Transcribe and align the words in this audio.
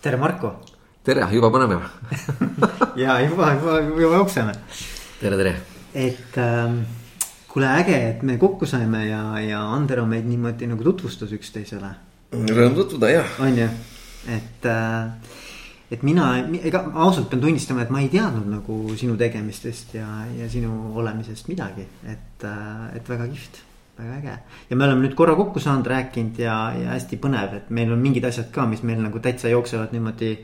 tere, 0.00 0.16
Marko. 0.16 0.54
tere, 1.04 1.26
juba 1.32 1.50
paneme 1.52 1.76
ja 3.02 3.20
juba, 3.20 3.52
juba, 3.54 3.80
juba 3.80 4.14
jookseme. 4.16 4.54
tere, 5.20 5.36
tere. 5.36 5.54
et 5.94 6.38
ähm, 6.40 6.80
kuule, 7.48 7.68
äge, 7.82 7.98
et 8.08 8.22
me 8.22 8.38
kokku 8.40 8.66
saime 8.66 9.04
ja, 9.08 9.22
ja 9.44 9.60
Andero 9.74 10.06
meid 10.08 10.24
niimoodi 10.28 10.68
nagu 10.70 10.86
tutvustas 10.86 11.32
üksteisele. 11.36 11.92
Rõõm 12.30 12.76
tutvuda, 12.78 13.10
jah. 13.10 13.38
on 13.44 13.58
ju, 13.58 13.68
et 14.32 14.68
äh, 14.70 15.38
et 15.90 16.04
mina, 16.06 16.32
ega 16.62 16.84
ausalt 16.94 17.28
pean 17.28 17.42
tunnistama, 17.42 17.82
et 17.82 17.90
ma 17.90 18.00
ei 18.00 18.08
teadnud 18.12 18.46
nagu 18.48 18.76
sinu 18.96 19.18
tegemistest 19.20 19.96
ja, 19.98 20.06
ja 20.38 20.46
sinu 20.48 20.94
olemisest 21.02 21.50
midagi, 21.50 21.84
et, 22.08 22.46
äh, 22.46 22.86
et 22.96 23.10
väga 23.10 23.28
kihvt 23.32 23.66
väga 24.00 24.16
äge 24.18 24.34
ja 24.70 24.76
me 24.76 24.86
oleme 24.86 25.06
nüüd 25.06 25.14
korra 25.18 25.36
kokku 25.38 25.62
saanud, 25.62 25.86
rääkinud 25.90 26.40
ja, 26.42 26.56
ja 26.76 26.94
hästi 26.94 27.18
põnev, 27.22 27.56
et 27.60 27.70
meil 27.74 27.92
on 27.92 28.02
mingid 28.02 28.26
asjad 28.28 28.50
ka, 28.54 28.66
mis 28.70 28.82
meil 28.86 29.02
nagu 29.02 29.22
täitsa 29.22 29.52
jooksevad 29.52 29.94
niimoodi. 29.96 30.36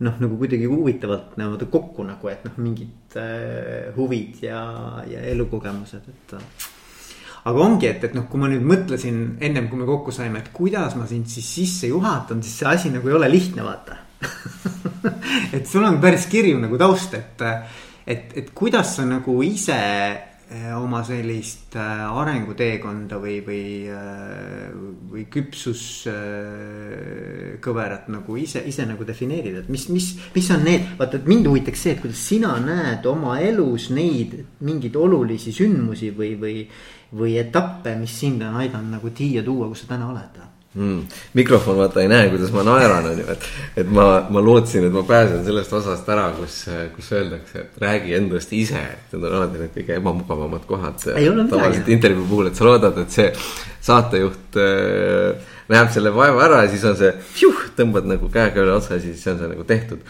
noh, 0.00 0.14
nagu 0.16 0.36
kuidagi 0.40 0.64
huvitavalt 0.64 1.34
niimoodi 1.36 1.66
kokku 1.68 2.06
nagu, 2.08 2.28
et 2.32 2.44
noh, 2.46 2.54
mingid 2.56 3.16
äh, 3.20 3.90
huvid 3.96 4.38
ja, 4.46 4.60
ja 5.04 5.20
elukogemused, 5.28 6.06
et. 6.08 6.36
aga 7.44 7.66
ongi, 7.66 7.86
et, 7.90 8.06
et 8.08 8.14
noh, 8.16 8.24
kui 8.30 8.40
ma 8.40 8.48
nüüd 8.48 8.64
mõtlesin 8.64 9.36
ennem 9.44 9.68
kui 9.68 9.82
me 9.82 9.88
kokku 9.88 10.14
saime, 10.16 10.40
et 10.40 10.48
kuidas 10.56 10.96
ma 10.96 11.04
sind 11.10 11.28
siis 11.28 11.52
sisse 11.58 11.92
juhatan, 11.92 12.40
siis 12.42 12.62
see 12.62 12.70
asi 12.72 12.94
nagu 12.94 13.12
ei 13.12 13.18
ole 13.20 13.28
lihtne, 13.28 13.66
vaata 13.66 14.00
et 15.56 15.66
sul 15.68 15.84
on 15.84 16.00
päris 16.00 16.26
kirju 16.32 16.58
nagu 16.60 16.80
taust, 16.80 17.14
et, 17.16 17.44
et, 18.06 18.34
et 18.40 18.50
kuidas 18.56 18.96
sa 18.96 19.04
nagu 19.08 19.36
ise 19.44 19.78
oma 20.74 21.04
sellist 21.06 21.78
eh, 21.78 22.10
arenguteekonda 22.10 23.20
või, 23.22 23.38
või, 23.46 23.86
eh, 23.86 24.74
või 25.12 25.22
küpsuskõverat 25.30 28.10
nagu 28.10 28.34
ise, 28.40 28.58
ise 28.66 28.82
nagu 28.88 29.04
defineerida, 29.06 29.60
et 29.62 29.68
mis, 29.70 29.86
mis, 29.94 30.18
mis 30.34 30.50
on 30.50 30.64
need, 30.66 30.82
vaata, 30.98 31.20
et 31.20 31.28
mind 31.30 31.46
huvitaks 31.46 31.78
see, 31.86 31.94
et 31.94 32.02
kuidas 32.02 32.18
sina 32.32 32.50
näed 32.64 33.06
oma 33.06 33.38
elus 33.44 33.90
neid 33.94 34.34
mingeid 34.66 34.96
olulisi 34.98 35.54
sündmusi 35.54 36.10
või, 36.16 36.34
või, 36.40 36.66
või 37.14 37.38
etappe, 37.38 37.94
mis 38.00 38.10
sind 38.18 38.42
on 38.42 38.56
aidanud 38.58 38.90
nagu 38.98 39.06
siia 39.14 39.46
tuua, 39.46 39.70
kus 39.70 39.86
sa 39.86 39.94
täna 39.94 40.10
oled 40.10 40.49
mm.. 40.74 41.02
mikrofon 41.34 41.76
vaata 41.76 42.02
ei 42.02 42.08
näe, 42.10 42.28
kuidas 42.32 42.52
ma 42.54 42.64
naeran, 42.66 43.10
on 43.12 43.22
ju, 43.22 43.26
et, 43.32 43.46
et 43.82 43.90
ma, 43.90 44.06
ma 44.30 44.42
lootsin, 44.44 44.86
et 44.86 44.94
ma 44.94 45.02
pääsen 45.06 45.44
sellest 45.46 45.72
osast 45.80 46.08
ära, 46.12 46.30
kus, 46.38 46.62
kus 46.94 47.12
öeldakse, 47.16 47.66
et 47.66 47.82
räägi 47.82 48.16
endast 48.18 48.52
ise. 48.56 48.82
Need 49.12 49.22
on 49.22 49.38
alati 49.40 49.62
need 49.62 49.76
kõige 49.76 49.98
ebamugavamad 49.98 50.66
kohad. 50.68 51.00
tavaliselt 51.50 51.88
intervjuu 51.96 52.26
puhul, 52.30 52.50
et 52.50 52.58
sa 52.58 52.68
loodad, 52.68 53.00
et 53.02 53.18
see 53.18 53.30
saatejuht 53.80 54.60
äh, 54.60 55.56
näeb 55.70 55.92
selle 55.94 56.12
vaeva 56.14 56.44
ära 56.46 56.64
ja 56.64 56.72
siis 56.72 56.84
on 56.88 56.96
see, 56.98 57.12
tõmbad 57.78 58.08
nagu 58.10 58.28
käega 58.32 58.62
üle 58.62 58.74
otsa 58.74 58.96
ja 58.96 59.04
siis 59.04 59.22
on 59.30 59.38
see 59.40 59.50
nagu 59.52 59.64
tehtud. 59.66 60.02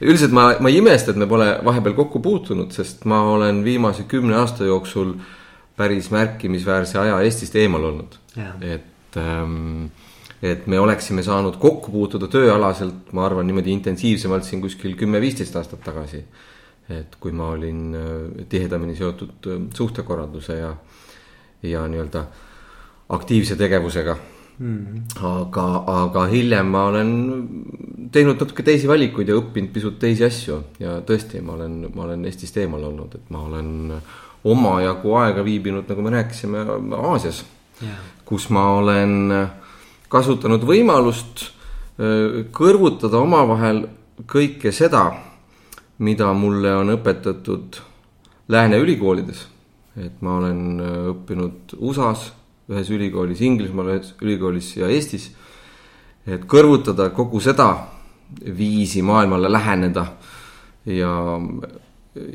üldiselt 0.00 0.34
ma, 0.36 0.50
ma 0.60 0.70
ei 0.70 0.80
imesta, 0.82 1.12
et 1.12 1.20
me 1.20 1.28
pole 1.28 1.48
vahepeal 1.64 1.96
kokku 1.96 2.20
puutunud, 2.24 2.72
sest 2.76 3.06
ma 3.08 3.22
olen 3.32 3.62
viimase 3.64 4.04
kümne 4.08 4.36
aasta 4.36 4.68
jooksul 4.68 5.14
päris 5.76 6.10
märkimisväärse 6.12 6.98
aja 7.00 7.20
Eestist 7.24 7.56
eemal 7.56 7.84
olnud. 7.90 8.18
et 8.60 9.16
ähm, 9.16 9.88
et 10.42 10.66
me 10.66 10.80
oleksime 10.80 11.22
saanud 11.24 11.56
kokku 11.60 11.90
puutuda 11.90 12.28
tööalaselt, 12.28 13.12
ma 13.16 13.24
arvan, 13.26 13.46
niimoodi 13.48 13.72
intensiivsemalt 13.72 14.44
siin 14.44 14.60
kuskil 14.64 14.96
kümme-viisteist 14.98 15.56
aastat 15.56 15.84
tagasi. 15.84 16.24
et 16.86 17.16
kui 17.18 17.32
ma 17.34 17.48
olin 17.50 17.94
äh, 17.98 18.44
tihedamini 18.48 18.94
seotud 18.94 19.46
äh, 19.50 19.62
suhtekorralduse 19.74 20.58
ja, 20.58 20.68
ja 21.62 21.80
nii-öelda 21.88 22.22
aktiivse 23.08 23.56
tegevusega 23.56 24.14
mm. 24.58 25.02
aga, 25.18 25.64
aga 25.86 26.24
hiljem 26.30 26.70
ma 26.70 26.84
olen 26.92 27.10
teinud 28.12 28.38
natuke 28.38 28.62
teisi 28.62 28.86
valikuid 28.86 29.32
ja 29.32 29.38
õppinud 29.40 29.72
pisut 29.74 29.98
teisi 29.98 30.24
asju 30.28 30.60
ja 30.78 31.00
tõesti, 31.06 31.42
ma 31.42 31.56
olen, 31.58 31.76
ma 31.94 32.06
olen 32.06 32.24
Eestist 32.30 32.56
eemal 32.62 32.86
olnud, 32.86 33.18
et 33.18 33.34
ma 33.34 33.42
olen 33.48 33.98
omajagu 34.46 35.18
aega 35.18 35.42
viibinud, 35.44 35.88
nagu 35.90 36.06
me 36.06 36.14
rääkisime, 36.14 36.64
Aasias 37.02 37.42
yeah., 37.82 37.98
kus 38.26 38.48
ma 38.54 38.68
olen 38.78 39.32
äh, 39.34 39.65
kasutanud 40.08 40.64
võimalust 40.66 41.50
kõrvutada 42.52 43.18
omavahel 43.24 43.86
kõike 44.28 44.72
seda, 44.72 45.06
mida 45.98 46.28
mulle 46.36 46.74
on 46.76 46.92
õpetatud 46.96 47.78
lääne 48.48 48.80
ülikoolides. 48.80 49.46
et 49.96 50.20
ma 50.20 50.36
olen 50.36 50.80
õppinud 51.14 51.72
USA-s, 51.78 52.32
ühes 52.68 52.90
ülikoolis, 52.90 53.40
Inglismaal 53.40 53.94
ühes 53.94 54.14
ülikoolis 54.20 54.76
ja 54.76 54.88
Eestis. 54.88 55.30
et 56.26 56.44
kõrvutada 56.44 57.10
kogu 57.10 57.40
seda 57.40 57.86
viisi 58.58 59.02
maailmale 59.02 59.48
läheneda 59.48 60.06
ja, 60.84 61.40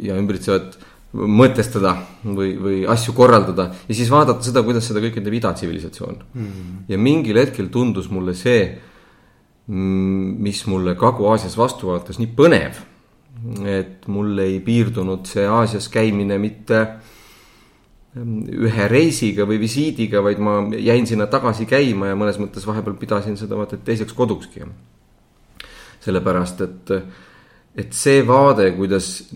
ja 0.01 0.15
ümbritsevat 0.15 0.77
mõtestada 1.11 1.95
või, 2.23 2.53
või 2.55 2.77
asju 2.87 3.13
korraldada 3.15 3.67
ja 3.87 3.95
siis 3.95 4.11
vaadata 4.11 4.45
seda, 4.45 4.63
kuidas 4.63 4.87
seda 4.87 5.01
kõike 5.03 5.23
teeb 5.23 5.35
idatsivilisatsioon 5.41 6.21
mm.. 6.33 6.77
ja 6.91 6.99
mingil 7.01 7.39
hetkel 7.41 7.67
tundus 7.73 8.07
mulle 8.11 8.35
see, 8.37 8.63
mis 9.67 10.61
mulle 10.71 10.95
Kagu-Aasias 10.99 11.57
vastu 11.59 11.91
vaatas 11.91 12.19
nii 12.19 12.31
põnev. 12.35 12.79
et 13.67 14.07
mul 14.07 14.39
ei 14.43 14.59
piirdunud 14.63 15.27
see 15.27 15.43
Aasias 15.47 15.89
käimine 15.91 16.37
mitte 16.39 16.81
ühe 18.11 18.87
reisiga 18.91 19.45
või 19.47 19.59
visiidiga, 19.61 20.19
vaid 20.23 20.39
ma 20.43 20.57
jäin 20.75 21.05
sinna 21.07 21.29
tagasi 21.31 21.65
käima 21.67 22.09
ja 22.09 22.17
mõnes 22.19 22.39
mõttes 22.41 22.65
vahepeal 22.67 22.97
pidasin 22.99 23.37
seda 23.39 23.55
vaata 23.55 23.77
et 23.77 23.85
teiseks 23.87 24.13
kodukski. 24.13 24.67
sellepärast, 26.01 26.61
et, 26.61 26.91
et 27.77 27.93
see 27.93 28.23
vaade, 28.27 28.71
kuidas 28.75 29.31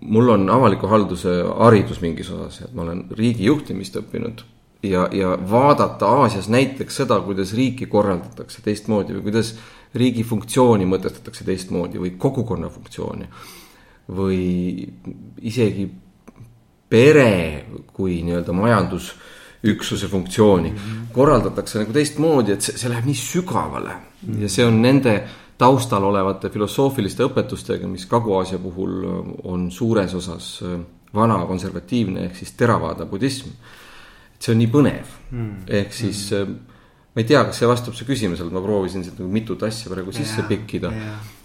mul 0.00 0.28
on 0.28 0.50
avaliku 0.50 0.86
halduse 0.86 1.42
haridus 1.58 2.00
mingis 2.00 2.30
osas, 2.30 2.60
et 2.64 2.74
ma 2.74 2.82
olen 2.82 3.04
riigi 3.18 3.44
juhtimist 3.44 3.96
õppinud 4.00 4.44
ja, 4.82 5.08
ja 5.12 5.38
vaadata 5.50 6.06
Aasias 6.06 6.48
näiteks 6.48 7.02
seda, 7.02 7.20
kuidas 7.20 7.54
riiki 7.56 7.86
korraldatakse 7.86 8.62
teistmoodi 8.64 9.16
või 9.18 9.26
kuidas 9.28 9.54
riigi 9.94 10.24
funktsiooni 10.24 10.86
mõtestatakse 10.86 11.44
teistmoodi 11.44 12.00
või 12.00 12.14
kogukonna 12.18 12.70
funktsiooni. 12.70 13.26
või 14.10 14.86
isegi 15.46 15.84
pere 16.90 17.64
kui 17.94 18.16
nii-öelda 18.26 18.52
majandusüksuse 18.52 20.08
funktsiooni 20.08 20.70
mm 20.70 20.76
-hmm. 20.76 21.12
korraldatakse 21.12 21.78
nagu 21.78 21.92
teistmoodi, 21.92 22.52
et 22.52 22.62
see, 22.62 22.78
see 22.78 22.90
läheb 22.90 23.06
nii 23.06 23.14
sügavale 23.14 23.92
mm 23.92 24.34
-hmm. 24.34 24.42
ja 24.42 24.48
see 24.48 24.66
on 24.66 24.82
nende 24.82 25.22
taustal 25.60 26.04
olevate 26.08 26.50
filosoofiliste 26.52 27.26
õpetustega, 27.28 27.88
mis 27.90 28.06
Kagu-Aasia 28.10 28.60
puhul 28.62 28.96
äh, 29.04 29.20
on 29.52 29.68
suures 29.74 30.14
osas 30.16 30.56
äh, 30.64 30.80
vana 31.14 31.42
konservatiivne 31.48 32.26
ehk 32.28 32.38
siis 32.38 32.54
Theravada 32.56 33.06
budism. 33.10 33.52
et 34.34 34.46
see 34.46 34.54
on 34.54 34.60
nii 34.62 34.70
põnev 34.72 35.14
mm., 35.30 35.52
ehk 35.80 35.92
siis 35.94 36.22
mm. 36.32 36.56
ma 37.14 37.22
ei 37.22 37.28
tea, 37.28 37.42
kas 37.48 37.60
see 37.60 37.68
vastab 37.68 37.96
su 37.98 38.06
küsimusele, 38.08 38.52
ma 38.54 38.62
proovisin 38.64 39.04
siit 39.04 39.18
nagu 39.20 39.30
mitut 39.32 39.62
asja 39.66 39.92
praegu 39.92 40.14
sisse 40.16 40.46
pikkida. 40.48 40.92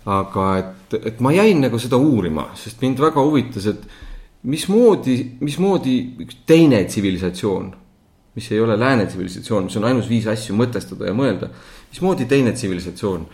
aga 0.06 0.50
et, 0.62 1.00
et 1.12 1.24
ma 1.26 1.34
jäin 1.34 1.64
nagu 1.66 1.80
seda 1.82 1.98
uurima, 1.98 2.52
sest 2.56 2.84
mind 2.86 3.02
väga 3.02 3.24
huvitas, 3.26 3.66
et 3.74 3.88
mismoodi, 4.46 5.18
mismoodi 5.42 5.96
üks 6.24 6.44
teine 6.48 6.84
tsivilisatsioon, 6.86 7.72
mis 8.38 8.52
ei 8.52 8.62
ole 8.62 8.78
lääne 8.78 9.08
tsivilisatsioon, 9.10 9.66
mis 9.68 9.80
on 9.80 9.90
ainus 9.90 10.08
viis 10.12 10.28
asju 10.30 10.56
mõtestada 10.56 11.10
ja 11.10 11.18
mõelda, 11.18 11.50
mismoodi 11.90 12.30
teine 12.30 12.54
tsivilisatsioon 12.54 13.26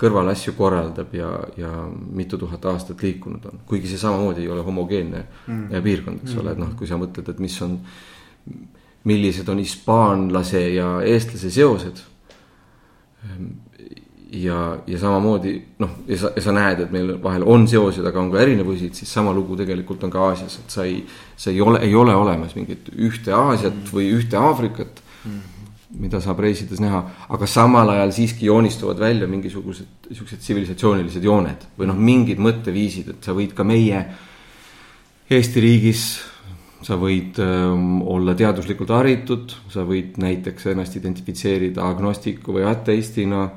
kõrval 0.00 0.30
asju 0.32 0.54
korraldab 0.56 1.14
ja, 1.14 1.30
ja 1.60 1.70
mitu 2.16 2.38
tuhat 2.40 2.64
aastat 2.72 3.02
liikunud 3.04 3.44
on. 3.50 3.62
kuigi 3.68 3.90
see 3.90 4.00
samamoodi 4.00 4.44
ei 4.46 4.52
ole 4.52 4.64
homogeenne 4.64 5.24
mm. 5.46 5.66
piirkond, 5.84 6.22
eks 6.24 6.34
mm. 6.34 6.42
ole, 6.42 6.54
et 6.54 6.62
noh, 6.62 6.70
kui 6.78 6.88
sa 6.88 6.98
mõtled, 7.00 7.28
et 7.32 7.42
mis 7.42 7.56
on, 7.66 7.76
millised 9.10 9.48
on 9.52 9.60
hispaanlase 9.60 10.62
ja 10.76 10.94
eestlase 11.04 11.52
seosed. 11.52 12.00
ja, 14.40 14.58
ja 14.86 14.98
samamoodi 14.98 15.54
noh, 15.82 15.94
ja 16.08 16.18
sa, 16.24 16.32
ja 16.36 16.42
sa 16.48 16.56
näed, 16.56 16.86
et 16.86 16.92
meil 16.94 17.16
vahel 17.22 17.44
on 17.44 17.68
seosed, 17.68 18.06
aga 18.06 18.22
on 18.22 18.32
ka 18.32 18.40
erinevusi, 18.40 18.92
siis 18.96 19.12
sama 19.12 19.34
lugu 19.36 19.58
tegelikult 19.60 20.04
on 20.08 20.12
ka 20.14 20.26
Aasias, 20.30 20.60
et 20.62 20.76
sa 20.76 20.88
ei, 20.88 21.02
sa 21.36 21.52
ei 21.52 21.60
ole, 21.60 21.84
ei 21.84 21.94
ole 21.94 22.14
olemas 22.16 22.56
mingit 22.56 22.88
ühte 22.96 23.36
Aasiat 23.36 23.74
mm. 23.74 23.92
või 23.92 24.12
ühte 24.16 24.40
Aafrikat 24.40 25.02
mm 25.24 25.49
mida 25.98 26.20
saab 26.22 26.38
reisides 26.44 26.80
näha, 26.82 27.00
aga 27.34 27.46
samal 27.50 27.90
ajal 27.90 28.12
siiski 28.14 28.46
joonistuvad 28.46 29.00
välja 29.02 29.26
mingisugused 29.28 30.10
siuksed 30.14 30.42
tsivilisatsioonilised 30.42 31.24
jooned 31.24 31.66
või 31.78 31.88
noh, 31.90 31.98
mingid 31.98 32.42
mõtteviisid, 32.42 33.10
et 33.14 33.26
sa 33.26 33.34
võid 33.36 33.54
ka 33.56 33.66
meie 33.66 34.04
Eesti 35.30 35.62
riigis, 35.62 36.04
sa 36.82 36.96
võid 36.98 37.36
ähm, 37.38 38.00
olla 38.02 38.34
teaduslikult 38.34 38.90
haritud, 38.90 39.52
sa 39.70 39.84
võid 39.86 40.16
näiteks 40.18 40.66
ennast 40.72 40.96
identifitseerida 40.98 41.84
agnostiku 41.86 42.56
või 42.56 42.64
ateistina. 42.66 43.48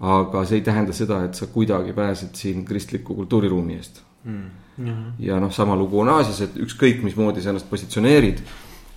aga 0.00 0.44
see 0.48 0.62
ei 0.62 0.64
tähenda 0.64 0.94
seda, 0.96 1.24
et 1.24 1.36
sa 1.36 1.46
kuidagi 1.52 1.92
pääsed 1.92 2.32
siin 2.34 2.64
kristliku 2.64 3.14
kultuuriruumi 3.14 3.74
eest 3.74 4.00
mm.. 4.24 5.12
ja 5.20 5.36
noh, 5.40 5.52
sama 5.52 5.76
lugu 5.76 6.00
on 6.00 6.08
Aasias, 6.08 6.40
et 6.40 6.56
ükskõik 6.56 7.02
mismoodi 7.04 7.42
sa 7.42 7.52
ennast 7.52 7.68
positsioneerid, 7.68 8.40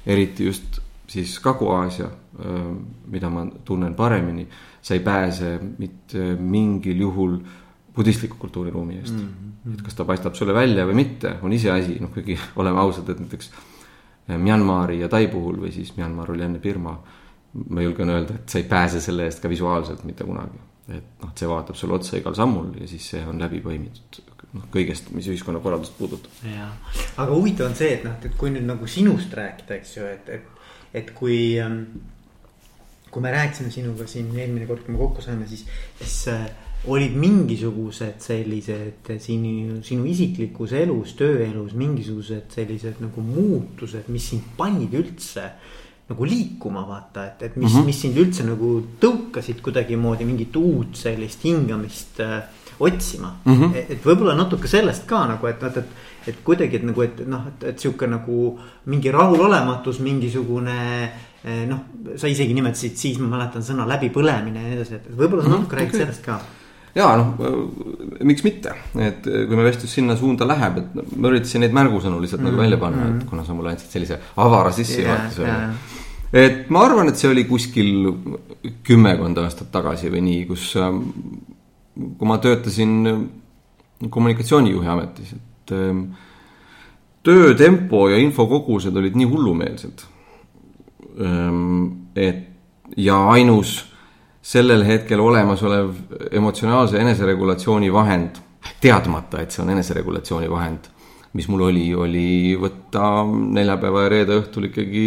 eriti 0.05 0.47
just 0.47 0.82
siis 1.07 1.39
Kagu-Aasia, 1.43 2.07
mida 3.11 3.29
ma 3.29 3.45
tunnen 3.65 3.95
paremini, 3.95 4.47
sa 4.81 4.95
ei 4.95 5.03
pääse 5.03 5.59
mitte 5.77 6.33
mingil 6.39 6.99
juhul 7.05 7.37
budistliku 7.95 8.37
kultuuriruumi 8.39 8.97
eest 8.97 9.13
mm. 9.13 9.27
-hmm. 9.27 9.73
et 9.73 9.81
kas 9.81 9.95
ta 9.95 10.05
paistab 10.05 10.33
sulle 10.33 10.53
välja 10.53 10.85
või 10.87 10.93
mitte, 10.93 11.35
on 11.41 11.53
iseasi, 11.53 11.99
noh 11.99 12.09
kuigi 12.13 12.39
oleme 12.61 12.79
ausad, 12.79 13.09
et 13.09 13.19
näiteks 13.19 13.51
Myanmari 14.37 14.99
ja 14.99 15.09
Tai 15.09 15.27
puhul 15.27 15.59
või 15.61 15.71
siis 15.71 15.97
Myanmar 15.97 16.31
oli 16.31 16.43
enne 16.43 16.59
Birma. 16.59 16.99
ma 17.69 17.81
julgen 17.81 18.09
öelda, 18.09 18.33
et 18.33 18.49
sa 18.49 18.57
ei 18.57 18.63
pääse 18.63 19.01
selle 19.01 19.25
eest 19.25 19.39
ka 19.39 19.49
visuaalselt 19.49 20.03
mitte 20.03 20.23
kunagi. 20.23 20.57
et 20.89 21.21
noh, 21.21 21.31
see 21.35 21.47
vaatab 21.47 21.75
sulle 21.75 21.93
otsa 21.93 22.17
igal 22.17 22.33
sammul 22.35 22.73
ja 22.81 22.87
siis 22.87 23.09
see 23.09 23.25
on 23.27 23.39
läbi 23.39 23.61
põimitud 23.61 24.33
noh, 24.53 24.65
kõigest, 24.73 25.11
mis 25.15 25.27
ühiskonnakorraldust 25.31 25.95
puudutab. 25.97 26.31
jah, 26.47 26.73
aga 27.17 27.31
huvitav 27.31 27.69
on 27.69 27.77
see, 27.77 27.93
et 27.97 28.03
noh, 28.07 28.17
et 28.21 28.35
kui 28.37 28.51
nüüd 28.53 28.65
nagu 28.67 28.87
sinust 28.89 29.33
rääkida, 29.37 29.77
eks 29.79 29.95
ju, 29.97 30.09
et, 30.09 30.29
et, 30.29 30.52
et 30.93 31.13
kui. 31.17 31.59
Ähm, 31.59 31.85
kui 33.13 33.21
me 33.21 33.29
rääkisime 33.29 33.69
sinuga 33.69 34.07
siin 34.09 34.31
eelmine 34.33 34.65
kord, 34.65 34.81
kui 34.87 34.95
me 34.95 34.97
kokku 34.97 35.21
saime, 35.21 35.45
siis, 35.45 35.67
siis 35.99 36.15
äh, 36.33 36.47
olid 36.91 37.13
mingisugused 37.15 38.19
sellised 38.23 39.11
sinu, 39.21 39.77
sinu 39.85 40.07
isiklikus 40.09 40.73
elus, 40.75 41.13
tööelus 41.19 41.75
mingisugused 41.79 42.51
sellised 42.55 42.99
nagu 43.03 43.23
muutused, 43.23 44.09
mis 44.11 44.31
sind 44.33 44.49
panid 44.57 44.95
üldse 44.97 45.45
nagu 46.09 46.27
liikuma, 46.27 46.83
vaata, 46.87 47.27
et, 47.29 47.45
et 47.47 47.55
mis 47.55 47.69
mm, 47.69 47.77
-hmm. 47.77 47.85
mis 47.87 48.01
sind 48.01 48.17
üldse 48.19 48.43
nagu 48.43 48.73
tõukasid 48.99 49.61
kuidagimoodi 49.63 50.25
mingit 50.27 50.55
uut 50.59 50.97
sellist 50.99 51.45
hingamist 51.47 52.19
äh, 52.19 52.41
otsima 52.79 53.37
mm. 53.45 53.53
-hmm. 53.53 53.75
et, 53.75 53.91
et 53.91 54.05
võib-olla 54.05 54.35
natuke 54.35 54.67
sellest 54.67 55.07
ka 55.07 55.23
nagu, 55.29 55.47
et 55.47 55.61
vaata, 55.61 55.79
et, 55.79 56.12
et 56.27 56.41
kuidagi, 56.43 56.79
et 56.79 56.87
nagu, 56.87 57.01
et 57.05 57.21
noh, 57.27 57.45
et, 57.51 57.67
et 57.73 57.79
sihuke 57.79 58.07
nagu 58.07 58.57
mingi 58.91 59.11
rahulolematus, 59.11 59.99
mingisugune 59.99 60.79
eh, 61.43 61.63
noh, 61.69 61.85
sa 62.15 62.31
isegi 62.31 62.53
nimetasid 62.57 62.97
siis, 62.97 63.21
ma 63.21 63.31
mäletan 63.37 63.65
sõna 63.65 63.87
läbipõlemine 63.89 64.61
ja 64.61 64.67
nii 64.69 64.77
edasi, 64.79 64.99
et 64.99 65.09
võib-olla 65.11 65.43
sa 65.43 65.49
mm 65.49 65.53
-hmm. 65.53 65.63
natuke 65.63 65.79
räägid 65.79 65.95
okay. 65.95 66.05
sellest 66.05 66.25
ka 66.25 66.41
ja 66.93 67.09
noh, 67.17 67.33
miks 68.25 68.43
mitte, 68.45 68.73
et 69.01 69.25
kui 69.25 69.57
me 69.57 69.65
vestlus 69.65 69.95
sinna 69.97 70.15
suunda 70.17 70.45
läheb, 70.49 70.77
et 70.81 71.15
ma 71.17 71.31
üritasin 71.31 71.65
neid 71.65 71.73
märgusõnu 71.75 72.21
lihtsalt 72.21 72.41
mm 72.41 72.47
-hmm. 72.47 72.51
nagu 72.51 72.61
välja 72.61 72.77
panna 72.77 73.07
et 73.15 73.23
kuna 73.29 73.45
sa 73.45 73.53
mulle 73.53 73.73
andsid 73.73 73.89
sellise 73.89 74.19
avara 74.37 74.71
sissejuhatuse 74.71 75.41
yeah,. 75.41 75.61
Yeah. 75.61 76.45
et 76.45 76.69
ma 76.69 76.85
arvan, 76.85 77.09
et 77.09 77.17
see 77.17 77.31
oli 77.31 77.43
kuskil 77.49 78.13
kümmekond 78.83 79.37
aastat 79.37 79.71
tagasi 79.71 80.11
või 80.13 80.21
nii, 80.21 80.45
kus, 80.45 80.73
kui 82.17 82.27
ma 82.27 82.37
töötasin 82.37 82.93
kommunikatsioonijuhi 84.09 84.87
ametis, 84.87 85.33
et 85.33 85.52
ähm, 85.71 86.05
töötempo 87.23 88.07
ja 88.09 88.17
infokogused 88.17 88.95
olid 88.97 89.15
nii 89.15 89.29
hullumeelsed. 89.29 90.05
Ähm, 91.21 92.09
et 92.15 92.49
ja 92.97 93.17
ainus 93.31 93.93
sellel 94.43 94.83
hetkel 94.85 95.21
olemasolev 95.23 95.93
emotsionaalse 96.31 96.99
eneseregulatsiooni 96.99 97.91
vahend, 97.93 98.41
teadmata, 98.83 99.41
et 99.41 99.55
see 99.55 99.63
on 99.63 99.71
eneseregulatsiooni 99.71 100.49
vahend, 100.51 100.89
mis 101.33 101.47
mul 101.51 101.67
oli, 101.69 101.85
oli 101.95 102.27
võtta 102.59 103.23
neljapäeva 103.29 104.05
ja 104.05 104.11
reede 104.11 104.41
õhtul 104.41 104.67
ikkagi 104.69 105.05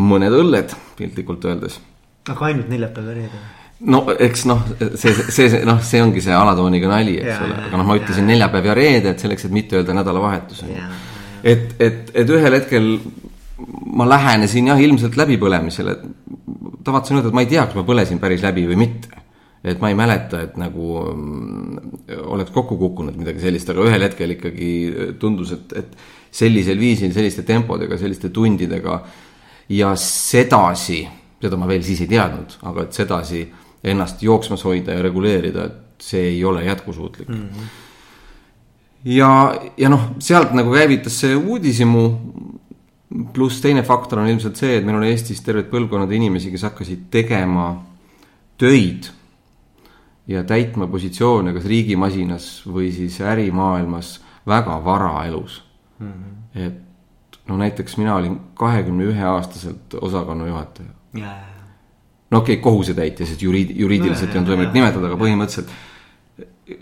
mõned 0.00 0.36
õlled, 0.36 0.76
piltlikult 0.98 1.48
öeldes. 1.48 1.80
aga 2.28 2.50
ainult 2.50 2.68
neljapäev 2.68 3.08
ja 3.08 3.16
reede? 3.16 3.40
No 3.88 4.02
eks 4.12 4.44
noh, 4.48 4.64
see, 4.98 5.14
see, 5.32 5.62
noh, 5.68 5.80
see 5.84 6.02
ongi 6.04 6.22
see 6.24 6.34
alatooniga 6.36 6.90
nali, 6.90 7.16
eks 7.22 7.44
ole, 7.46 7.56
aga 7.68 7.80
noh, 7.80 7.86
ma 7.88 7.96
ütlesin 8.00 8.26
ja. 8.26 8.32
neljapäev 8.34 8.68
ja 8.68 8.76
reede, 8.76 9.14
et 9.14 9.24
selleks, 9.24 9.46
et 9.46 9.54
mitte 9.54 9.78
öelda 9.78 9.96
nädalavahetus. 9.96 10.64
et, 11.42 11.74
et, 11.80 12.12
et 12.12 12.34
ühel 12.36 12.58
hetkel 12.58 12.90
ma 13.96 14.06
lähenesin 14.08 14.70
jah, 14.72 14.80
ilmselt 14.80 15.16
läbipõlemisele, 15.20 15.96
tavatsen 16.84 17.18
öelda, 17.18 17.32
et 17.32 17.36
ma 17.36 17.44
ei 17.44 17.50
tea, 17.50 17.64
kas 17.68 17.78
ma 17.78 17.86
põlesin 17.88 18.20
päris 18.22 18.44
läbi 18.44 18.66
või 18.68 18.78
mitte. 18.84 19.16
et 19.60 19.76
ma 19.76 19.90
ei 19.92 19.96
mäleta, 19.96 20.38
et 20.40 20.54
nagu 20.56 21.02
mm, 21.12 21.96
oleks 22.32 22.52
kokku 22.54 22.78
kukkunud 22.80 23.16
midagi 23.20 23.42
sellist, 23.42 23.68
aga 23.68 23.82
ühel 23.84 24.06
hetkel 24.06 24.32
ikkagi 24.32 24.68
tundus, 25.20 25.52
et, 25.52 25.74
et 25.76 26.30
sellisel 26.32 26.80
viisil, 26.80 27.12
selliste 27.12 27.44
tempodega, 27.44 27.98
selliste 28.00 28.30
tundidega 28.32 29.02
ja 29.76 29.90
sedasi, 30.00 31.02
seda 31.42 31.58
ma 31.60 31.68
veel 31.68 31.84
siis 31.84 32.00
ei 32.06 32.08
teadnud, 32.08 32.56
aga 32.70 32.86
et 32.86 32.96
sedasi 32.96 33.42
ennast 33.84 34.22
jooksmas 34.22 34.64
hoida 34.64 34.96
ja 34.96 35.02
reguleerida, 35.02 35.64
et 35.64 36.04
see 36.04 36.22
ei 36.34 36.44
ole 36.44 36.64
jätkusuutlik 36.64 37.28
mm. 37.28 37.48
-hmm. 37.48 37.68
ja, 39.04 39.54
ja 39.76 39.88
noh, 39.88 40.10
sealt 40.18 40.52
nagu 40.52 40.72
käivitas 40.74 41.20
see 41.20 41.36
uudishimu 41.36 42.04
pluss 43.32 43.60
teine 43.60 43.82
faktor 43.82 44.18
on 44.18 44.28
ilmselt 44.28 44.56
see, 44.56 44.76
et 44.76 44.84
meil 44.86 45.00
on 45.00 45.04
Eestis 45.04 45.40
terved 45.42 45.70
põlvkonnad 45.72 46.12
inimesi, 46.14 46.50
kes 46.50 46.62
hakkasid 46.68 47.08
tegema 47.10 47.72
töid 48.60 49.08
ja 50.30 50.44
täitma 50.46 50.86
positsioone 50.86 51.52
kas 51.56 51.66
riigimasinas 51.66 52.50
või 52.66 52.92
siis 52.94 53.18
ärimaailmas 53.20 54.18
väga 54.46 54.78
vara 54.84 55.24
elus 55.26 55.62
mm. 55.98 56.12
-hmm. 56.12 56.66
et 56.66 57.48
no 57.48 57.56
näiteks 57.56 57.96
mina 57.96 58.14
olin 58.14 58.40
kahekümne 58.54 59.04
ühe 59.04 59.24
aastaselt 59.24 59.94
osakonna 60.00 60.46
juhataja 60.46 60.88
yeah.. 61.16 61.49
No 62.30 62.42
okei 62.42 62.56
okay,, 62.56 62.62
kohusetäitja, 62.64 63.26
sest 63.26 63.42
juriid-, 63.42 63.72
juriidiliselt 63.76 64.32
ei 64.32 64.40
olnud 64.40 64.54
võimalik 64.54 64.76
nimetada, 64.76 65.10
aga 65.10 65.20
põhimõtteliselt 65.20 65.72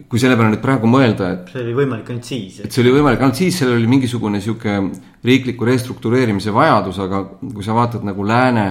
kui 0.09 0.21
selle 0.21 0.37
peale 0.37 0.53
nüüd 0.53 0.62
praegu 0.62 0.89
mõelda, 0.91 1.31
et. 1.33 1.50
see 1.53 1.62
oli 1.62 1.75
võimalik 1.77 2.11
ainult 2.12 2.29
siis. 2.29 2.59
et 2.65 2.75
see 2.75 2.83
oli 2.83 2.93
võimalik 2.99 3.23
ainult 3.25 3.41
siis, 3.41 3.56
sellel 3.56 3.79
oli 3.79 3.91
mingisugune 3.91 4.41
sihuke 4.45 4.75
riikliku 5.25 5.69
restruktureerimise 5.69 6.53
vajadus, 6.55 7.00
aga 7.05 7.23
kui 7.41 7.65
sa 7.65 7.77
vaatad 7.77 8.05
nagu 8.06 8.27
lääne 8.27 8.67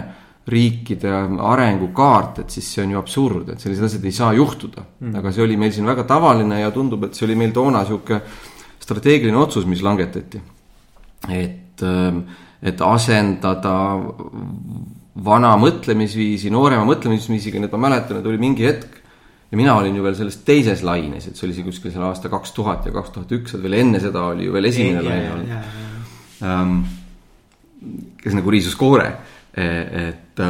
riikide 0.47 1.11
arengukaart, 1.43 2.43
et 2.43 2.53
siis 2.53 2.69
see 2.75 2.85
on 2.85 2.93
ju 2.93 2.99
absurd, 3.01 3.49
et 3.51 3.63
sellised 3.63 3.87
asjad 3.89 4.05
ei 4.07 4.15
saa 4.15 4.29
juhtuda 4.37 4.83
mm.. 4.85 5.17
aga 5.19 5.33
see 5.35 5.43
oli 5.43 5.57
meil 5.59 5.73
siin 5.75 5.89
väga 5.89 6.05
tavaline 6.07 6.61
ja 6.61 6.69
tundub, 6.75 7.07
et 7.07 7.17
see 7.17 7.27
oli 7.27 7.35
meil 7.39 7.55
toona 7.55 7.83
sihuke 7.87 8.21
strateegiline 8.83 9.37
otsus, 9.41 9.65
mis 9.67 9.83
langetati. 9.83 10.39
et, 11.33 11.83
et 12.61 12.81
asendada 12.87 13.73
vana 15.25 15.55
mõtlemisviisi 15.57 16.51
noorema 16.53 16.85
mõtlemisviisiga, 16.87 17.59
nii 17.59 17.69
et 17.69 17.75
ma 17.75 17.87
mäletan, 17.87 18.19
et 18.19 18.29
oli 18.29 18.39
mingi 18.41 18.67
hetk 18.67 19.01
ja 19.51 19.57
mina 19.57 19.75
olin 19.79 19.95
ju 19.95 20.03
veel 20.03 20.15
selles 20.17 20.41
teises 20.47 20.83
laines, 20.85 21.27
et 21.27 21.37
see 21.39 21.47
oli 21.47 21.55
see 21.55 21.65
kuskil 21.67 21.93
seal 21.93 22.05
aasta 22.09 22.31
kaks 22.31 22.53
tuhat 22.55 22.87
ja 22.87 22.93
kaks 22.95 23.13
tuhat 23.15 23.35
üks, 23.39 23.55
et 23.55 23.63
veel 23.63 23.79
enne 23.79 24.01
seda 24.03 24.25
oli 24.33 24.47
ju 24.47 24.55
veel 24.55 24.69
esimene 24.69 25.01
ei, 25.01 25.07
laine 25.07 25.35
olnud. 25.35 25.69
Um, 26.47 26.73
kes 28.21 28.35
nagu 28.35 28.51
riisus 28.53 28.75
koore, 28.77 29.07
e, 29.55 29.67
et, 30.03 30.43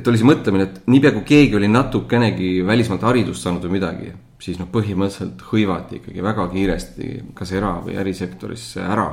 et 0.00 0.10
oli 0.10 0.20
see 0.20 0.28
mõtlemine, 0.28 0.66
et 0.66 0.90
niipea 0.90 1.14
kui 1.14 1.24
keegi 1.28 1.56
oli 1.60 1.70
natukenegi 1.70 2.50
välismaalt 2.66 3.06
haridust 3.06 3.46
saanud 3.46 3.64
või 3.68 3.78
midagi, 3.78 4.10
siis 4.42 4.58
noh, 4.58 4.68
põhimõtteliselt 4.72 5.44
hõivati 5.52 6.00
ikkagi 6.00 6.24
väga 6.24 6.48
kiiresti 6.50 7.10
kas 7.36 7.54
era- 7.54 7.78
või 7.84 7.98
ärisektorisse 8.00 8.82
ära 8.82 9.10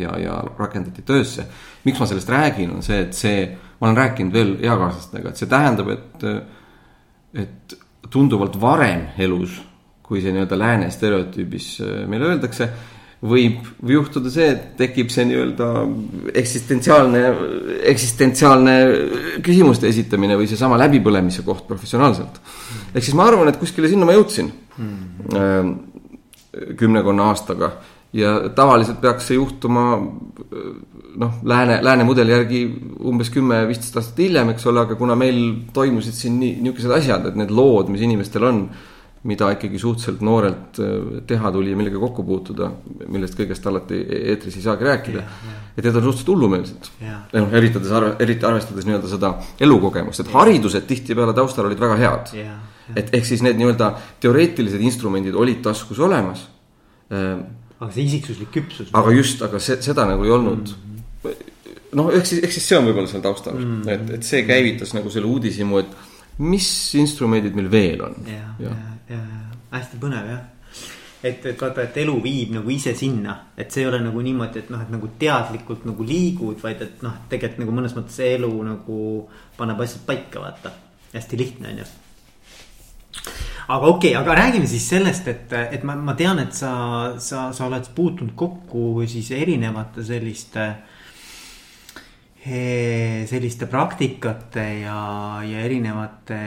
ja, 0.00 0.16
ja 0.18 0.40
rakendati 0.58 1.04
töösse. 1.06 1.46
miks 1.84 2.00
ma 2.00 2.08
sellest 2.08 2.28
räägin, 2.32 2.74
on 2.74 2.82
see, 2.82 3.00
et 3.06 3.14
see, 3.14 3.44
ma 3.80 3.88
olen 3.88 3.96
rääkinud 3.96 4.36
veel 4.36 4.54
eakaaslastega, 4.60 5.32
et 5.32 5.40
see 5.40 5.50
tähendab, 5.50 5.90
et, 5.94 6.24
et 7.40 7.76
tunduvalt 8.12 8.56
varem 8.60 9.08
elus, 9.18 9.56
kui 10.04 10.22
see 10.22 10.34
nii-öelda 10.34 10.58
lääne 10.58 10.88
stereotüübis 10.92 11.68
äh, 11.84 12.00
meile 12.10 12.32
öeldakse, 12.34 12.68
võib 13.20 13.66
juhtuda 13.84 14.30
see, 14.32 14.48
et 14.54 14.62
tekib 14.78 15.10
see 15.12 15.26
nii-öelda 15.28 15.68
eksistentsiaalne, 16.40 17.20
eksistentsiaalne 17.92 18.76
küsimuste 19.44 19.90
esitamine 19.92 20.38
või 20.40 20.48
seesama 20.48 20.78
läbipõlemise 20.80 21.44
koht 21.44 21.66
professionaalselt. 21.68 22.40
ehk 22.94 23.04
siis 23.04 23.16
ma 23.16 23.28
arvan, 23.28 23.52
et 23.52 23.60
kuskile 23.60 23.92
sinna 23.92 24.08
ma 24.08 24.16
jõudsin 24.16 24.48
mm. 24.80 25.72
kümnekonna 26.80 27.28
aastaga 27.32 27.74
ja 28.16 28.48
tavaliselt 28.56 29.00
peaks 29.04 29.28
see 29.28 29.36
juhtuma 29.36 29.84
noh, 31.18 31.40
lääne, 31.44 31.80
lääne 31.82 32.04
mudeli 32.04 32.32
järgi 32.34 32.60
umbes 33.06 33.30
kümme, 33.32 33.62
viisteist 33.68 33.98
aastat 33.98 34.22
hiljem, 34.24 34.52
eks 34.54 34.66
ole, 34.70 34.84
aga 34.84 34.96
kuna 34.98 35.16
meil 35.18 35.40
toimusid 35.74 36.16
siin 36.16 36.38
nii, 36.40 36.56
niisugused 36.64 36.94
asjad, 37.00 37.28
et 37.30 37.38
need 37.38 37.52
lood, 37.54 37.90
mis 37.92 38.04
inimestel 38.06 38.46
on, 38.48 38.64
mida 39.28 39.50
ikkagi 39.52 39.76
suhteliselt 39.80 40.22
noorelt 40.24 40.78
äh, 40.80 41.20
teha 41.28 41.50
tuli 41.52 41.74
ja 41.74 41.76
millega 41.76 42.00
kokku 42.00 42.24
puutuda, 42.24 42.70
millest 43.12 43.36
kõigest 43.36 43.66
alati 43.68 43.98
eetris 44.32 44.56
ei 44.56 44.64
saagi 44.64 44.86
rääkida. 44.88 45.24
et 45.76 45.84
need 45.84 45.96
on 45.96 46.06
suhteliselt 46.06 46.32
hullumeelsed. 46.32 46.90
noh, 47.34 47.52
eritades 47.60 48.16
eriti 48.18 48.48
arvestades 48.48 48.88
nii-öelda 48.88 49.12
seda 49.12 49.34
elukogemust, 49.60 50.24
et 50.24 50.32
haridused 50.32 50.88
tihtipeale 50.88 51.36
taustal 51.36 51.68
olid 51.68 51.80
väga 51.80 52.00
head. 52.00 52.34
et 52.96 53.14
ehk 53.14 53.28
siis 53.28 53.44
need 53.44 53.60
nii-öelda 53.60 53.92
teoreetilised 54.20 54.80
instrumendid 54.80 55.36
olid 55.36 55.60
taskus 55.68 56.00
olemas 56.00 56.48
äh, 57.12 57.36
aga 57.80 57.92
see 57.92 58.08
isiksuslik 58.08 58.50
küpsus. 58.56 58.88
aga 58.92 59.12
just, 59.12 59.42
aga 59.42 59.60
see, 59.60 59.76
seda 59.84 60.08
nagu 60.08 60.24
ei 60.24 60.32
olnud 60.32 60.64
mm 60.64 60.72
-hmm 60.72 60.89
noh, 61.22 62.12
ehk 62.14 62.28
siis, 62.28 62.42
ehk 62.44 62.54
siis 62.54 62.68
see 62.70 62.78
on 62.78 62.86
võib-olla 62.88 63.10
seal 63.10 63.24
taustal 63.24 63.58
mm, 63.58 63.82
-hmm. 63.82 63.90
et, 63.94 64.14
et 64.18 64.26
see 64.26 64.44
käivitas 64.48 64.94
nagu 64.96 65.10
selle 65.12 65.28
uudishimu, 65.30 65.82
et 65.82 66.40
mis 66.40 66.70
instrumendid 67.00 67.56
meil 67.56 67.70
veel 67.70 68.02
on. 68.06 68.16
ja, 68.26 68.54
ja, 68.62 68.72
ja, 69.10 69.20
ja 69.70 69.78
hästi 69.78 70.00
põnev 70.00 70.30
jah. 70.30 70.42
et, 71.22 71.46
et 71.46 71.60
vaata, 71.60 71.84
et 71.84 71.96
elu 72.02 72.16
viib 72.24 72.54
nagu 72.56 72.70
ise 72.72 72.94
sinna, 72.96 73.36
et 73.56 73.70
see 73.70 73.84
ei 73.84 73.90
ole 73.90 74.00
nagu 74.02 74.22
niimoodi, 74.24 74.64
et 74.64 74.70
noh, 74.72 74.82
et 74.82 74.92
nagu 74.92 75.10
teadlikult 75.18 75.84
nagu 75.88 76.06
liigud, 76.06 76.60
vaid 76.62 76.82
et 76.86 77.02
noh, 77.06 77.24
tegelikult 77.32 77.64
nagu 77.64 77.80
mõnes 77.80 77.96
mõttes 77.96 78.20
elu 78.24 78.52
nagu 78.64 79.00
paneb 79.58 79.82
asjad 79.84 80.06
paika, 80.06 80.46
vaata. 80.46 80.72
hästi 81.12 81.36
lihtne 81.36 81.68
on 81.68 81.82
ju 81.82 81.90
aga 83.70 83.86
okei 83.86 84.10
okay,, 84.10 84.22
aga 84.22 84.34
räägime 84.34 84.66
siis 84.66 84.88
sellest, 84.88 85.28
et, 85.28 85.52
et 85.52 85.82
ma, 85.86 85.94
ma 85.94 86.14
tean, 86.18 86.38
et 86.42 86.54
sa, 86.54 86.72
sa, 87.18 87.50
sa 87.52 87.66
oled 87.66 87.90
puutunud 87.94 88.34
kokku 88.38 89.02
siis 89.10 89.30
erinevate 89.34 90.04
selliste 90.06 90.66
selliste 92.40 93.66
praktikate 93.68 94.62
ja, 94.80 94.98
ja 95.44 95.60
erinevate 95.60 96.38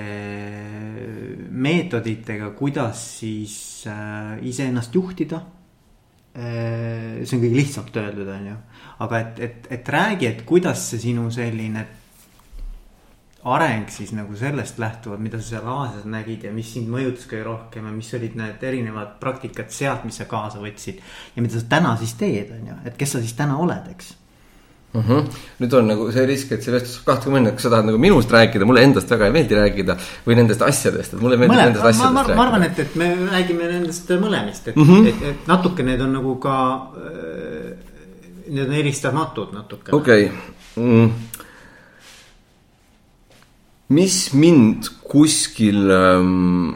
meetoditega, 1.53 2.49
kuidas 2.57 3.03
siis 3.19 3.85
äh, 3.87 4.39
iseennast 4.41 4.95
juhtida 4.95 5.41
äh,. 6.33 7.21
see 7.23 7.37
on 7.37 7.43
kõige 7.43 7.59
lihtsamalt 7.59 7.99
öeldud, 8.01 8.31
on 8.33 8.47
ju, 8.49 8.55
aga 9.05 9.19
et, 9.19 9.43
et, 9.45 9.67
et 9.77 9.91
räägi, 9.95 10.31
et 10.31 10.41
kuidas 10.49 10.87
see 10.89 11.03
sinu 11.03 11.27
selline 11.31 11.85
areng 13.53 13.85
siis 13.91 14.15
nagu 14.15 14.33
sellest 14.39 14.81
lähtuvalt, 14.81 15.21
mida 15.21 15.37
sa 15.43 15.57
seal 15.57 15.69
Aasias 15.69 16.09
nägid 16.09 16.47
ja 16.47 16.55
mis 16.55 16.73
sind 16.73 16.89
mõjutas 16.89 17.27
kõige 17.29 17.45
rohkem 17.45 17.85
ja 17.85 17.93
mis 17.93 18.09
olid 18.17 18.39
need 18.39 18.65
erinevad 18.65 19.19
praktikad 19.21 19.69
sealt, 19.69 20.07
mis 20.09 20.17
sa 20.17 20.25
kaasa 20.31 20.63
võtsid. 20.63 21.05
ja 21.35 21.45
mida 21.45 21.59
sa 21.59 21.69
täna 21.77 21.93
siis 22.01 22.17
teed, 22.17 22.49
on 22.57 22.67
ju, 22.71 22.81
et 22.87 22.97
kes 22.97 23.13
sa 23.13 23.21
siis 23.21 23.37
täna 23.37 23.61
oled, 23.61 23.93
eks 23.93 24.15
mm. 24.93 25.01
-hmm. 25.01 25.39
nüüd 25.59 25.73
on 25.77 25.87
nagu 25.87 26.09
see 26.11 26.25
risk, 26.29 26.51
et 26.51 26.63
see 26.63 26.73
vestlus 26.73 26.95
saab 26.97 27.05
kahte 27.11 27.33
minna, 27.33 27.51
kas 27.51 27.67
sa 27.67 27.73
tahad 27.73 27.89
nagu 27.89 27.97
minust 27.97 28.31
rääkida, 28.31 28.65
mulle 28.65 28.83
endast 28.87 29.11
väga 29.11 29.29
ei 29.29 29.35
meeldi 29.37 29.59
rääkida. 29.59 29.97
või 30.27 30.35
nendest 30.39 30.61
asjadest, 30.61 31.13
et 31.13 31.21
mulle 31.21 31.37
meeldib 31.37 31.55
Mõle, 31.55 31.65
nendest 31.65 31.85
asjadest 31.85 32.13
ma, 32.13 32.21
rääkida. 32.21 32.35
ma 32.35 32.47
arvan, 32.47 32.63
et, 32.63 32.79
et 32.79 32.95
me 32.95 33.09
räägime 33.31 33.71
nendest 33.71 34.09
mõlemist, 34.09 34.67
et 34.67 34.75
mm, 34.75 34.83
-hmm. 34.83 35.07
et, 35.07 35.23
et 35.29 35.47
natuke 35.47 35.83
need 35.83 36.01
on 36.01 36.13
nagu 36.13 36.35
ka. 36.35 36.57
Äh, 36.97 37.91
need 38.47 38.67
on 38.67 38.73
eristamatud 38.73 39.53
natuke. 39.53 39.95
okei 39.95 40.25
okay. 40.25 40.83
mm 40.83 41.11
mis 43.93 44.33
mind 44.33 44.87
kuskil 45.03 45.91
ähm, 45.91 46.73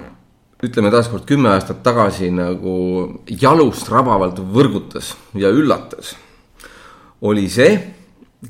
ütleme 0.64 0.92
taaskord 0.94 1.26
kümme 1.30 1.52
aastat 1.54 1.84
tagasi 1.86 2.30
nagu 2.34 2.74
jalust 3.30 3.90
rabavalt 3.94 4.40
võrgutas 4.54 5.14
ja 5.38 5.52
üllatas, 5.54 6.16
oli 7.22 7.48
see, 7.50 7.78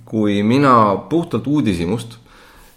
kui 0.05 0.41
mina 0.43 0.73
puhtalt 1.09 1.47
uudishimust 1.47 2.17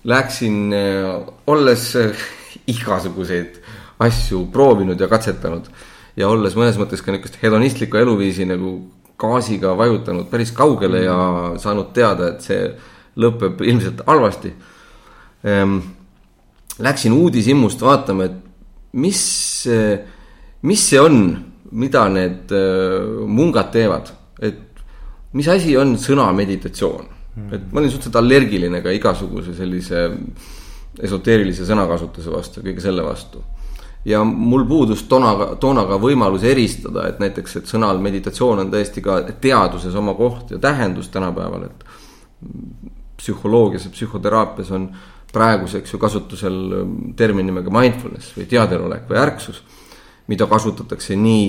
läksin, 0.04 0.72
äh, 0.72 1.20
olles 1.46 1.94
äh, 1.96 2.26
igasuguseid 2.74 3.60
asju 4.00 4.46
proovinud 4.52 5.00
ja 5.00 5.08
katsetanud 5.10 5.68
ja 6.16 6.28
olles 6.28 6.56
mõnes 6.56 6.78
mõttes 6.80 7.02
ka 7.04 7.12
niisugust 7.12 7.40
hedonistlikku 7.42 8.00
eluviisi 8.00 8.46
nagu 8.48 8.78
gaasiga 9.20 9.74
vajutanud 9.76 10.30
päris 10.30 10.52
kaugele 10.56 11.04
ja 11.04 11.16
saanud 11.60 11.92
teada, 11.92 12.32
et 12.32 12.46
see 12.46 12.68
lõpeb 13.20 13.60
ilmselt 13.66 14.00
halvasti 14.06 14.54
Ehm, 15.44 15.78
läksin 16.78 17.12
uudishimust 17.12 17.80
vaatama, 17.80 18.26
et 18.28 18.36
mis, 18.92 19.22
mis 20.62 20.82
see 20.90 21.00
on, 21.00 21.22
mida 21.72 22.04
need 22.12 22.52
mungad 23.26 23.70
teevad, 23.72 24.10
et 24.42 24.69
mis 25.32 25.48
asi 25.48 25.76
on 25.78 25.94
sõna 26.00 26.30
meditatsioon 26.36 27.06
mm.. 27.06 27.54
et 27.54 27.72
ma 27.72 27.80
olin 27.80 27.92
suhteliselt 27.92 28.18
allergiline 28.22 28.82
ka 28.82 28.94
igasuguse 28.94 29.54
sellise 29.56 30.08
esoteerilise 31.00 31.64
sõnakasutuse 31.68 32.32
vastu, 32.32 32.62
kõige 32.64 32.82
selle 32.82 33.04
vastu. 33.06 33.42
ja 34.04 34.22
mul 34.24 34.64
puudus 34.68 35.04
toona, 35.08 35.54
toona 35.60 35.84
ka 35.88 36.00
võimalus 36.00 36.44
eristada, 36.48 37.06
et 37.08 37.20
näiteks, 37.20 37.56
et 37.60 37.70
sõnal 37.70 38.00
meditatsioon 38.02 38.64
on 38.64 38.72
tõesti 38.72 39.04
ka 39.04 39.20
teaduses 39.40 39.94
oma 39.94 40.14
koht 40.18 40.50
ja 40.54 40.58
tähendus 40.58 41.08
tänapäeval, 41.12 41.68
et 41.68 41.84
psühholoogias 43.20 43.84
ja 43.84 43.90
psühhoteraapias 43.92 44.70
on 44.72 44.88
praeguseks 45.32 45.92
ju 45.92 45.98
kasutusel 45.98 46.56
ähm, 46.80 46.94
termin 47.16 47.46
nimega 47.46 47.70
mindfulness 47.70 48.32
või 48.36 48.48
teadelolek 48.50 49.06
või 49.10 49.20
ärksus, 49.20 49.62
mida 50.30 50.48
kasutatakse 50.50 51.16
nii 51.16 51.44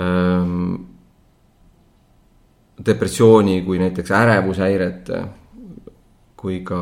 ähm, 0.00 0.72
depressiooni 2.86 3.62
kui 3.66 3.78
näiteks 3.78 4.10
ärevushäirete 4.14 5.22
kui 6.38 6.60
ka 6.66 6.78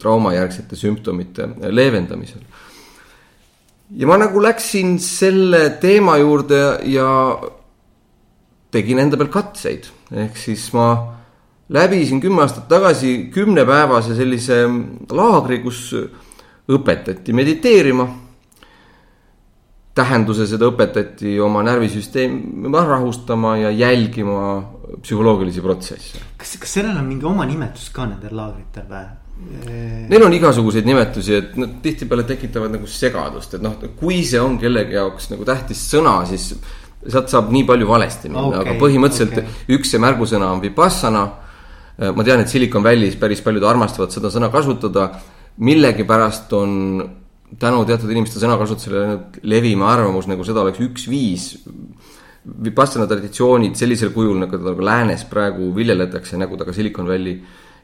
traumajärgsete 0.00 0.76
sümptomite 0.76 1.48
leevendamisel. 1.72 2.42
ja 3.96 4.06
ma 4.06 4.18
nagu 4.20 4.42
läksin 4.42 4.98
selle 5.02 5.78
teema 5.80 6.18
juurde 6.20 6.60
ja 6.86 7.08
tegin 8.70 9.00
enda 9.02 9.18
peal 9.18 9.32
katseid, 9.32 9.88
ehk 10.12 10.36
siis 10.38 10.68
ma 10.76 10.90
läbisin 11.70 12.20
kümme 12.20 12.44
aastat 12.44 12.68
tagasi 12.68 13.30
kümnepäevase 13.34 14.14
sellise 14.14 14.62
laagri, 15.10 15.58
kus 15.64 15.88
õpetati 16.70 17.34
mediteerima. 17.34 18.06
Tähenduse 20.00 20.48
seda 20.50 20.68
õpetati 20.70 21.36
oma 21.44 21.62
närvisüsteemi 21.66 22.72
rahustama 22.74 23.56
ja 23.60 23.70
jälgima 23.70 24.42
psühholoogilisi 25.00 25.62
protsesse. 25.64 26.20
kas, 26.36 26.56
kas 26.60 26.76
sellel 26.80 26.98
on 26.98 27.08
mingi 27.08 27.28
oma 27.28 27.46
nimetus 27.48 27.90
ka 27.94 28.08
nendel 28.08 28.36
laagritel 28.36 28.88
või? 28.90 29.08
Neil 30.10 30.20
on 30.26 30.34
igasuguseid 30.36 30.84
nimetusi, 30.84 31.32
et 31.32 31.54
nad 31.56 31.78
tihtipeale 31.80 32.26
tekitavad 32.28 32.74
nagu 32.74 32.88
segadust, 32.90 33.54
et 33.56 33.62
noh, 33.64 33.78
kui 33.96 34.18
see 34.28 34.40
on 34.40 34.58
kellegi 34.60 34.98
jaoks 34.98 35.30
nagu 35.32 35.46
tähtis 35.48 35.80
sõna, 35.94 36.18
siis 36.28 36.50
sealt 37.00 37.32
saab 37.32 37.48
nii 37.54 37.64
palju 37.68 37.88
valesti 37.88 38.28
minna 38.28 38.50
okay,, 38.50 38.66
aga 38.66 38.74
põhimõtteliselt 38.82 39.38
okay. 39.40 39.54
üks 39.78 39.94
see 39.94 40.02
märgusõna 40.02 40.50
on 40.52 40.60
vipassana 40.60 41.24
ma 42.00 42.24
tean, 42.24 42.40
et 42.40 42.48
Silicon 42.48 42.84
Valley's 42.84 43.16
päris 43.20 43.42
paljud 43.44 43.64
armastavad 43.68 44.12
seda 44.12 44.32
sõna 44.32 44.48
kasutada. 44.52 45.10
millegipärast 45.60 46.52
on 46.56 46.70
tänu 47.58 47.84
teatud 47.88 48.10
inimeste 48.12 48.42
sõnakasutusele 48.42 49.00
läinud 49.04 49.40
levima 49.42 49.90
arvamus, 49.92 50.28
nagu 50.30 50.44
seda 50.46 50.62
oleks 50.62 50.82
üks 50.84 51.08
viis. 51.10 51.50
Vipassana 52.64 53.08
traditsioonid 53.10 53.76
sellisel 53.76 54.14
kujul, 54.14 54.38
nagu 54.40 54.54
teda 54.56 54.72
nagu 54.72 54.84
läänes 54.86 55.26
praegu 55.28 55.74
viljeletakse, 55.76 56.38
nagu 56.40 56.56
ta 56.56 56.68
ka 56.68 56.72
Silicon 56.76 57.08
Valley 57.08 57.40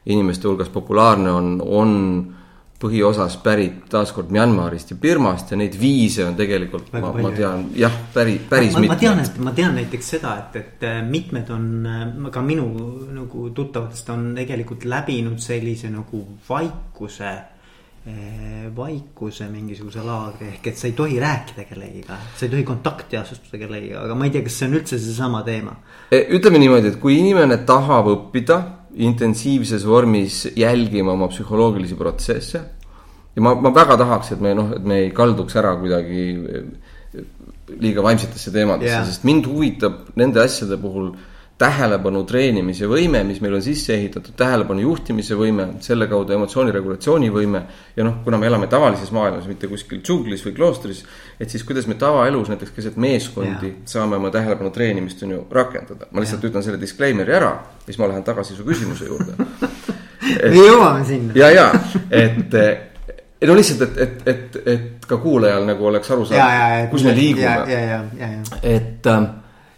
inimeste 0.07 0.47
hulgas 0.47 0.69
populaarne 0.73 1.31
on, 1.31 1.49
on 1.61 1.93
põhiosas 2.77 3.39
pärit 3.41 3.87
taaskord 3.89 4.29
Myanmarist 4.33 4.93
ja 4.93 4.97
Birmast 5.01 5.51
ja 5.51 5.57
neid 5.57 5.75
viise 5.81 6.25
on 6.27 6.35
tegelikult, 6.37 6.91
ma, 6.93 7.09
ma 7.11 7.31
tean 7.33 7.65
jah, 7.77 7.93
päris, 8.13 8.43
päris 8.49 8.75
ma, 8.75 8.83
mitmeid. 8.85 8.93
ma 8.93 8.99
tean, 9.01 9.21
et 9.23 9.39
ma 9.47 9.53
tean 9.57 9.77
näiteks 9.79 10.11
seda, 10.15 10.35
et, 10.43 10.57
et 10.61 10.85
äh, 10.85 10.99
mitmed 11.05 11.49
on, 11.53 11.67
äh, 11.89 12.31
ka 12.33 12.43
minu 12.45 12.67
nagu 13.15 13.49
tuttavatest 13.57 14.13
on 14.13 14.29
tegelikult 14.37 14.85
läbinud 14.85 15.41
sellise 15.41 15.89
nagu 15.93 16.21
vaikuse 16.49 17.33
vaikuse 18.77 19.47
mingisuguse 19.51 20.03
laagri 20.05 20.47
ehk 20.53 20.67
et 20.71 20.79
sa 20.79 20.87
ei 20.87 20.95
tohi 20.95 21.19
rääkida 21.19 21.65
kellegiga, 21.67 22.17
sa 22.37 22.45
ei 22.45 22.51
tohi 22.51 22.63
kontakti 22.67 23.17
asustada 23.19 23.59
kellegiga, 23.61 24.03
aga 24.05 24.15
ma 24.15 24.27
ei 24.27 24.33
tea, 24.35 24.45
kas 24.45 24.57
see 24.59 24.67
on 24.69 24.77
üldse 24.79 24.99
seesama 25.01 25.43
teema. 25.47 25.75
E, 26.11 26.23
ütleme 26.37 26.61
niimoodi, 26.61 26.93
et 26.93 26.99
kui 27.01 27.17
inimene 27.19 27.59
tahab 27.67 28.09
õppida 28.13 28.59
intensiivses 28.97 29.85
vormis 29.87 30.43
jälgima 30.57 31.13
oma 31.13 31.29
psühholoogilisi 31.31 31.97
protsesse. 31.97 32.61
ja 33.35 33.41
ma, 33.41 33.53
ma 33.61 33.69
väga 33.73 33.97
tahaks, 33.97 34.31
et 34.33 34.41
me 34.41 34.53
noh, 34.57 34.71
et 34.75 34.85
me 34.85 35.01
ei 35.05 35.09
kalduks 35.13 35.55
ära 35.59 35.75
kuidagi 35.77 36.21
eh, 36.33 37.25
liiga 37.77 38.01
vaimsetesse 38.05 38.53
teemadesse 38.53 38.93
yeah., 38.93 39.05
sest 39.05 39.27
mind 39.27 39.45
huvitab 39.45 40.07
nende 40.17 40.41
asjade 40.41 40.79
puhul 40.81 41.11
tähelepanu 41.57 42.21
treenimise 42.29 42.85
võime, 42.89 43.23
mis 43.25 43.39
meil 43.41 43.55
on 43.57 43.63
sisse 43.65 43.95
ehitatud, 43.95 44.35
tähelepanu 44.37 44.83
juhtimise 44.83 45.35
võime, 45.37 45.65
selle 45.81 46.05
kaudu 46.09 46.35
emotsiooni 46.35 46.73
regulatsiooni 46.75 47.31
võime. 47.33 47.63
ja 47.95 48.05
noh, 48.05 48.19
kuna 48.23 48.37
me 48.37 48.45
elame 48.47 48.67
tavalises 48.69 49.09
maailmas, 49.15 49.47
mitte 49.49 49.69
kuskil 49.71 50.03
džunglis 50.05 50.45
või 50.45 50.53
kloostris, 50.59 51.03
et 51.39 51.49
siis 51.49 51.65
kuidas 51.65 51.87
me 51.89 51.97
tavaelus 51.97 52.51
näiteks 52.53 52.75
keset 52.75 52.99
meeskondi 53.01 53.71
yeah. 53.71 53.79
saame 53.89 54.19
oma 54.21 54.29
tähelepanu 54.33 54.69
treenimist 54.69 55.23
on 55.25 55.33
ju 55.33 55.45
rakendada. 55.51 56.11
ma 56.11 56.21
lihtsalt 56.21 56.43
yeah. 56.43 56.51
ütlen 56.51 56.67
selle 56.67 56.81
disclaimer'i 56.81 57.37
ära, 57.39 57.55
siis 57.85 57.97
ma 57.97 58.11
lähen 58.11 58.27
tagasi 58.27 58.57
su 58.57 58.67
küsimuse 58.67 59.09
juurde 59.09 59.33
me 60.51 60.61
jõuame 60.61 61.05
sinna. 61.09 61.33
ja, 61.41 61.49
ja, 61.55 61.71
et 62.11 62.53
ei 63.41 63.49
no 63.49 63.57
lihtsalt, 63.57 63.81
et, 63.81 63.97
et, 63.97 64.29
et, 64.29 64.61
et 64.75 65.09
ka 65.09 65.17
kuulajal 65.21 65.65
nagu 65.65 65.89
oleks 65.89 66.13
aru 66.13 66.29
saada, 66.29 66.85
kus 66.93 67.03
me 67.05 67.17
liigume. 67.17 67.65
et 68.61 69.09
ähm, 69.09 69.29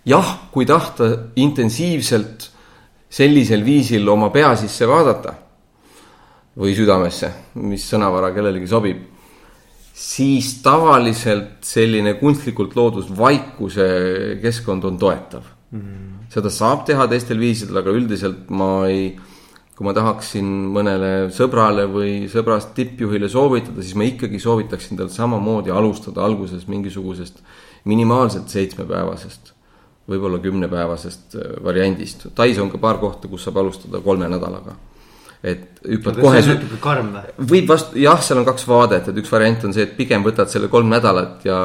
jah, 0.10 0.32
kui 0.54 0.66
tahta 0.66 1.10
intensiivselt 1.39 2.50
sellisel 3.10 3.63
viisil 3.66 4.08
oma 4.10 4.30
pea 4.34 4.54
sisse 4.58 4.88
vaadata 4.89 5.36
või 6.60 6.74
südamesse, 6.78 7.32
mis 7.62 7.86
sõnavara 7.89 8.34
kellelegi 8.36 8.68
sobib, 8.70 9.00
siis 9.94 10.60
tavaliselt 10.63 11.66
selline 11.66 12.16
kunstlikult 12.20 12.75
loodud 12.78 13.10
vaikuse 13.18 13.88
keskkond 14.44 14.86
on 14.88 15.00
toetav 15.00 15.44
mm. 15.44 15.80
-hmm. 15.80 16.30
seda 16.34 16.50
saab 16.50 16.86
teha 16.88 17.08
teistel 17.08 17.39
viisidel, 17.39 17.82
aga 17.82 17.92
üldiselt 17.92 18.50
ma 18.50 18.88
ei 18.88 19.12
kui 19.80 19.88
ma 19.88 19.94
tahaksin 19.96 20.48
mõnele 20.75 21.30
sõbrale 21.32 21.86
või 21.88 22.25
sõbrast 22.28 22.74
tippjuhile 22.75 23.30
soovitada, 23.32 23.80
siis 23.80 23.96
ma 23.96 24.04
ikkagi 24.04 24.39
soovitaksin 24.44 25.00
tal 25.00 25.08
samamoodi 25.08 25.72
alustada 25.72 26.20
alguses 26.25 26.66
mingisugusest 26.68 27.39
minimaalselt 27.88 28.51
seitsmepäevasest, 28.51 29.54
võib-olla 30.10 30.42
kümnepäevasest 30.44 31.39
äh, 31.39 31.56
variandist. 31.63 32.30
Tais 32.36 32.60
on 32.60 32.72
ka 32.74 32.82
paar 32.82 33.01
kohta, 33.01 33.32
kus 33.32 33.48
saab 33.48 33.62
alustada 33.63 34.01
kolme 34.06 34.30
nädalaga 34.32 34.78
et 35.39 35.80
hüppad 35.88 36.18
kohe. 36.20 36.39
karm 36.84 37.13
või? 37.13 37.46
võib 37.54 37.70
vastu, 37.72 37.96
jah, 38.01 38.20
seal 38.24 38.42
on 38.42 38.48
kaks 38.50 38.66
vaadet, 38.68 39.08
et 39.08 39.20
üks 39.22 39.32
variant 39.32 39.62
on 39.70 39.75
see, 39.75 39.86
et 39.88 39.94
pigem 39.96 40.25
võtad 40.25 40.51
selle 40.51 40.68
kolm 40.72 40.89
nädalat 40.92 41.46
ja. 41.48 41.60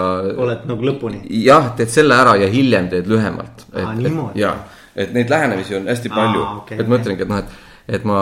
oled 0.45 0.63
nagu 0.71 0.87
lõpuni. 0.87 1.25
jah, 1.43 1.73
teed 1.79 1.91
selle 1.91 2.15
ära 2.15 2.37
ja 2.39 2.47
hiljem 2.53 2.87
teed 2.93 3.11
lühemalt. 3.11 3.67
aa, 3.75 3.97
niimoodi. 3.99 4.45
jah, 4.45 4.63
et 4.95 5.11
neid 5.17 5.33
lähenemisi 5.33 5.75
on 5.81 5.91
hästi 5.91 6.13
palju, 6.15 6.45
okay, 6.61 6.79
et 6.79 6.91
ma 6.91 7.01
ütlengi, 7.03 7.27
et 7.27 7.33
noh, 7.33 7.43
et 7.43 7.99
et 7.99 8.07
ma 8.09 8.21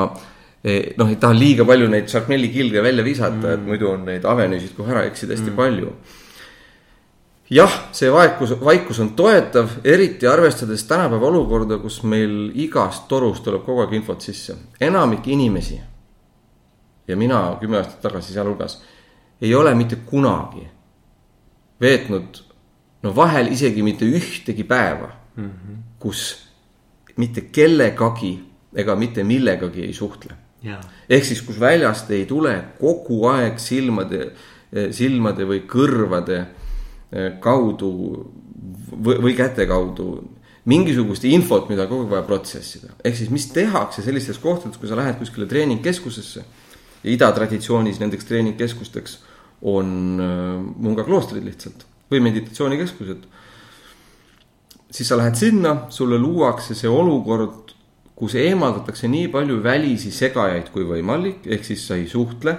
eh, 0.65 0.95
noh, 0.99 1.13
ei 1.13 1.21
taha 1.21 1.37
liiga 1.37 1.67
palju 1.69 1.91
neid 1.93 2.09
šarknelli 2.11 2.49
kilge 2.55 2.83
välja 2.83 3.05
visata 3.05 3.37
mm., 3.37 3.53
et 3.53 3.67
muidu 3.67 3.93
on 3.93 4.09
neid 4.09 4.25
avenüüsid 4.27 4.73
kohe 4.79 4.95
ära 4.95 5.05
eksida 5.11 5.37
hästi 5.37 5.53
mm. 5.53 5.59
palju. 5.59 5.93
Jah, 7.53 7.73
see 7.93 8.11
vaikus, 8.13 8.55
vaikus 8.65 9.01
on 9.03 9.13
toetav, 9.17 9.79
eriti 9.85 10.27
arvestades 10.27 10.85
tänapäeva 10.89 11.29
olukorda, 11.29 11.79
kus 11.83 12.01
meil 12.09 12.51
igast 12.65 13.09
torust 13.11 13.45
tuleb 13.45 13.65
kogu 13.67 13.85
aeg 13.85 13.97
infot 13.99 14.21
sisse. 14.25 14.57
enamik 14.81 15.29
inimesi 15.29 15.81
ja 17.09 17.17
mina 17.17 17.57
kümme 17.61 17.77
aastat 17.81 18.01
tagasi 18.03 18.33
sealhulgas 18.33 18.81
ei 19.43 19.55
ole 19.55 19.75
mitte 19.75 19.97
kunagi 20.07 20.69
veetnud, 21.81 22.39
no 23.03 23.17
vahel 23.17 23.51
isegi 23.53 23.83
mitte 23.83 24.07
ühtegi 24.07 24.65
päeva 24.65 25.11
mm, 25.37 25.45
-hmm. 25.45 25.77
kus 25.99 26.49
mitte 27.17 27.41
kellegagi 27.41 28.39
ega 28.75 28.97
mitte 28.97 29.25
millegagi 29.25 29.83
ei 29.83 29.93
suhtle. 29.93 30.33
ehk 31.09 31.25
siis, 31.25 31.43
kus 31.43 31.61
väljast 31.61 32.11
ei 32.11 32.27
tule 32.27 32.65
kogu 32.81 33.27
aeg 33.27 33.59
silmade, 33.59 34.33
silmade 34.91 35.45
või 35.45 35.67
kõrvade 35.67 36.47
kaudu 37.43 37.91
või, 38.93 39.19
või 39.27 39.35
käte 39.37 39.67
kaudu 39.69 40.15
mingisugust 40.71 41.25
infot, 41.27 41.67
mida 41.73 41.89
kogu 41.91 42.07
aeg 42.07 42.15
vaja 42.15 42.27
protsessida. 42.27 42.93
ehk 43.05 43.17
siis, 43.19 43.31
mis 43.31 43.49
tehakse 43.53 44.03
sellistes 44.03 44.39
kohtades, 44.39 44.79
kui 44.79 44.89
sa 44.89 44.97
lähed 44.97 45.19
kuskile 45.19 45.47
treeningkeskusesse 45.51 46.45
ja 47.03 47.11
ida 47.11 47.33
traditsioonis 47.35 48.01
nendeks 48.01 48.25
treeningkeskusteks 48.29 49.19
on 49.63 50.21
äh, 50.23 50.63
Munga 50.83 51.05
kloostrid 51.05 51.45
lihtsalt 51.45 51.87
või 52.13 52.23
meditatsioonikeskused. 52.29 53.29
siis 54.91 55.09
sa 55.09 55.17
lähed 55.17 55.35
sinna, 55.35 55.87
sulle 55.91 56.19
luuakse 56.19 56.75
see 56.75 56.89
olukord 56.89 57.73
kus 58.23 58.37
eemaldatakse 58.39 59.09
nii 59.11 59.29
palju 59.33 59.57
välisi 59.65 60.13
segajaid 60.15 60.69
kui 60.71 60.85
võimalik, 60.87 61.47
ehk 61.51 61.65
siis 61.67 61.87
sa 61.89 61.97
ei 61.99 62.05
suhtle 62.07 62.55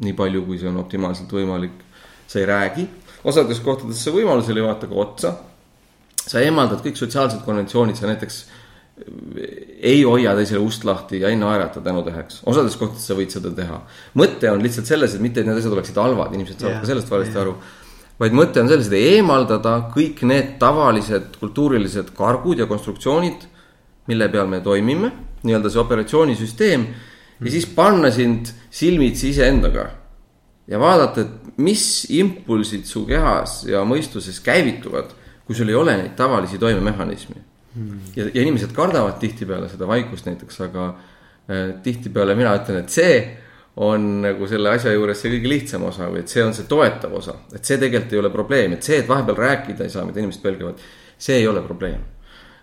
nii 0.00 0.14
palju, 0.16 0.46
kui 0.46 0.56
see 0.58 0.70
on 0.70 0.78
optimaalselt 0.80 1.32
võimalik. 1.32 1.82
sa 2.26 2.40
ei 2.40 2.46
räägi, 2.48 2.86
osades 3.24 3.60
kohtades 3.64 4.02
sa 4.04 4.12
võimalusel 4.14 4.60
ei 4.60 4.66
vaata 4.66 4.90
ka 4.90 4.94
otsa. 4.94 5.34
sa 6.24 6.40
eemaldad 6.40 6.80
kõik 6.84 6.96
sotsiaalsed 6.96 7.42
konventsioonid, 7.44 7.96
sa 7.96 8.08
näiteks 8.08 8.44
ei 9.84 10.02
hoia 10.06 10.32
teisele 10.38 10.60
ust 10.62 10.84
lahti 10.86 11.18
ja 11.20 11.28
ei 11.28 11.36
naerata 11.36 11.80
tänutäheks. 11.80 12.42
osades 12.46 12.76
kohtades 12.76 13.06
sa 13.06 13.14
võid 13.14 13.30
seda 13.30 13.50
teha. 13.50 13.80
mõte 14.14 14.50
on 14.50 14.62
lihtsalt 14.62 14.86
selles, 14.86 15.14
et 15.14 15.20
mitte, 15.20 15.40
et 15.40 15.46
need 15.46 15.58
asjad 15.58 15.72
oleksid 15.72 15.96
halvad, 15.96 16.34
inimesed 16.34 16.60
saavad 16.60 16.76
yeah, 16.76 16.84
ka 16.84 16.92
sellest 16.92 17.10
valesti 17.10 17.34
yeah. 17.34 17.42
aru. 17.42 17.56
vaid 18.20 18.38
mõte 18.38 18.62
on 18.62 18.68
selles, 18.68 18.86
et 18.86 19.16
eemaldada 19.16 19.74
kõik 19.96 20.22
need 20.22 20.54
tavalised 20.58 21.36
kultuurilised 21.40 22.14
kargud 22.16 22.62
ja 22.62 22.70
konstruktsioonid 22.70 23.50
mille 24.06 24.28
peal 24.28 24.48
me 24.50 24.60
toimime, 24.60 25.10
nii-öelda 25.44 25.70
see 25.72 25.80
operatsioonisüsteem 25.80 26.86
ja 27.40 27.52
siis 27.52 27.66
panna 27.66 28.10
sind 28.12 28.50
silmitsi 28.70 29.30
iseendaga. 29.32 29.88
Ja 30.68 30.80
vaadata, 30.80 31.24
et 31.24 31.58
mis 31.62 31.84
impulsid 32.14 32.86
su 32.88 33.04
kehas 33.08 33.62
ja 33.68 33.84
mõistuses 33.88 34.40
käivituvad, 34.44 35.12
kui 35.44 35.56
sul 35.56 35.68
ei 35.68 35.76
ole 35.76 35.96
neid 36.00 36.14
tavalisi 36.16 36.58
toimemehhanisme 36.58 37.36
hmm.. 37.74 38.12
ja, 38.16 38.28
ja 38.30 38.42
inimesed 38.42 38.72
kardavad 38.76 39.18
tihtipeale 39.20 39.68
seda 39.72 39.88
vaikust 39.88 40.28
näiteks, 40.30 40.60
aga 40.68 40.86
äh, 40.90 41.74
tihtipeale 41.84 42.36
mina 42.38 42.54
ütlen, 42.56 42.80
et 42.84 42.94
see 42.94 43.18
on 43.76 44.06
nagu 44.22 44.46
selle 44.46 44.70
asja 44.70 44.92
juures 44.94 45.18
see 45.20 45.32
kõige 45.34 45.50
lihtsam 45.50 45.84
osa 45.88 46.06
või 46.10 46.22
et 46.22 46.30
see 46.30 46.44
on 46.44 46.54
see 46.54 46.68
toetav 46.70 47.14
osa, 47.18 47.34
et 47.54 47.66
see 47.66 47.78
tegelikult 47.80 48.14
ei 48.14 48.20
ole 48.22 48.30
probleem, 48.30 48.76
et 48.76 48.86
see, 48.86 49.00
et 49.02 49.08
vahepeal 49.08 49.40
rääkida 49.40 49.86
ei 49.86 49.92
saa, 49.92 50.04
mida 50.06 50.22
inimesed 50.22 50.44
pelgavad, 50.44 50.82
see 51.18 51.40
ei 51.40 51.48
ole 51.50 51.62
probleem. 51.66 52.04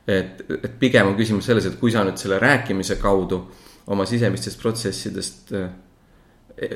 Et, 0.08 0.40
et 0.56 0.72
pigem 0.80 1.12
on 1.12 1.18
küsimus 1.20 1.46
selles, 1.46 1.68
et 1.68 1.76
kui 1.80 1.92
sa 1.94 2.06
nüüd 2.08 2.18
selle 2.18 2.40
rääkimise 2.42 2.96
kaudu 3.02 3.44
oma 3.92 4.06
sisemistest 4.08 4.60
protsessidest, 4.62 5.52
eh, 5.58 5.68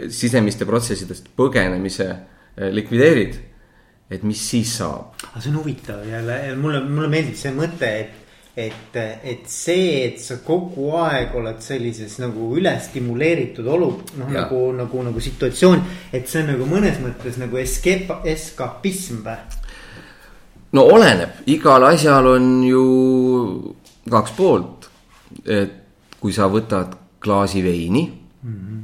sisemiste 0.09 0.65
protsessidest 0.65 1.31
põgenemise 1.37 2.07
eh, 2.11 2.69
likvideerid, 2.73 3.39
et 4.09 4.23
mis 4.23 4.41
siis 4.51 4.77
saab? 4.79 5.15
aga 5.31 5.41
see 5.41 5.51
on 5.51 5.59
huvitav 5.61 6.05
jälle, 6.09 6.37
mulle, 6.59 6.83
mulle 6.85 7.09
meeldib 7.11 7.37
see 7.39 7.53
mõte, 7.55 7.89
et 8.03 8.21
et, 8.55 8.95
et 8.95 9.47
see, 9.51 10.05
et 10.05 10.19
sa 10.23 10.37
kogu 10.39 10.93
aeg 11.03 11.33
oled 11.35 11.59
sellises 11.63 12.13
nagu 12.21 12.53
ülestimuleeritud 12.55 13.67
olu, 13.67 13.89
noh 14.21 14.31
nagu, 14.31 14.61
nagu, 14.77 15.01
nagu 15.09 15.23
situatsioon, 15.23 15.83
et 16.15 16.29
see 16.31 16.39
on 16.43 16.53
nagu 16.53 16.67
mõnes 16.69 17.01
mõttes 17.03 17.39
nagu 17.41 17.59
escape, 17.59 18.21
eskapism 18.31 19.25
või? 19.25 19.35
no 20.75 20.85
oleneb, 20.91 21.43
igal 21.51 21.83
asjal 21.91 22.31
on 22.31 22.47
ju 22.63 22.85
kaks 24.11 24.35
poolt. 24.37 24.89
et 25.43 25.81
kui 26.21 26.33
sa 26.33 26.47
võtad 26.49 26.95
klaasi 27.19 27.61
veini 27.63 28.05
mm. 28.07 28.55
-hmm. 28.55 28.81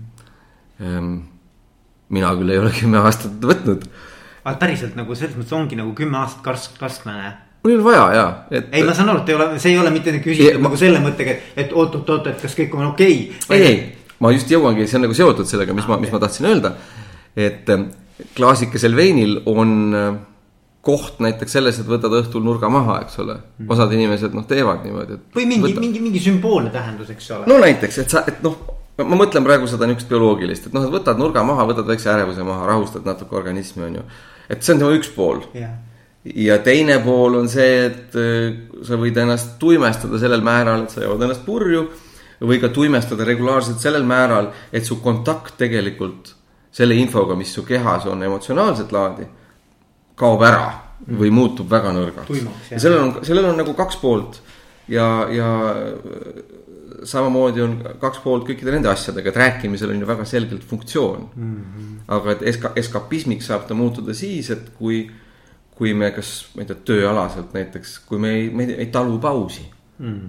Mina 0.82 2.34
küll 2.39 2.52
ei 2.54 2.60
ole 2.62 2.74
kümme 2.80 3.02
aastat 3.06 3.48
võtnud. 3.52 3.88
aga 4.44 4.58
päriselt 4.62 4.98
nagu 5.00 5.15
selles 5.15 5.38
mõttes 5.38 5.56
ongi 5.56 5.80
nagu 5.80 5.94
kümme 5.98 6.17
aastat 6.24 6.44
karsk, 6.46 6.78
karskmane 6.82 7.34
mul 7.62 7.74
ei 7.74 7.78
ole 7.78 7.86
vaja 7.86 8.06
ja, 8.15 8.28
et. 8.50 8.70
ei, 8.72 8.84
ma 8.84 8.96
saan 8.98 9.12
aru, 9.13 9.22
et 9.22 9.30
ei 9.30 9.38
ole, 9.38 9.48
see 9.62 9.74
ei 9.76 9.80
ole 9.82 9.94
mitte 9.94 10.13
küsitud 10.17 10.62
nagu 10.65 10.80
selle 10.82 11.02
mõttega, 11.04 11.38
et, 11.56 11.74
oot-oot-oot, 11.74 12.32
et 12.34 12.41
kas 12.41 12.58
kõik 12.58 12.74
on 12.78 12.89
okei 12.91 13.20
okay,. 13.36 13.60
ei, 13.60 13.67
ei, 13.67 14.15
ma 14.24 14.34
just 14.34 14.50
jõuangi, 14.52 14.88
see 14.89 14.98
on 14.98 15.06
nagu 15.06 15.17
seotud 15.17 15.50
sellega, 15.50 15.76
mis 15.78 15.86
ah, 15.86 15.94
ma, 15.94 16.02
mis 16.02 16.13
ma 16.13 16.22
tahtsin 16.24 16.50
öelda. 16.50 16.74
et 17.38 17.70
klaasikesel 18.38 18.98
veinil 18.98 19.39
on 19.50 19.78
koht 20.82 21.22
näiteks 21.22 21.58
selles, 21.58 21.78
et 21.78 21.89
võtad 21.89 22.13
õhtul 22.17 22.44
nurga 22.46 22.70
maha, 22.74 23.02
eks 23.06 23.20
ole. 23.22 23.38
Mhm. 23.38 23.72
osad 23.76 23.91
inimesed 23.94 24.34
noh, 24.34 24.46
teevad 24.50 24.86
niimoodi, 24.86 25.20
et. 25.20 25.26
või 25.38 25.48
mingi, 25.50 25.74
mingi, 25.78 26.02
mingi 26.02 26.22
sümboolne 26.24 26.74
tähendus, 26.74 27.13
eks 27.13 27.30
ole. 27.38 27.50
no 27.50 27.60
näiteks, 27.62 28.02
et 28.02 28.13
sa, 28.13 28.26
et 28.28 28.41
noh, 28.46 28.58
ma 28.99 29.17
mõtlen 29.17 29.45
praegu 29.45 29.69
seda 29.69 29.88
niisugust 29.88 30.12
bioloogilist, 30.12 30.67
et 30.67 30.75
noh, 30.75 30.86
et 30.86 30.93
võtad 30.93 31.19
nurga 31.19 31.43
maha, 31.47 31.65
võtad 31.69 31.88
väikse 31.88 32.12
ärevuse 32.12 32.43
maha, 32.47 32.67
rahustad 32.69 33.08
natuke 33.08 33.38
organismi, 33.39 33.88
on 33.88 34.01
ju. 34.01 34.04
et 34.49 34.63
see 34.63 34.75
on 34.75 34.84
tema 34.84 34.97
üks 34.97 35.12
pool 35.15 35.41
yeah.. 35.56 35.73
ja 36.25 36.60
teine 36.65 36.99
pool 37.06 37.39
on 37.39 37.49
see, 37.51 37.88
et 37.88 38.19
äh, 38.19 38.51
sa 38.88 38.99
võid 39.01 39.17
ennast 39.23 39.58
tuimestada 39.62 40.19
sellel 40.21 40.43
määral, 40.45 40.86
et 40.86 40.95
sa 40.95 41.06
jood 41.06 41.23
ennast 41.23 41.45
purju. 41.47 41.88
või 42.41 42.58
ka 42.58 42.71
tuimestada 42.73 43.25
regulaarselt 43.25 43.77
sellel 43.80 44.04
määral, 44.04 44.47
et 44.73 44.86
su 44.86 44.95
kontakt 45.01 45.60
tegelikult 45.62 46.34
selle 46.73 46.95
infoga, 46.97 47.36
mis 47.38 47.51
su 47.54 47.62
kehas 47.67 48.08
on 48.10 48.23
emotsionaalset 48.23 48.91
laadi 48.91 49.27
kaob 50.17 50.41
ära 50.45 50.71
või 51.06 51.30
muutub 51.34 51.69
väga 51.69 51.91
nõrgaks. 51.93 52.41
ja 52.71 52.80
sellel 52.80 53.04
on, 53.04 53.13
sellel 53.25 53.51
on 53.51 53.62
nagu 53.62 53.73
kaks 53.77 53.97
poolt 54.01 54.41
ja, 54.91 55.06
ja 55.34 55.49
samamoodi 57.04 57.62
on 57.64 57.76
kaks 58.00 58.22
poolt 58.24 58.46
kõikide 58.48 58.74
nende 58.76 58.90
asjadega, 58.92 59.32
et 59.32 59.40
rääkimisel 59.40 59.94
on 59.94 60.04
ju 60.04 60.08
väga 60.08 60.26
selgelt 60.26 60.64
funktsioon 60.68 61.28
mm. 61.36 61.56
-hmm. 61.56 62.00
aga 62.08 62.32
et 62.32 62.42
eska-, 62.54 62.74
eskapismiks 62.76 63.48
saab 63.48 63.68
ta 63.68 63.74
muutuda 63.74 64.14
siis, 64.14 64.50
et 64.50 64.70
kui, 64.78 65.04
kui 65.76 65.94
me 65.94 66.12
kas, 66.12 66.52
ma 66.56 66.62
ei 66.62 66.70
tea, 66.70 66.82
tööalaselt 66.86 67.54
näiteks, 67.54 68.00
kui 68.06 68.20
me 68.20 68.34
ei, 68.36 68.50
me 68.50 68.64
ei, 68.64 68.76
ei 68.86 68.86
talu 68.86 69.20
pausi 69.20 69.66
mm. 70.00 70.20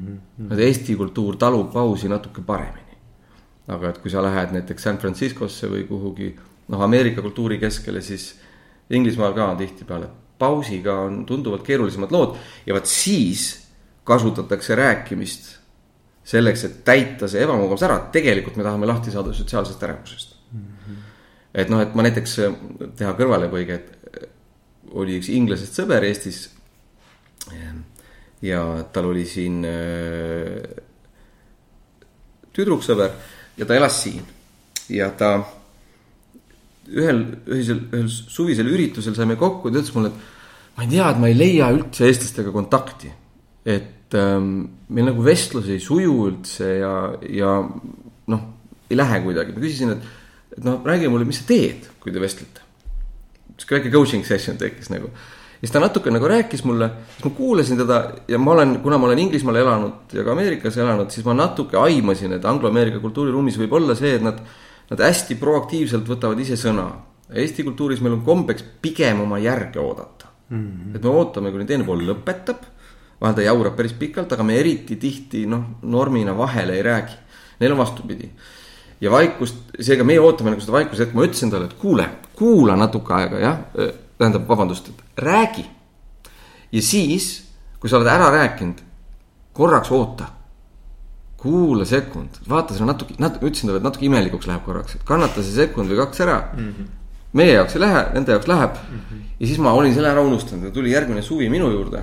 -hmm. 0.40 0.60
Eesti 0.60 0.96
kultuur 0.96 1.36
talub 1.36 1.72
pausi 1.72 2.08
natuke 2.08 2.40
paremini. 2.40 2.96
aga 3.68 3.88
et 3.88 3.98
kui 3.98 4.10
sa 4.10 4.22
lähed 4.22 4.52
näiteks 4.52 4.82
San 4.82 4.98
Franciscosse 4.98 5.66
või 5.70 5.84
kuhugi 5.88 6.36
noh, 6.68 6.82
Ameerika 6.82 7.22
kultuuri 7.22 7.58
keskele, 7.58 8.00
siis 8.00 8.40
Inglismaal 8.90 9.32
ka 9.32 9.50
on 9.50 9.56
tihtipeale, 9.56 10.06
pausiga 10.38 10.94
on 11.00 11.26
tunduvalt 11.26 11.62
keerulisemad 11.62 12.10
lood 12.12 12.36
ja 12.66 12.74
vot 12.74 12.86
siis 12.86 13.68
kasutatakse 14.04 14.74
rääkimist 14.74 15.61
selleks, 16.24 16.64
et 16.68 16.76
täita 16.86 17.28
see 17.30 17.42
ebamugavus 17.42 17.82
ära, 17.86 17.98
tegelikult 18.14 18.58
me 18.58 18.66
tahame 18.66 18.86
lahti 18.86 19.10
saada 19.14 19.32
sotsiaalsest 19.34 19.82
ärevusest 19.82 20.36
mm. 20.52 20.60
-hmm. 20.60 21.00
et 21.54 21.72
noh, 21.72 21.82
et 21.82 21.94
ma 21.94 22.06
näiteks 22.06 22.38
äh, 22.38 22.54
teha 22.96 23.14
kõrvalepõige, 23.18 23.78
et 23.80 24.22
äh, 24.22 24.28
oli 24.92 25.18
üks 25.18 25.28
inglasest 25.32 25.80
sõber 25.80 26.04
Eestis. 26.04 26.50
ja 28.42 28.84
tal 28.92 29.06
oli 29.06 29.24
siin 29.26 29.64
äh, 29.64 30.62
tüdruksõber 32.52 33.10
ja 33.56 33.66
ta 33.66 33.74
elas 33.74 34.02
siin 34.02 34.22
ja 34.88 35.10
ta 35.10 35.32
ühel 36.90 37.24
ühisel, 37.46 37.82
ühel 37.92 38.08
suvisel 38.08 38.66
üritusel 38.66 39.14
saime 39.14 39.36
kokku 39.36 39.68
ja 39.68 39.74
ta 39.74 39.82
ütles 39.82 39.94
mulle, 39.94 40.10
et 40.10 40.76
ma 40.76 40.84
ei 40.84 40.90
tea, 40.90 41.10
et 41.10 41.20
ma 41.22 41.30
ei 41.30 41.38
leia 41.38 41.70
üldse 41.74 42.06
eestlastega 42.08 42.52
kontakti. 42.54 43.12
et 43.64 43.82
ähm, 43.84 44.01
meil 44.18 45.06
nagu 45.08 45.24
vestlus 45.24 45.68
ei 45.72 45.80
suju 45.82 46.16
üldse 46.28 46.68
ja, 46.80 46.94
ja 47.32 47.52
noh, 48.32 48.42
ei 48.90 48.98
lähe 48.98 49.20
kuidagi, 49.24 49.54
ma 49.54 49.62
küsisin, 49.62 49.94
et, 49.94 50.08
et 50.56 50.64
noh, 50.66 50.80
räägi 50.86 51.10
mulle, 51.12 51.28
mis 51.28 51.40
sa 51.42 51.46
teed, 51.48 51.88
kui 52.02 52.14
te 52.14 52.22
vestlete. 52.22 52.66
sihuke 53.56 53.78
väike 53.78 53.92
coaching 53.94 54.26
session 54.26 54.58
tekkis 54.58 54.90
nagu. 54.92 55.12
ja 55.12 55.60
siis 55.60 55.72
ta 55.74 55.80
natuke 55.80 56.10
nagu 56.10 56.28
rääkis 56.28 56.64
mulle, 56.68 56.90
siis 57.14 57.28
ma 57.28 57.32
kuulasin 57.36 57.78
teda 57.80 58.00
ja 58.28 58.38
ma 58.38 58.56
olen, 58.56 58.74
kuna 58.82 58.98
ma 58.98 59.08
olen 59.08 59.22
Inglismaal 59.22 59.60
elanud 59.62 60.12
ja 60.16 60.24
ka 60.26 60.34
Ameerikas 60.34 60.76
elanud, 60.76 61.10
siis 61.14 61.24
ma 61.26 61.36
natuke 61.38 61.78
aimasin, 61.78 62.36
et 62.36 62.44
angloameerika 62.44 63.00
kultuuriruumis 63.00 63.60
võib 63.62 63.78
olla 63.78 63.96
see, 63.98 64.16
et 64.18 64.26
nad, 64.26 64.42
nad 64.90 65.06
hästi 65.06 65.38
proaktiivselt 65.40 66.08
võtavad 66.08 66.40
ise 66.42 66.58
sõna. 66.60 66.90
Eesti 67.32 67.64
kultuuris 67.64 68.02
meil 68.04 68.18
on 68.18 68.26
kombeks 68.26 68.64
pigem 68.82 69.22
oma 69.24 69.38
järge 69.40 69.80
oodata 69.80 70.28
mm. 70.50 70.58
-hmm. 70.58 70.96
et 70.96 71.02
me 71.02 71.10
ootame, 71.10 71.52
kuni 71.54 71.64
teine 71.64 71.86
pool 71.88 72.04
lõpetab 72.10 72.66
vahel 73.22 73.36
ta 73.38 73.44
jaurab 73.44 73.76
päris 73.78 73.94
pikalt, 73.98 74.32
aga 74.34 74.44
me 74.46 74.58
eriti 74.58 74.98
tihti 75.00 75.44
noh, 75.50 75.78
normina 75.82 76.34
vahele 76.36 76.76
ei 76.78 76.82
räägi. 76.82 77.18
Neil 77.60 77.72
on 77.72 77.78
vastupidi. 77.78 78.30
ja 79.02 79.10
vaikust, 79.10 79.56
seega 79.82 80.04
meie 80.06 80.20
ootame 80.22 80.52
nagu 80.52 80.62
seda 80.62 80.76
vaikushetke, 80.76 81.16
ma 81.18 81.24
ütlesin 81.26 81.50
talle, 81.50 81.66
et 81.66 81.78
kuule, 81.78 82.04
kuula 82.38 82.76
natuke 82.78 83.14
aega, 83.16 83.40
jah. 83.42 83.56
tähendab, 84.18 84.46
vabandust, 84.48 84.88
et 84.88 85.24
räägi. 85.24 85.64
ja 86.72 86.82
siis, 86.82 87.32
kui 87.80 87.90
sa 87.90 87.98
oled 87.98 88.10
ära 88.10 88.30
rääkinud, 88.30 88.78
korraks 89.52 89.90
oota. 89.90 90.30
kuula 91.42 91.84
sekund, 91.84 92.38
vaata 92.48 92.74
seda 92.74 92.86
natuke, 92.86 93.18
natuke, 93.18 93.46
ütlesin 93.50 93.70
talle, 93.70 93.82
et 93.82 93.86
natuke 93.86 94.06
imelikuks 94.06 94.46
läheb 94.46 94.62
korraks, 94.66 94.94
et 94.94 95.06
kannata 95.06 95.42
see 95.42 95.54
sekund 95.56 95.90
või 95.90 95.98
kaks 96.04 96.26
ära 96.26 96.40
mm. 96.54 96.74
-hmm 96.74 96.98
meie 97.32 97.54
jaoks 97.54 97.76
ei 97.78 97.80
lähe, 97.80 98.00
nende 98.12 98.34
jaoks 98.34 98.48
läheb 98.48 98.74
mm. 98.76 98.98
-hmm. 98.98 99.20
ja 99.40 99.46
siis 99.46 99.58
ma 99.58 99.72
olin 99.72 99.94
selle 99.94 100.10
ära 100.10 100.20
unustanud 100.20 100.64
ja 100.64 100.70
tuli 100.70 100.92
järgmine 100.92 101.22
suvi 101.22 101.48
minu 101.48 101.70
juurde 101.72 102.02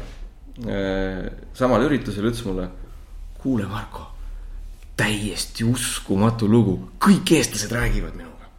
samal 1.56 1.86
üritusel 1.88 2.26
ütles 2.28 2.44
mulle, 2.46 2.68
kuule, 3.40 3.68
Marko, 3.70 4.08
täiesti 5.00 5.64
uskumatu 5.64 6.50
lugu, 6.52 6.76
kõik 7.00 7.32
eestlased 7.38 7.72
räägivad 7.72 8.16
minuga. 8.18 8.50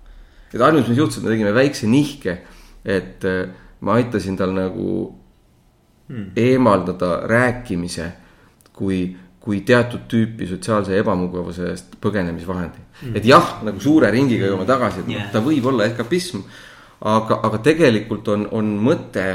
et 0.52 0.60
ainus, 0.60 0.88
mis 0.88 0.98
juhtus, 0.98 1.18
et 1.18 1.24
me 1.24 1.30
tegime 1.34 1.52
väikse 1.54 1.86
nihke, 1.86 2.38
et 2.84 3.24
äh, 3.24 3.50
ma 3.80 3.98
aitasin 4.00 4.36
tal 4.36 4.54
nagu 4.56 4.86
hmm. 6.08 6.32
eemaldada 6.36 7.20
rääkimise 7.28 8.08
kui, 8.72 9.16
kui 9.40 9.60
teatud 9.60 10.08
tüüpi 10.08 10.48
sotsiaalse 10.48 10.96
ebamugavuse 10.98 11.68
eest 11.70 11.96
põgenemisvahendi 12.00 12.80
mm.. 12.80 13.16
et 13.16 13.28
jah, 13.28 13.58
nagu 13.66 13.80
suure 13.80 14.10
ringiga 14.12 14.48
jõuame 14.48 14.66
tagasi, 14.68 15.04
et 15.04 15.12
yeah. 15.12 15.30
ta 15.32 15.44
võib 15.44 15.68
olla 15.70 15.86
eskapism. 15.88 16.42
aga, 17.00 17.40
aga 17.44 17.60
tegelikult 17.64 18.28
on, 18.28 18.48
on 18.56 18.72
mõte 18.80 19.26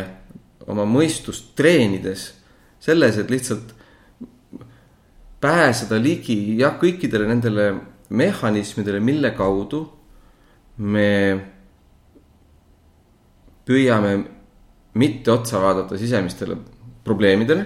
oma 0.68 0.86
mõistust 0.90 1.54
treenides 1.58 2.32
selles, 2.86 3.18
et 3.18 3.32
lihtsalt 3.34 3.74
pääseda 5.42 5.98
ligi 6.02 6.38
jah, 6.60 6.78
kõikidele 6.82 7.28
nendele 7.30 7.68
mehhanismidele, 8.16 9.02
mille 9.02 9.32
kaudu 9.38 9.82
me 10.78 11.10
püüame 13.66 14.14
mitte 15.02 15.34
otsa 15.34 15.60
vaadata 15.62 15.98
sisemistele 16.00 16.58
probleemidele 17.06 17.66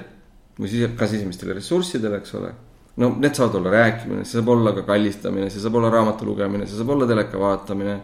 või 0.59 0.71
sise, 0.71 0.91
ka 0.95 1.07
sisemistele 1.07 1.55
ressurssidele, 1.57 2.19
eks 2.21 2.35
ole 2.39 2.53
no 2.99 3.09
need 3.15 3.35
saavad 3.35 3.55
olla 3.55 3.71
rääkimine, 3.71 4.23
see 4.27 4.35
saab 4.35 4.49
olla 4.51 4.73
ka 4.75 4.81
kallistamine, 4.87 5.47
see 5.49 5.61
saab 5.63 5.75
olla 5.79 5.89
raamatu 5.93 6.25
lugemine, 6.27 6.65
see 6.67 6.75
saab 6.75 6.89
olla 6.95 7.07
teleka 7.07 7.39
vaatamine. 7.39 7.95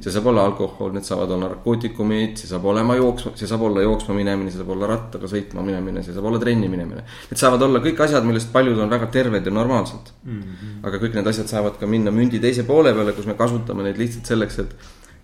see 0.00 0.12
saab 0.12 0.26
olla 0.28 0.44
alkohol, 0.48 0.92
need 0.92 1.04
saavad 1.08 1.30
olla 1.32 1.48
narkootikumid, 1.48 2.36
see 2.40 2.48
saab 2.50 2.64
olema 2.68 2.96
jooksma, 2.96 3.32
see 3.36 3.48
saab 3.48 3.64
olla 3.68 3.84
jooksma 3.84 4.16
minemine, 4.16 4.52
see 4.52 4.60
saab 4.60 4.74
olla 4.74 4.90
rattaga 4.90 5.30
sõitma 5.32 5.64
minemine, 5.64 6.04
see 6.04 6.16
saab 6.16 6.28
olla 6.28 6.40
trenni 6.42 6.68
minemine. 6.72 7.04
Need 7.30 7.40
saavad 7.40 7.64
olla 7.68 7.80
kõik 7.84 8.04
asjad, 8.06 8.28
millest 8.28 8.52
paljud 8.52 8.80
on 8.84 8.92
väga 8.92 9.08
terved 9.16 9.48
ja 9.48 9.52
normaalsed 9.52 10.12
mm. 10.24 10.40
-hmm. 10.42 10.78
aga 10.88 11.02
kõik 11.04 11.16
need 11.18 11.32
asjad 11.32 11.48
saavad 11.52 11.78
ka 11.80 11.86
minna 11.86 12.12
mündi 12.12 12.40
teise 12.40 12.64
poole 12.68 12.92
peale, 12.92 13.12
kus 13.12 13.26
me 13.26 13.34
kasutame 13.34 13.88
neid 13.88 14.00
lihtsalt 14.00 14.26
selleks, 14.34 14.58
et, 14.58 14.74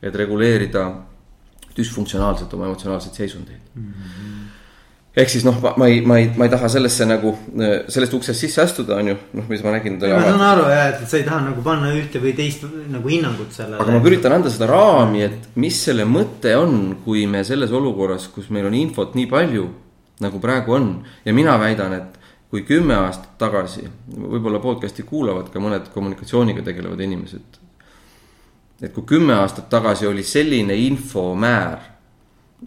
et 0.03 0.15
reguleerida 0.15 0.89
düsfunktsionaalselt 1.77 2.55
oma 2.55 2.67
emotsionaalseid 2.73 3.15
seisundeid 3.15 3.61
mm. 3.75 3.93
-hmm 3.93 4.58
ehk 5.19 5.33
siis 5.33 5.45
noh, 5.47 5.57
ma 5.63 5.89
ei, 5.91 6.01
ma 6.07 6.19
ei, 6.21 6.29
ma 6.39 6.47
ei 6.47 6.53
taha 6.53 6.69
sellesse 6.71 7.07
nagu, 7.09 7.33
sellest 7.91 8.15
uksest 8.19 8.45
sisse 8.45 8.63
astuda, 8.63 8.99
on 9.01 9.11
ju, 9.13 9.17
noh, 9.39 9.49
mis 9.51 9.65
ma 9.67 9.73
nägin. 9.75 9.99
ma 9.99 10.21
saan 10.23 10.45
aru 10.47 10.69
jah, 10.71 10.85
et 10.93 11.11
sa 11.11 11.19
ei 11.19 11.27
taha 11.27 11.41
nagu 11.49 11.65
panna 11.65 11.91
ühte 11.97 12.23
või 12.23 12.35
teist 12.39 12.67
nagu 12.93 13.11
hinnangut 13.11 13.55
sellele. 13.55 13.81
aga 13.83 13.97
ma 13.97 14.03
üritan 14.11 14.37
anda 14.39 14.53
seda 14.55 14.71
raami, 14.71 15.25
et 15.27 15.51
mis 15.59 15.81
selle 15.89 16.07
mõte 16.09 16.55
on, 16.59 16.79
kui 17.05 17.27
me 17.31 17.43
selles 17.47 17.75
olukorras, 17.75 18.29
kus 18.35 18.51
meil 18.55 18.69
on 18.71 18.79
infot 18.79 19.19
nii 19.19 19.27
palju, 19.31 19.67
nagu 20.23 20.43
praegu 20.43 20.79
on. 20.79 20.89
ja 21.27 21.35
mina 21.35 21.59
väidan, 21.61 21.99
et 21.99 22.19
kui 22.49 22.63
kümme 22.69 22.97
aastat 22.97 23.35
tagasi, 23.41 23.85
võib-olla 24.15 24.63
podcast'i 24.63 25.05
kuulavad 25.09 25.51
ka 25.53 25.61
mõned 25.61 25.91
kommunikatsiooniga 25.95 26.63
tegelevad 26.65 27.03
inimesed. 27.05 27.63
et 28.83 28.95
kui 28.95 29.03
kümme 29.03 29.35
aastat 29.35 29.67
tagasi 29.69 30.07
oli 30.07 30.23
selline 30.23 30.77
infomäär 30.87 31.98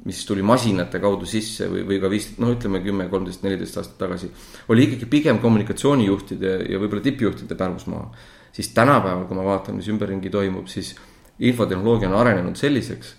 mis 0.05 0.25
tuli 0.25 0.43
masinate 0.45 0.99
kaudu 1.03 1.27
sisse 1.27 1.67
või, 1.69 1.83
või 1.87 1.97
ka 1.99 2.09
viis, 2.11 2.29
noh, 2.39 2.53
ütleme 2.55 2.79
kümme, 2.83 3.07
kolmteist, 3.11 3.43
neliteist 3.43 3.79
aastat 3.81 3.97
tagasi. 3.99 4.29
oli 4.71 4.85
ikkagi 4.87 5.09
pigem 5.11 5.41
kommunikatsioonijuhtide 5.43 6.53
ja 6.71 6.79
võib-olla 6.79 7.03
tippjuhtide 7.03 7.55
pärusmaa. 7.59 8.05
siis 8.51 8.71
tänapäeval, 8.75 9.25
kui 9.27 9.35
ma 9.35 9.43
vaatan, 9.43 9.75
mis 9.75 9.89
ümberringi 9.91 10.29
toimub, 10.29 10.67
siis 10.67 10.95
infotehnoloogia 11.39 12.09
on 12.09 12.15
arenenud 12.15 12.55
selliseks, 12.55 13.15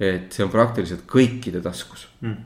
et 0.00 0.32
see 0.32 0.44
on 0.44 0.50
praktiliselt 0.50 1.06
kõikide 1.08 1.62
taskus 1.62 2.08
mm.. 2.20 2.36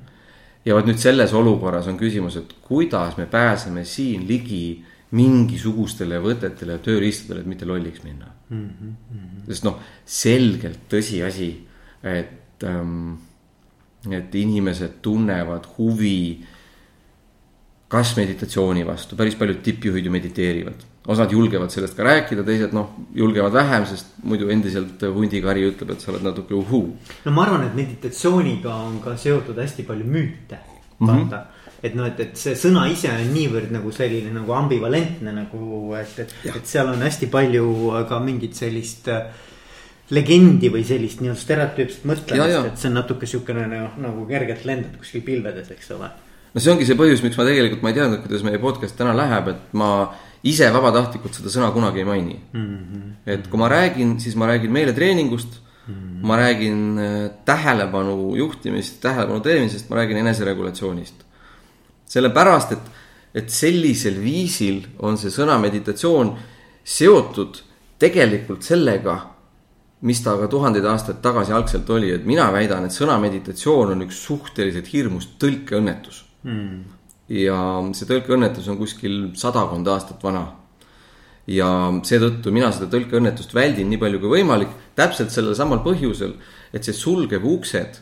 ja 0.64 0.76
vot 0.76 0.86
nüüd 0.86 1.00
selles 1.00 1.32
olukorras 1.32 1.88
on 1.88 1.98
küsimus, 1.98 2.36
et 2.36 2.52
kuidas 2.62 3.16
me 3.16 3.26
pääseme 3.26 3.84
siin 3.84 4.28
ligi 4.28 4.84
mingisugustele 5.16 6.20
võtetele 6.22 6.76
ja 6.76 6.84
tööriistadele, 6.84 7.42
et 7.42 7.50
mitte 7.50 7.66
lolliks 7.66 8.04
minna 8.04 8.28
mm. 8.50 8.68
-hmm. 8.68 9.42
sest 9.48 9.64
noh, 9.66 9.80
selgelt 10.04 10.86
tõsiasi, 10.92 11.50
et 12.06 12.68
ähm, 12.68 13.16
et 14.08 14.34
inimesed 14.34 15.00
tunnevad 15.04 15.66
huvi 15.76 16.40
kas 17.90 18.14
meditatsiooni 18.16 18.84
vastu, 18.86 19.18
päris 19.18 19.34
paljud 19.34 19.60
tippjuhid 19.66 20.06
ju 20.06 20.14
mediteerivad. 20.14 20.86
osad 21.10 21.32
julgevad 21.32 21.72
sellest 21.72 21.96
ka 21.96 22.04
rääkida, 22.06 22.44
teised 22.46 22.74
noh, 22.76 22.90
julgevad 23.16 23.52
vähem, 23.52 23.86
sest 23.88 24.12
muidu 24.22 24.50
endiselt 24.52 25.00
hundikari 25.02 25.64
ütleb, 25.66 25.90
et 25.90 26.00
sa 26.04 26.12
oled 26.12 26.22
natuke 26.22 26.54
uhuu. 26.54 26.84
no 27.24 27.32
ma 27.34 27.42
arvan, 27.42 27.64
et 27.66 27.74
meditatsiooniga 27.74 28.74
on 28.84 29.00
ka 29.02 29.16
seotud 29.16 29.58
hästi 29.58 29.82
palju 29.88 30.06
müüte, 30.06 30.60
vaata 31.00 31.16
mm. 31.16 31.32
-hmm 31.32 31.56
et 31.82 31.94
noh, 31.96 32.04
et, 32.04 32.18
et 32.20 32.36
see 32.36 32.52
sõna 32.60 32.84
ise 32.92 33.08
on 33.08 33.30
niivõrd 33.32 33.70
nagu 33.72 33.90
selline 33.92 34.34
nagu 34.34 34.52
ambivalentne 34.52 35.32
nagu, 35.32 35.94
et, 35.96 36.18
et, 36.18 36.34
et 36.52 36.66
seal 36.68 36.90
on 36.92 37.00
hästi 37.00 37.30
palju 37.32 37.64
ka 38.08 38.18
mingit 38.20 38.54
sellist 38.54 39.08
äh, 39.08 39.22
legendi 40.14 40.70
või 40.72 40.82
sellist 40.86 41.20
nii-öelda 41.22 41.40
stereotüüpset 41.40 42.06
mõtlemist, 42.08 42.66
et 42.72 42.82
see 42.82 42.90
on 42.90 42.98
natuke 42.98 43.28
sihukene 43.30 43.66
nagu, 43.70 43.92
nagu 44.02 44.26
kergelt 44.28 44.66
lendad 44.66 44.98
kuskil 44.98 45.22
pilvedes, 45.26 45.70
eks 45.70 45.92
ole. 45.94 46.10
no 46.54 46.62
see 46.62 46.72
ongi 46.72 46.88
see 46.88 46.98
põhjus, 46.98 47.22
miks 47.22 47.38
ma 47.38 47.46
tegelikult, 47.46 47.84
ma 47.84 47.92
ei 47.92 47.98
teadnud, 48.00 48.22
kuidas 48.24 48.44
meie 48.46 48.60
podcast 48.62 48.98
täna 48.98 49.14
läheb, 49.16 49.52
et 49.54 49.78
ma 49.78 49.90
ise 50.50 50.68
vabatahtlikult 50.72 51.36
seda 51.36 51.52
sõna 51.52 51.70
kunagi 51.74 52.02
ei 52.02 52.08
maini 52.08 52.36
mm. 52.36 52.60
-hmm. 52.66 53.08
et 53.34 53.48
kui 53.48 53.60
ma 53.60 53.68
räägin, 53.68 54.18
siis 54.20 54.36
ma 54.36 54.46
räägin 54.50 54.72
meeletreeningust 54.72 55.60
mm. 55.86 55.94
-hmm. 55.94 56.26
ma 56.26 56.36
räägin 56.36 56.98
äh, 56.98 57.30
tähelepanu 57.44 58.36
juhtimist, 58.36 59.00
tähelepanu 59.00 59.40
teemisest, 59.40 59.90
ma 59.90 59.96
räägin 59.96 60.16
eneseregulatsioonist. 60.16 61.14
sellepärast, 62.06 62.72
et, 62.72 62.86
et 63.34 63.50
sellisel 63.50 64.18
viisil 64.22 64.86
on 64.98 65.18
see 65.18 65.30
sõna 65.30 65.60
meditatsioon 65.60 66.38
seotud 66.84 67.62
tegelikult 67.98 68.62
sellega 68.62 69.20
mis 70.06 70.22
ta 70.24 70.34
aga 70.36 70.48
tuhandeid 70.48 70.86
aastaid 70.88 71.20
tagasi 71.24 71.52
algselt 71.52 71.90
oli, 71.92 72.12
et 72.14 72.24
mina 72.28 72.46
väidan, 72.52 72.86
et 72.86 72.94
sõna 72.94 73.18
meditatsioon 73.20 73.94
on 73.94 74.06
üks 74.06 74.22
suhteliselt 74.26 74.88
hirmus 74.92 75.28
tõlkeõnnetus. 75.40 76.24
Mm.. 76.48 76.84
ja 77.36 77.56
see 77.92 78.08
tõlkeõnnetus 78.08 78.70
on 78.72 78.78
kuskil 78.80 79.16
sadakond 79.36 79.88
aastat 79.92 80.22
vana. 80.24 80.46
ja 81.46 81.68
seetõttu 82.06 82.52
mina 82.54 82.70
seda 82.72 82.88
tõlkeõnnetust 82.92 83.52
väldin 83.54 83.90
nii 83.90 84.00
palju 84.00 84.20
kui 84.22 84.38
võimalik, 84.38 84.72
täpselt 84.96 85.32
sellel 85.34 85.56
samal 85.58 85.82
põhjusel, 85.84 86.36
et 86.72 86.84
see 86.84 86.96
sulgeb 86.96 87.44
uksed 87.44 88.00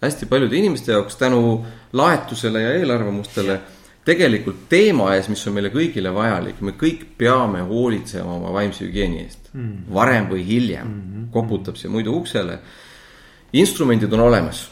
hästi 0.00 0.26
paljude 0.26 0.56
inimeste 0.56 0.92
jaoks 0.92 1.16
tänu 1.20 1.60
laetusele 1.92 2.62
ja 2.62 2.72
eelarvamustele. 2.80 3.52
yeah 3.52 3.79
tegelikult 4.04 4.66
teema 4.72 5.10
ees, 5.14 5.28
mis 5.28 5.42
on 5.48 5.56
meile 5.56 5.70
kõigile 5.72 6.12
vajalik, 6.14 6.60
me 6.64 6.72
kõik 6.78 7.04
peame 7.20 7.62
hoolitsema 7.68 8.32
oma 8.38 8.52
vaimse 8.54 8.84
hügieeni 8.86 9.24
eest 9.24 9.50
mm. 9.52 9.60
-hmm. 9.60 9.94
varem 9.94 10.28
või 10.30 10.44
hiljem 10.46 10.86
mm 10.86 11.00
-hmm. 11.00 11.30
koputab 11.32 11.76
see 11.76 11.90
muidu 11.90 12.16
uksele. 12.16 12.58
instrumendid 13.52 14.12
on 14.12 14.20
olemas. 14.20 14.70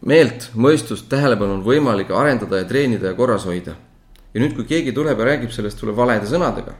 meelt, 0.00 0.50
mõistust, 0.54 1.08
tähelepanu 1.08 1.52
on 1.52 1.64
võimalik 1.64 2.10
arendada 2.10 2.56
ja 2.56 2.64
treenida 2.64 3.06
ja 3.06 3.14
korras 3.14 3.44
hoida. 3.44 3.76
ja 4.34 4.40
nüüd, 4.40 4.54
kui 4.54 4.64
keegi 4.64 4.92
tuleb 4.92 5.18
ja 5.18 5.24
räägib 5.24 5.50
sellest 5.50 5.78
sulle 5.78 5.96
valede 5.96 6.26
sõnadega. 6.26 6.74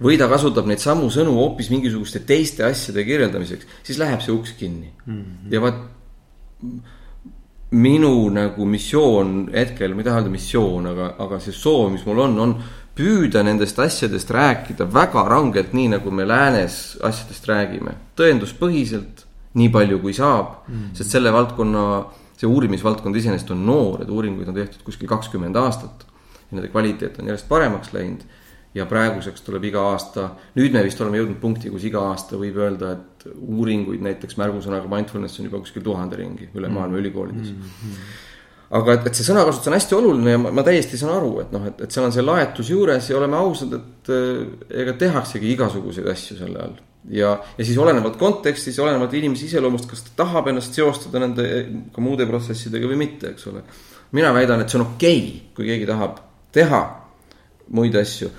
või 0.00 0.18
ta 0.18 0.28
kasutab 0.28 0.66
neid 0.66 0.78
samu 0.78 1.10
sõnu 1.10 1.34
hoopis 1.34 1.70
mingisuguste 1.70 2.18
teiste 2.18 2.64
asjade 2.64 3.04
kirjeldamiseks, 3.04 3.66
siis 3.82 3.98
läheb 3.98 4.20
see 4.20 4.34
uks 4.34 4.52
kinni 4.52 4.92
mm. 5.06 5.14
-hmm. 5.14 5.52
ja 5.52 5.60
vaat 5.60 5.74
minu 7.72 8.28
nagu 8.32 8.66
missioon 8.68 9.48
hetkel, 9.54 9.94
ma 9.94 10.02
ei 10.02 10.06
taha 10.08 10.20
öelda 10.20 10.32
missioon, 10.32 10.86
aga, 10.92 11.12
aga 11.24 11.40
see 11.40 11.54
soov, 11.56 11.90
mis 11.94 12.04
mul 12.04 12.20
on, 12.26 12.38
on 12.44 12.54
püüda 12.96 13.40
nendest 13.46 13.78
asjadest 13.80 14.30
rääkida 14.34 14.84
väga 14.92 15.24
rangelt, 15.28 15.72
nii 15.72 15.94
nagu 15.94 16.12
me 16.12 16.26
läänes 16.28 16.98
asjadest 17.04 17.48
räägime, 17.48 17.96
tõenduspõhiselt, 18.20 19.24
nii 19.56 19.70
palju 19.72 20.00
kui 20.02 20.12
saab 20.16 20.66
mm, 20.66 20.74
-hmm. 20.74 20.92
sest 20.98 21.16
selle 21.16 21.32
valdkonna, 21.32 21.86
see 22.36 22.48
uurimisvaldkond 22.48 23.16
iseenesest 23.16 23.50
on 23.54 23.64
noor, 23.66 24.02
et 24.02 24.10
uuringuid 24.10 24.48
on 24.48 24.54
tehtud 24.54 24.84
kuskil 24.84 25.08
kakskümmend 25.08 25.56
aastat 25.56 26.06
ja 26.50 26.56
nende 26.56 26.68
kvaliteet 26.68 27.18
on 27.18 27.32
järjest 27.32 27.48
paremaks 27.48 27.92
läinud 27.92 28.24
ja 28.74 28.86
praeguseks 28.88 29.44
tuleb 29.46 29.66
iga 29.68 29.84
aasta, 29.92 30.30
nüüd 30.56 30.72
me 30.72 30.82
vist 30.86 31.00
oleme 31.04 31.20
jõudnud 31.20 31.40
punkti, 31.42 31.70
kus 31.70 31.84
iga 31.88 32.06
aasta 32.10 32.40
võib 32.40 32.56
öelda, 32.62 32.94
et 32.96 33.26
uuringuid 33.32 34.02
näiteks 34.04 34.38
märgusõnaga 34.40 34.88
mindfulness 34.90 35.40
on 35.40 35.50
juba 35.50 35.60
kuskil 35.62 35.84
tuhande 35.84 36.18
ringi 36.18 36.48
üle 36.56 36.70
maailma 36.72 37.02
ülikoolides 37.02 37.52
mm. 37.52 37.72
-hmm 37.80 38.28
aga 38.72 38.96
et, 38.96 39.08
et 39.10 39.18
see 39.18 39.26
sõnakasutus 39.26 39.68
on 39.68 39.76
hästi 39.76 39.96
oluline 39.98 40.32
ja 40.32 40.40
ma, 40.40 40.52
ma 40.56 40.64
täiesti 40.64 40.96
saan 41.00 41.12
aru, 41.18 41.32
et 41.42 41.50
noh, 41.52 41.66
et, 41.68 41.82
et 41.84 41.92
seal 41.92 42.06
on 42.06 42.14
see 42.14 42.24
laetus 42.24 42.70
juures 42.72 43.10
ja 43.10 43.18
oleme 43.18 43.36
ausad, 43.36 43.74
et 43.76 44.12
äh, 44.14 44.46
ega 44.84 44.94
tehaksegi 45.02 45.50
igasuguseid 45.52 46.08
asju 46.12 46.38
selle 46.38 46.62
all. 46.62 46.78
ja, 47.12 47.34
ja 47.58 47.66
siis 47.66 47.78
olenevalt 47.82 48.16
kontekstis, 48.20 48.78
olenevalt 48.80 49.12
inimese 49.18 49.50
iseloomust, 49.50 49.90
kas 49.90 50.06
ta 50.06 50.22
tahab 50.22 50.48
ennast 50.52 50.78
seostada 50.78 51.20
nende 51.20 51.48
ka 51.92 52.04
muude 52.04 52.26
protsessidega 52.30 52.88
või 52.88 53.02
mitte, 53.04 53.34
eks 53.34 53.50
ole. 53.52 53.64
mina 54.16 54.32
väidan, 54.32 54.64
et 54.64 54.72
see 54.72 54.80
on 54.80 54.86
okei 54.86 55.20
okay,, 55.20 55.52
kui 55.56 55.68
keegi 55.68 55.90
tahab 55.92 56.24
teha 56.52 56.82
muid 57.76 57.96
asju. 58.00 58.30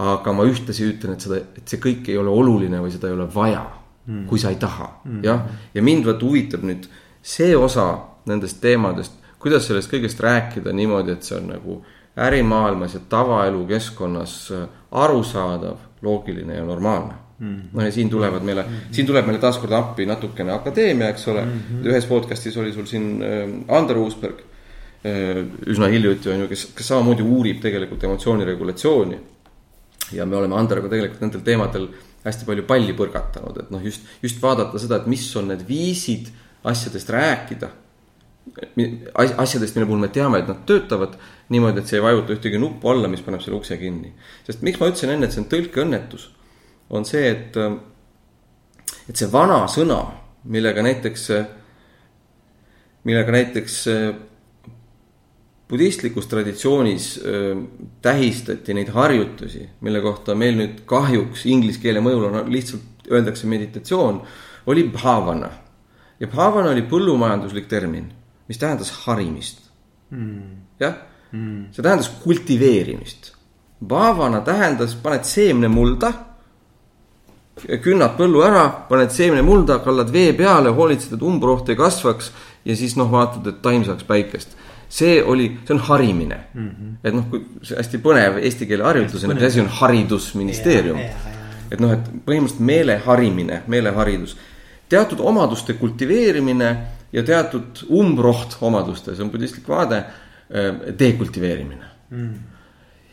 Aga 0.00 0.32
ma 0.32 0.46
ühtlasi 0.48 0.86
ütlen, 0.94 1.14
et 1.16 1.26
seda, 1.26 1.42
et 1.58 1.68
see 1.68 1.80
kõik 1.82 2.08
ei 2.08 2.18
ole 2.18 2.32
oluline 2.32 2.80
või 2.80 2.92
seda 2.94 3.10
ei 3.10 3.16
ole 3.18 3.28
vaja 3.34 3.64
mm., 4.06 4.26
kui 4.30 4.40
sa 4.40 4.52
ei 4.52 4.58
taha 4.60 4.88
mm., 5.04 5.22
jah. 5.26 5.46
ja 5.74 5.82
mind 5.82 6.08
vaata 6.08 6.26
huvitab 6.26 6.64
nüüd 6.64 6.86
see 7.22 7.56
osa 7.56 7.88
nendest 8.30 8.60
teemadest 8.62 9.20
kuidas 9.40 9.66
sellest 9.68 9.90
kõigest 9.92 10.20
rääkida 10.20 10.72
niimoodi, 10.76 11.16
et 11.16 11.26
see 11.26 11.38
on 11.38 11.48
nagu 11.54 11.80
ärimaailmas 12.20 12.96
ja 12.96 13.00
tavaelu 13.08 13.64
keskkonnas 13.68 14.36
äh, 14.56 14.68
arusaadav, 14.90 15.80
loogiline 16.02 16.56
ja 16.56 16.64
normaalne 16.66 17.14
mm. 17.38 17.56
no 17.72 17.84
ja 17.84 17.92
siin 17.92 18.10
tulevad 18.10 18.44
meile 18.44 18.62
mm, 18.62 18.68
-hmm. 18.68 18.94
siin 18.96 19.06
tuleb 19.06 19.26
meile 19.26 19.40
taaskord 19.40 19.72
appi 19.72 20.06
natukene 20.06 20.52
akadeemia, 20.52 21.08
eks 21.08 21.28
ole 21.28 21.44
mm. 21.44 21.52
-hmm. 21.52 21.88
ühes 21.88 22.06
podcast'is 22.06 22.56
oli 22.60 22.72
sul 22.72 22.86
siin 22.86 23.22
äh, 23.22 23.76
Ander 23.76 23.96
Uusberg 23.96 24.40
äh, 24.40 25.44
üsna 25.66 25.86
hiljuti 25.86 26.30
on 26.30 26.40
ju, 26.40 26.48
kes, 26.48 26.72
kes 26.76 26.88
samamoodi 26.88 27.22
uurib 27.22 27.60
tegelikult 27.60 28.04
emotsiooni 28.04 28.44
regulatsiooni. 28.44 29.20
Ja 30.12 30.26
me 30.26 30.36
oleme 30.36 30.56
Anderga 30.58 30.90
tegelikult 30.92 31.22
nendel 31.24 31.44
teemadel 31.46 31.90
hästi 32.24 32.46
palju 32.48 32.66
palli 32.68 32.94
põrgatanud, 32.96 33.62
et 33.62 33.70
noh, 33.72 33.82
just, 33.84 34.04
just 34.22 34.40
vaadata 34.42 34.80
seda, 34.80 35.00
et 35.00 35.08
mis 35.10 35.24
on 35.40 35.48
need 35.52 35.62
viisid 35.68 36.28
asjadest 36.68 37.12
rääkida 37.14 37.70
asjadest, 39.14 39.76
mille 39.76 39.86
puhul 39.86 40.00
me 40.00 40.08
teame, 40.08 40.40
et 40.40 40.48
nad 40.48 40.62
töötavad 40.66 41.14
niimoodi, 41.52 41.82
et 41.82 41.90
see 41.90 41.98
ei 41.98 42.04
vajuta 42.04 42.34
ühtegi 42.34 42.58
nuppu 42.58 42.90
alla, 42.90 43.08
mis 43.08 43.22
paneb 43.22 43.42
selle 43.44 43.58
ukse 43.58 43.76
kinni. 43.78 44.12
sest 44.46 44.64
miks 44.66 44.80
ma 44.80 44.88
ütlesin 44.90 45.12
enne, 45.14 45.28
et 45.28 45.34
see 45.34 45.42
on 45.44 45.48
tõlkeõnnetus, 45.52 46.26
on 46.90 47.06
see, 47.06 47.30
et, 47.30 47.56
et 49.08 49.16
see 49.16 49.30
vana 49.32 49.62
sõna, 49.70 50.00
millega 50.50 50.82
näiteks, 50.82 51.28
millega 53.06 53.36
näiteks 53.36 53.76
budistlikus 55.70 56.26
traditsioonis 56.26 57.08
tähistati 58.02 58.74
neid 58.74 58.88
harjutusi, 58.90 59.68
mille 59.80 60.00
kohta 60.02 60.34
meil 60.34 60.56
nüüd 60.58 60.80
kahjuks 60.90 61.44
inglise 61.46 61.78
keele 61.82 62.02
mõjul 62.02 62.26
on 62.26 62.50
lihtsalt 62.50 63.10
öeldakse 63.10 63.46
meditatsioon, 63.46 64.22
oli 64.66 64.84
bhavana. 64.90 65.50
ja 66.20 66.26
bhavana 66.26 66.74
oli 66.74 66.82
põllumajanduslik 66.90 67.68
termin 67.70 68.10
mis 68.50 68.58
tähendas 68.58 68.90
harimist 69.04 69.62
mm.. 70.10 70.56
jah 70.80 70.96
mm., 71.30 71.68
see 71.70 71.82
tähendas 71.82 72.10
kultiveerimist. 72.24 73.36
Bhavana 73.80 74.42
tähendas, 74.44 74.96
paned 75.00 75.24
seemne 75.24 75.70
mulda, 75.72 76.10
künnad 77.80 78.18
põllu 78.18 78.42
ära, 78.44 78.66
paned 78.90 79.14
seemne 79.14 79.40
mulda, 79.46 79.78
kallad 79.84 80.10
vee 80.12 80.34
peale, 80.36 80.74
hoolitsed, 80.76 81.14
et 81.16 81.22
umbroht 81.24 81.70
ei 81.72 81.78
kasvaks 81.78 82.28
ja 82.68 82.76
siis 82.76 82.98
noh, 83.00 83.08
vaatad, 83.08 83.46
et 83.48 83.62
taim 83.64 83.86
saaks 83.86 84.04
päikest 84.08 84.58
see 84.90 85.22
oli, 85.22 85.46
see 85.64 85.74
on 85.76 85.82
harimine 85.86 86.38
mm. 86.54 86.68
-hmm. 86.68 86.94
et 87.04 87.14
noh, 87.14 87.26
kui 87.30 87.44
see 87.62 87.78
hästi 87.78 88.00
põnev 88.02 88.40
eesti 88.42 88.66
keele 88.66 88.84
harjutusena, 88.84 89.38
see 89.38 89.50
asi 89.52 89.60
on 89.62 89.72
haridusministeerium. 89.80 91.00
et 91.70 91.80
noh, 91.80 91.92
et 91.94 92.08
põhimõtteliselt 92.26 92.64
meele 92.66 92.96
harimine, 93.04 93.62
meeleharidus, 93.66 94.36
teatud 94.88 95.20
omaduste 95.22 95.78
kultiveerimine 95.78 96.70
ja 97.12 97.22
teatud 97.22 97.84
umbroht 97.88 98.56
omadustes 98.60 99.20
on 99.20 99.30
budistlik 99.30 99.68
vaade 99.68 100.02
äh, 100.02 100.96
dekultiveerimine 100.98 101.86
mm.. 102.10 102.34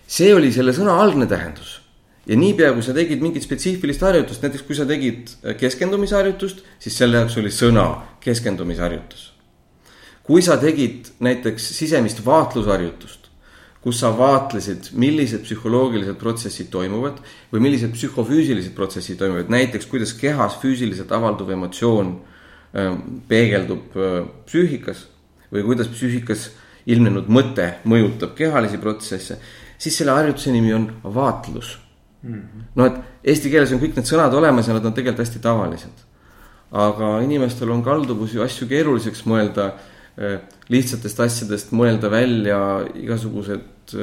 see 0.08 0.34
oli 0.34 0.52
selle 0.52 0.74
sõna 0.74 0.98
algne 1.04 1.30
tähendus 1.30 1.78
ja 2.28 2.36
niipea, 2.36 2.74
kui 2.74 2.84
sa 2.84 2.94
tegid 2.96 3.22
mingit 3.24 3.46
spetsiifilist 3.46 4.04
harjutust, 4.04 4.44
näiteks 4.44 4.66
kui 4.68 4.76
sa 4.76 4.86
tegid 4.88 5.32
keskendumisharjutust, 5.60 6.64
siis 6.84 6.98
selle 7.00 7.22
jaoks 7.22 7.38
oli 7.40 7.52
sõna 7.54 7.88
keskendumisharjutus. 8.24 9.30
Kui 10.28 10.44
sa 10.44 10.58
tegid 10.60 11.12
näiteks 11.24 11.72
sisemist 11.78 12.20
vaatlusharjutust, 12.26 13.30
kus 13.82 14.00
sa 14.04 14.12
vaatlesid, 14.18 14.92
millised 15.00 15.46
psühholoogilised 15.46 16.18
protsessid 16.20 16.68
toimuvad 16.74 17.22
või 17.54 17.62
millised 17.64 17.94
psühhofüüsilised 17.96 18.76
protsessid 18.76 19.20
toimuvad, 19.22 19.52
näiteks 19.54 19.88
kuidas 19.88 20.12
kehas 20.18 20.58
füüsiliselt 20.62 21.12
avalduv 21.16 21.54
emotsioon 21.56 22.12
äh, 22.12 22.34
Äh, 22.76 22.94
peegeldub 23.30 23.96
äh, 23.96 24.26
psüühikas 24.44 25.06
või 25.48 25.62
kuidas 25.64 25.88
psüühikas 25.88 26.50
ilmnenud 26.92 27.30
mõte 27.32 27.64
mõjutab 27.88 28.34
kehalisi 28.36 28.76
protsesse, 28.82 29.38
siis 29.80 29.96
selle 29.96 30.12
harjutuse 30.12 30.52
nimi 30.52 30.74
on 30.76 30.90
vaatlus 31.16 31.78
mm 32.22 32.34
-hmm.. 32.34 32.66
no 32.76 32.90
et 32.90 33.00
eesti 33.32 33.54
keeles 33.54 33.72
on 33.72 33.80
kõik 33.80 33.96
need 33.96 34.10
sõnad 34.10 34.36
olemas 34.36 34.68
ja 34.68 34.76
nad 34.76 34.86
on 34.86 34.94
tegelikult 34.94 35.24
hästi 35.24 35.40
tavalised. 35.40 36.04
aga 36.72 37.22
inimestel 37.24 37.72
on 37.72 37.84
kalduvus 37.84 38.36
ju 38.36 38.44
asju 38.44 38.68
keeruliseks 38.68 39.24
mõelda, 39.24 39.72
lihtsatest 40.70 41.20
asjadest 41.22 41.74
mõelda 41.78 42.10
välja 42.10 42.58
igasugused 42.98 43.94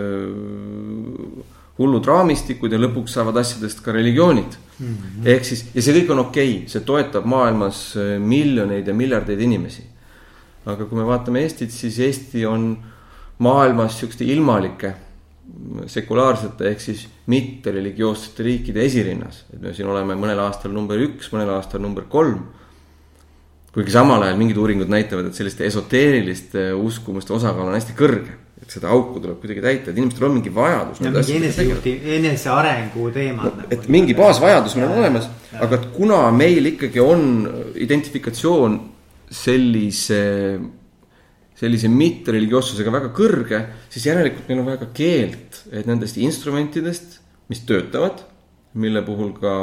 hullud 1.78 2.06
raamistikud 2.06 2.72
ja 2.72 2.78
lõpuks 2.78 3.16
saavad 3.16 3.40
asjadest 3.40 3.82
ka 3.82 3.92
religioonid 3.94 4.54
mm 4.78 4.86
-hmm.. 4.86 5.28
ehk 5.34 5.44
siis, 5.44 5.64
ja 5.74 5.82
see 5.82 5.96
kõik 5.98 6.12
on 6.14 6.22
okei 6.26 6.52
okay,, 6.56 6.68
see 6.70 6.84
toetab 6.86 7.26
maailmas 7.26 7.96
äh, 7.98 8.14
miljoneid 8.20 8.86
ja 8.86 8.94
miljardeid 8.94 9.40
inimesi. 9.40 9.82
aga 10.66 10.84
kui 10.84 10.98
me 10.98 11.04
vaatame 11.06 11.42
Eestit, 11.42 11.70
siis 11.70 11.98
Eesti 11.98 12.46
on 12.46 12.78
maailmas 13.38 13.98
sihukeste 13.98 14.24
ilmalike, 14.24 14.94
sekulaarsete 15.86 16.70
ehk 16.70 16.80
siis 16.80 17.08
mittereligioossete 17.26 18.42
riikide 18.42 18.84
esirinnas. 18.84 19.44
et 19.54 19.60
me 19.60 19.74
siin 19.74 19.88
oleme 19.88 20.14
mõnel 20.14 20.38
aastal 20.38 20.72
number 20.72 20.98
üks, 20.98 21.32
mõnel 21.32 21.50
aastal 21.50 21.80
number 21.80 22.04
kolm. 22.04 22.46
Kuigi 23.74 23.90
samal 23.90 24.22
ajal 24.22 24.38
mingid 24.38 24.58
uuringud 24.60 24.90
näitavad, 24.90 25.28
et 25.28 25.38
selliste 25.38 25.66
esoteeriliste 25.66 26.72
uskumuste 26.78 27.34
osakaal 27.34 27.72
on 27.72 27.78
hästi 27.78 27.96
kõrge 27.98 28.40
et 28.64 28.72
seda 28.72 28.90
auku 28.94 29.20
tuleb 29.20 29.40
kuidagi 29.42 29.60
täita, 29.60 29.92
et 29.92 29.98
inimestel 29.98 30.24
on 30.28 30.38
mingi 30.38 30.52
vajadus. 30.54 31.00
enesearengu 32.16 33.10
teemad 33.12 33.50
no,. 33.50 33.66
et 33.68 33.82
nagu, 33.82 33.92
mingi 33.92 34.16
baasvajadus 34.16 34.76
meil 34.78 34.88
on 34.88 35.02
olemas, 35.02 35.28
aga 35.60 35.80
et 35.80 35.88
kuna 35.96 36.20
meil 36.34 36.72
ikkagi 36.72 37.02
on 37.04 37.26
identifikatsioon 37.84 38.78
sellise, 39.34 40.20
sellise 41.60 41.90
mittereligioossusega 41.92 42.94
väga 42.94 43.10
kõrge, 43.16 43.60
siis 43.92 44.08
järelikult 44.08 44.48
meil 44.48 44.62
on 44.62 44.70
vaja 44.70 44.84
ka 44.84 44.92
keelt, 44.96 45.64
et 45.72 45.88
nendest 45.90 46.16
instrumentidest, 46.22 47.18
mis 47.52 47.64
töötavad, 47.68 48.24
mille 48.80 49.04
puhul 49.04 49.34
ka 49.36 49.56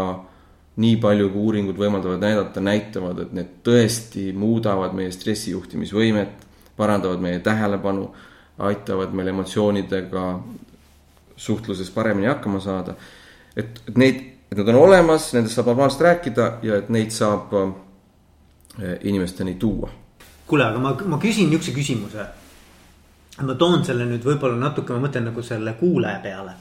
nii 0.75 0.95
palju, 1.01 1.29
kui 1.31 1.41
uuringud 1.41 1.77
võimaldavad 1.77 2.21
näidata, 2.23 2.63
näitavad, 2.63 3.19
et 3.25 3.33
need 3.35 3.55
tõesti 3.65 4.29
muudavad 4.37 4.95
meie 4.95 5.11
stressijuhtimisvõimet, 5.11 6.45
parandavad 6.77 7.23
meie 7.23 7.39
tähelepanu 7.43 8.07
aitavad 8.61 9.11
meil 9.17 9.31
emotsioonidega 9.33 10.25
suhtluses 11.35 11.89
paremini 11.91 12.27
hakkama 12.27 12.59
saada. 12.59 12.95
et, 13.55 13.81
et 13.87 13.97
neid, 13.97 14.21
et 14.51 14.57
nad 14.57 14.67
on 14.67 14.75
olemas, 14.75 15.33
nendest 15.33 15.57
saab 15.57 15.71
normaalselt 15.73 16.05
rääkida 16.07 16.51
ja 16.63 16.77
et 16.77 16.89
neid 16.89 17.11
saab 17.11 17.53
äh, 17.57 17.73
inimesteni 19.01 19.55
tuua. 19.55 19.89
kuule, 20.47 20.65
aga 20.65 20.79
ma, 20.79 20.95
ma 21.05 21.17
küsin 21.17 21.49
niisuguse 21.49 21.75
küsimuse. 21.75 22.25
ma 23.41 23.55
toon 23.55 23.85
selle 23.85 24.05
nüüd 24.05 24.23
võib-olla 24.23 24.59
natuke, 24.59 24.93
ma 24.93 25.07
mõtlen 25.07 25.27
nagu 25.31 25.43
selle 25.43 25.73
kuulaja 25.79 26.19
peale 26.23 26.55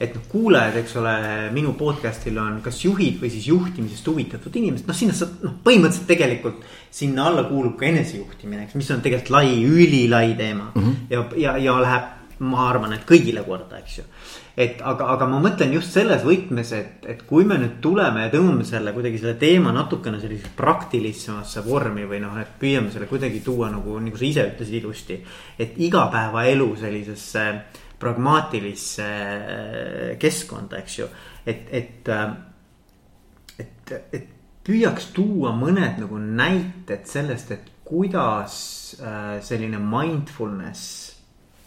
et 0.00 0.14
noh, 0.16 0.22
kuulajad, 0.32 0.78
eks 0.80 0.94
ole, 0.96 1.14
minu 1.52 1.74
podcast'il 1.78 2.38
on 2.40 2.60
kas 2.64 2.78
juhid 2.86 3.18
või 3.20 3.28
siis 3.32 3.50
juhtimisest 3.50 4.06
huvitatud 4.08 4.54
inimesed, 4.56 4.88
noh, 4.88 4.96
sinna 4.96 5.16
saab, 5.16 5.34
noh, 5.44 5.58
põhimõtteliselt 5.66 6.08
tegelikult 6.08 6.64
sinna 6.90 7.28
alla 7.28 7.44
kuulub 7.48 7.76
ka 7.80 7.90
enesejuhtimine, 7.90 8.64
eks, 8.64 8.78
mis 8.80 8.88
on 8.94 9.04
tegelikult 9.04 9.34
lai, 9.36 9.58
ülilai 9.60 10.32
teema 10.38 10.70
mm. 10.72 10.80
-hmm. 10.80 10.96
ja, 11.12 11.26
ja, 11.36 11.56
ja 11.66 11.76
läheb, 11.84 12.16
ma 12.40 12.62
arvan, 12.70 12.94
et 12.96 13.04
kõigile 13.04 13.42
korda, 13.44 13.82
eks 13.82 13.98
ju. 13.98 14.04
et 14.56 14.80
aga, 14.80 15.10
aga 15.14 15.26
ma 15.28 15.42
mõtlen 15.44 15.74
just 15.76 15.92
selles 15.92 16.24
võtmes, 16.24 16.72
et, 16.72 17.04
et 17.04 17.20
kui 17.28 17.44
me 17.44 17.58
nüüd 17.60 17.76
tuleme 17.84 18.24
ja 18.24 18.32
tõmbame 18.32 18.64
selle 18.64 18.94
kuidagi 18.96 19.20
selle 19.20 19.34
teema 19.42 19.74
natukene 19.76 20.20
sellisesse 20.20 20.56
praktilisemasse 20.56 21.60
vormi 21.66 22.08
või 22.08 22.22
noh, 22.24 22.40
et 22.40 22.56
püüame 22.60 22.88
selle 22.88 23.10
kuidagi 23.10 23.44
tuua 23.44 23.68
nagu, 23.68 24.00
nagu 24.00 24.16
sa 24.16 24.24
ise 24.24 24.48
ütlesid 24.54 24.80
ilusti. 24.80 25.20
et 25.58 25.76
igapäevaelu 25.76 26.72
sellisesse 26.80 27.46
pragmaatilisse 28.00 29.08
keskkonda, 30.20 30.80
eks 30.80 30.98
ju. 30.98 31.08
et, 31.46 31.66
et, 31.80 32.10
et, 33.60 33.92
et 34.16 34.28
püüaks 34.66 35.10
tuua 35.16 35.52
mõned 35.56 36.00
nagu 36.02 36.20
näited 36.20 37.06
sellest, 37.08 37.52
et 37.56 37.70
kuidas 37.84 38.54
selline 39.46 39.80
mindfulness 39.82 41.10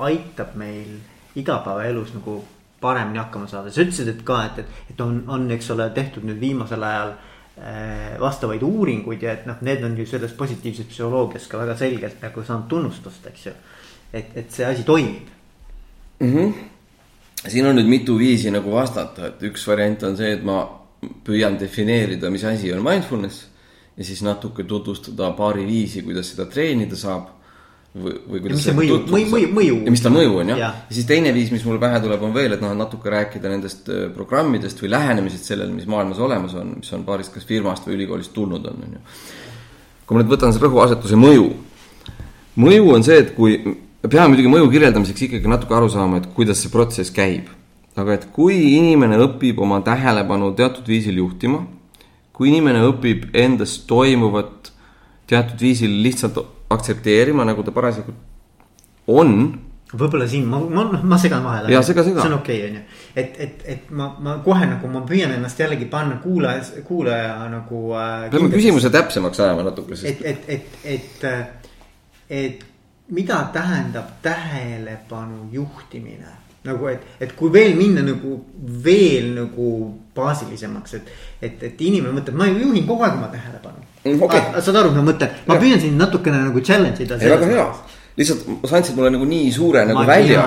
aitab 0.04 0.56
meil 0.60 1.00
igapäevaelus 1.36 2.14
nagu 2.16 2.40
paremini 2.84 3.22
hakkama 3.22 3.48
saada, 3.48 3.72
sa 3.72 3.84
ütlesid, 3.84 4.10
et 4.12 4.24
ka, 4.28 4.40
et, 4.50 4.64
et, 4.64 4.82
et 4.94 5.04
on, 5.04 5.22
on, 5.32 5.46
eks 5.56 5.70
ole, 5.76 5.88
tehtud 5.96 6.26
nüüd 6.28 6.42
viimasel 6.42 6.84
ajal 6.84 7.14
äh, 7.14 8.18
vastavaid 8.20 8.66
uuringuid 8.68 9.24
ja 9.24 9.38
et 9.38 9.46
noh, 9.48 9.62
need 9.64 9.86
on 9.88 9.96
ju 9.98 10.08
selles 10.10 10.36
positiivses 10.40 10.90
psühholoogias 10.92 11.48
ka 11.52 11.62
väga 11.62 11.78
selgelt 11.80 12.20
nagu 12.24 12.44
saanud 12.44 12.68
tunnustust, 12.72 13.30
eks 13.32 13.48
ju. 13.48 13.56
et, 14.12 14.36
et 14.44 14.52
see 14.52 14.68
asi 14.68 14.84
toimib 14.88 15.32
mm. 16.20 16.34
-hmm. 16.34 16.54
siin 17.48 17.66
on 17.66 17.76
nüüd 17.76 17.90
mitu 17.90 18.18
viisi 18.18 18.52
nagu 18.52 18.72
vastata, 18.72 19.28
et 19.28 19.44
üks 19.50 19.68
variant 19.68 20.04
on 20.04 20.18
see, 20.18 20.32
et 20.34 20.44
ma 20.44 20.64
püüan 21.26 21.60
defineerida, 21.60 22.30
mis 22.30 22.44
asi 22.44 22.74
on 22.74 22.84
mindfulness 22.84 23.48
ja 23.98 24.04
siis 24.04 24.22
natuke 24.22 24.64
tutvustada 24.64 25.32
paari 25.38 25.66
viisi, 25.68 26.02
kuidas 26.02 26.32
seda 26.34 26.46
treenida 26.50 26.96
saab 26.96 27.28
või, 27.94 28.14
või 28.30 28.42
kuidas. 28.42 28.66
mõju, 28.74 28.98
mõju, 29.10 29.28
mõju, 29.30 29.50
mõju. 29.54 29.76
ja 29.86 29.94
mis 29.94 30.02
ta 30.02 30.12
mõju 30.14 30.40
on 30.42 30.54
jah 30.54 30.62
ja. 30.62 30.72
ja 30.90 30.98
siis 30.98 31.06
teine 31.10 31.34
viis, 31.36 31.52
mis 31.54 31.66
mulle 31.68 31.82
pähe 31.82 32.00
tuleb, 32.02 32.24
on 32.26 32.34
veel, 32.34 32.56
et 32.56 32.64
noh, 32.64 32.74
natuke 32.78 33.12
rääkida 33.14 33.52
nendest 33.52 33.90
äh, 33.94 34.08
programmidest 34.16 34.82
või 34.82 34.94
lähenemisest 34.96 35.52
sellele, 35.52 35.74
mis 35.76 35.90
maailmas 35.90 36.22
olemas 36.24 36.56
on, 36.58 36.78
mis 36.80 36.94
on 36.96 37.06
paarist 37.06 37.34
kas 37.36 37.46
firmast 37.50 37.86
või 37.88 38.00
ülikoolist 38.00 38.34
tulnud 38.34 38.66
on, 38.72 38.82
on 38.88 38.98
ju. 38.98 39.04
kui 40.08 40.18
ma 40.18 40.24
nüüd 40.24 40.34
võtan 40.34 40.56
selle 40.56 40.70
rõhuasetuse 40.72 41.20
mõju. 41.22 41.52
mõju 42.66 42.90
on 42.96 43.06
see, 43.06 43.20
et 43.22 43.36
kui, 43.38 43.60
peame 44.12 44.34
muidugi 44.34 44.52
mõju 44.52 44.72
kirjeldamiseks 44.74 45.28
ikkagi 45.28 45.52
natuke 45.52 45.76
aru 45.78 45.90
saama, 45.92 46.20
et 46.20 46.28
kuidas 46.36 46.64
see 46.64 46.72
protsess 46.74 47.14
käib. 47.14 47.52
aga 47.96 48.16
et 48.18 48.24
kui 48.34 48.56
inimene 48.80 49.20
õpib 49.22 49.60
oma 49.62 49.78
tähelepanu 49.86 50.48
teatud 50.58 50.88
viisil 50.90 51.20
juhtima, 51.22 51.60
kui 52.34 52.50
inimene 52.50 52.82
õpib 52.88 53.28
endas 53.38 53.78
toimuvat 53.86 54.72
teatud 55.30 55.62
viisil 55.62 55.94
lihtsalt 56.02 56.40
aktsepteerima, 56.74 57.46
nagu 57.46 57.64
ta 57.64 57.72
parasjagu 57.72 58.16
on. 59.14 59.54
võib-olla 59.94 60.26
siin 60.28 60.48
ma, 60.50 60.58
ma, 60.58 60.88
ma 61.06 61.22
segan 61.22 61.46
vahele. 61.46 61.70
ja 61.70 61.84
sega, 61.86 62.02
sega. 62.04 62.26
see 62.26 62.32
on 62.32 62.40
okei 62.40 62.60
okay,, 62.64 62.70
on 62.72 62.76
ju. 62.80 63.00
et, 63.14 63.40
et, 63.46 63.64
et 63.76 63.94
ma, 63.94 64.10
ma 64.26 64.40
kohe 64.44 64.66
nagu 64.66 64.90
ma 64.90 65.04
püüan 65.06 65.36
ennast 65.38 65.62
jällegi 65.62 65.86
panna 65.92 66.18
kuulaja, 66.24 66.66
kuulaja 66.88 67.38
nagu 67.54 67.86
äh,. 67.94 68.28
peame 68.34 68.50
küsimuse 68.56 68.90
täpsemaks 68.90 69.46
ajama 69.46 69.70
natuke, 69.70 69.96
sest. 70.02 70.26
et, 70.26 70.50
et, 70.50 70.78
et, 70.84 71.24
et, 71.24 71.68
et 72.42 72.70
mida 73.14 73.40
tähendab 73.54 74.18
tähelepanu 74.26 75.48
juhtimine 75.54 76.40
nagu, 76.64 76.88
et, 76.88 77.02
et 77.20 77.34
kui 77.36 77.52
veel 77.54 77.74
minna 77.76 78.02
nagu 78.06 78.38
veel 78.84 79.34
nagu 79.36 79.70
baasilisemaks, 80.16 80.94
et, 81.00 81.10
et, 81.42 81.66
et 81.70 81.82
inimene 81.88 82.16
mõtleb, 82.16 82.38
ma 82.40 82.48
ju 82.48 82.62
juhin 82.68 82.86
kogu 82.88 83.04
aeg 83.04 83.18
oma 83.20 83.32
tähelepanu 83.34 83.84
Mm, 84.04 84.22
okay. 84.22 84.40
Ah, 84.52 84.60
saad 84.60 84.76
aru, 84.82 84.90
ma 84.92 85.04
mõtlen, 85.08 85.36
ma 85.48 85.56
püüan 85.62 85.80
sind 85.80 85.96
natukene 85.96 86.42
nagu 86.44 86.60
challenge 86.60 87.06
ida. 87.06 87.16
väga 87.16 87.48
hea, 87.48 87.68
lihtsalt 88.20 88.42
sa 88.68 88.76
andsid 88.76 88.98
mulle 88.98 89.14
nagu 89.16 89.28
nii 89.30 89.52
suure 89.56 89.86
nagu 89.88 90.02
ma 90.02 90.04
välja. 90.10 90.42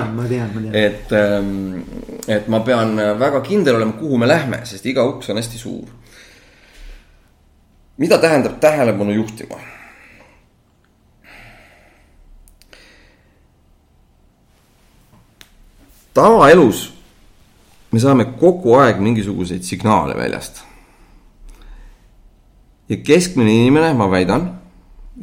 et, 0.77 1.15
ähm, 1.17 1.79
et 2.29 2.51
ma 2.53 2.61
pean 2.61 3.01
väga 3.17 3.41
kindel 3.47 3.79
olema, 3.79 3.97
kuhu 3.97 4.19
me 4.21 4.29
lähme, 4.29 4.61
sest 4.69 4.85
iga 4.85 5.07
uks 5.09 5.33
on 5.33 5.41
hästi 5.41 5.59
suur. 5.63 5.89
mida 7.97 8.19
tähendab 8.21 8.61
tähelepanu 8.61 9.17
juhtima? 9.17 9.57
Tavaelus 16.17 16.87
me 17.93 18.01
saame 18.03 18.33
kogu 18.41 18.75
aeg 18.81 19.03
mingisuguseid 19.05 19.65
signaale 19.65 20.17
väljast 20.19 20.65
ja 22.89 22.97
keskmine 23.03 23.55
inimene, 23.55 23.93
ma 23.95 24.09
väidan, 24.11 24.51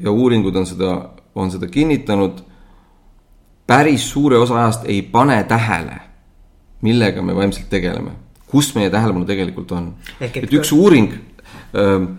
ja 0.04 0.12
uuringud 0.12 0.56
on 0.56 0.68
seda, 0.68 0.96
on 1.36 1.52
seda 1.52 1.70
kinnitanud, 1.72 2.42
päris 3.68 4.10
suure 4.12 4.38
osa 4.42 4.58
ajast 4.60 4.90
ei 4.92 5.02
pane 5.02 5.38
tähele, 5.48 6.00
millega 6.84 7.24
me 7.24 7.36
vaimselt 7.36 7.70
tegeleme, 7.72 8.12
kus 8.52 8.74
meie 8.76 8.92
tähelepanu 8.92 9.26
tegelikult 9.26 9.72
on. 9.72 9.94
et, 10.20 10.36
üks 10.52 10.74
uuring, 10.76 11.14
ähm, 11.80 12.14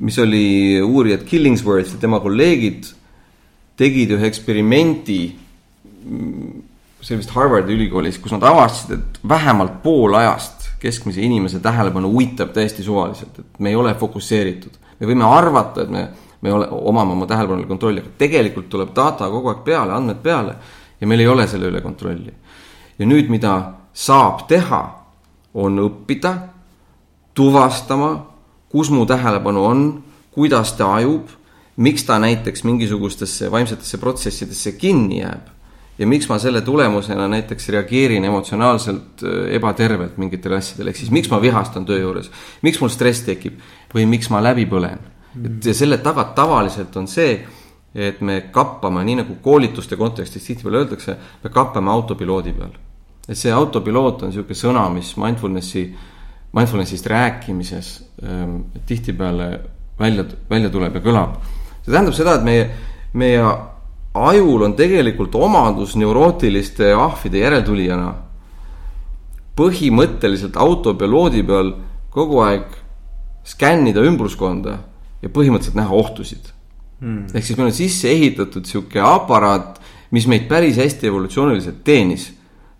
mis 0.00 0.18
oli 0.18 0.82
uurijad 0.82 1.24
Killingsworth 1.24 1.94
ja 1.94 2.00
tema 2.00 2.20
kolleegid 2.20 2.90
tegid 3.76 4.12
ühe 4.12 4.28
eksperimenti 4.28 5.20
mm, 6.04 6.62
see 7.06 7.14
oli 7.14 7.22
vist 7.22 7.34
Harvardi 7.36 7.74
ülikoolis, 7.76 8.18
kus 8.18 8.32
nad 8.34 8.42
avastasid, 8.42 8.98
et 8.98 9.18
vähemalt 9.28 9.78
pool 9.84 10.14
ajast 10.18 10.66
keskmise 10.82 11.22
inimese 11.22 11.60
tähelepanu 11.62 12.10
uitab 12.18 12.50
täiesti 12.54 12.82
suvaliselt, 12.82 13.38
et 13.38 13.60
me 13.62 13.70
ei 13.70 13.76
ole 13.76 13.94
fokusseeritud. 13.94 14.72
me 15.00 15.06
võime 15.06 15.24
arvata, 15.28 15.82
et 15.82 15.90
me, 15.90 16.08
me 16.40 16.52
ole, 16.52 16.66
omame 16.70 17.12
oma 17.12 17.26
tähelepanu 17.26 17.66
kontrolli, 17.68 18.02
aga 18.02 18.10
tegelikult 18.18 18.68
tuleb 18.72 18.92
data 18.96 19.30
kogu 19.30 19.52
aeg 19.52 19.62
peale, 19.64 19.94
andmed 19.94 20.18
peale 20.22 20.56
ja 21.00 21.06
meil 21.06 21.22
ei 21.22 21.28
ole 21.28 21.46
selle 21.46 21.70
üle 21.70 21.80
kontrolli. 21.80 22.34
ja 22.98 23.06
nüüd, 23.06 23.30
mida 23.30 23.54
saab 23.94 24.46
teha, 24.50 24.82
on 25.54 25.78
õppida 25.80 26.34
tuvastama, 27.34 28.12
kus 28.68 28.90
mu 28.90 29.06
tähelepanu 29.06 29.64
on, 29.64 29.88
kuidas 30.34 30.74
ta 30.76 30.94
ajub, 30.98 31.30
miks 31.76 32.04
ta 32.04 32.18
näiteks 32.18 32.64
mingisugustesse 32.64 33.50
vaimsetesse 33.50 33.98
protsessidesse 33.98 34.72
kinni 34.72 35.20
jääb 35.20 35.55
ja 35.98 36.06
miks 36.06 36.28
ma 36.28 36.38
selle 36.38 36.60
tulemusena 36.60 37.28
näiteks 37.28 37.68
reageerin 37.74 38.24
emotsionaalselt 38.24 39.22
äh, 39.24 39.52
ebatervelt 39.56 40.16
mingitele 40.20 40.60
asjadele, 40.60 40.92
ehk 40.92 41.00
siis 41.00 41.12
miks 41.14 41.30
ma 41.32 41.40
vihastan 41.42 41.86
töö 41.88 42.00
juures, 42.02 42.30
miks 42.66 42.80
mul 42.82 42.92
stress 42.92 43.24
tekib 43.26 43.60
või 43.94 44.06
miks 44.10 44.30
ma 44.32 44.42
läbi 44.44 44.66
põlen. 44.70 44.98
et 45.44 45.70
selle 45.76 45.98
taga 46.04 46.24
tavaliselt 46.36 46.96
on 46.96 47.08
see, 47.08 47.38
et 47.94 48.20
me 48.20 48.40
kappame, 48.52 49.04
nii 49.04 49.22
nagu 49.22 49.38
koolituste 49.42 49.96
kontekstis 49.96 50.44
tihtipeale 50.44 50.84
öeldakse, 50.84 51.16
me 51.44 51.50
kappame 51.50 51.90
autopiloodi 51.90 52.52
peal. 52.52 52.74
et 53.28 53.38
see 53.38 53.52
autopiloot 53.52 54.22
on 54.22 54.32
niisugune 54.32 54.58
sõna, 54.58 54.88
mis 54.92 55.14
mindfulnessi, 55.16 55.86
mindfulnessist 56.56 57.06
rääkimises 57.06 57.94
ähm, 58.22 58.60
tihtipeale 58.86 59.48
välja, 59.98 60.24
välja 60.50 60.70
tuleb 60.70 61.00
ja 61.00 61.00
kõlab. 61.00 61.40
see 61.82 61.92
tähendab 61.92 62.14
seda, 62.14 62.36
et 62.36 62.44
meie, 62.44 62.68
meie 63.14 63.40
ajul 64.30 64.62
on 64.62 64.74
tegelikult 64.78 65.34
omadus 65.34 65.96
neurootiliste 65.96 66.92
ahvide 66.92 67.42
järeltulijana 67.44 68.12
põhimõtteliselt 69.56 70.56
autopiloodi 70.60 71.42
peal 71.46 71.72
kogu 72.12 72.42
aeg 72.44 72.76
skännida 73.46 74.04
ümbruskonda 74.04 74.78
ja 75.22 75.32
põhimõtteliselt 75.32 75.78
näha 75.78 75.94
ohtusid 75.96 76.52
hmm.. 77.00 77.28
ehk 77.32 77.44
siis 77.44 77.58
meil 77.58 77.70
on 77.70 77.76
sisse 77.76 78.10
ehitatud 78.12 78.66
sihuke 78.68 79.00
aparaat, 79.00 79.80
mis 80.10 80.26
meid 80.30 80.48
päris 80.50 80.80
hästi 80.80 81.08
evolutsiooniliselt 81.10 81.84
teenis 81.84 82.30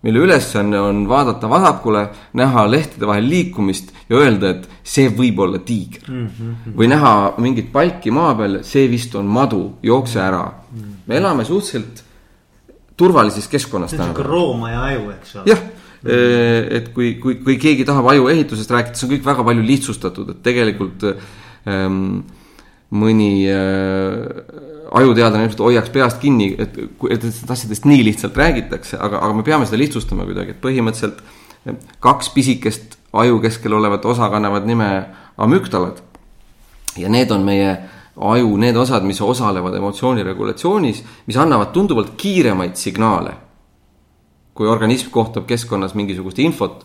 mille 0.01 0.19
ülesanne 0.19 0.79
on 0.79 1.07
vaadata 1.09 1.49
vasakule, 1.49 2.07
näha 2.33 2.65
lehtede 2.71 3.07
vahel 3.07 3.29
liikumist 3.29 3.89
ja 4.09 4.19
öelda, 4.21 4.53
et 4.53 4.69
see 4.83 5.09
võib 5.09 5.39
olla 5.43 5.59
tiiger 5.59 6.05
mm. 6.07 6.27
-hmm. 6.27 6.75
või 6.77 6.89
näha 6.91 7.13
mingit 7.43 7.71
palki 7.73 8.11
maa 8.11 8.35
peal, 8.37 8.61
see 8.63 8.85
vist 8.91 9.15
on 9.15 9.25
madu, 9.25 9.73
jookse 9.83 10.21
ära 10.21 10.45
mm. 10.45 10.79
-hmm. 10.79 10.96
Me 11.07 11.17
elame 11.19 11.45
suhteliselt 11.47 12.03
turvalises 12.97 13.47
keskkonnas. 13.51 13.91
see 13.93 13.99
on 14.01 14.09
sihuke 14.11 14.25
roomaja 14.25 14.83
aju, 14.91 15.09
eks 15.15 15.35
ole. 15.35 15.51
jah, 15.51 15.61
et 16.79 16.89
kui, 16.95 17.15
kui, 17.21 17.37
kui 17.43 17.57
keegi 17.61 17.85
tahab 17.87 18.09
aju 18.13 18.29
ehitusest 18.33 18.71
rääkida, 18.73 18.97
see 18.97 19.07
on 19.07 19.13
kõik 19.15 19.27
väga 19.27 19.45
palju 19.47 19.65
lihtsustatud, 19.67 20.33
et 20.33 20.41
tegelikult 20.45 21.07
ähm, 21.11 22.01
mõni 22.97 23.31
äh, 23.51 24.67
ajuteadlane 24.97 25.47
ilmselt 25.47 25.65
hoiaks 25.65 25.91
peast 25.93 26.21
kinni, 26.23 26.53
et, 26.57 26.77
et 26.77 27.17
nendest 27.17 27.51
asjadest 27.51 27.87
nii 27.89 28.05
lihtsalt 28.07 28.37
räägitakse, 28.39 28.99
aga, 28.99 29.19
aga 29.25 29.35
me 29.35 29.45
peame 29.47 29.67
seda 29.67 29.79
lihtsustama 29.81 30.27
kuidagi, 30.27 30.55
et 30.55 30.63
põhimõtteliselt 30.63 31.21
kaks 32.03 32.31
pisikest 32.31 32.95
aju 33.17 33.41
keskel 33.43 33.75
olevat 33.75 34.05
osa 34.07 34.29
kannavad 34.31 34.67
nime 34.67 34.89
amügdalad. 35.37 36.01
ja 36.97 37.09
need 37.09 37.31
on 37.31 37.43
meie 37.45 37.77
aju 38.17 38.55
need 38.57 38.77
osad, 38.77 39.03
mis 39.05 39.21
osalevad 39.21 39.75
emotsiooni 39.77 40.23
regulatsioonis, 40.25 41.03
mis 41.27 41.37
annavad 41.37 41.73
tunduvalt 41.73 42.15
kiiremaid 42.17 42.75
signaale. 42.75 43.33
kui 44.57 44.65
organism 44.67 45.11
kohtab 45.13 45.45
keskkonnas 45.45 45.93
mingisugust 45.93 46.39
infot, 46.41 46.81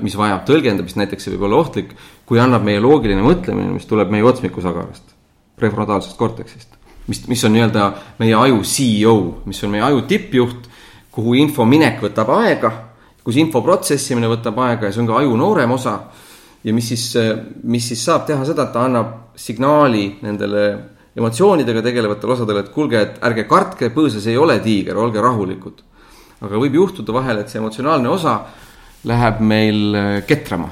mis 0.00 0.14
vajab 0.14 0.44
tõlgendamist, 0.46 0.94
näiteks 0.94 1.26
see 1.26 1.32
võib 1.34 1.48
olla 1.48 1.56
ohtlik, 1.64 1.90
kui 2.26 2.38
annab 2.38 2.62
meie 2.62 2.78
loogiline 2.78 3.22
mõtlemine, 3.22 3.72
mis 3.74 3.90
tuleb 3.90 4.14
meie 4.14 4.22
otsmikusaгаrast, 4.22 5.10
prefrontaalsest 5.58 6.14
korteksist 6.16 6.78
mis, 7.06 7.26
mis 7.28 7.44
on 7.44 7.52
nii-öelda 7.52 7.92
meie 8.18 8.34
aju 8.34 8.62
CEO, 8.62 9.16
mis 9.44 9.62
on 9.64 9.74
meie 9.74 9.82
aju 9.84 10.02
tippjuht, 10.08 10.68
kuhu 11.14 11.36
info 11.38 11.66
minek 11.68 12.00
võtab 12.02 12.30
aega, 12.38 12.70
kus 13.24 13.38
info 13.40 13.62
protsessimine 13.64 14.28
võtab 14.30 14.58
aega 14.66 14.88
ja 14.88 14.94
see 14.94 15.04
on 15.04 15.10
ka 15.10 15.20
aju 15.22 15.36
noorem 15.40 15.74
osa. 15.76 15.98
Ja 16.64 16.72
mis 16.74 16.88
siis, 16.88 17.12
mis 17.62 17.86
siis 17.88 18.04
saab 18.04 18.26
teha 18.26 18.44
seda, 18.48 18.68
et 18.68 18.72
ta 18.72 18.84
annab 18.88 19.36
signaali 19.36 20.06
nendele 20.24 20.64
emotsioonidega 21.14 21.82
tegelevatele 21.82 22.32
osadele, 22.34 22.64
et 22.64 22.72
kuulge, 22.74 23.00
et 23.00 23.18
ärge 23.28 23.44
kartke, 23.50 23.90
põõsas 23.94 24.26
ei 24.30 24.38
ole 24.40 24.58
tiiger, 24.64 24.98
olge 24.98 25.22
rahulikud. 25.22 25.82
aga 26.44 26.58
võib 26.60 26.74
juhtuda 26.76 27.12
vahel, 27.14 27.38
et 27.40 27.48
see 27.48 27.60
emotsionaalne 27.60 28.08
osa 28.10 28.34
läheb 29.08 29.40
meil 29.40 29.94
äh, 29.94 30.18
ketrama 30.26 30.68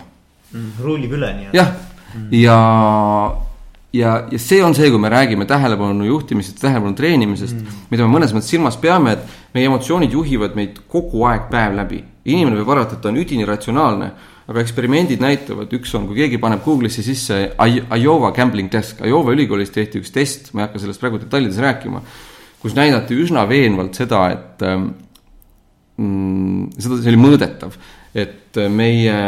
mm,. 0.52 0.82
rullib 0.82 1.14
üle 1.16 1.30
nii-öelda. 1.36 1.56
jah 1.56 1.70
mm., 1.70 2.26
ja, 2.36 2.58
ja, 3.92 4.16
ja 4.32 4.40
see 4.42 4.60
on 4.64 4.74
see, 4.76 4.90
kui 4.90 5.00
me 5.00 5.08
räägime 5.12 5.46
tähelepanu 5.48 6.08
juhtimisest, 6.08 6.60
tähelepanu 6.60 6.96
treenimisest 6.98 7.56
mm., 7.56 7.86
mida 7.94 8.08
me 8.08 8.18
mõnes 8.18 8.34
mõttes 8.34 8.50
silmas 8.52 8.76
peame, 8.80 9.16
et 9.16 9.54
meie 9.54 9.70
emotsioonid 9.70 10.12
juhivad 10.12 10.58
meid 10.58 10.82
kogu 10.92 11.24
aeg 11.30 11.48
päev 11.52 11.78
läbi. 11.78 12.02
inimene 12.24 12.58
võib 12.60 12.74
arvata, 12.74 12.98
et 12.98 13.02
ta 13.04 13.10
on 13.10 13.22
üdini 13.22 13.46
ratsionaalne, 13.48 14.12
aga 14.50 14.62
eksperimendid 14.64 15.22
näitavad, 15.22 15.70
üks 15.78 15.94
on, 15.98 16.08
kui 16.08 16.18
keegi 16.22 16.40
paneb 16.42 16.64
Google'isse 16.64 17.04
sisse 17.06 17.38
Iowa 17.98 18.32
gambling 18.34 18.70
desk, 18.72 19.00
Iowa 19.06 19.34
ülikoolis 19.36 19.70
tehti 19.74 20.02
üks 20.02 20.12
test, 20.14 20.52
ma 20.52 20.64
ei 20.64 20.68
hakka 20.68 20.82
sellest 20.82 21.02
praegu 21.02 21.20
detailides 21.22 21.60
rääkima, 21.62 22.02
kus 22.62 22.76
näidati 22.78 23.18
üsna 23.22 23.46
veenvalt 23.50 23.98
seda, 23.98 24.24
et 24.34 24.66
ähm, 24.66 24.92
mm, 25.96 26.70
seda, 26.78 27.00
see 27.00 27.12
oli 27.14 27.22
mõõdetav, 27.22 27.78
et 28.18 28.62
meie 28.70 29.18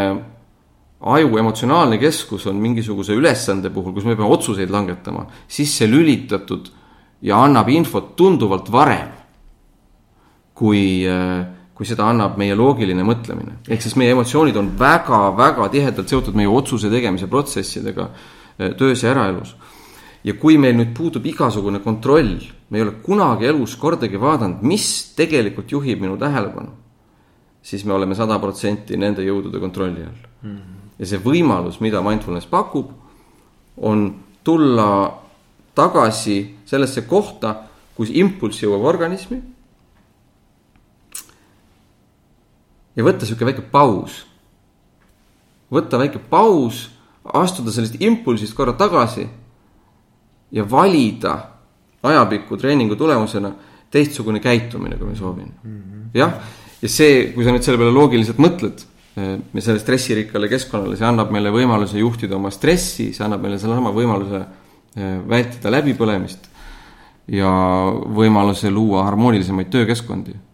aju 1.05 1.39
emotsionaalne 1.39 1.99
keskus 2.01 2.47
on 2.51 2.57
mingisuguse 2.63 3.15
ülesande 3.17 3.71
puhul, 3.73 3.93
kus 3.95 4.07
me 4.09 4.17
peame 4.17 4.31
otsuseid 4.33 4.73
langetama, 4.73 5.27
sisse 5.49 5.89
lülitatud 5.91 6.71
ja 7.25 7.43
annab 7.45 7.69
infot 7.73 8.15
tunduvalt 8.17 8.71
varem, 8.73 9.13
kui, 10.55 11.05
kui 11.75 11.87
seda 11.87 12.07
annab 12.07 12.37
meie 12.39 12.55
loogiline 12.55 13.03
mõtlemine. 13.07 13.59
ehk 13.69 13.83
siis 13.83 13.97
meie 13.97 14.15
emotsioonid 14.15 14.57
on 14.57 14.71
väga-väga 14.79 15.69
tihedalt 15.69 16.09
seotud 16.09 16.35
meie 16.35 16.49
otsuse 16.49 16.91
tegemise 16.91 17.27
protsessidega 17.27 18.09
eh, 18.59 18.75
töös 18.79 19.03
ja 19.03 19.11
eraelus. 19.11 19.57
ja 20.25 20.35
kui 20.35 20.59
meil 20.59 20.77
nüüd 20.77 20.95
puudub 20.95 21.27
igasugune 21.27 21.81
kontroll, 21.81 22.39
me 22.71 22.79
ei 22.79 22.83
ole 22.83 22.95
kunagi 23.03 23.47
elus 23.47 23.77
kordagi 23.77 24.21
vaadanud, 24.21 24.63
mis 24.63 25.15
tegelikult 25.17 25.73
juhib 25.73 26.01
minu 26.01 26.17
tähelepanu, 26.17 26.71
siis 27.63 27.85
me 27.85 27.95
oleme 27.95 28.15
sada 28.15 28.39
protsenti 28.39 28.97
nende 28.97 29.23
jõudude 29.23 29.61
kontrolli 29.61 30.03
all 30.03 30.23
mm. 30.43 30.57
-hmm 30.57 30.75
ja 30.99 31.09
see 31.09 31.21
võimalus, 31.23 31.81
mida 31.83 32.03
mindfulness 32.05 32.49
pakub, 32.51 32.93
on 33.77 34.07
tulla 34.47 34.89
tagasi 35.75 36.39
sellesse 36.69 37.07
kohta, 37.11 37.57
kus 37.97 38.13
impulss 38.15 38.63
jõuab 38.63 38.87
organismi. 38.95 39.41
Ja 42.97 43.05
võtta 43.05 43.27
sihuke 43.27 43.47
väike 43.49 43.65
paus. 43.71 44.25
võtta 45.71 45.99
väike 45.99 46.21
paus, 46.31 46.91
astuda 47.25 47.73
sellest 47.73 47.97
impulsist 48.01 48.55
korra 48.55 48.73
tagasi 48.79 49.27
ja 50.53 50.65
valida 50.71 51.39
ajapikku 52.03 52.57
treeningu 52.57 52.97
tulemusena 52.97 53.51
teistsugune 53.91 54.41
käitumine, 54.41 54.97
kui 54.97 55.09
ma 55.09 55.15
soovin. 55.17 55.53
Mhm. 55.63 56.11
jah, 56.15 56.35
ja 56.83 56.89
see, 56.89 57.33
kui 57.35 57.45
sa 57.45 57.51
nüüd 57.51 57.65
selle 57.65 57.79
peale 57.79 57.95
loogiliselt 57.95 58.39
mõtled 58.39 58.85
me 59.15 59.63
selle 59.63 59.79
stressirikkale 59.79 60.49
keskkonnale, 60.51 60.97
see 60.99 61.07
annab 61.07 61.31
meile 61.35 61.53
võimaluse 61.55 62.01
juhtida 62.01 62.35
oma 62.35 62.51
stressi, 62.51 63.13
see 63.15 63.23
annab 63.23 63.45
meile 63.45 63.61
sellesama 63.63 63.93
võimaluse 63.95 64.41
eh, 64.41 65.21
vältida 65.31 65.71
läbipõlemist 65.71 66.49
ja 67.31 67.51
võimaluse 68.17 68.73
luua 68.75 69.05
harmoonilisemaid 69.07 69.71
töökeskkondi 69.71 70.35
mm. 70.35 70.41
-hmm. 70.41 70.54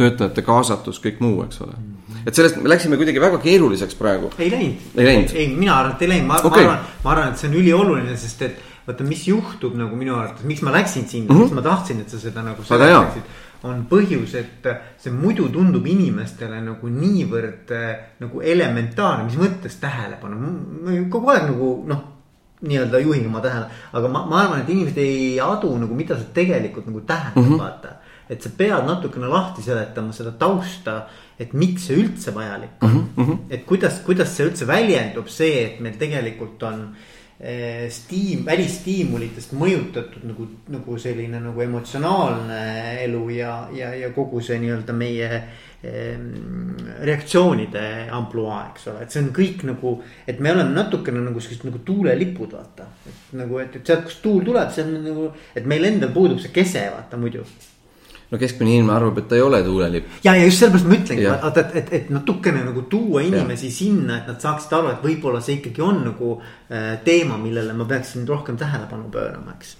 Töötajate 0.00 0.44
kaasatus, 0.46 1.00
kõik 1.04 1.20
muu, 1.24 1.42
eks 1.46 1.62
ole 1.66 1.78
et 2.26 2.36
sellest 2.36 2.58
me 2.60 2.68
läksime 2.68 2.98
kuidagi 3.00 3.20
väga 3.22 3.38
keeruliseks 3.40 3.96
praegu. 3.98 4.32
ei 4.38 4.50
läinud, 4.52 4.88
ei, 4.96 5.06
läinud. 5.06 5.36
ei, 5.36 5.46
mina 5.54 5.76
arvan, 5.78 5.94
et 5.94 6.02
ei 6.04 6.10
läinud, 6.14 6.28
ma 6.28 6.40
okay., 6.42 6.66
ma 6.66 6.74
arvan, 6.74 6.90
ma 7.04 7.14
arvan, 7.14 7.30
et 7.32 7.40
see 7.40 7.48
on 7.48 7.56
ülioluline, 7.60 8.16
sest 8.20 8.42
et 8.48 8.66
vaata, 8.86 9.06
mis 9.08 9.22
juhtub 9.28 9.76
nagu 9.78 9.96
minu 9.96 10.16
arvates, 10.18 10.44
miks 10.48 10.64
ma 10.66 10.74
läksin 10.74 11.06
sinna 11.08 11.30
mm, 11.30 11.36
-hmm. 11.36 11.48
miks 11.48 11.56
ma 11.56 11.64
tahtsin, 11.64 12.02
et 12.04 12.12
sa 12.12 12.20
seda 12.20 12.44
nagu 12.44 12.64
selgitaksid 12.66 13.38
on 13.68 13.82
põhjus, 13.90 14.34
et 14.40 14.68
see 15.00 15.12
muidu 15.12 15.50
tundub 15.52 15.84
inimestele 15.86 16.62
nagu 16.64 16.88
niivõrd 16.88 17.72
äh, 17.76 17.90
nagu 18.22 18.40
elementaarne, 18.40 19.26
mis 19.26 19.36
mõttes 19.36 19.76
tähelepanu, 19.82 20.38
ma 20.84 20.96
kogu 21.12 21.28
aeg 21.34 21.50
nagu 21.50 21.68
noh 21.90 22.06
nii-öelda 22.64 23.00
juhin 23.00 23.26
oma 23.28 23.40
tähelepanu, 23.44 23.82
aga 23.92 24.08
ma, 24.08 24.24
ma 24.28 24.40
arvan, 24.44 24.62
et 24.64 24.72
inimesed 24.72 25.00
ei 25.00 25.40
adu 25.40 25.72
nagu, 25.80 25.96
mida 25.96 26.16
see 26.16 26.32
tegelikult 26.36 26.88
nagu 26.88 27.00
tähendab 27.08 27.42
mm, 27.42 27.52
-hmm. 27.52 27.60
vaata. 27.60 27.96
Et 28.30 28.42
sa 28.42 28.52
pead 28.56 28.86
natukene 28.86 29.30
lahti 29.30 29.64
seletama 29.66 30.14
seda 30.14 30.32
tausta, 30.38 31.00
et 31.40 31.54
miks 31.56 31.88
see 31.88 31.98
üldse 31.98 32.34
vajalik 32.34 32.82
on 32.86 32.92
mm. 32.94 33.08
-hmm. 33.16 33.38
et 33.50 33.64
kuidas, 33.66 34.02
kuidas 34.06 34.36
see 34.36 34.46
üldse 34.46 34.66
väljendub, 34.66 35.28
see, 35.28 35.64
et 35.64 35.80
meil 35.80 35.96
tegelikult 35.98 36.62
on 36.62 36.84
äh, 36.84 37.08
stiim, 37.88 38.44
välistiimulitest 38.44 39.54
mõjutatud 39.56 40.26
nagu, 40.28 40.46
nagu 40.68 40.98
selline 41.00 41.40
nagu 41.40 41.62
emotsionaalne 41.64 42.60
elu 43.06 43.22
ja, 43.32 43.54
ja, 43.72 43.94
ja 43.96 44.10
kogu 44.12 44.42
see 44.44 44.58
nii-öelda 44.60 44.92
meie 44.92 45.30
eh, 45.82 46.18
reaktsioonide 47.00 47.86
ampluaa, 48.12 48.60
eks 48.74 48.90
ole, 48.92 49.06
et 49.06 49.16
see 49.16 49.24
on 49.24 49.32
kõik 49.40 49.64
nagu. 49.64 49.94
et 50.28 50.38
me 50.38 50.52
oleme 50.52 50.76
natukene 50.76 51.24
nagu 51.24 51.40
sellised 51.40 51.64
nagu 51.64 51.80
tuulelipud, 51.84 52.52
vaata. 52.52 52.90
et 53.08 53.34
nagu, 53.40 53.58
et, 53.64 53.80
et 53.80 53.86
sealt, 53.86 54.04
kust 54.04 54.20
tuul 54.22 54.44
tuleb, 54.44 54.68
see 54.76 54.84
on 54.84 55.00
nagu, 55.08 55.28
et 55.56 55.64
meil 55.64 55.88
endal 55.88 56.12
puudub 56.12 56.44
see 56.44 56.52
kese, 56.52 56.90
vaata 56.92 57.16
muidu 57.16 57.46
no 58.30 58.38
keskmine 58.38 58.76
inimene 58.76 58.94
arvab, 58.94 59.18
et 59.18 59.28
ta 59.28 59.38
ei 59.38 59.42
ole 59.42 59.62
tuulelipp. 59.66 60.10
ja, 60.24 60.34
ja 60.36 60.44
just 60.44 60.62
sellepärast 60.62 60.86
ma 60.86 60.98
ütlengi, 60.98 61.26
vaata, 61.26 61.64
et, 61.64 61.76
et, 61.80 61.92
et 61.98 62.10
natukene 62.14 62.62
nagu 62.66 62.84
tuua 62.90 63.24
inimesi 63.26 63.66
ja. 63.66 63.74
sinna, 63.74 64.20
et 64.20 64.30
nad 64.30 64.38
saaksid 64.42 64.76
aru, 64.78 64.92
et 64.94 65.06
võib-olla 65.06 65.42
see 65.44 65.58
ikkagi 65.58 65.82
on 65.84 66.04
nagu 66.06 66.36
äh, 66.38 66.92
teema, 67.06 67.38
millele 67.40 67.74
ma 67.76 67.86
peaksin 67.90 68.28
rohkem 68.28 68.58
tähelepanu 68.60 69.10
pöörama, 69.10 69.56
eks. 69.58 69.76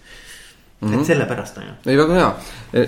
Mm 0.81 0.89
-hmm. 0.89 1.01
et 1.01 1.07
sellepärast 1.07 1.59
on 1.59 1.65
ju. 1.65 1.73
ei, 1.87 1.97
väga 1.97 2.15
hea. 2.15 2.35
E, 2.73 2.87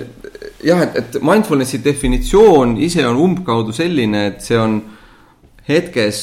jah, 0.64 0.82
et, 0.82 0.96
et 0.96 1.22
mindfulness'i 1.22 1.84
definitsioon 1.84 2.76
ise 2.76 3.06
on 3.06 3.16
umbkaudu 3.16 3.72
selline, 3.72 4.26
et 4.26 4.40
see 4.40 4.58
on 4.58 4.80
hetkes 5.68 6.22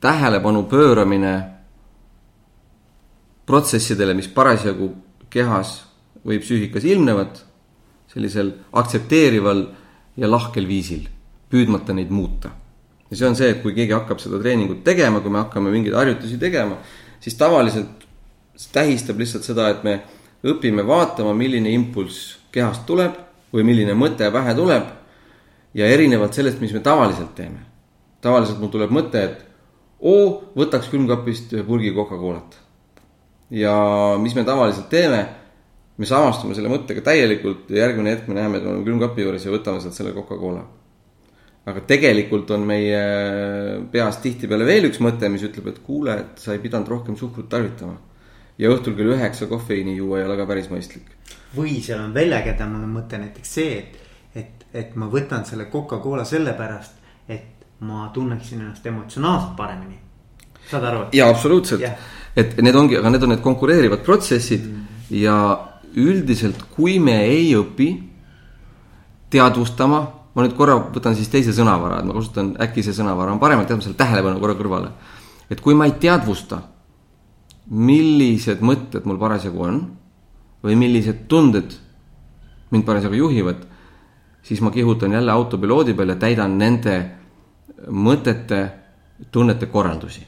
tähelepanu 0.00 0.62
pööramine 0.62 1.34
protsessidele, 3.46 4.14
mis 4.14 4.28
parasjagu 4.28 4.94
kehas 5.30 5.82
või 6.24 6.38
psüühikas 6.38 6.84
ilmnevad 6.84 7.47
sellisel 8.18 8.52
aktsepteerival 8.76 9.62
ja 10.18 10.30
lahkel 10.30 10.66
viisil, 10.68 11.06
püüdmata 11.50 11.94
neid 11.94 12.10
muuta. 12.10 12.50
ja 13.08 13.16
see 13.16 13.28
on 13.28 13.36
see, 13.38 13.48
et 13.54 13.62
kui 13.62 13.72
keegi 13.72 13.94
hakkab 13.94 14.18
seda 14.20 14.40
treeningut 14.42 14.82
tegema, 14.84 15.22
kui 15.24 15.32
me 15.32 15.40
hakkame 15.40 15.70
mingeid 15.72 15.94
harjutusi 15.96 16.36
tegema, 16.38 16.76
siis 17.24 17.38
tavaliselt 17.40 18.04
see 18.58 18.74
tähistab 18.74 19.20
lihtsalt 19.22 19.46
seda, 19.46 19.70
et 19.70 19.84
me 19.86 20.00
õpime 20.44 20.84
vaatama, 20.86 21.32
milline 21.34 21.70
impulss 21.72 22.36
kehast 22.52 22.84
tuleb 22.86 23.16
või 23.54 23.64
milline 23.64 23.94
mõte 23.96 24.28
pähe 24.34 24.54
tuleb. 24.54 24.94
ja 25.74 25.86
erinevalt 25.86 26.34
sellest, 26.34 26.60
mis 26.60 26.72
me 26.72 26.80
tavaliselt 26.80 27.34
teeme. 27.34 27.60
tavaliselt 28.20 28.58
mul 28.58 28.68
tuleb 28.68 28.90
mõte, 28.90 29.22
et 29.24 29.44
oo, 30.00 30.50
võtaks 30.56 30.90
külmkapist 30.90 31.52
ühe 31.52 31.62
purgi 31.62 31.94
Coca-Colat. 31.94 32.58
ja 33.50 33.74
mis 34.18 34.34
me 34.34 34.44
tavaliselt 34.44 34.88
teeme 34.88 35.26
me 35.98 36.06
samastume 36.06 36.54
selle 36.54 36.70
mõttega 36.70 37.02
täielikult 37.04 37.70
ja 37.74 37.84
järgmine 37.84 38.14
hetk 38.14 38.28
me 38.30 38.38
näeme, 38.38 38.58
et 38.58 38.66
me 38.66 38.72
oleme 38.72 38.86
külmkapi 38.86 39.24
juures 39.24 39.46
ja 39.46 39.54
võtame 39.54 39.82
sealt 39.82 39.96
selle 39.96 40.14
Coca-Cola. 40.14 40.64
aga 41.68 41.80
tegelikult 41.84 42.50
on 42.54 42.62
meie 42.64 43.00
peas 43.92 44.20
tihtipeale 44.24 44.64
veel 44.64 44.86
üks 44.88 45.02
mõte, 45.04 45.28
mis 45.28 45.42
ütleb, 45.44 45.66
et 45.68 45.80
kuule, 45.84 46.14
et 46.22 46.38
sa 46.40 46.54
ei 46.54 46.62
pidanud 46.62 46.88
rohkem 46.88 47.16
suhkrut 47.16 47.48
tarvitama. 47.48 47.98
ja 48.58 48.70
õhtul 48.70 48.94
kell 48.96 49.14
üheksa 49.14 49.46
kofeiini 49.46 49.96
juua 49.96 50.20
ei 50.20 50.26
ole 50.26 50.36
ka 50.36 50.46
päris 50.46 50.70
mõistlik. 50.70 51.10
või 51.56 51.80
seal 51.82 52.04
on 52.04 52.14
veel 52.14 52.32
ägedam 52.32 52.78
mõte 52.92 53.18
näiteks 53.18 53.54
see, 53.54 53.78
et, 53.78 53.98
et, 54.34 54.66
et 54.72 54.94
ma 54.96 55.10
võtan 55.10 55.44
selle 55.44 55.66
Coca-Cola 55.72 56.24
sellepärast, 56.24 56.92
et 57.28 57.66
ma 57.80 58.10
tunneksin 58.14 58.60
ennast 58.60 58.86
emotsionaalselt 58.86 59.56
paremini. 59.56 59.98
saad 60.70 60.84
aru? 60.84 61.06
jaa, 61.12 61.28
absoluutselt 61.28 61.80
yeah.. 61.80 61.98
et 62.36 62.54
need 62.62 62.74
ongi, 62.74 62.96
aga 63.02 63.10
need 63.10 63.26
on 63.26 63.34
need 63.34 63.42
konkureerivad 63.42 64.06
protsessid 64.06 64.62
mm. 64.62 64.86
ja 65.24 65.38
üldiselt, 65.96 66.60
kui 66.76 66.98
me 66.98 67.16
ei 67.24 67.52
õpi 67.56 67.88
teadvustama, 69.30 70.00
ma 70.34 70.44
nüüd 70.44 70.56
korra 70.56 70.76
võtan 70.94 71.16
siis 71.16 71.30
teise 71.32 71.52
sõnavara, 71.56 72.00
et 72.00 72.08
ma 72.08 72.16
kasutan, 72.16 72.54
äkki 72.62 72.84
see 72.84 72.96
sõnavara 72.96 73.32
on 73.34 73.40
parem, 73.42 73.60
et 73.60 73.68
jätame 73.68 73.84
selle 73.84 73.98
tähelepanu 73.98 74.40
korra 74.40 74.56
kõrvale. 74.58 74.92
et 75.50 75.60
kui 75.60 75.74
ma 75.74 75.86
ei 75.88 75.96
teadvusta, 76.00 76.60
millised 77.68 78.60
mõtted 78.60 79.04
mul 79.04 79.18
parasjagu 79.18 79.62
on 79.64 79.80
või 80.64 80.76
millised 80.76 81.26
tunded 81.28 81.74
mind 82.70 82.84
parasjagu 82.84 83.14
juhivad, 83.14 83.62
siis 84.42 84.60
ma 84.60 84.70
kihutan 84.70 85.12
jälle 85.12 85.32
autopiloodi 85.32 85.94
peal 85.94 86.08
ja 86.08 86.16
täidan 86.16 86.58
nende 86.58 86.96
mõtete, 87.88 88.68
tunnete 89.30 89.66
korraldusi. 89.66 90.26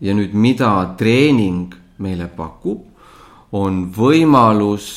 ja 0.00 0.14
nüüd, 0.14 0.32
mida 0.32 0.94
treening 0.96 1.74
meile 1.98 2.28
pakub, 2.32 2.89
on 3.52 3.86
võimalus 3.94 4.90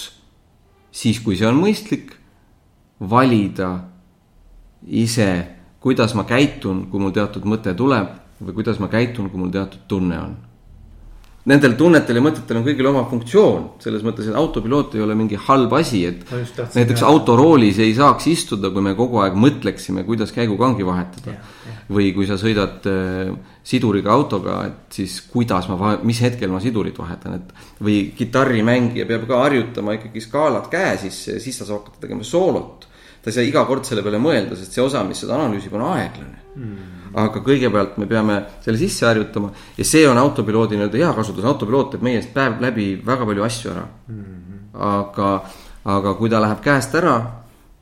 siis, 0.94 1.20
kui 1.24 1.38
see 1.38 1.48
on 1.50 1.58
mõistlik, 1.62 2.14
valida 3.10 3.70
ise, 4.88 5.30
kuidas 5.84 6.14
ma 6.16 6.26
käitun, 6.28 6.86
kui 6.92 7.02
mul 7.02 7.14
teatud 7.16 7.46
mõte 7.50 7.74
tuleb 7.78 8.14
või 8.44 8.56
kuidas 8.60 8.80
ma 8.80 8.90
käitun, 8.92 9.30
kui 9.32 9.40
mul 9.40 9.52
teatud 9.54 9.88
tunne 9.88 10.20
on. 10.20 10.36
Nendel 11.50 11.74
tunnetel 11.76 12.18
ja 12.18 12.24
mõtetel 12.24 12.60
on 12.60 12.64
kõigil 12.64 12.88
oma 12.88 13.02
funktsioon, 13.10 13.66
selles 13.84 14.04
mõttes, 14.06 14.30
et 14.30 14.38
autopiloot 14.40 14.94
ei 14.96 15.04
ole 15.04 15.16
mingi 15.20 15.40
halb 15.50 15.74
asi, 15.76 16.06
et 16.08 16.22
näiteks 16.32 17.04
autoroolis 17.08 17.82
ei 17.84 17.92
saaks 17.98 18.30
istuda, 18.32 18.72
kui 18.72 18.84
me 18.86 18.94
kogu 18.96 19.20
aeg 19.24 19.36
mõtleksime, 19.40 20.06
kuidas 20.08 20.32
käigukangi 20.36 20.88
vahetada. 20.88 21.36
või 21.94 22.14
kui 22.16 22.24
sa 22.26 22.38
sõidad 22.40 22.86
äh, 22.88 23.34
siduriga 23.68 24.14
autoga, 24.14 24.62
et 24.70 24.96
siis 24.96 25.18
kuidas 25.28 25.68
ma, 25.68 25.98
mis 26.08 26.22
hetkel 26.24 26.50
ma 26.50 26.62
sidurit 26.64 26.96
vahetan, 26.98 27.36
et 27.36 27.84
või 27.84 27.98
kitarrimängija 28.16 29.06
peab 29.06 29.28
ka 29.28 29.42
harjutama 29.44 29.98
ikkagi 30.00 30.24
skaalat 30.24 30.72
käe 30.72 30.96
sisse 31.04 31.36
ja 31.36 31.44
siis 31.44 31.60
ta 31.60 31.68
saab 31.68 31.84
hakata 31.84 32.06
tegema 32.06 32.24
soolot. 32.24 32.88
Ta 33.24 33.32
ei 33.32 33.38
saa 33.38 33.48
iga 33.48 33.66
kord 33.66 33.88
selle 33.88 34.04
peale 34.04 34.20
mõelda, 34.20 34.58
sest 34.60 34.76
see 34.76 34.84
osa, 34.84 35.04
mis 35.08 35.24
seda 35.24 35.40
analüüsib, 35.40 35.74
on 35.80 35.88
aeglane 35.94 36.44
mm 36.56 36.94
aga 37.14 37.42
kõigepealt 37.46 37.98
me 38.02 38.08
peame 38.10 38.40
selle 38.64 38.80
sisse 38.82 39.06
harjutama 39.06 39.52
ja 39.78 39.86
see 39.86 40.06
on 40.10 40.18
autopiloodi 40.18 40.78
nii-öelda 40.78 41.02
hea 41.04 41.12
kasutus, 41.14 41.46
autopiloot 41.46 41.94
teeb 41.94 42.06
meie 42.06 42.20
eest 42.22 42.34
päev 42.34 42.62
läbi 42.64 42.94
väga 43.06 43.28
palju 43.30 43.46
asju 43.46 43.72
ära 43.74 43.86
mm. 43.86 44.62
aga, 44.90 45.32
aga 45.94 46.14
kui 46.18 46.32
ta 46.34 46.42
läheb 46.42 46.62
käest 46.66 46.96
ära 46.98 47.18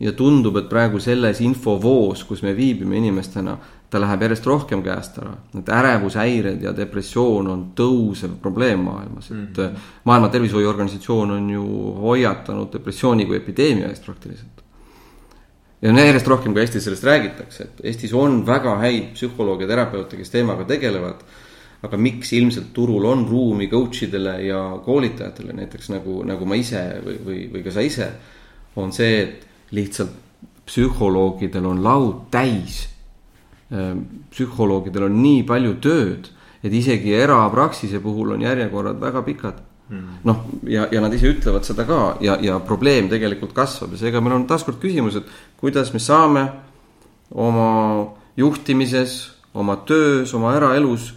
ja 0.01 0.15
tundub, 0.17 0.57
et 0.57 0.69
praegu 0.69 0.99
selles 0.99 1.39
infovoos, 1.45 2.23
kus 2.25 2.41
me 2.41 2.55
viibime 2.57 2.97
inimestena, 2.97 3.53
ta 3.91 3.99
läheb 4.01 4.23
järjest 4.25 4.47
rohkem 4.49 4.81
käest 4.81 5.19
ära. 5.21 5.35
Need 5.53 5.69
ärevushäired 5.69 6.63
ja 6.65 6.71
depressioon 6.73 7.51
on 7.53 7.61
tõusev 7.77 8.33
probleem 8.41 8.81
maailmas, 8.87 9.29
et 9.29 9.37
mm 9.37 9.45
-hmm. 9.53 9.85
maailma 10.09 10.29
Tervishoiuorganisatsioon 10.33 11.31
on 11.31 11.49
ju 11.49 11.67
hoiatanud 12.01 12.73
depressiooni 12.73 13.25
kui 13.25 13.37
epideemia 13.37 13.93
eest 13.93 14.05
praktiliselt 14.05 14.60
ja 15.81 15.93
järjest 15.93 16.27
rohkem 16.29 16.53
ka 16.53 16.61
Eestis 16.61 16.85
sellest 16.85 17.05
räägitakse, 17.07 17.63
et 17.63 17.85
Eestis 17.91 18.13
on 18.13 18.41
väga 18.45 18.75
häid 18.83 19.13
psühholooge, 19.15 19.67
terapeute, 19.69 20.19
kes 20.19 20.33
teemaga 20.33 20.67
tegelevad. 20.69 21.23
aga 21.81 21.97
miks 21.97 22.29
ilmselt 22.37 22.67
turul 22.73 23.05
on 23.09 23.23
ruumi 23.25 23.65
coach 23.67 24.03
idele 24.05 24.35
ja 24.45 24.59
koolitajatele, 24.85 25.53
näiteks 25.57 25.89
nagu, 25.89 26.19
nagu 26.23 26.45
ma 26.45 26.55
ise 26.55 26.83
või, 27.01 27.15
või, 27.25 27.39
või 27.53 27.63
ka 27.65 27.71
sa 27.73 27.81
ise. 27.81 28.11
on 28.75 28.91
see, 28.93 29.21
et 29.21 29.47
lihtsalt 29.71 30.11
psühholoogidel 30.65 31.65
on 31.65 31.81
laud 31.83 32.29
täis. 32.31 32.83
Ehm, 33.71 34.03
psühholoogidel 34.29 35.07
on 35.07 35.17
nii 35.23 35.41
palju 35.47 35.73
tööd, 35.81 36.29
et 36.61 36.73
isegi 36.73 37.15
erapraksise 37.17 37.99
puhul 37.99 38.35
on 38.35 38.45
järjekorrad 38.45 39.01
väga 39.01 39.25
pikad. 39.25 39.61
Noh, 40.23 40.45
ja, 40.63 40.87
ja 40.91 41.01
nad 41.03 41.13
ise 41.13 41.33
ütlevad 41.33 41.65
seda 41.67 41.83
ka 41.87 41.99
ja, 42.23 42.37
ja 42.41 42.59
probleem 42.63 43.09
tegelikult 43.11 43.53
kasvab 43.55 43.95
ja 43.95 44.05
seega 44.05 44.21
meil 44.23 44.37
on 44.37 44.47
taaskord 44.47 44.79
küsimus, 44.79 45.17
et 45.19 45.27
kuidas 45.59 45.91
me 45.93 45.99
saame 45.99 46.45
oma 47.31 48.07
juhtimises, 48.39 49.17
oma 49.53 49.81
töös, 49.87 50.31
oma 50.33 50.55
eraelus 50.55 51.11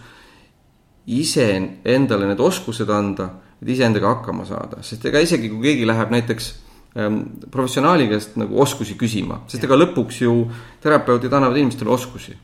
ise 1.07 1.47
endale 1.85 2.27
need 2.27 2.41
oskused 2.41 2.89
anda, 2.89 3.29
et 3.61 3.71
iseendaga 3.71 4.15
hakkama 4.17 4.45
saada, 4.47 4.81
sest 4.83 5.05
ega 5.07 5.21
isegi 5.23 5.51
kui 5.53 5.61
keegi 5.69 5.87
läheb 5.87 6.11
näiteks 6.11 6.51
ähm, 6.99 7.21
professionaali 7.51 8.09
käest 8.11 8.35
nagu 8.41 8.59
oskusi 8.61 8.97
küsima, 8.99 9.43
sest 9.51 9.63
ega 9.63 9.77
lõpuks 9.79 10.23
ju 10.25 10.39
terapeudid 10.83 11.33
annavad 11.33 11.61
inimestele 11.61 11.93
oskusi. 11.93 12.35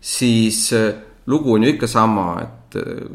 siis 0.00 0.72
äh, 0.72 0.94
lugu 1.26 1.52
on 1.54 1.64
ju 1.64 1.74
ikka 1.74 1.86
sama, 1.86 2.40
et 2.40 2.76
äh, 2.80 3.10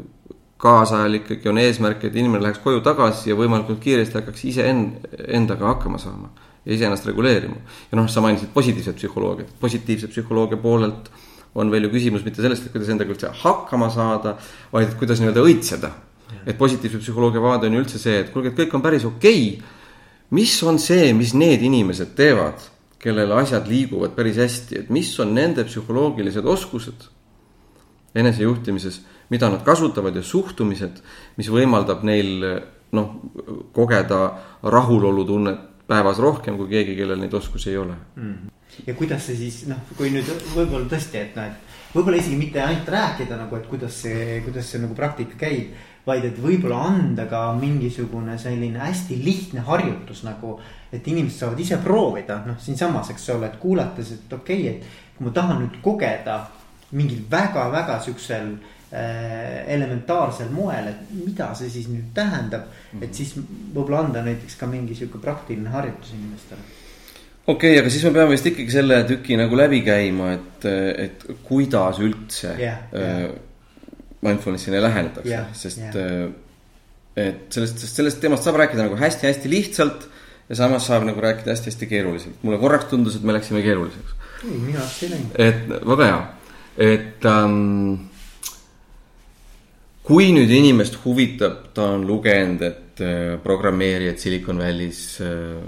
kaasajal 0.56 1.20
ikkagi 1.20 1.48
on 1.50 1.58
eesmärk, 1.60 2.04
et 2.08 2.16
inimene 2.16 2.42
läheks 2.42 2.62
koju 2.64 2.80
tagasi 2.84 3.30
ja 3.30 3.36
võimalikult 3.36 3.80
kiiresti 3.82 4.20
hakkaks 4.20 4.44
iseendaga 4.52 5.72
hakkama 5.74 6.00
saama 6.00 6.30
ja 6.66 6.74
iseennast 6.74 7.06
reguleerima. 7.06 7.56
ja 7.90 7.98
noh, 7.98 8.08
sa 8.08 8.20
mainisid 8.24 8.50
positiivset 8.54 8.96
psühholoogiat, 8.96 9.52
positiivse 9.60 10.08
psühholoogia 10.08 10.56
poolelt 10.56 11.10
on 11.54 11.70
veel 11.70 11.86
ju 11.86 11.92
küsimus 11.92 12.24
mitte 12.24 12.42
sellest, 12.44 12.66
et 12.66 12.72
kuidas 12.72 12.90
endaga 12.92 13.12
üldse 13.12 13.30
hakkama 13.42 13.88
saada, 13.92 14.36
vaid 14.72 14.90
et 14.90 14.98
kuidas 14.98 15.20
nii-öelda 15.20 15.44
õitseda. 15.44 15.90
et 16.46 16.58
positiivse 16.58 16.98
psühholoogia 16.98 17.42
vaade 17.42 17.68
on 17.68 17.76
ju 17.76 17.82
üldse 17.84 17.98
see, 17.98 18.20
et 18.20 18.32
kuulge, 18.32 18.50
et 18.52 18.58
kõik 18.58 18.74
on 18.74 18.82
päris 18.82 19.04
okei. 19.04 19.58
Okay.. 19.58 19.74
mis 20.30 20.62
on 20.62 20.78
see, 20.78 21.12
mis 21.12 21.34
need 21.34 21.62
inimesed 21.62 22.16
teevad, 22.16 22.64
kellel 22.98 23.32
asjad 23.38 23.68
liiguvad 23.68 24.16
päris 24.16 24.40
hästi, 24.40 24.78
et 24.78 24.88
mis 24.90 25.12
on 25.20 25.34
nende 25.34 25.64
psühholoogilised 25.64 26.44
oskused 26.44 27.06
enesejuhtimises 28.16 29.02
mida 29.28 29.50
nad 29.50 29.62
kasutavad 29.66 30.16
ja 30.16 30.22
suhtumised, 30.22 31.00
mis 31.36 31.48
võimaldab 31.50 32.04
neil 32.06 32.44
noh, 32.94 33.16
kogeda 33.74 34.20
rahulolutunnet 34.62 35.72
päevas 35.86 36.18
rohkem 36.18 36.58
kui 36.58 36.70
keegi, 36.70 36.96
kellel 36.98 37.20
neid 37.22 37.34
oskusi 37.34 37.70
ei 37.70 37.78
ole 37.78 37.94
mm. 37.94 38.22
-hmm. 38.32 38.86
ja 38.86 38.94
kuidas 38.94 39.26
see 39.26 39.36
siis 39.36 39.66
noh, 39.70 39.78
kui 39.96 40.10
nüüd 40.10 40.30
võib-olla 40.54 40.86
tõesti, 40.90 41.20
et 41.20 41.36
noh, 41.36 41.46
et 41.46 41.94
võib-olla 41.94 42.18
isegi 42.18 42.36
mitte 42.36 42.62
ainult 42.62 42.88
rääkida 42.88 43.36
nagu, 43.36 43.56
et 43.56 43.66
kuidas 43.66 44.02
see, 44.02 44.40
kuidas 44.44 44.70
see 44.70 44.82
nagu 44.82 44.94
praktika 44.94 45.38
käib. 45.46 45.76
vaid 46.06 46.24
et 46.24 46.36
võib-olla 46.38 46.84
anda 46.86 47.24
ka 47.26 47.52
mingisugune 47.60 48.38
selline 48.38 48.78
hästi 48.78 49.16
lihtne 49.24 49.60
harjutus 49.60 50.22
nagu, 50.22 50.60
et 50.92 51.08
inimesed 51.08 51.38
saavad 51.38 51.60
ise 51.60 51.76
proovida, 51.82 52.36
noh, 52.46 52.54
siinsamas, 52.58 53.10
eks 53.10 53.28
ole, 53.34 53.46
et 53.46 53.56
kuulates, 53.56 54.12
et 54.12 54.32
okei 54.32 54.60
okay,, 54.60 54.76
et 54.76 55.16
kui 55.16 55.26
ma 55.26 55.32
tahan 55.32 55.58
nüüd 55.64 55.80
kogeda 55.82 56.46
mingil 56.92 57.24
väga-väga 57.30 57.98
siuksel 58.00 58.54
Äh, 58.54 58.75
elementaarsel 58.92 60.50
moel, 60.54 60.92
et 60.92 61.08
mida 61.10 61.48
see 61.58 61.70
siis 61.72 61.88
nüüd 61.90 62.12
tähendab 62.14 62.68
mm. 62.68 62.98
-hmm. 62.98 63.04
et 63.04 63.18
siis 63.18 63.32
võib-olla 63.36 64.04
anda 64.04 64.22
näiteks 64.22 64.54
ka 64.60 64.68
mingi 64.70 64.94
sihuke 64.94 65.18
praktiline 65.18 65.72
harjutus 65.72 66.12
inimestele. 66.14 66.60
okei 67.46 67.72
okay,, 67.72 67.80
aga 67.80 67.90
siis 67.90 68.04
me 68.06 68.12
peame 68.14 68.30
vist 68.36 68.46
ikkagi 68.46 68.70
selle 68.70 69.02
tüki 69.08 69.36
nagu 69.42 69.58
läbi 69.58 69.82
käima, 69.82 70.32
et, 70.38 70.68
et 71.06 71.26
kuidas 71.48 71.98
üldse 71.98 72.54
yeah, 72.60 72.78
yeah. 72.94 73.30
mindfulness'ile 74.22 74.82
lähenetakse 74.82 75.34
yeah,, 75.34 75.52
sest 75.52 75.82
yeah. 75.82 76.30
et 77.16 77.46
sellest, 77.50 77.82
sest 77.82 78.02
sellest 78.02 78.22
teemast 78.22 78.46
saab 78.46 78.62
rääkida 78.62 78.86
nagu 78.86 79.02
hästi-hästi 79.02 79.50
lihtsalt. 79.50 80.10
ja 80.48 80.56
samas 80.62 80.86
saab 80.86 81.10
nagu 81.10 81.20
rääkida 81.20 81.50
hästi-hästi 81.50 81.86
keeruliselt, 81.90 82.42
mulle 82.42 82.62
korraks 82.62 82.86
tundus, 82.86 83.16
et 83.18 83.22
me 83.26 83.34
läksime 83.34 83.66
keeruliseks. 83.66 84.14
ei, 84.44 84.58
minu 84.58 84.78
arust 84.78 85.02
ei 85.02 85.10
läinud. 85.10 85.40
et 85.42 85.88
väga 85.94 86.12
hea, 86.12 86.20
et 86.94 87.26
ähm, 87.26 88.06
kui 90.06 90.30
nüüd 90.34 90.52
inimest 90.54 91.00
huvitab, 91.02 91.72
ta 91.74 91.90
on 91.96 92.06
lugenud, 92.06 92.62
et 92.62 93.02
äh, 93.02 93.34
programmeerijad 93.42 94.20
Silicon 94.22 94.62
Valley's 94.62 95.02
äh, 95.24 95.58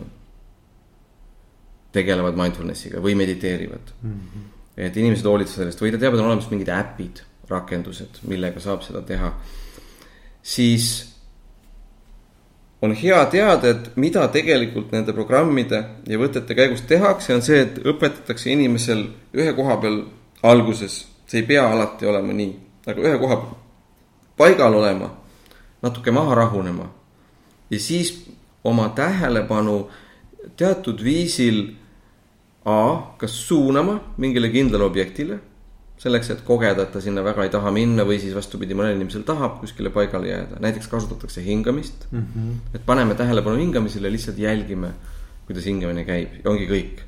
tegelevad 1.94 2.38
mindfulness'iga 2.38 3.02
või 3.02 3.16
mediteerivad 3.18 3.92
mm. 4.02 4.14
-hmm. 4.14 4.48
et 4.86 4.96
inimesed 4.96 5.26
hoolitsevad 5.26 5.64
sellest 5.64 5.82
või 5.82 5.92
ta 5.92 5.98
teab, 5.98 6.14
et 6.14 6.22
on 6.22 6.30
olemas 6.30 6.50
mingid 6.52 6.70
äpid, 6.70 7.22
rakendused, 7.50 8.22
millega 8.30 8.60
saab 8.60 8.84
seda 8.86 9.02
teha. 9.02 9.32
siis 10.42 11.14
on 12.82 12.94
hea 12.94 13.24
teada, 13.26 13.68
et 13.68 13.96
mida 13.96 14.28
tegelikult 14.28 14.92
nende 14.92 15.12
programmide 15.12 15.84
ja 16.06 16.18
võtete 16.18 16.54
käigus 16.54 16.84
tehakse, 16.86 17.34
on 17.34 17.42
see, 17.42 17.64
et 17.64 17.78
õpetatakse 17.82 18.52
inimesel 18.52 19.08
ühe 19.34 19.52
koha 19.52 19.80
peal 19.82 20.04
alguses, 20.42 21.08
see 21.26 21.40
ei 21.42 21.46
pea 21.46 21.66
alati 21.72 22.06
olema 22.06 22.32
nii, 22.32 22.52
aga 22.86 23.02
ühe 23.02 23.18
koha 23.18 23.40
paigal 24.38 24.74
olema, 24.74 25.10
natuke 25.82 26.10
maha 26.14 26.34
rahunema 26.34 26.88
ja 27.70 27.80
siis 27.80 28.14
oma 28.64 28.88
tähelepanu 28.96 29.82
teatud 30.56 31.04
viisil 31.04 31.74
A, 32.68 33.14
kas 33.16 33.32
suunama 33.48 33.94
mingile 34.20 34.50
kindlale 34.52 34.84
objektile, 34.84 35.38
selleks, 35.98 36.28
et 36.34 36.40
kogeda, 36.44 36.84
et 36.84 36.90
ta 36.92 37.00
sinna 37.00 37.22
väga 37.24 37.46
ei 37.46 37.52
taha 37.52 37.70
minna 37.72 38.04
või 38.04 38.18
siis 38.20 38.34
vastupidi, 38.36 38.76
mõnel 38.76 38.98
inimesel 38.98 39.24
tahab 39.26 39.56
kuskile 39.62 39.88
paigale 39.94 40.28
jääda, 40.28 40.58
näiteks 40.60 40.90
kasutatakse 40.90 41.40
hingamist 41.46 42.04
mm. 42.10 42.26
-hmm. 42.34 42.74
et 42.76 42.84
paneme 42.86 43.14
tähelepanu 43.14 43.56
hingamisele, 43.56 44.10
lihtsalt 44.12 44.38
jälgime, 44.38 44.92
kuidas 45.46 45.64
hingamine 45.64 46.04
käib 46.04 46.36
ja 46.44 46.50
ongi 46.50 46.68
kõik. 46.68 47.00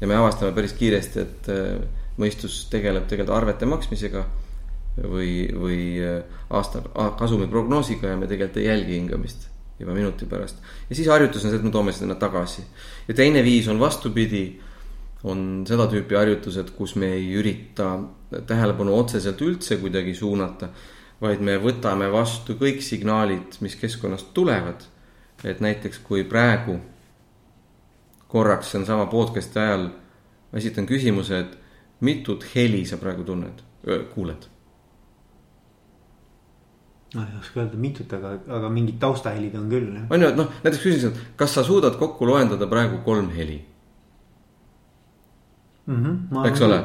ja 0.00 0.06
me 0.06 0.16
avastame 0.16 0.52
päris 0.52 0.72
kiiresti, 0.72 1.20
et 1.20 1.48
äh, 1.48 1.78
mõistus 2.18 2.66
tegeleb 2.70 3.06
tegelikult 3.06 3.36
arvete 3.36 3.66
maksmisega 3.66 4.26
või, 5.04 5.48
või 5.54 5.80
äh, 6.02 6.40
aasta 6.50 6.82
kasumi 7.18 7.46
prognoosiga 7.50 8.14
ja 8.14 8.16
me 8.16 8.26
tegelikult 8.26 8.62
ei 8.62 8.68
jälgi 8.70 8.98
hingamist 8.98 9.48
juba 9.78 9.94
minuti 9.94 10.26
pärast. 10.26 10.56
ja 10.90 10.96
siis 10.96 11.08
harjutus 11.08 11.44
on 11.44 11.50
see, 11.50 11.58
et 11.58 11.64
me 11.64 11.70
toome 11.70 11.92
sinna 11.92 12.14
tagasi. 12.14 12.62
ja 13.08 13.14
teine 13.14 13.44
viis 13.44 13.68
on 13.68 13.80
vastupidi, 13.80 14.60
on 15.24 15.64
seda 15.68 15.86
tüüpi 15.90 16.16
harjutused, 16.18 16.70
kus 16.76 16.96
me 16.96 17.12
ei 17.14 17.30
ürita 17.34 17.98
tähelepanu 18.46 18.96
otseselt 18.98 19.40
üldse 19.42 19.76
kuidagi 19.76 20.14
suunata, 20.14 20.68
vaid 21.20 21.40
me 21.42 21.58
võtame 21.62 22.10
vastu 22.12 22.54
kõik 22.58 22.82
signaalid, 22.82 23.58
mis 23.60 23.76
keskkonnast 23.76 24.34
tulevad. 24.34 24.82
et 25.44 25.60
näiteks 25.60 25.98
kui 26.02 26.24
praegu 26.24 26.80
korraks 28.28 28.70
see 28.70 28.80
on 28.80 28.86
sama 28.86 29.06
podcast'i 29.06 29.60
ajal, 29.62 29.88
ma 30.52 30.58
esitan 30.58 30.86
küsimuse, 30.86 31.38
et 31.38 31.58
mitut 32.00 32.44
heli 32.54 32.84
sa 32.86 32.96
praegu 32.96 33.24
tunned, 33.24 33.62
kuuled 34.14 34.57
noh, 37.14 37.24
ei 37.24 37.40
oska 37.40 37.62
öelda 37.62 37.80
mitut, 37.80 38.12
aga, 38.12 38.34
aga 38.58 38.68
mingid 38.72 38.98
taustahelid 39.00 39.56
on 39.58 39.68
küll. 39.72 39.90
on 40.10 40.22
ju, 40.22 40.28
et 40.28 40.38
noh, 40.38 40.52
näiteks 40.64 40.82
küsisin, 40.82 41.14
et 41.14 41.36
kas 41.40 41.56
sa 41.56 41.64
suudad 41.64 41.96
kokku 42.00 42.28
loendada 42.28 42.68
praegu 42.70 43.00
kolm 43.04 43.30
heli 43.36 43.62
mm? 45.86 46.04
-hmm, 46.04 46.46
eks 46.48 46.62
ole, 46.62 46.82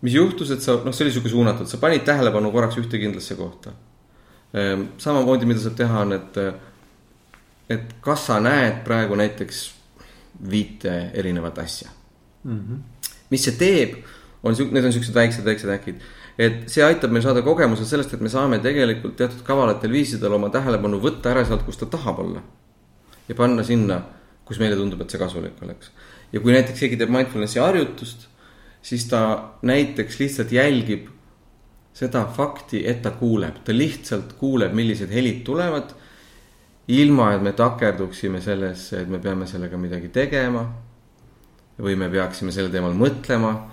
mis 0.00 0.14
juhtus, 0.14 0.50
et 0.50 0.60
sa 0.60 0.78
noh, 0.84 0.94
see 0.94 1.04
oli 1.04 1.12
sihuke 1.12 1.32
suunatud, 1.32 1.68
sa 1.68 1.80
panid 1.82 2.04
tähelepanu 2.08 2.52
korraks 2.52 2.78
ühte 2.80 2.98
kindlasse 2.98 3.36
kohta. 3.36 3.72
Ehm, 4.54 4.88
samamoodi, 4.98 5.46
mida 5.46 5.60
saab 5.60 5.76
teha, 5.76 6.00
on, 6.00 6.12
et, 6.12 6.38
et 7.68 7.94
kas 8.00 8.26
sa 8.26 8.40
näed 8.40 8.82
praegu 8.84 9.16
näiteks 9.16 9.62
viite 10.50 11.10
erinevat 11.14 11.58
asja 11.58 11.90
mm. 12.44 12.58
-hmm. 12.58 13.08
mis 13.30 13.44
see 13.44 13.56
teeb, 13.56 13.94
on 14.42 14.56
siuke, 14.56 14.74
need 14.74 14.84
on 14.84 14.92
siuksed 14.92 15.14
väiksed, 15.14 15.44
väiksed 15.44 15.70
äkid. 15.70 16.00
Et 16.38 16.68
see 16.72 16.84
aitab 16.84 17.12
meil 17.12 17.24
saada 17.24 17.42
kogemuse 17.44 17.84
sellest, 17.88 18.14
et 18.14 18.24
me 18.24 18.32
saame 18.32 18.58
tegelikult 18.64 19.16
teatud 19.18 19.44
kavalatel 19.46 19.92
viisidel 19.92 20.38
oma 20.38 20.50
tähelepanu 20.52 21.00
võtta 21.02 21.32
ära 21.34 21.44
sealt, 21.44 21.64
kus 21.66 21.80
ta 21.80 21.86
tahab 21.86 22.18
olla. 22.24 22.42
ja 23.28 23.34
panna 23.38 23.62
sinna, 23.64 24.02
kus 24.44 24.58
meile 24.58 24.76
tundub, 24.76 25.00
et 25.00 25.10
see 25.10 25.20
kasulik 25.20 25.60
oleks. 25.62 25.90
ja 26.32 26.40
kui 26.40 26.52
näiteks 26.52 26.80
keegi 26.80 27.00
teeb 27.00 27.12
mindfulness'i 27.12 27.60
harjutust, 27.60 28.28
siis 28.82 29.04
ta 29.08 29.22
näiteks 29.62 30.18
lihtsalt 30.20 30.52
jälgib 30.52 31.10
seda 31.94 32.24
fakti, 32.36 32.82
et 32.88 33.02
ta 33.02 33.12
kuuleb, 33.16 33.60
ta 33.64 33.74
lihtsalt 33.76 34.34
kuuleb, 34.40 34.72
millised 34.74 35.12
helid 35.12 35.44
tulevad. 35.44 35.98
ilma, 36.88 37.28
et 37.32 37.42
me 37.42 37.52
takerduksime 37.52 38.40
sellesse, 38.40 39.00
et 39.00 39.08
me 39.08 39.18
peame 39.18 39.46
sellega 39.46 39.76
midagi 39.78 40.08
tegema. 40.08 40.66
või 41.82 41.96
me 41.96 42.08
peaksime 42.08 42.52
sel 42.52 42.68
teemal 42.70 42.92
mõtlema. 42.94 43.70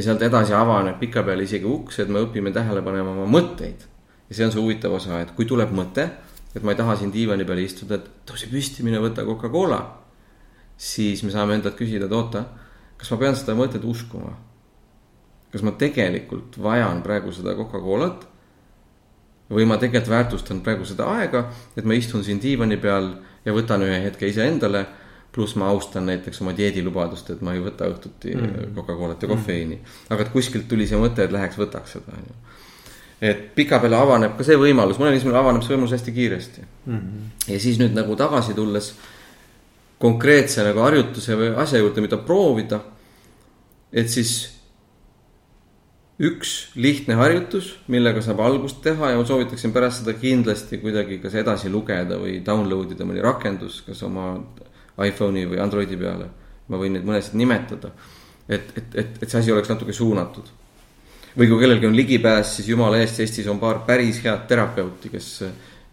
Ja 0.00 0.06
sealt 0.08 0.24
edasi 0.24 0.56
avaneb 0.56 0.98
pikapeale 1.02 1.44
isegi 1.44 1.68
uks, 1.68 2.00
et 2.00 2.08
me 2.08 2.24
õpime 2.24 2.52
tähele 2.56 2.82
panema 2.82 3.12
oma 3.12 3.28
mõtteid. 3.28 3.86
ja 4.30 4.34
see 4.34 4.46
on 4.46 4.52
see 4.54 4.62
huvitav 4.62 4.96
osa, 4.96 5.20
et 5.20 5.32
kui 5.36 5.44
tuleb 5.44 5.72
mõte, 5.76 6.08
et 6.54 6.62
ma 6.64 6.72
ei 6.72 6.78
taha 6.80 6.96
siin 6.96 7.12
diivani 7.12 7.44
peal 7.44 7.60
istuda, 7.62 8.00
et 8.00 8.10
tõuse 8.26 8.48
püsti, 8.50 8.82
mine 8.86 8.98
võta 8.98 9.26
Coca-Cola. 9.28 9.80
siis 10.76 11.22
me 11.22 11.30
saame 11.30 11.60
endalt 11.60 11.76
küsida, 11.76 12.06
et 12.08 12.12
oota, 12.12 12.46
kas 12.96 13.10
ma 13.12 13.16
pean 13.20 13.36
seda 13.36 13.54
mõtet 13.54 13.84
uskuma 13.84 14.32
kas 15.50 15.64
ma 15.66 15.74
tegelikult 15.78 16.58
vajan 16.62 17.02
praegu 17.02 17.32
seda 17.34 17.56
Coca-Colat 17.58 18.26
või 19.50 19.66
ma 19.66 19.80
tegelikult 19.82 20.12
väärtustan 20.12 20.62
praegu 20.62 20.86
seda 20.86 21.08
aega, 21.16 21.48
et 21.74 21.86
ma 21.86 21.96
istun 21.98 22.22
siin 22.26 22.38
diivani 22.42 22.78
peal 22.78 23.10
ja 23.44 23.54
võtan 23.54 23.82
ühe 23.82 23.98
hetke 24.04 24.28
iseendale. 24.30 24.84
Pluss 25.32 25.54
ma 25.56 25.68
austan 25.70 26.06
näiteks 26.10 26.40
oma 26.42 26.54
dieedilubadust, 26.56 27.30
et 27.30 27.42
ma 27.46 27.54
ei 27.54 27.62
võta 27.62 27.86
õhtuti 27.90 28.34
mm. 28.34 28.72
Coca-Colat 28.74 29.22
ja 29.22 29.30
kofeiini 29.30 29.76
mm.. 29.76 29.96
aga 30.10 30.26
et 30.26 30.32
kuskilt 30.34 30.66
tuli 30.70 30.88
see 30.90 30.98
mõte, 30.98 31.24
et 31.24 31.34
läheks 31.34 31.58
võtaks 31.60 31.96
seda, 31.96 32.16
on 32.18 32.26
ju. 32.26 32.36
et 33.30 33.44
pikapeale 33.54 33.98
avaneb 33.98 34.36
ka 34.38 34.46
see 34.46 34.58
võimalus, 34.58 34.98
mõnel 34.98 35.14
inimesel 35.14 35.38
avaneb 35.38 35.66
see 35.66 35.76
võimalus 35.76 35.94
hästi 35.94 36.14
kiiresti 36.16 36.66
mm. 36.66 37.26
ja 37.52 37.58
siis 37.62 37.78
nüüd 37.82 37.94
nagu 37.94 38.16
tagasi 38.18 38.56
tulles 38.58 38.94
konkreetse 40.00 40.64
nagu 40.66 40.82
harjutuse 40.82 41.36
või 41.36 41.52
asja 41.60 41.82
juurde, 41.82 42.02
mida 42.02 42.18
proovida. 42.24 42.80
et 43.92 44.08
siis 44.10 44.32
üks 46.20 46.72
lihtne 46.76 47.14
harjutus, 47.16 47.70
millega 47.88 48.20
saab 48.24 48.42
algust 48.44 48.82
teha 48.84 49.12
ja 49.12 49.20
ma 49.20 49.24
soovitaksin 49.28 49.72
pärast 49.72 50.02
seda 50.02 50.16
kindlasti 50.20 50.80
kuidagi 50.82 51.20
kas 51.22 51.38
edasi 51.40 51.70
lugeda 51.72 52.18
või 52.20 52.40
download 52.44 52.92
ida 52.92 53.06
mõni 53.08 53.22
rakendus, 53.24 53.80
kas 53.86 54.02
oma 54.04 54.34
iPhone'i 55.06 55.46
või 55.50 55.60
Androidi 55.62 55.98
peale. 56.00 56.30
ma 56.70 56.78
võin 56.78 56.92
neid 56.94 57.06
mõnesid 57.06 57.34
nimetada, 57.34 57.90
et, 58.46 58.68
et, 58.78 58.92
et, 58.94 59.16
et 59.22 59.28
see 59.28 59.40
asi 59.40 59.52
oleks 59.52 59.68
natuke 59.68 59.92
suunatud. 59.92 60.50
või 61.36 61.48
kui 61.48 61.58
kellelgi 61.60 61.86
on 61.86 61.96
ligipääs, 61.96 62.56
siis 62.56 62.68
jumala 62.68 62.98
eest, 62.98 63.20
Eestis 63.20 63.48
on 63.50 63.58
paar 63.58 63.84
päris 63.86 64.22
head 64.24 64.46
terapeuti, 64.48 65.10
kes, 65.10 65.30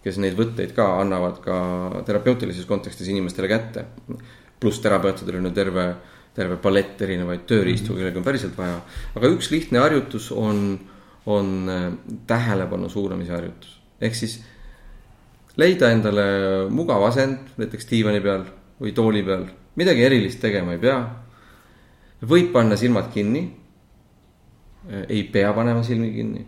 kes 0.04 0.20
neid 0.22 0.38
võtteid 0.38 0.76
ka 0.78 1.00
annavad 1.02 1.42
ka 1.42 1.58
terapeutilises 2.06 2.66
kontekstis 2.66 3.08
inimestele 3.08 3.48
kätte. 3.48 3.86
pluss 4.60 4.80
terapeutidel 4.80 5.38
on 5.38 5.46
ju 5.46 5.52
terve 5.52 5.88
terve 6.38 6.60
palett 6.62 7.02
erinevaid 7.02 7.48
tööriistu 7.50 7.92
mm, 7.92 7.96
-hmm. 7.96 8.00
kellega 8.04 8.20
on 8.20 8.26
päriselt 8.28 8.58
vaja. 8.58 8.78
aga 9.16 9.32
üks 9.34 9.50
lihtne 9.52 9.82
harjutus 9.82 10.30
on, 10.32 10.80
on 11.26 11.70
äh, 11.70 11.88
tähelepanu 12.28 12.90
suunamise 12.90 13.34
harjutus. 13.34 13.80
ehk 14.02 14.16
siis 14.16 14.40
leida 15.58 15.90
endale 15.92 16.26
mugav 16.70 17.04
asend, 17.08 17.56
näiteks 17.58 17.90
diivani 17.90 18.22
peal 18.22 18.46
või 18.82 18.94
tooli 18.96 19.24
peal, 19.26 19.48
midagi 19.80 20.06
erilist 20.06 20.42
tegema 20.42 20.76
ei 20.76 20.82
pea. 20.82 21.00
võib 22.22 22.52
panna 22.54 22.76
silmad 22.76 23.12
kinni. 23.14 23.44
Äh, 24.90 25.06
ei 25.10 25.24
pea 25.24 25.54
panema 25.54 25.84
silmi 25.84 26.12
kinni. 26.14 26.46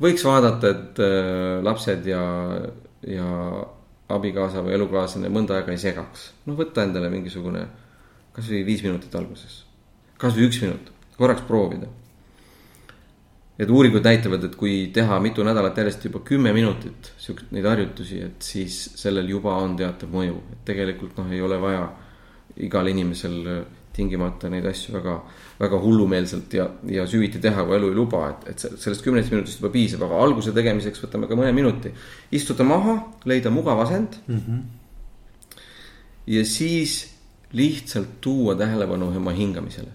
võiks 0.00 0.24
vaadata, 0.24 0.68
et 0.68 1.00
äh, 1.00 1.62
lapsed 1.62 2.06
ja, 2.06 2.22
ja 3.06 3.28
abikaasa 4.08 4.62
või 4.62 4.76
elukaaslane 4.76 5.28
mõnda 5.32 5.56
aega 5.56 5.72
ei 5.72 5.78
segaks. 5.78 6.32
noh, 6.46 6.56
võtta 6.58 6.84
endale 6.84 7.10
mingisugune 7.10 7.66
kasvõi 8.36 8.64
viis 8.66 8.82
minutit 8.84 9.14
alguses, 9.16 9.64
kasvõi 10.20 10.48
üks 10.50 10.60
minut, 10.62 10.92
korraks 11.16 11.44
proovida. 11.48 11.88
Et 13.58 13.70
uuringud 13.70 14.04
näitavad, 14.04 14.44
et 14.44 14.56
kui 14.56 14.90
teha 14.92 15.20
mitu 15.24 15.44
nädalat 15.44 15.78
järjest 15.80 16.04
juba 16.08 16.20
kümme 16.26 16.52
minutit 16.52 17.12
siukest, 17.18 17.52
neid 17.56 17.64
harjutusi, 17.64 18.20
et 18.26 18.44
siis 18.44 18.76
sellel 19.00 19.28
juba 19.32 19.56
on 19.62 19.76
teatav 19.78 20.12
mõju, 20.12 20.42
et 20.52 20.64
tegelikult 20.68 21.16
noh, 21.20 21.32
ei 21.32 21.40
ole 21.40 21.60
vaja 21.62 21.88
igal 22.66 22.88
inimesel 22.88 23.64
tingimata 23.96 24.50
neid 24.52 24.66
asju 24.68 24.94
väga, 24.96 25.16
väga 25.60 25.80
hullumeelselt 25.80 26.54
ja, 26.58 26.66
ja 26.92 27.06
süviti 27.08 27.40
teha, 27.42 27.64
kui 27.64 27.76
elu 27.78 27.90
ei 27.92 27.96
luba, 27.96 28.22
et, 28.32 28.48
et 28.52 28.64
sellest 28.82 29.04
kümnest 29.04 29.32
minutist 29.32 29.60
juba 29.62 29.72
piisab, 29.74 30.04
aga 30.06 30.20
alguse 30.26 30.52
tegemiseks 30.56 31.04
võtame 31.06 31.28
ka 31.30 31.38
mõne 31.38 31.52
minuti. 31.56 31.92
istuda 32.36 32.66
maha, 32.68 32.98
leida 33.24 33.52
mugav 33.54 33.80
asend 33.86 34.18
mm. 34.26 34.40
-hmm. 34.46 35.60
ja 36.36 36.44
siis 36.44 36.98
lihtsalt 37.52 38.20
tuua 38.20 38.54
tähelepanu 38.54 39.12
oma 39.16 39.32
hingamisele. 39.32 39.90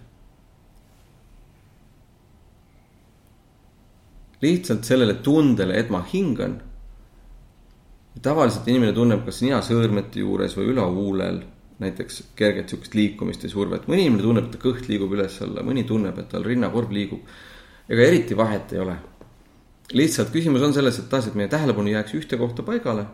Lihtsalt 4.41 4.85
sellele 4.85 5.19
tundele, 5.23 5.77
et 5.77 5.89
ma 5.89 6.01
hingan. 6.13 6.59
tavaliselt 8.21 8.67
inimene 8.67 8.93
tunneb 8.93 9.23
kas 9.25 9.41
ninasõõrmete 9.41 10.19
juures 10.19 10.57
või 10.57 10.73
ülahuulel 10.73 11.39
näiteks 11.81 12.23
kerget 12.35 12.69
sihukest 12.69 12.93
liikumist 12.93 13.43
ja 13.43 13.49
survet, 13.49 13.87
mõni 13.89 14.05
inimene 14.05 14.25
tunneb, 14.25 14.49
et 14.49 14.57
ta 14.57 14.59
kõht 14.61 14.89
liigub 14.91 15.13
üles-alla, 15.15 15.63
mõni 15.65 15.85
tunneb, 15.87 16.19
et 16.19 16.27
tal 16.29 16.43
rinnakorv 16.45 16.91
liigub. 16.93 17.23
ega 17.89 18.03
eriti 18.03 18.37
vahet 18.37 18.73
ei 18.73 18.79
ole. 18.79 18.97
lihtsalt 19.93 20.29
küsimus 20.31 20.61
on 20.61 20.73
selles, 20.73 20.99
et 20.99 21.09
taas, 21.09 21.27
et 21.27 21.35
meie 21.35 21.47
tähelepanu 21.47 21.89
jääks 21.89 22.13
ühte 22.13 22.37
kohta 22.37 22.63
paigale 22.63 23.05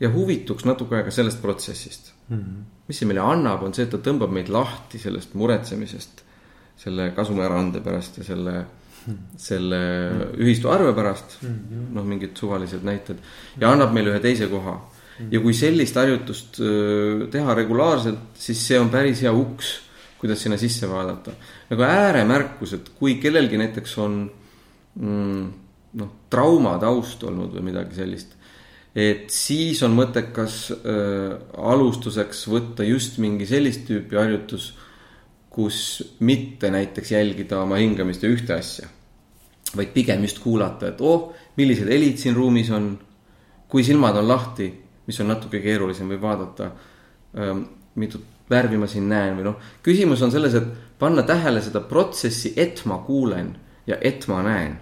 ja 0.00 0.10
huvituks 0.12 0.64
natuke 0.64 0.96
aega 0.96 1.10
sellest 1.10 1.40
protsessist 1.42 2.12
mm. 2.28 2.36
-hmm. 2.36 2.64
mis 2.88 2.98
see 2.98 3.08
meile 3.08 3.20
annab, 3.20 3.62
on 3.62 3.74
see, 3.74 3.84
et 3.84 3.90
ta 3.90 3.98
tõmbab 3.98 4.32
meid 4.32 4.48
lahti 4.48 4.98
sellest 4.98 5.34
muretsemisest 5.34 6.22
selle 6.76 7.10
kasumiärande 7.16 7.80
pärast 7.80 8.18
ja 8.18 8.24
selle. 8.24 8.64
Selle 9.38 9.78
ühistu 10.38 10.70
arve 10.72 10.92
pärast 10.96 11.38
-hmm., 11.40 11.88
noh, 11.94 12.04
mingid 12.04 12.36
suvalised 12.36 12.84
näited 12.84 13.18
ja 13.60 13.70
annab 13.70 13.92
meile 13.94 14.14
ühe 14.14 14.20
teise 14.20 14.48
koha 14.50 14.76
ja 15.30 15.40
kui 15.40 15.54
sellist 15.54 15.96
harjutust 15.96 16.58
teha 17.32 17.54
regulaarselt, 17.54 18.34
siis 18.34 18.66
see 18.68 18.78
on 18.80 18.90
päris 18.90 19.22
hea 19.22 19.32
uks, 19.32 19.70
kuidas 20.18 20.42
sinna 20.42 20.58
sisse 20.60 20.88
vaadata. 20.88 21.32
nagu 21.70 21.82
ääremärkus, 21.82 22.72
et 22.72 22.90
kui 22.98 23.14
kellelgi 23.22 23.56
näiteks 23.56 23.98
on 23.98 24.30
mm, 24.94 25.46
noh, 26.00 26.10
trauma 26.30 26.76
taust 26.78 27.24
olnud 27.24 27.54
või 27.56 27.70
midagi 27.70 27.94
sellist 27.94 28.36
et 28.96 29.28
siis 29.32 29.82
on 29.84 29.92
mõttekas 29.96 30.56
äh, 30.72 31.36
alustuseks 31.60 32.46
võtta 32.48 32.84
just 32.88 33.20
mingi 33.20 33.46
sellist 33.48 33.84
tüüpi 33.88 34.16
harjutus, 34.16 34.70
kus 35.52 35.78
mitte 36.24 36.70
näiteks 36.72 37.12
jälgida 37.12 37.60
oma 37.62 37.78
hingamist 37.80 38.24
ja 38.24 38.32
ühte 38.32 38.56
asja, 38.56 38.88
vaid 39.76 39.92
pigem 39.94 40.24
just 40.26 40.40
kuulata, 40.42 40.92
et 40.92 41.00
oh, 41.00 41.32
millised 41.56 41.88
helid 41.90 42.20
siin 42.20 42.36
ruumis 42.36 42.70
on, 42.74 42.92
kui 43.68 43.84
silmad 43.84 44.16
on 44.20 44.28
lahti, 44.28 44.70
mis 45.06 45.20
on 45.22 45.30
natuke 45.30 45.60
keerulisem, 45.62 46.08
võib 46.10 46.22
vaadata 46.22 46.70
ähm,, 47.38 47.66
mitut 47.96 48.24
värvi 48.50 48.78
ma 48.78 48.86
siin 48.90 49.08
näen 49.10 49.36
või 49.38 49.48
noh, 49.48 49.60
küsimus 49.82 50.22
on 50.22 50.32
selles, 50.34 50.54
et 50.54 50.98
panna 50.98 51.24
tähele 51.26 51.62
seda 51.62 51.82
protsessi, 51.86 52.52
et 52.56 52.82
ma 52.86 53.00
kuulen 53.06 53.54
ja 53.86 53.98
et 54.00 54.26
ma 54.30 54.42
näen. 54.46 54.78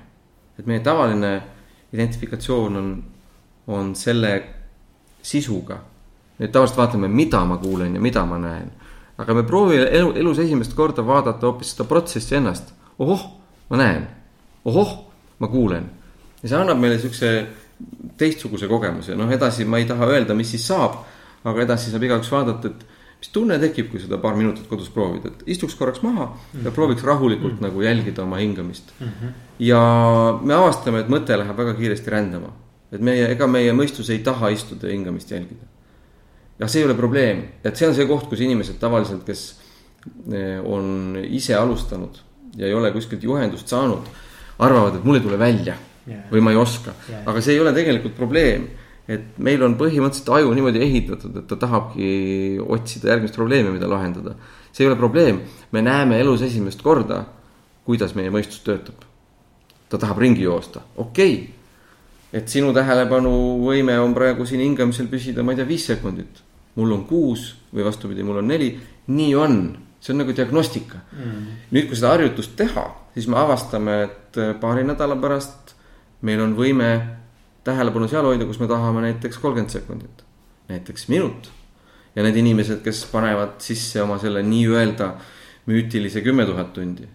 et 0.59 0.67
meie 0.67 0.81
tavaline 0.81 1.33
identifikatsioon 1.93 2.77
on 2.77 2.91
on 3.67 3.95
selle 3.97 4.43
sisuga. 5.23 5.79
nüüd 6.39 6.51
tavaliselt 6.51 6.79
vaatame, 6.79 7.09
mida 7.09 7.45
ma 7.47 7.57
kuulen 7.63 7.95
ja 7.95 8.01
mida 8.01 8.25
ma 8.27 8.39
näen. 8.39 8.73
aga 9.19 9.35
me 9.35 9.43
proovime 9.43 9.87
elu, 9.91 10.13
elus 10.17 10.39
esimest 10.39 10.75
korda 10.75 11.07
vaadata 11.07 11.47
hoopis 11.47 11.71
seda 11.73 11.85
protsessi 11.89 12.37
ennast. 12.37 12.75
ohoh, 12.99 13.27
ma 13.71 13.77
näen. 13.77 14.09
Ohoh, 14.65 14.97
ma 15.39 15.49
kuulen. 15.49 15.91
ja 16.43 16.49
see 16.49 16.59
annab 16.59 16.81
meile 16.81 16.99
siukse 16.99 17.35
teistsuguse 18.19 18.69
kogemuse, 18.71 19.17
noh 19.19 19.31
edasi 19.31 19.65
ma 19.65 19.79
ei 19.79 19.87
taha 19.89 20.09
öelda, 20.15 20.35
mis 20.35 20.51
siis 20.51 20.67
saab. 20.67 21.05
aga 21.45 21.63
edasi 21.63 21.91
saab 21.93 22.03
igaüks 22.03 22.31
vaadata, 22.33 22.69
et 22.69 22.85
mis 23.21 23.31
tunne 23.33 23.59
tekib, 23.61 23.91
kui 23.91 24.01
seda 24.01 24.19
paar 24.19 24.37
minutit 24.37 24.67
kodus 24.69 24.89
proovida, 24.91 25.29
et 25.29 25.43
istuks 25.57 25.75
korraks 25.75 26.03
maha 26.03 26.27
mm 26.27 26.33
-hmm. 26.33 26.65
ja 26.65 26.71
mhm. 26.71 26.75
prooviks 26.75 27.05
rahulikult 27.05 27.53
mm 27.53 27.59
-hmm. 27.59 27.63
nagu 27.63 27.83
jälgida 27.83 28.23
oma 28.23 28.37
hingamist 28.37 28.93
mm. 29.01 29.07
-hmm. 29.07 29.33
ja 29.59 29.81
me 30.43 30.55
avastame, 30.55 31.01
et 31.01 31.09
mõte 31.09 31.39
läheb 31.39 31.57
väga 31.57 31.75
kiiresti 31.75 32.11
rändama 32.11 32.53
et 32.95 33.03
meie, 33.03 33.27
ega 33.35 33.47
meie 33.51 33.73
mõistus 33.77 34.11
ei 34.13 34.21
taha 34.25 34.51
istuda 34.55 34.89
ja 34.89 34.95
hingamist 34.95 35.31
jälgida. 35.31 35.67
ja 36.59 36.69
see 36.71 36.83
ei 36.83 36.87
ole 36.87 36.95
probleem, 36.95 37.43
et 37.65 37.77
see 37.77 37.89
on 37.89 37.95
see 37.97 38.07
koht, 38.07 38.29
kus 38.31 38.43
inimesed 38.45 38.79
tavaliselt, 38.83 39.25
kes 39.27 39.43
eh, 40.31 40.61
on 40.63 41.19
ise 41.25 41.57
alustanud 41.59 42.21
ja 42.57 42.69
ei 42.69 42.75
ole 42.75 42.93
kuskilt 42.95 43.25
juhendust 43.27 43.69
saanud, 43.69 44.07
arvavad, 44.59 44.99
et 44.99 45.05
mul 45.05 45.19
ei 45.19 45.25
tule 45.25 45.39
välja. 45.41 45.77
yeah. 46.07 46.25
või 46.31 46.43
ma 46.45 46.53
ei 46.53 46.61
oska 46.61 46.93
yeah., 47.09 47.23
aga 47.27 47.41
see 47.41 47.55
ei 47.55 47.61
ole 47.61 47.73
tegelikult 47.73 48.17
probleem. 48.17 48.69
et 49.09 49.39
meil 49.39 49.63
on 49.63 49.77
põhimõtteliselt 49.81 50.31
aju 50.37 50.53
niimoodi 50.57 50.81
ehitatud, 50.85 51.37
et 51.41 51.49
ta 51.49 51.57
tahabki 51.61 52.61
otsida 52.61 53.13
järgmist 53.13 53.35
probleemi, 53.37 53.73
mida 53.75 53.89
lahendada. 53.89 54.37
see 54.73 54.85
ei 54.85 54.93
ole 54.93 55.01
probleem, 55.01 55.41
me 55.73 55.83
näeme 55.83 56.21
elus 56.21 56.43
esimest 56.43 56.83
korda, 56.83 57.25
kuidas 57.85 58.15
meie 58.15 58.31
mõistus 58.31 58.63
töötab. 58.65 59.05
ta 59.89 59.99
tahab 59.99 60.19
ringi 60.19 60.43
joosta, 60.43 60.81
okei 60.97 61.35
okay 61.35 61.65
et 62.35 62.51
sinu 62.51 62.73
tähelepanuvõime 62.75 63.95
on 64.03 64.15
praegu 64.17 64.47
siin 64.49 64.65
hingamisel 64.65 65.07
püsida, 65.11 65.45
ma 65.47 65.55
ei 65.55 65.61
tea, 65.61 65.69
viis 65.69 65.87
sekundit. 65.87 66.43
mul 66.75 66.91
on 66.91 67.05
kuus 67.07 67.53
või 67.71 67.85
vastupidi, 67.87 68.25
mul 68.27 68.41
on 68.41 68.49
neli, 68.51 68.73
nii 69.07 69.35
on, 69.39 69.59
see 70.03 70.11
on 70.11 70.25
nagu 70.25 70.33
diagnostika 70.35 70.99
mm.. 71.13 71.45
nüüd, 71.71 71.87
kui 71.87 71.99
seda 71.99 72.11
harjutust 72.17 72.57
teha, 72.59 72.83
siis 73.15 73.29
me 73.31 73.39
avastame, 73.39 74.03
et 74.09 74.39
äh, 74.39 74.55
paari 74.61 74.85
nädala 74.85 75.17
pärast 75.21 75.75
meil 76.25 76.41
on 76.43 76.57
võime 76.57 76.91
tähelepanu 77.65 78.09
seal 78.09 78.27
hoida, 78.29 78.47
kus 78.49 78.61
me 78.61 78.69
tahame 78.71 79.05
näiteks 79.07 79.39
kolmkümmend 79.43 79.73
sekundit, 79.73 80.25
näiteks 80.69 81.09
minut. 81.09 81.51
ja 82.15 82.23
need 82.23 82.37
inimesed, 82.39 82.83
kes 82.85 83.05
panevad 83.11 83.57
sisse 83.59 84.03
oma 84.03 84.21
selle 84.23 84.43
nii-öelda 84.47 85.15
müütilise 85.67 86.23
kümme 86.23 86.47
tuhat 86.47 86.73
tundi. 86.73 87.09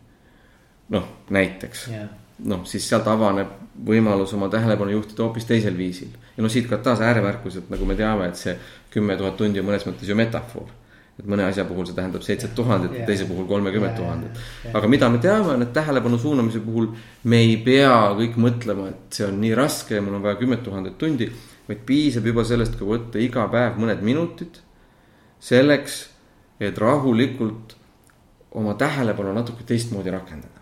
noh, 0.89 1.05
näiteks 1.29 1.87
yeah., 1.87 2.09
noh, 2.45 2.65
siis 2.67 2.87
sealt 2.89 3.07
avaneb 3.07 3.51
võimalus 3.85 4.33
oma 4.35 4.49
tähelepanu 4.51 4.91
juhtida 4.95 5.23
hoopis 5.23 5.47
teisel 5.49 5.77
viisil. 5.77 6.11
ja 6.37 6.43
noh, 6.43 6.51
siit 6.51 6.67
ka 6.69 6.77
taas 6.83 7.01
ääremärkus, 7.01 7.59
et 7.59 7.69
nagu 7.69 7.85
me 7.85 7.95
teame, 7.99 8.29
et 8.29 8.39
see 8.39 8.55
kümme 8.93 9.17
tuhat 9.17 9.37
tundi 9.37 9.61
on 9.61 9.69
mõnes 9.69 9.85
mõttes 9.87 10.09
ju 10.09 10.17
metafoor. 10.17 10.69
Et 11.19 11.25
mõne 11.27 11.45
asja 11.49 11.65
puhul 11.67 11.87
see 11.87 11.97
tähendab 11.97 12.23
seitset 12.23 12.53
tuhandet 12.55 12.95
ja 12.95 13.05
teise 13.07 13.27
puhul 13.27 13.47
kolmekümmet 13.47 13.95
tuhandet. 13.97 14.39
aga 14.73 14.91
mida 14.91 15.09
me 15.09 15.19
teame, 15.23 15.55
on, 15.55 15.65
et 15.65 15.73
tähelepanu 15.75 16.19
suunamise 16.19 16.61
puhul 16.63 16.91
me 17.23 17.41
ei 17.43 17.57
pea 17.65 17.95
kõik 18.19 18.37
mõtlema, 18.39 18.89
et 18.93 19.19
see 19.19 19.27
on 19.27 19.41
nii 19.41 19.55
raske 19.57 19.97
ja 19.99 20.05
mul 20.05 20.19
on 20.19 20.23
vaja 20.23 20.39
kümmet 20.39 20.63
tuhandet 20.63 20.97
tundi. 20.97 21.31
vaid 21.67 21.83
piisab 21.85 22.25
juba 22.25 22.43
sellest, 22.43 22.79
kui 22.79 22.87
võtta 22.89 23.19
iga 23.21 23.45
päev 23.51 23.77
mõned 23.77 23.99
minutid 24.01 24.57
selleks, 25.39 25.99
et 26.59 26.77
rahulikult 26.77 27.75
oma 28.57 28.73
tähelepanu 28.79 29.35
natuke 29.35 29.67
teistmoodi 29.67 30.09
rakendada 30.09 30.59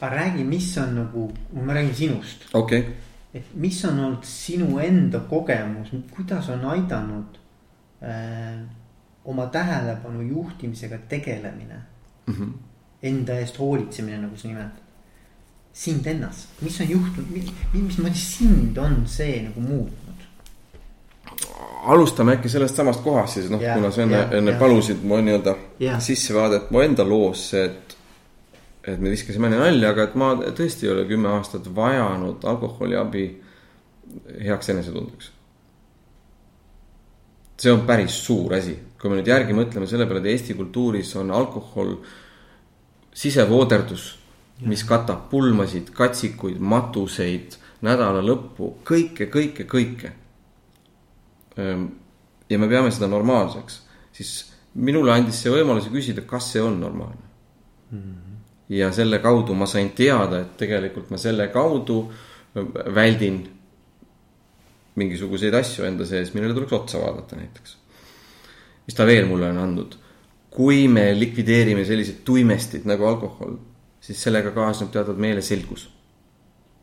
aga 0.00 0.16
räägi, 0.16 0.44
mis 0.44 0.76
on 0.78 0.94
nagu, 0.94 1.30
ma 1.52 1.74
räägin 1.74 1.94
sinust. 1.94 2.48
okei 2.52 2.80
okay.. 2.80 2.92
et 3.34 3.54
mis 3.54 3.84
on 3.84 3.98
olnud 3.98 4.24
sinu 4.24 4.78
enda 4.78 5.20
kogemus, 5.20 5.92
kuidas 6.14 6.48
on 6.48 6.64
aidanud 6.64 7.38
äh, 8.02 8.60
oma 9.24 9.46
tähelepanu 9.46 10.20
juhtimisega 10.20 10.98
tegelemine 11.08 11.74
mm. 12.26 12.34
-hmm. 12.34 12.52
Enda 13.02 13.34
eest 13.40 13.58
hoolitsemine, 13.58 14.18
nagu 14.18 14.36
sa 14.36 14.48
nimetad. 14.48 14.80
sind 15.72 16.06
ennast, 16.06 16.48
mis 16.60 16.80
on 16.80 16.90
juhtunud, 16.90 17.52
mismoodi 17.72 18.14
sind 18.14 18.76
on 18.76 19.02
see 19.06 19.42
nagu 19.42 19.60
muutnud? 19.60 20.10
alustame 21.82 22.32
äkki 22.32 22.48
sellest 22.48 22.76
samast 22.76 23.00
kohast 23.00 23.32
siis 23.32 23.50
noh, 23.50 23.60
kuna 23.74 23.90
sa 23.90 24.02
enne, 24.02 24.28
enne 24.36 24.50
ja. 24.50 24.58
palusid 24.58 25.02
mu 25.02 25.16
nii-öelda 25.16 25.54
sissevaadet 25.98 26.70
mu 26.70 26.80
enda 26.80 27.08
loosse, 27.08 27.64
et 27.64 27.96
et 28.84 28.98
me 29.00 29.10
viskasime 29.12 29.48
nalja, 29.52 29.90
aga 29.92 30.06
et 30.08 30.14
ma 30.16 30.30
tõesti 30.56 30.86
ei 30.86 30.92
ole 30.94 31.04
kümme 31.08 31.28
aastat 31.28 31.66
vajanud 31.76 32.44
alkoholiabi 32.48 33.24
heaks 34.44 34.72
enesetundeks. 34.72 35.32
see 37.60 37.72
on 37.72 37.82
päris 37.86 38.14
suur 38.24 38.54
asi, 38.56 38.78
kui 39.00 39.10
me 39.10 39.18
nüüd 39.18 39.30
järgi 39.30 39.56
mõtleme 39.56 39.88
selle 39.88 40.06
peale, 40.06 40.22
et 40.24 40.34
Eesti 40.34 40.56
kultuuris 40.58 41.14
on 41.20 41.32
alkohol 41.34 41.94
sisevooderdus, 43.16 44.06
mis 44.68 44.84
katab 44.84 45.28
pulmasid, 45.30 45.88
katsikuid, 45.96 46.60
matuseid, 46.60 47.56
nädala 47.86 48.20
lõppu, 48.24 48.74
kõike, 48.86 49.30
kõike, 49.32 49.64
kõike. 49.70 50.12
Ehm, 51.56 51.86
ja 52.50 52.58
me 52.60 52.68
peame 52.68 52.92
seda 52.92 53.08
normaalseks, 53.08 53.80
siis 54.12 54.34
minule 54.74 55.14
andis 55.14 55.40
see 55.40 55.52
võimaluse 55.52 55.90
küsida, 55.92 56.26
kas 56.28 56.52
see 56.52 56.62
on 56.62 56.76
normaalne 56.80 57.24
mm. 57.90 58.02
-hmm 58.02 58.30
ja 58.70 58.92
selle 58.94 59.18
kaudu 59.18 59.54
ma 59.54 59.66
sain 59.66 59.90
teada, 59.98 60.44
et 60.44 60.56
tegelikult 60.60 61.10
ma 61.10 61.18
selle 61.18 61.48
kaudu 61.50 62.04
väldin 62.94 63.40
mingisuguseid 65.00 65.54
asju 65.54 65.86
enda 65.88 66.06
sees, 66.06 66.32
millele 66.34 66.54
tuleks 66.54 66.76
otsa 66.78 67.02
vaadata 67.02 67.38
näiteks. 67.38 67.76
Mis 68.90 68.96
ta 68.98 69.06
veel 69.06 69.28
mulle 69.30 69.52
on 69.54 69.58
andnud? 69.62 69.96
kui 70.50 70.88
me 70.90 71.12
likvideerime 71.14 71.84
sellised 71.86 72.24
tuimestid 72.26 72.82
nagu 72.90 73.06
alkohol, 73.06 73.52
siis 74.02 74.18
sellega 74.18 74.50
kaasneb 74.50 74.90
teatud 74.90 75.20
meeleselgus. 75.22 75.84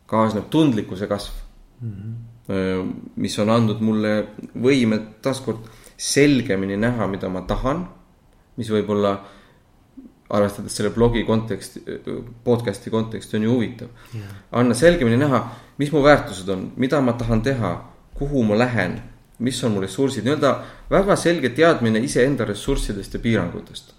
kaasneb 0.08 0.45
tundlikkuse 0.49 1.08
kasv 1.08 1.34
mm. 1.82 1.91
-hmm. 1.91 2.93
mis 3.16 3.39
on 3.39 3.49
andnud 3.49 3.82
mulle 3.84 4.14
võime 4.55 4.99
taaskord 5.22 5.68
selgemini 5.97 6.78
näha, 6.78 7.08
mida 7.08 7.30
ma 7.30 7.41
tahan, 7.41 7.84
mis 8.55 8.70
võib-olla 8.72 9.18
arvestades 10.30 10.76
selle 10.76 10.93
blogi 10.95 11.24
konteksti, 11.24 11.84
podcast'i 12.43 12.89
konteksti 12.89 13.38
on 13.38 13.43
ju 13.43 13.51
huvitav 13.51 14.16
yeah.. 14.16 14.32
anna 14.51 14.74
selgemini 14.74 15.18
näha, 15.18 15.43
mis 15.78 15.91
mu 15.91 16.03
väärtused 16.03 16.49
on, 16.49 16.72
mida 16.76 17.01
ma 17.01 17.14
tahan 17.14 17.41
teha, 17.41 17.76
kuhu 18.14 18.43
ma 18.43 18.58
lähen, 18.58 19.01
mis 19.40 19.64
on 19.64 19.76
mu 19.76 19.82
ressursid, 19.84 20.26
nii-öelda 20.26 20.54
väga 20.90 21.16
selge 21.20 21.52
teadmine 21.54 22.02
iseenda 22.04 22.46
ressurssidest 22.46 23.14
ja 23.14 23.20
piirangutest. 23.22 23.94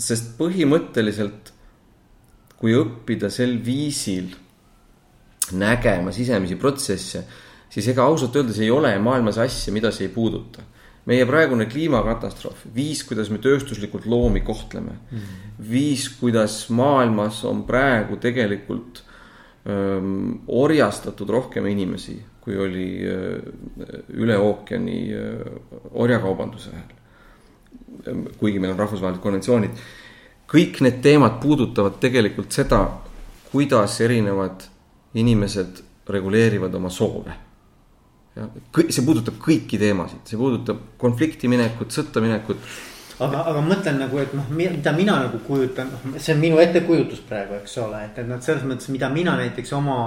sest 0.00 0.34
põhimõtteliselt, 0.38 1.52
kui 2.60 2.74
õppida 2.76 3.30
sel 3.32 3.56
viisil 3.64 4.34
nägema 5.52 6.12
sisemisi 6.12 6.56
protsesse, 6.56 7.24
siis 7.70 7.88
ega 7.88 8.04
ausalt 8.04 8.36
öeldes 8.36 8.60
ei 8.60 8.70
ole 8.70 8.92
maailmas 8.98 9.38
asja, 9.38 9.72
mida 9.72 9.90
see 9.90 10.06
ei 10.06 10.14
puuduta 10.14 10.62
meie 11.08 11.26
praegune 11.26 11.66
kliimakatastroof, 11.70 12.66
viis, 12.74 13.02
kuidas 13.08 13.30
me 13.32 13.40
tööstuslikult 13.42 14.06
loomi 14.10 14.42
kohtleme 14.44 14.92
mm, 14.92 15.18
-hmm. 15.18 15.68
viis, 15.70 16.08
kuidas 16.20 16.68
maailmas 16.70 17.44
on 17.44 17.64
praegu 17.64 18.16
tegelikult 18.16 19.02
öö, 19.66 20.00
orjastatud 20.46 21.28
rohkem 21.28 21.66
inimesi, 21.66 22.20
kui 22.40 22.56
oli 22.58 22.86
öö, 23.04 23.40
üle 24.16 24.38
ookeani 24.38 25.00
öö, 25.14 25.58
orjakaubanduse 25.92 26.70
ajal. 26.74 28.24
kuigi 28.38 28.58
meil 28.58 28.72
on 28.72 28.78
rahvusvahelised 28.78 29.22
konventsioonid, 29.22 29.84
kõik 30.48 30.80
need 30.84 31.02
teemad 31.04 31.40
puudutavad 31.42 31.98
tegelikult 32.00 32.52
seda, 32.52 32.80
kuidas 33.52 34.00
erinevad 34.00 34.64
inimesed 35.14 35.82
reguleerivad 36.08 36.74
oma 36.74 36.90
soove 36.90 37.36
see 38.30 39.04
puudutab 39.04 39.40
kõiki 39.42 39.78
teemasid, 39.80 40.22
see 40.28 40.38
puudutab 40.38 40.78
konflikti 41.00 41.50
minekut, 41.50 41.90
sõtta 41.94 42.22
minekut. 42.22 42.60
Aga, 43.20 43.44
aga 43.52 43.62
mõtlen 43.64 44.00
nagu, 44.00 44.18
et 44.22 44.32
noh, 44.36 44.48
mida 44.56 44.92
mina 44.96 45.18
nagu 45.24 45.40
kujutan, 45.46 45.90
noh, 45.92 46.18
see 46.18 46.34
on 46.34 46.42
minu 46.42 46.58
ettekujutus 46.62 47.22
praegu, 47.28 47.58
eks 47.60 47.76
ole, 47.84 48.02
et, 48.08 48.18
et 48.22 48.28
noh, 48.28 48.40
selles 48.44 48.66
mõttes, 48.68 48.90
mida 48.94 49.10
mina 49.12 49.36
näiteks 49.40 49.72
oma, 49.76 49.98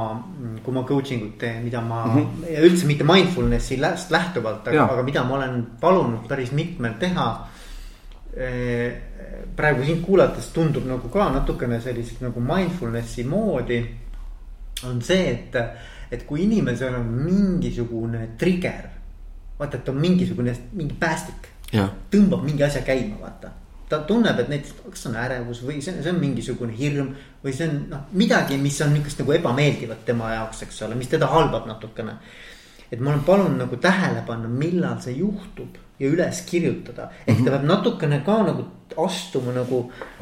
kui 0.66 0.76
ma 0.76 0.86
coaching 0.89 1.24
ut 1.28 1.38
teen, 1.41 1.64
mida 1.64 1.82
ma 1.82 2.03
mm 2.05 2.20
-hmm. 2.20 2.68
üldse 2.70 2.89
mitte 2.89 3.07
mindfulness'i 3.07 3.80
lähtuvalt, 3.80 4.68
aga, 4.68 4.89
aga 4.97 5.03
mida 5.03 5.24
ma 5.24 5.36
olen 5.39 5.66
palunud 5.82 6.28
päris 6.28 6.51
mitmel 6.51 6.93
teha 6.99 7.28
eh, 8.38 8.93
praegu 9.55 9.84
sind 9.86 10.05
kuulates 10.05 10.47
tundub 10.53 10.86
nagu 10.86 11.09
ka 11.09 11.30
natukene 11.30 11.82
sellised 11.82 12.22
nagu 12.22 12.39
mindfulness'i 12.39 13.24
moodi. 13.24 13.84
on 14.84 15.01
see, 15.01 15.30
et 15.32 15.55
et 16.11 16.26
kui 16.28 16.43
inimesel 16.43 16.93
on 16.95 17.07
mingisugune 17.26 18.28
trigger, 18.38 18.89
vaata, 19.57 19.80
et 19.80 19.89
on 19.89 19.97
mingisugune, 19.97 20.53
mingi 20.78 20.95
päästik. 20.99 21.49
Tõmbab 22.13 22.43
mingi 22.45 22.63
asja 22.63 22.82
käima, 22.82 23.19
vaata. 23.21 23.51
ta 23.89 23.99
tunneb, 24.09 24.39
et 24.39 24.49
näiteks, 24.49 24.74
kas 24.89 25.05
on 25.09 25.15
ärevus 25.21 25.61
või 25.65 25.82
see, 25.82 25.93
see 26.01 26.09
on 26.09 26.19
mingisugune 26.21 26.74
hirm 26.78 27.13
või 27.43 27.53
see 27.53 27.67
on 27.69 27.76
noh, 27.91 28.07
midagi, 28.17 28.57
mis 28.57 28.82
on 28.82 28.93
niukest 28.93 29.21
nagu 29.21 29.36
ebameeldivat 29.36 30.05
tema 30.05 30.32
jaoks, 30.34 30.63
eks 30.65 30.82
ole, 30.88 30.95
mis 30.95 31.11
teda 31.11 31.28
halvab 31.30 31.67
natukene. 31.69 32.17
et 32.91 32.99
ma 32.99 33.11
olen 33.11 33.24
palunud 33.26 33.57
nagu 33.57 33.78
tähele 33.82 34.24
panna, 34.26 34.47
millal 34.47 34.99
see 35.01 35.17
juhtub 35.17 35.78
ja 35.99 36.09
üles 36.09 36.41
kirjutada. 36.49 37.09
ehk 37.28 37.38
ta 37.38 37.41
mhm. 37.43 37.49
peab 37.51 37.65
natukene 37.65 38.21
ka 38.26 38.38
nagu 38.43 38.65
astuma 38.97 39.53
nagu, 39.53 39.80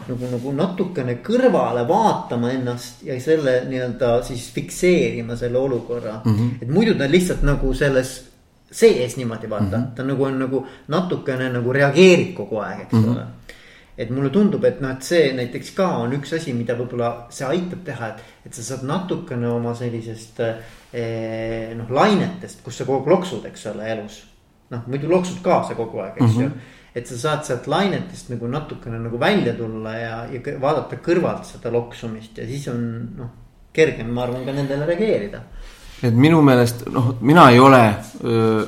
nagu, 0.08 0.28
nagu 0.32 0.54
natukene 0.56 1.18
kõrvale 1.26 1.84
vaatama 1.88 2.52
ennast 2.56 3.04
ja 3.04 3.18
selle 3.22 3.62
nii-öelda 3.70 4.22
siis 4.24 4.50
fikseerima 4.56 5.36
selle 5.36 5.60
olukorra 5.60 6.22
mm. 6.24 6.36
-hmm. 6.36 6.52
et 6.62 6.70
muidu 6.70 6.96
ta 6.96 7.10
lihtsalt 7.12 7.44
nagu 7.44 7.74
selles 7.74 8.31
sees 8.72 9.18
niimoodi 9.18 9.50
vaata 9.50 9.78
mm, 9.78 9.84
-hmm. 9.84 9.96
ta 9.96 10.04
nagu 10.04 10.24
on 10.24 10.40
nagu 10.40 10.66
natukene 10.88 11.50
nagu 11.50 11.74
reageerib 11.74 12.34
kogu 12.36 12.60
aeg, 12.60 12.82
eks 12.82 12.94
mm 12.94 13.04
-hmm. 13.04 13.12
ole 13.12 13.26
et 13.98 14.10
mulle 14.10 14.30
tundub, 14.30 14.64
et 14.66 14.82
noh, 14.82 14.92
et 14.96 15.04
see 15.04 15.34
näiteks 15.36 15.72
ka 15.76 15.88
on 16.02 16.14
üks 16.14 16.34
asi, 16.34 16.54
mida 16.54 16.76
võib-olla 16.80 17.28
see 17.30 17.46
aitab 17.46 17.84
teha, 17.86 18.08
et, 18.08 18.22
et 18.46 18.54
sa 18.54 18.64
saad 18.64 18.84
natukene 18.88 19.48
oma 19.48 19.76
sellisest 19.78 20.40
eh, 20.42 21.74
noh, 21.78 21.90
lainetest, 21.90 22.64
kus 22.64 22.78
sa 22.78 22.86
kogu 22.86 23.04
aeg 23.04 23.12
loksud, 23.16 23.46
eks 23.52 23.66
ole, 23.74 23.90
elus 23.96 24.22
noh, 24.72 24.88
muidu 24.88 25.12
loksud 25.12 25.42
kaasa 25.44 25.76
kogu 25.76 26.00
aeg, 26.00 26.22
eks 26.22 26.38
ju 26.38 26.48
mm 26.48 26.48
-hmm. 26.48 26.80
et 26.96 27.08
sa 27.08 27.18
saad 27.18 27.44
sealt 27.46 27.68
lainetest 27.68 28.30
nagu 28.30 28.48
natukene 28.48 29.00
nagu 29.00 29.20
välja 29.20 29.54
tulla 29.54 29.94
ja, 29.98 30.16
ja 30.32 30.60
vaadata 30.62 30.96
kõrvalt 30.96 31.46
seda 31.46 31.72
loksumist 31.72 32.38
ja 32.38 32.48
siis 32.48 32.68
on 32.68 33.10
noh, 33.18 33.30
kergem, 33.74 34.10
ma 34.12 34.24
arvan, 34.24 34.46
ka 34.46 34.52
nendele 34.52 34.86
reageerida. 34.86 35.42
Et 36.04 36.16
minu 36.18 36.42
meelest 36.46 36.86
noh, 36.92 37.16
mina 37.22 37.50
ei 37.54 37.60
ole 37.62 37.82
öö, 38.24 38.62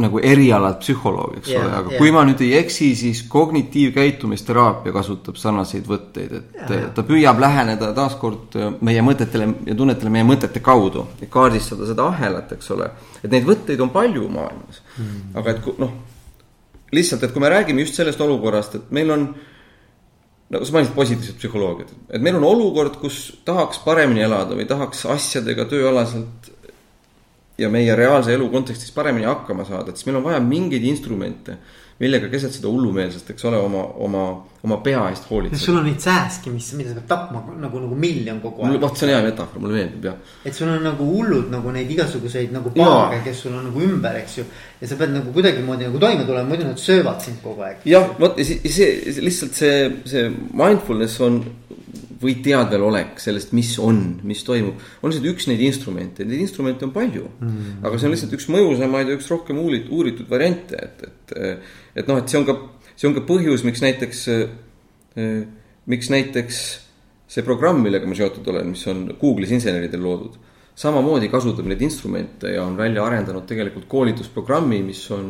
nagu 0.00 0.20
erialalt 0.24 0.80
psühholoog, 0.80 1.34
eks 1.40 1.50
yeah, 1.52 1.64
ole, 1.64 1.72
aga 1.76 1.92
yeah. 1.92 2.00
kui 2.00 2.12
ma 2.14 2.22
nüüd 2.24 2.40
ei 2.44 2.54
eksi, 2.60 2.90
siis 2.96 3.22
kognitiivkäitumisteraapia 3.30 4.94
kasutab 4.94 5.36
sarnaseid 5.40 5.88
võtteid, 5.88 6.36
et 6.38 6.60
yeah. 6.62 6.86
ta 6.96 7.04
püüab 7.06 7.40
läheneda 7.42 7.92
taaskord 7.96 8.56
meie 8.86 9.04
mõtetele 9.04 9.50
ja 9.68 9.76
tunnetele 9.76 10.12
meie 10.14 10.26
mõtete 10.28 10.62
kaudu. 10.64 11.06
kaardistada 11.28 11.88
seda 11.90 12.08
ahelat, 12.08 12.54
eks 12.56 12.72
ole. 12.76 12.88
et 13.20 13.28
neid 13.32 13.48
võtteid 13.48 13.82
on 13.84 13.92
palju 13.92 14.28
maailmas 14.32 14.80
mm.. 14.96 15.36
aga 15.40 15.56
et 15.56 15.70
noh, 15.82 15.94
lihtsalt, 16.96 17.24
et 17.24 17.34
kui 17.34 17.44
me 17.44 17.52
räägime 17.52 17.84
just 17.84 18.00
sellest 18.00 18.20
olukorrast, 18.24 18.80
et 18.80 18.94
meil 18.96 19.12
on 19.14 19.28
nagu 20.50 20.66
sa 20.66 20.74
mainisid 20.74 20.96
positiivset 20.96 21.36
psühholoogiat, 21.38 21.92
et 22.10 22.22
meil 22.22 22.38
on 22.40 22.46
olukord, 22.48 22.96
kus 23.02 23.20
tahaks 23.46 23.82
paremini 23.84 24.24
elada 24.26 24.56
või 24.58 24.66
tahaks 24.70 25.04
asjadega 25.14 25.68
tööalaselt 25.70 26.50
ja 27.60 27.68
meie 27.70 27.94
reaalse 27.96 28.34
elu 28.34 28.48
kontekstis 28.50 28.90
paremini 28.94 29.28
hakkama 29.28 29.66
saada, 29.68 29.92
et 29.92 30.00
siis 30.00 30.08
meil 30.08 30.18
on 30.20 30.26
vaja 30.26 30.40
mingeid 30.42 30.86
instrumente, 30.90 31.58
millega 32.00 32.30
keset 32.32 32.54
seda 32.56 32.70
hullumeelsust, 32.72 33.28
eks 33.34 33.44
ole, 33.50 33.58
oma, 33.60 33.82
oma, 34.06 34.22
oma 34.64 34.78
pea 34.84 35.02
eest 35.10 35.26
hoolitseda. 35.28 35.60
sul 35.60 35.76
on 35.76 35.84
neid 35.84 36.00
sääski, 36.00 36.52
mis, 36.54 36.70
mida 36.78 36.94
sa 36.94 36.96
pead 36.96 37.08
tapma 37.10 37.42
nagu, 37.60 37.82
nagu 37.82 37.98
miljon 38.04 38.40
kogu 38.40 38.64
aeg. 38.64 38.78
vot 38.80 38.96
see 38.96 39.08
on 39.08 39.12
hea 39.12 39.26
metafoor, 39.26 39.62
mulle 39.64 39.76
meeldib 39.76 40.06
jah. 40.08 40.16
et 40.48 40.56
sul 40.56 40.70
on 40.72 40.80
nagu 40.88 41.08
hullud 41.10 41.50
nagu 41.52 41.74
neid 41.76 41.92
igasuguseid 41.92 42.54
nagu 42.56 42.72
paage, 42.76 43.20
kes 43.26 43.44
sul 43.44 43.58
on 43.58 43.68
nagu 43.68 43.84
ümber, 43.84 44.16
eks 44.22 44.38
ju. 44.40 44.46
ja 44.80 44.88
sa 44.88 45.00
pead 45.02 45.12
nagu 45.18 45.34
kuidagimoodi 45.36 45.90
nagu 45.90 46.00
toime 46.06 46.24
tulema, 46.24 46.48
muidu 46.54 46.70
nad 46.70 46.80
söövad 46.80 47.20
sind 47.26 47.42
kogu 47.44 47.68
aeg. 47.68 47.84
jah, 47.92 48.08
vot 48.20 48.40
see, 48.40 48.72
see 48.72 49.20
lihtsalt 49.20 49.60
see, 49.60 49.90
see 50.08 50.30
mindfulness 50.56 51.20
on 51.26 51.42
või 52.20 52.36
teadvelolek 52.44 53.20
sellest, 53.22 53.54
mis 53.56 53.70
on, 53.80 54.00
mis 54.28 54.42
toimub, 54.44 54.80
on 55.00 55.12
lihtsalt 55.12 55.30
üks 55.32 55.46
neid 55.48 55.62
instrumente, 55.64 56.26
neid 56.28 56.42
instrumente 56.44 56.84
on 56.84 56.92
palju 56.92 57.24
mm.. 57.30 57.78
aga 57.86 57.96
see 57.96 58.10
on 58.10 58.14
lihtsalt 58.14 58.36
üks 58.36 58.48
mõjusamaid 58.52 59.08
ja 59.08 59.16
üks 59.16 59.30
rohkem 59.32 59.60
uurit-, 59.62 59.88
uuritud 59.88 60.28
variante, 60.28 60.76
et, 60.76 61.06
et. 61.08 61.64
et 62.02 62.10
noh, 62.10 62.20
et 62.20 62.28
see 62.28 62.40
on 62.40 62.44
ka, 62.48 62.58
see 62.92 63.08
on 63.08 63.16
ka 63.16 63.24
põhjus, 63.28 63.64
miks 63.64 63.80
näiteks, 63.84 64.26
miks 65.90 66.12
näiteks 66.12 66.60
see 67.30 67.46
programm, 67.46 67.80
millega 67.84 68.08
ma 68.10 68.18
seotud 68.18 68.52
olen, 68.52 68.74
mis 68.74 68.84
on 68.90 69.06
Google'is 69.20 69.54
inseneridel 69.56 70.02
loodud. 70.04 70.36
samamoodi 70.80 71.28
kasutab 71.28 71.66
neid 71.68 71.82
instrumente 71.84 72.54
ja 72.54 72.62
on 72.64 72.76
välja 72.78 73.02
arendanud 73.04 73.44
tegelikult 73.48 73.84
koolitusprogrammi, 73.90 74.78
mis 74.84 75.02
on 75.12 75.26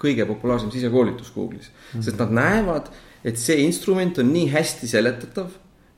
kõige 0.00 0.26
populaarsem 0.28 0.72
sisekoolitus 0.72 1.30
Google'is 1.32 1.68
mm. 1.68 1.76
-hmm. 1.92 2.02
sest 2.08 2.18
nad 2.24 2.34
näevad, 2.40 2.90
et 3.24 3.38
see 3.40 3.60
instrument 3.64 4.18
on 4.18 4.32
nii 4.32 4.50
hästi 4.52 4.88
seletatav 4.88 5.54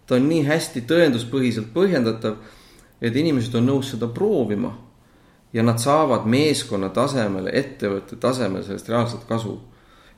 ta 0.08 0.16
on 0.16 0.28
nii 0.28 0.44
hästi 0.48 0.84
tõenduspõhiselt 0.88 1.72
põhjendatav, 1.74 2.38
et 3.00 3.16
inimesed 3.16 3.54
on 3.60 3.68
nõus 3.68 3.92
seda 3.94 4.08
proovima. 4.08 4.74
ja 5.52 5.62
nad 5.62 5.78
saavad 5.80 6.26
meeskonna 6.28 6.90
tasemel, 6.92 7.46
ettevõtte 7.48 8.16
tasemel 8.20 8.64
sellest 8.64 8.88
reaalset 8.88 9.24
kasu. 9.28 9.60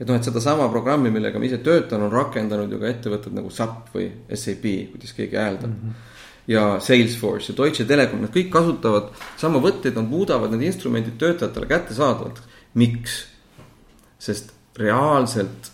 et 0.00 0.08
noh, 0.08 0.16
et 0.16 0.24
sedasama 0.24 0.68
programmi, 0.68 1.10
millega 1.10 1.38
ma 1.38 1.44
ise 1.44 1.58
töötan, 1.58 2.02
on 2.02 2.12
rakendanud 2.12 2.72
ju 2.72 2.78
ka 2.78 2.86
ettevõtted 2.86 3.32
nagu 3.32 3.50
SAP 3.50 3.94
või 3.94 4.10
SAP, 4.34 4.64
kuidas 4.92 5.12
keegi 5.12 5.36
hääldab 5.36 5.70
mm. 5.70 5.76
-hmm 5.82 6.08
ja 6.50 6.80
Salesforce 6.80 7.52
ja 7.52 7.56
Deutsche 7.56 7.84
Telekom, 7.84 8.24
nad 8.24 8.32
kõik 8.34 8.48
kasutavad 8.50 9.12
sama 9.38 9.60
võtteid, 9.62 9.94
nad 9.94 10.08
muudavad 10.10 10.50
need 10.50 10.66
instrumendid 10.66 11.18
töötajatele 11.18 11.66
kättesaadavaks. 11.70 12.42
miks? 12.74 13.26
sest 14.18 14.52
reaalselt 14.76 15.70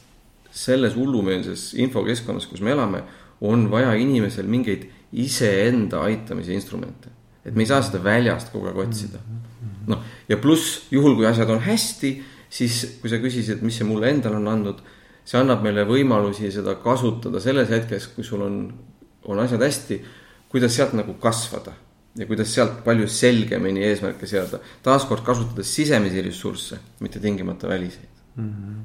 selles 0.50 0.94
hullumeelses 0.94 1.74
infokeskkonnas, 1.74 2.46
kus 2.46 2.60
me 2.60 2.70
elame, 2.70 3.02
on 3.40 3.68
vaja 3.70 3.94
inimesel 3.98 4.48
mingeid 4.48 4.86
iseenda 5.12 6.02
aitamise 6.06 6.54
instrumente. 6.54 7.10
et 7.44 7.54
me 7.54 7.62
ei 7.62 7.68
saa 7.70 7.82
seda 7.82 8.00
väljast 8.02 8.50
kogu 8.50 8.66
aeg 8.66 8.78
otsida. 8.82 9.20
noh, 9.86 10.02
ja 10.28 10.36
pluss 10.36 10.88
juhul, 10.90 11.14
kui 11.16 11.26
asjad 11.26 11.50
on 11.50 11.62
hästi, 11.62 12.12
siis 12.50 12.98
kui 13.00 13.10
sa 13.10 13.20
küsisid, 13.22 13.62
mis 13.62 13.78
see 13.78 13.86
mulle 13.86 14.10
endale 14.10 14.40
on 14.40 14.48
andnud, 14.50 14.82
see 15.24 15.38
annab 15.38 15.62
meile 15.62 15.86
võimalusi 15.86 16.50
seda 16.54 16.74
kasutada 16.82 17.40
selles 17.42 17.70
hetkes, 17.70 18.10
kui 18.14 18.26
sul 18.26 18.42
on, 18.42 18.60
on 19.30 19.42
asjad 19.42 19.62
hästi, 19.62 20.00
kuidas 20.50 20.74
sealt 20.74 20.96
nagu 20.98 21.14
kasvada 21.22 21.76
ja 22.16 22.26
kuidas 22.26 22.50
sealt 22.54 22.82
palju 22.84 23.06
selgemini 23.08 23.84
eesmärke 23.86 24.26
seada. 24.26 24.58
taaskord 24.82 25.22
kasutades 25.24 25.70
sisemisi 25.74 26.22
ressursse, 26.24 26.78
mitte 27.00 27.20
tingimata 27.20 27.68
väliseid 27.68 28.15
mm. 28.36 28.48
-hmm. 28.48 28.84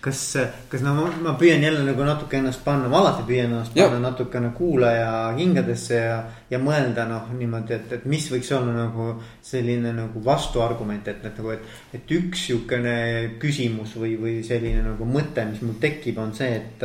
kas, 0.00 0.36
kas 0.68 0.82
no 0.82 0.94
ma, 0.94 1.10
ma 1.22 1.34
püüan 1.38 1.62
jälle 1.62 1.84
nagu 1.84 2.04
natuke 2.04 2.36
ennast 2.36 2.64
panna, 2.64 2.88
ma 2.88 3.00
alati 3.00 3.26
püüan 3.28 3.50
ennast 3.50 3.76
ja. 3.76 3.88
panna 3.88 4.10
natukene 4.10 4.50
kuulaja 4.56 5.34
hingadesse 5.38 5.94
ja, 5.94 6.18
ja 6.50 6.58
mõelda 6.58 7.06
noh, 7.08 7.30
niimoodi, 7.38 7.74
et, 7.74 7.92
et 7.98 8.04
mis 8.04 8.30
võiks 8.32 8.52
olla 8.56 8.72
nagu 8.76 9.08
selline 9.42 9.92
nagu 9.96 10.24
vastuargument, 10.24 11.08
et, 11.08 11.24
et 11.24 11.38
nagu, 11.38 11.50
et. 11.50 11.70
et 11.94 12.16
üks 12.18 12.46
sihukene 12.46 12.96
küsimus 13.42 13.96
või, 13.96 14.16
või 14.20 14.36
selline 14.46 14.82
nagu 14.86 15.04
mõte, 15.04 15.44
mis 15.50 15.62
mul 15.62 15.78
tekib, 15.80 16.18
on 16.18 16.34
see, 16.34 16.54
et, 16.56 16.84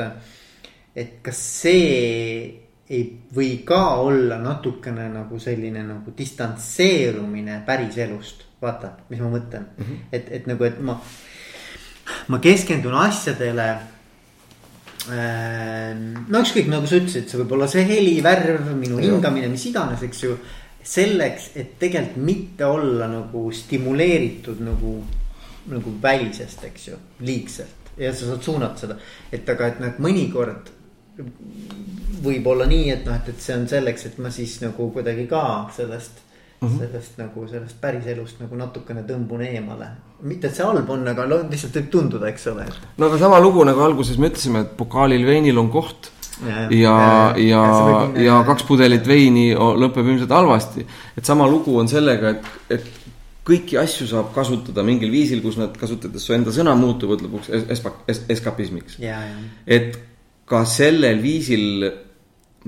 et 0.96 1.20
kas 1.24 1.44
see 1.62 2.66
ei 2.90 3.08
või 3.36 3.64
ka 3.68 4.00
olla 4.00 4.38
natukene 4.40 5.10
nagu 5.12 5.40
selline 5.44 5.82
nagu 5.84 6.14
distantseerumine 6.18 7.62
päriselust, 7.66 8.46
vaata, 8.62 8.94
mis 9.10 9.20
ma 9.20 9.32
mõtlen 9.34 9.66
mm. 9.76 9.84
-hmm. 9.84 10.06
et, 10.12 10.30
et 10.32 10.48
nagu, 10.48 10.64
et 10.64 10.80
ma 10.80 10.96
ma 12.32 12.40
keskendun 12.44 12.98
asjadele. 13.02 13.68
Ehm, 15.08 16.06
no 16.28 16.44
ükskõik, 16.44 16.70
nagu 16.72 16.90
sa 16.90 17.00
ütlesid, 17.00 17.30
see 17.30 17.42
võib 17.42 17.56
olla 17.56 17.70
see 17.72 17.86
heli, 17.88 18.18
värv, 18.24 18.72
minu 18.80 19.00
hingamine, 19.00 19.50
mis 19.52 19.68
iganes, 19.70 20.04
eks 20.08 20.24
ju. 20.24 20.38
selleks, 20.88 21.50
et 21.60 21.74
tegelikult 21.80 22.24
mitte 22.24 22.64
olla 22.64 23.10
nagu 23.12 23.42
stimuleeritud 23.52 24.62
nagu, 24.64 24.94
nagu 25.68 25.96
välisest, 26.04 26.64
eks 26.64 26.88
ju, 26.88 27.00
liigselt 27.28 27.78
ja 27.98 28.14
sa 28.14 28.30
saad 28.30 28.46
suunata 28.46 28.80
seda, 28.80 28.98
et 29.34 29.50
aga, 29.50 29.72
et 29.72 29.82
noh, 29.82 29.98
mõnikord 30.06 30.72
võib 32.24 32.48
olla 32.48 32.68
nii, 32.70 32.92
et 32.94 33.08
noh, 33.08 33.18
et, 33.18 33.32
et 33.34 33.42
see 33.42 33.56
on 33.58 33.66
selleks, 33.70 34.06
et 34.10 34.18
ma 34.22 34.32
siis 34.34 34.58
nagu 34.62 34.90
kuidagi 34.94 35.26
ka 35.30 35.44
sellest 35.76 36.24
mm 36.62 36.68
-hmm. 36.68 36.80
sellest 36.80 37.18
nagu 37.18 37.48
sellest 37.48 37.82
päriselust 37.82 38.40
nagu 38.40 38.56
natukene 38.56 39.04
tõmbun 39.08 39.42
eemale. 39.46 39.88
mitte, 40.22 40.48
et 40.48 40.56
see 40.56 40.66
halb 40.66 40.90
on, 40.90 41.08
aga 41.08 41.26
lihtsalt 41.30 41.76
võib 41.76 41.90
tunduda, 41.90 42.28
eks 42.28 42.48
ole. 42.48 42.66
no 42.98 43.06
aga 43.06 43.18
sama 43.18 43.40
lugu 43.40 43.64
nagu 43.64 43.82
alguses 43.82 44.18
me 44.18 44.28
ütlesime, 44.28 44.62
et 44.62 44.78
pokaalil 44.78 45.26
veinil 45.26 45.58
on 45.58 45.70
koht. 45.70 46.12
ja, 46.46 46.68
ja, 46.70 47.34
ja, 47.38 47.64
ja, 48.18 48.22
ja 48.24 48.44
kaks 48.46 48.64
pudelit 48.64 49.08
veini 49.08 49.54
lõpeb 49.56 50.06
ilmselt 50.06 50.30
halvasti. 50.30 50.86
et 51.18 51.26
sama 51.26 51.48
lugu 51.48 51.78
on 51.80 51.88
sellega, 51.88 52.30
et, 52.30 52.46
et 52.70 52.86
kõiki 53.48 53.78
asju 53.80 54.08
saab 54.08 54.34
kasutada 54.36 54.84
mingil 54.84 55.12
viisil, 55.12 55.42
kus 55.42 55.58
nad 55.58 55.78
kasutades 55.78 56.26
su 56.26 56.34
enda 56.36 56.52
sõna 56.52 56.76
muutuvad 56.76 57.22
lõpuks 57.24 57.50
es, 57.54 57.82
es, 58.08 58.22
eskapismiks. 58.30 59.00
et 59.68 59.98
ka 60.48 60.66
sellel 60.66 61.22
viisil 61.22 62.07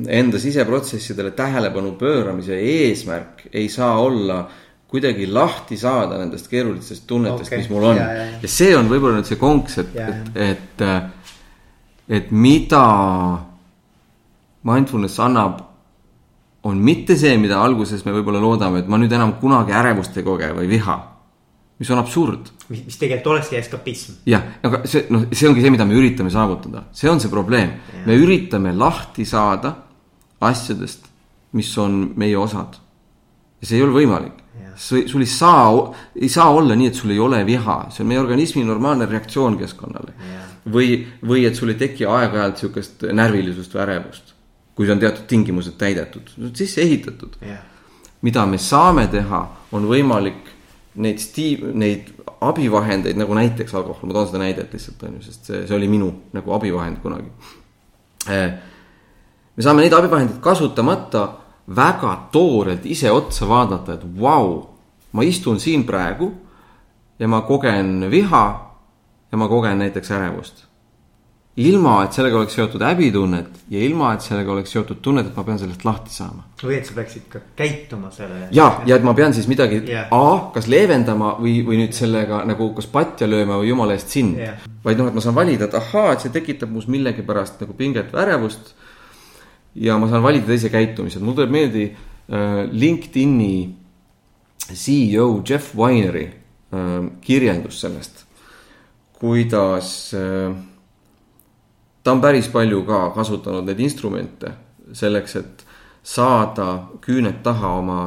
enda 0.07 0.39
siseprotsessidele 0.39 1.31
tähelepanu 1.37 1.95
pööramise 1.99 2.57
eesmärk 2.59 3.47
ei 3.53 3.69
saa 3.69 3.97
olla 3.99 4.43
kuidagi 4.89 5.27
lahti 5.29 5.77
saada 5.77 6.17
nendest 6.17 6.47
keerulistest 6.49 7.05
tunnetest 7.07 7.51
okay., 7.51 7.61
mis 7.61 7.69
mul 7.69 7.83
on. 7.91 7.99
Ja, 7.99 8.49
see 8.49 8.73
on 8.77 8.89
võib-olla 8.89 9.19
nüüd 9.19 9.29
see 9.29 9.37
konks, 9.39 9.77
et, 9.83 9.97
et, 10.33 10.81
et, 10.87 11.35
et 12.09 12.31
mida 12.33 12.85
mindfulness 14.65 15.21
annab, 15.21 15.59
on 16.65 16.79
mitte 16.83 17.15
see, 17.19 17.35
mida 17.39 17.61
alguses 17.61 18.01
me 18.05 18.15
võib-olla 18.17 18.41
loodame, 18.43 18.81
et 18.81 18.89
ma 18.89 18.97
nüüd 18.99 19.13
enam 19.15 19.37
kunagi 19.39 19.75
ärevust 19.77 20.17
ei 20.19 20.25
koge 20.25 20.49
või 20.57 20.67
viha. 20.71 20.97
mis 21.79 21.89
on 21.93 22.01
absurd. 22.01 22.49
mis, 22.67 22.81
mis 22.85 22.97
tegelikult 22.99 23.35
olekski 23.35 23.55
eskapism. 23.55 24.17
jah, 24.27 24.41
aga 24.63 24.81
see, 24.89 25.05
noh, 25.13 25.29
see 25.31 25.47
ongi 25.47 25.61
see, 25.63 25.71
mida 25.71 25.85
me 25.85 25.95
üritame 25.95 26.33
saavutada, 26.33 26.87
see 26.91 27.09
on 27.09 27.21
see 27.21 27.29
probleem. 27.29 27.77
me 28.05 28.17
üritame 28.17 28.73
lahti 28.73 29.25
saada 29.25 29.75
asjadest, 30.41 31.07
mis 31.57 31.71
on 31.77 32.13
meie 32.19 32.37
osad. 32.37 32.77
ja 33.59 33.67
see 33.67 33.79
ei 33.79 33.83
ole 33.83 33.95
võimalik. 33.95 34.37
sul 34.79 35.21
ei 35.21 35.27
saa, 35.27 35.71
ei 36.15 36.29
saa 36.29 36.49
olla 36.55 36.75
nii, 36.75 36.87
et 36.87 36.95
sul 36.95 37.11
ei 37.11 37.19
ole 37.19 37.41
viha, 37.45 37.79
see 37.91 38.03
on 38.03 38.07
meie 38.07 38.19
organismi 38.19 38.63
normaalne 38.63 39.05
reaktsioon 39.05 39.57
keskkonnale. 39.59 40.13
või, 40.71 41.07
või 41.25 41.45
et 41.47 41.55
sul 41.55 41.73
ei 41.73 41.79
teki 41.79 42.05
aeg-ajalt 42.05 42.57
sihukest 42.57 43.09
närvilisust 43.13 43.75
või 43.75 43.81
ärevust. 43.87 44.35
kui 44.75 44.91
on 44.91 44.99
teatud 44.99 45.25
tingimused 45.27 45.75
täidetud, 45.77 46.31
sisse 46.53 46.81
ehitatud. 46.81 47.35
mida 48.21 48.45
me 48.45 48.57
saame 48.57 49.07
teha, 49.07 49.43
on 49.71 49.85
võimalik 49.87 50.55
neid 50.95 51.19
sti-, 51.19 51.73
neid 51.73 52.09
abivahendeid 52.41 53.19
nagu 53.19 53.35
näiteks 53.35 53.75
alkohol, 53.75 54.07
ma 54.07 54.15
toon 54.15 54.27
seda 54.31 54.41
näidet 54.41 54.73
lihtsalt 54.73 55.03
on 55.03 55.17
ju, 55.17 55.25
sest 55.27 55.49
see, 55.49 55.61
see 55.67 55.75
oli 55.75 55.87
minu 55.91 56.09
nagu 56.35 56.53
abivahend 56.55 57.01
kunagi 57.03 57.29
äh, 58.31 58.55
me 59.59 59.63
saame 59.63 59.83
neid 59.83 59.93
abivahendeid 59.93 60.39
kasutamata 60.39 61.25
väga 61.75 62.13
toorelt 62.31 62.85
ise 62.87 63.11
otsa 63.11 63.47
vaadata, 63.49 63.97
et 63.97 64.05
vau, 64.21 64.63
ma 65.11 65.25
istun 65.27 65.59
siin 65.59 65.83
praegu 65.83 66.31
ja 67.19 67.27
ma 67.27 67.41
kogen 67.43 68.07
viha 68.11 68.45
ja 69.31 69.37
ma 69.37 69.47
kogen 69.51 69.83
näiteks 69.83 70.11
ärevust. 70.15 70.65
ilma, 71.59 72.05
et 72.05 72.15
sellega 72.15 72.37
oleks 72.39 72.53
seotud 72.55 72.83
häbitunnet 72.87 73.57
ja 73.73 73.79
ilma, 73.83 74.13
et 74.15 74.23
sellega 74.23 74.53
oleks 74.53 74.71
seotud 74.71 75.01
tunnet, 75.03 75.27
et 75.27 75.35
ma 75.35 75.43
pean 75.43 75.59
sellest 75.59 75.83
lahti 75.83 76.13
saama. 76.15 76.45
või 76.63 76.77
et 76.77 76.87
sa 76.87 76.95
peaksid 76.95 77.25
ka 77.27 77.41
käituma 77.59 78.15
selle. 78.15 78.47
ja, 78.55 78.71
ja 78.87 78.95
et 78.95 79.03
ma 79.03 79.13
pean 79.13 79.35
siis 79.35 79.51
midagi 79.51 79.81
yeah. 79.83 80.07
A, 80.15 80.51
kas 80.55 80.71
leevendama 80.71 81.35
või, 81.41 81.59
või 81.67 81.83
nüüd 81.83 81.97
sellega 81.97 82.45
nagu 82.47 82.71
kas 82.79 82.87
patja 82.87 83.27
lööma 83.27 83.59
või 83.59 83.73
jumala 83.73 83.99
eest 83.99 84.15
sind 84.15 84.39
yeah.. 84.39 84.63
vaid 84.85 85.03
noh, 85.03 85.11
et 85.11 85.19
ma 85.19 85.25
saan 85.25 85.35
valida, 85.35 85.67
et 85.67 85.75
ahaa, 85.75 86.13
et 86.13 86.23
see 86.23 86.31
tekitab 86.31 86.71
mus 86.71 86.87
millegipärast 86.87 87.59
nagu 87.65 87.75
pinget 87.75 88.15
või 88.15 88.23
ärevust. 88.23 88.71
Ja 89.75 89.97
ma 89.97 90.09
saan 90.09 90.23
valida 90.23 90.49
teise 90.49 90.71
käitumise, 90.73 91.19
mul 91.19 91.37
tuleb 91.37 91.53
meelde 91.53 91.85
äh, 91.89 92.63
LinkedIn'i 92.71 93.69
CEO 94.73 95.41
Jeff 95.45 95.75
Weineri 95.77 96.25
äh, 96.25 96.97
kirjeldus 97.21 97.81
sellest, 97.81 98.25
kuidas 99.19 100.13
äh, 100.17 100.53
ta 102.03 102.11
on 102.11 102.21
päris 102.21 102.47
palju 102.51 102.83
ka 102.87 103.09
kasutanud 103.15 103.67
neid 103.67 103.79
instrumente 103.83 104.53
selleks, 104.93 105.35
et 105.35 105.65
saada 106.03 106.69
küüned 107.03 107.43
taha 107.43 107.75
oma 107.77 107.99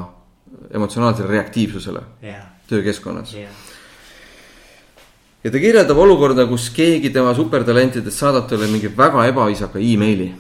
emotsionaalsele 0.73 1.29
reaktiivsusele 1.29 2.01
yeah. 2.25 2.47
töökeskkonnas 2.69 3.35
yeah. 3.37 3.53
ja 5.45 5.51
ta 5.51 5.59
kirjeldab 5.59 5.99
olukorda, 5.99 6.47
kus 6.51 6.71
keegi 6.75 7.13
tema 7.15 7.35
supertalentidest 7.37 8.19
saadab 8.19 8.49
talle 8.51 8.71
mingi 8.71 8.91
väga 8.97 9.27
ebaviisaka 9.31 9.79
emaili. 9.79 10.33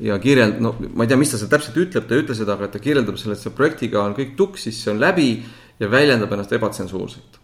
Ja 0.00 0.16
kirjeld-, 0.18 0.60
no 0.64 0.74
ma 0.94 1.04
ei 1.04 1.10
tea, 1.10 1.20
mis 1.20 1.30
ta 1.30 1.40
seal 1.40 1.50
täpselt 1.52 1.76
ütleb, 1.76 2.08
ta 2.08 2.16
ei 2.16 2.24
ütle 2.24 2.36
seda, 2.38 2.56
aga 2.56 2.70
ta 2.72 2.80
kirjeldab 2.82 3.18
selle, 3.20 3.36
et 3.36 3.44
see 3.44 3.52
projektiga 3.52 4.02
on 4.06 4.16
kõik 4.16 4.34
tuksis, 4.38 4.80
see 4.80 4.92
on 4.94 5.00
läbi 5.02 5.34
ja 5.80 5.90
väljendab 5.90 6.32
ennast 6.32 6.52
ebatsensuurselt. 6.52 7.40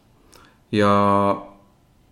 ja 0.72 0.90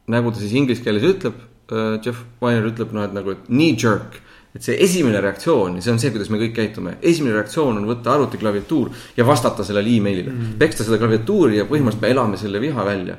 nagu 0.07 0.31
ta 0.31 0.41
siis 0.41 0.55
inglise 0.57 0.85
keeles 0.85 1.05
ütleb 1.05 1.41
Äh, 1.67 1.99
Jeff 2.03 2.23
Weiner 2.41 2.69
ütleb 2.69 2.93
noh, 2.95 3.03
et 3.03 3.15
nagu, 3.15 3.35
knee 3.49 3.75
jerk. 3.75 4.23
et 4.57 4.65
see 4.65 4.77
esimene 4.81 5.19
reaktsioon 5.21 5.75
ja 5.77 5.83
see 5.85 5.93
on 5.93 5.99
see, 6.01 6.09
kuidas 6.15 6.31
me 6.33 6.39
kõik 6.41 6.55
käitume. 6.57 6.95
esimene 7.03 7.35
reaktsioon 7.35 7.77
on 7.81 7.89
võtta 7.91 8.15
arvuti 8.15 8.39
klaviatuur 8.41 8.93
ja 9.17 9.27
vastata 9.27 9.67
sellele 9.67 9.91
emailile 9.99 10.31
mm. 10.31 10.39
-hmm. 10.39 10.59
peksta 10.63 10.87
seda 10.87 10.97
klaviatuuri 11.03 11.59
ja 11.59 11.67
põhimõtteliselt 11.67 12.07
me 12.07 12.13
elame 12.15 12.39
selle 12.41 12.61
viha 12.63 12.85
välja. 12.85 13.17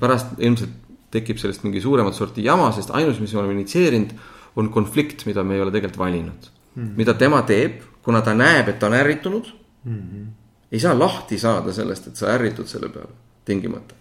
pärast 0.00 0.32
ilmselt 0.38 0.72
tekib 1.10 1.38
sellest 1.38 1.62
mingi 1.62 1.80
suuremat 1.80 2.14
sorti 2.14 2.44
jama, 2.44 2.72
sest 2.72 2.90
ainus, 2.90 3.20
mis 3.20 3.32
me 3.34 3.40
oleme 3.40 3.54
initsieerinud, 3.58 4.10
on 4.56 4.68
konflikt, 4.70 5.26
mida 5.26 5.44
me 5.44 5.54
ei 5.54 5.60
ole 5.60 5.70
tegelikult 5.70 5.98
valinud 5.98 6.50
mm. 6.74 6.84
-hmm. 6.84 6.96
mida 6.96 7.14
tema 7.14 7.42
teeb, 7.42 7.80
kuna 8.02 8.20
ta 8.20 8.34
näeb, 8.34 8.68
et 8.68 8.78
ta 8.78 8.86
on 8.86 8.94
ärritunud 8.94 9.46
mm. 9.84 9.96
-hmm. 9.96 10.26
ei 10.72 10.80
saa 10.80 10.98
lahti 10.98 11.38
saada 11.38 11.72
sellest, 11.72 12.06
et 12.06 12.16
sa 12.16 12.26
ärritud 12.34 12.66
selle 12.66 12.88
peale, 12.88 13.12
tingimata. 13.44 13.94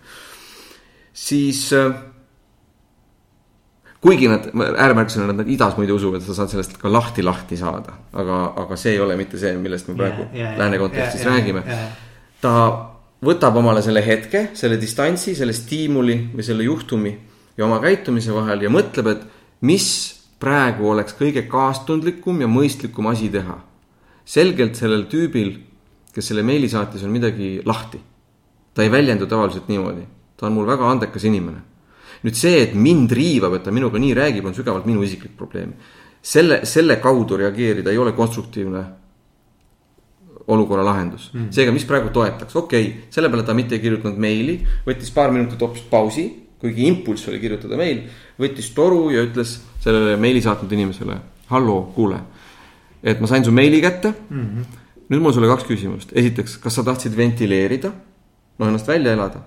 siis 1.13 1.73
äh, 1.73 1.93
kuigi 4.01 4.27
nad, 4.27 4.51
ääremärkusena 4.77 5.33
nad 5.33 5.47
idas 5.47 5.77
muidu 5.77 5.95
usuvad, 5.95 6.21
et 6.21 6.27
sa 6.27 6.33
saad 6.33 6.53
sellest 6.53 6.77
ka 6.77 6.91
lahti 6.91 7.23
lahti 7.23 7.57
saada. 7.57 7.93
aga, 8.13 8.53
aga 8.55 8.75
see 8.75 8.93
ei 8.93 8.99
ole 8.99 9.17
mitte 9.17 9.37
see, 9.37 9.57
millest 9.57 9.87
me 9.87 9.95
praegu 9.95 10.21
yeah, 10.21 10.35
yeah, 10.39 10.57
lääne 10.59 10.77
kontekstis 10.77 11.21
yeah, 11.21 11.35
räägime 11.35 11.63
yeah.. 11.65 11.89
ta 12.41 12.53
võtab 13.25 13.57
omale 13.59 13.81
selle 13.83 14.05
hetke, 14.05 14.49
selle 14.53 14.79
distantsi, 14.79 15.35
selle 15.35 15.53
stiimuli 15.53 16.29
või 16.35 16.45
selle 16.45 16.63
juhtumi 16.63 17.17
ja 17.57 17.65
oma 17.67 17.81
käitumise 17.83 18.31
vahel 18.31 18.63
ja 18.63 18.71
mõtleb, 18.71 19.11
et 19.11 19.25
mis 19.67 19.87
praegu 20.39 20.89
oleks 20.89 21.15
kõige 21.19 21.45
kaastundlikum 21.47 22.41
ja 22.41 22.47
mõistlikum 22.47 23.07
asi 23.11 23.29
teha. 23.29 23.59
selgelt 24.25 24.75
sellel 24.75 25.07
tüübil, 25.09 25.55
kes 26.13 26.27
selle 26.27 26.43
meili 26.43 26.69
saatis, 26.69 27.03
on 27.03 27.11
midagi 27.11 27.61
lahti. 27.65 27.99
ta 28.73 28.83
ei 28.83 28.91
väljendu 28.91 29.25
tavaliselt 29.25 29.67
niimoodi, 29.67 30.05
ta 30.37 30.47
on 30.47 30.53
mul 30.53 30.67
väga 30.67 30.89
andekas 30.91 31.23
inimene 31.23 31.69
nüüd 32.25 32.35
see, 32.35 32.63
et 32.65 32.75
mind 32.75 33.11
riivab, 33.15 33.55
et 33.55 33.65
ta 33.65 33.71
minuga 33.71 33.99
nii 34.01 34.15
räägib, 34.17 34.47
on 34.47 34.55
sügavalt 34.55 34.87
minu 34.89 35.03
isiklik 35.05 35.37
probleem. 35.37 35.73
selle, 36.21 36.65
selle 36.67 36.97
kaudu 36.99 37.37
reageerida 37.39 37.93
ei 37.93 37.97
ole 37.97 38.11
konstruktiivne 38.11 38.81
olukorra 40.51 40.83
lahendus 40.83 41.29
mm.. 41.31 41.47
seega, 41.55 41.71
mis 41.71 41.85
praegu 41.87 42.11
toetaks, 42.11 42.55
okei 42.59 42.87
okay,, 42.87 43.07
selle 43.13 43.29
peale 43.31 43.45
ta 43.47 43.55
mitte 43.55 43.77
ei 43.77 43.83
kirjutanud 43.83 44.19
meili, 44.19 44.57
võttis 44.87 45.13
paar 45.15 45.31
minutit 45.31 45.61
hoopis 45.63 45.85
pausi, 45.87 46.25
kuigi 46.59 46.87
impulss 46.87 47.27
oli 47.31 47.39
kirjutada 47.39 47.77
meil, 47.79 48.03
võttis 48.39 48.71
toru 48.75 49.09
ja 49.13 49.23
ütles 49.23 49.57
sellele 49.83 50.17
meili 50.19 50.41
saatnud 50.43 50.71
inimesele, 50.75 51.17
halloo, 51.49 51.81
kuule, 51.95 52.19
et 53.03 53.21
ma 53.21 53.29
sain 53.31 53.45
su 53.45 53.51
meili 53.55 53.81
kätte 53.81 54.11
mm. 54.11 54.45
-hmm. 54.45 54.79
nüüd 55.09 55.21
mul 55.23 55.33
sulle 55.33 55.47
kaks 55.47 55.67
küsimust, 55.69 56.11
esiteks, 56.13 56.57
kas 56.57 56.75
sa 56.75 56.83
tahtsid 56.83 57.15
ventileerida, 57.17 57.91
no 58.59 58.67
ennast 58.67 58.87
välja 58.87 59.13
elada 59.13 59.45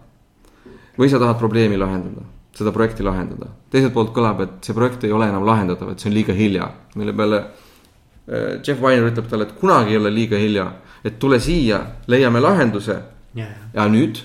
või 0.98 1.08
sa 1.08 1.18
tahad 1.18 1.38
probleemi 1.38 1.76
lahendada 1.76 2.24
seda 2.56 2.72
projekti 2.72 3.02
lahendada. 3.02 3.48
teiselt 3.70 3.94
poolt 3.94 4.12
kõlab, 4.14 4.42
et 4.44 4.66
see 4.66 4.76
projekt 4.76 5.04
ei 5.04 5.12
ole 5.12 5.28
enam 5.28 5.46
lahendatav, 5.46 5.92
et 5.92 6.02
see 6.02 6.10
on 6.10 6.16
liiga 6.16 6.34
hilja, 6.36 6.68
mille 7.00 7.14
peale 7.16 7.38
äh, 7.38 8.60
Jeff 8.60 8.80
Weiner 8.80 9.08
ütleb 9.08 9.28
talle, 9.30 9.48
et 9.48 9.56
kunagi 9.60 9.96
ei 9.96 10.00
ole 10.00 10.12
liiga 10.12 10.40
hilja, 10.40 10.66
et 11.04 11.18
tule 11.18 11.40
siia, 11.40 11.80
leiame 12.12 12.42
lahenduse 12.44 12.98
yeah.. 13.36 13.54
ja 13.74 13.88
nüüd 13.88 14.20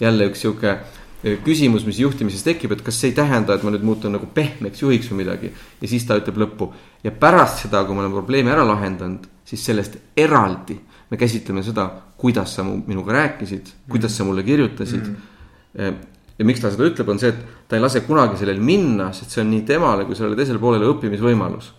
jälle 0.00 0.28
üks 0.30 0.42
sihuke 0.44 0.76
küsimus, 1.22 1.82
mis 1.86 1.98
juhtimises 1.98 2.44
tekib, 2.46 2.72
et 2.72 2.82
kas 2.86 3.00
see 3.00 3.10
ei 3.10 3.16
tähenda, 3.16 3.56
et 3.56 3.64
ma 3.66 3.72
nüüd 3.74 3.82
muutun 3.86 4.14
nagu 4.14 4.28
pehmeks 4.34 4.84
juhiks 4.84 5.08
või 5.10 5.24
midagi. 5.24 5.50
ja 5.80 5.88
siis 5.88 6.06
ta 6.06 6.18
ütleb 6.20 6.38
lõppu 6.38 6.70
ja 7.02 7.10
pärast 7.10 7.64
seda, 7.64 7.82
kui 7.84 7.94
me 7.94 8.04
oleme 8.04 8.14
probleemi 8.14 8.52
ära 8.54 8.66
lahendanud, 8.66 9.26
siis 9.44 9.64
sellest 9.66 9.98
eraldi 10.16 10.78
me 11.10 11.16
käsitleme 11.16 11.62
seda, 11.62 11.88
kuidas 12.16 12.54
sa 12.54 12.62
minuga 12.64 13.12
rääkisid, 13.12 13.72
kuidas 13.90 14.16
sa 14.16 14.24
mulle 14.24 14.42
kirjutasid 14.46 15.10
mm. 15.10 15.98
ja 16.38 16.46
miks 16.46 16.62
ta 16.62 16.70
seda 16.70 16.86
ütleb, 16.86 17.10
on 17.10 17.18
see, 17.18 17.34
et 17.34 17.68
ta 17.68 17.76
ei 17.76 17.82
lase 17.82 18.04
kunagi 18.06 18.38
sellel 18.38 18.62
minna, 18.62 19.10
sest 19.12 19.34
see 19.34 19.42
on 19.42 19.50
nii 19.50 19.66
temale 19.66 20.06
kui 20.06 20.14
sellele 20.18 20.38
teisele 20.38 20.62
poolele 20.62 20.86
õppimisvõimalus. 20.92 21.72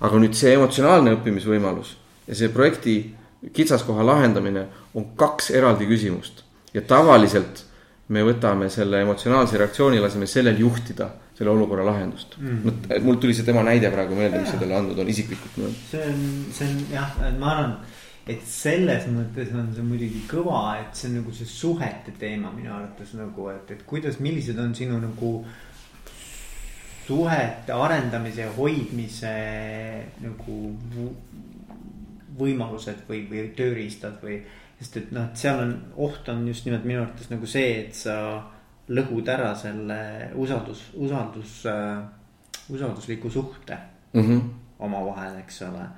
aga 0.00 0.18
nüüd 0.22 0.36
see 0.38 0.54
emotsionaalne 0.54 1.12
õppimisvõimalus 1.18 1.96
ja 2.28 2.40
see 2.40 2.48
projekti 2.48 2.98
kitsaskoha 3.52 4.06
lahendamine 4.06 4.66
on 4.94 5.12
kaks 5.16 5.50
eraldi 5.50 5.86
küsimust. 5.86 6.44
ja 6.72 6.80
tavaliselt 6.80 7.67
me 8.08 8.24
võtame 8.24 8.70
selle 8.72 9.02
emotsionaalse 9.04 9.58
reaktsiooni, 9.60 10.00
laseme 10.00 10.26
sellel 10.30 10.58
juhtida 10.62 11.10
selle 11.38 11.52
olukorra 11.52 11.84
lahendust 11.86 12.38
mm.. 12.40 12.98
mul 13.04 13.20
tuli 13.22 13.36
see 13.36 13.46
tema 13.46 13.62
näide 13.66 13.92
praegu 13.94 14.16
meelde, 14.18 14.42
mis 14.42 14.50
sa 14.50 14.60
talle 14.60 14.78
andnud 14.80 14.98
on 14.98 15.12
isiklikult. 15.12 15.58
see 15.90 16.02
on, 16.02 16.26
see 16.56 16.68
on 16.72 16.84
jah, 16.92 17.16
ma 17.38 17.54
arvan 17.54 17.78
et 18.28 18.44
selles 18.44 19.06
mõttes 19.08 19.52
on 19.56 19.70
see 19.72 19.84
muidugi 19.86 20.20
kõva, 20.28 20.62
et 20.82 20.98
see 20.98 21.08
on 21.08 21.18
nagu 21.22 21.32
see 21.32 21.48
suhete 21.48 22.12
teema 22.20 22.52
minu 22.52 22.74
arvates 22.74 23.14
nagu, 23.16 23.48
et, 23.54 23.72
et 23.72 23.84
kuidas, 23.88 24.20
millised 24.24 24.58
on 24.60 24.74
sinu 24.76 24.98
nagu 25.00 25.32
suhete 27.08 27.72
arendamise 27.72 28.44
ja 28.44 28.50
hoidmise 28.52 29.32
nagu 30.20 30.58
võimalused 32.38 33.06
või, 33.08 33.24
või 33.30 33.48
tööriistad 33.56 34.20
või. 34.22 34.42
Sest 34.78 34.96
et 34.96 35.10
noh, 35.12 35.26
et 35.26 35.40
seal 35.40 35.58
on, 35.62 35.74
oht 36.06 36.28
on 36.28 36.46
just 36.48 36.66
nimelt 36.68 36.86
minu 36.86 37.02
arvates 37.02 37.30
nagu 37.32 37.46
see, 37.50 37.72
et 37.86 37.94
sa 37.98 38.14
lõhud 38.88 39.28
ära 39.28 39.50
selle 39.58 39.98
usaldus, 40.38 40.86
usaldus 40.96 41.64
äh,, 41.68 41.98
usaldusliku 42.72 43.30
suhte 43.30 43.78
mm 44.12 44.22
-hmm. 44.22 44.40
omavahel, 44.78 45.38
eks 45.42 45.62
ole 45.62 45.88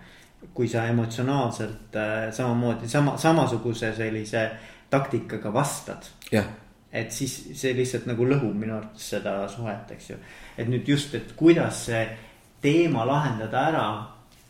kui 0.55 0.69
sa 0.69 0.87
emotsionaalselt 0.87 1.97
äh, 1.97 2.33
samamoodi 2.33 2.89
sama, 2.89 3.17
samasuguse 3.19 3.93
sellise 3.97 4.51
taktikaga 4.91 5.53
vastad 5.53 6.07
yeah.. 6.33 6.47
et 6.93 7.13
siis 7.13 7.35
see 7.55 7.75
lihtsalt 7.77 8.09
nagu 8.11 8.27
lõhub 8.27 8.57
minu 8.57 8.77
arvates 8.79 9.11
seda 9.15 9.35
suhet, 9.49 9.91
eks 9.91 10.11
ju. 10.11 10.17
et 10.59 10.69
nüüd 10.69 10.89
just, 10.89 11.15
et 11.15 11.33
kuidas 11.37 11.85
see 11.91 12.03
teema 12.63 13.05
lahendada 13.07 13.67
ära 13.69 13.85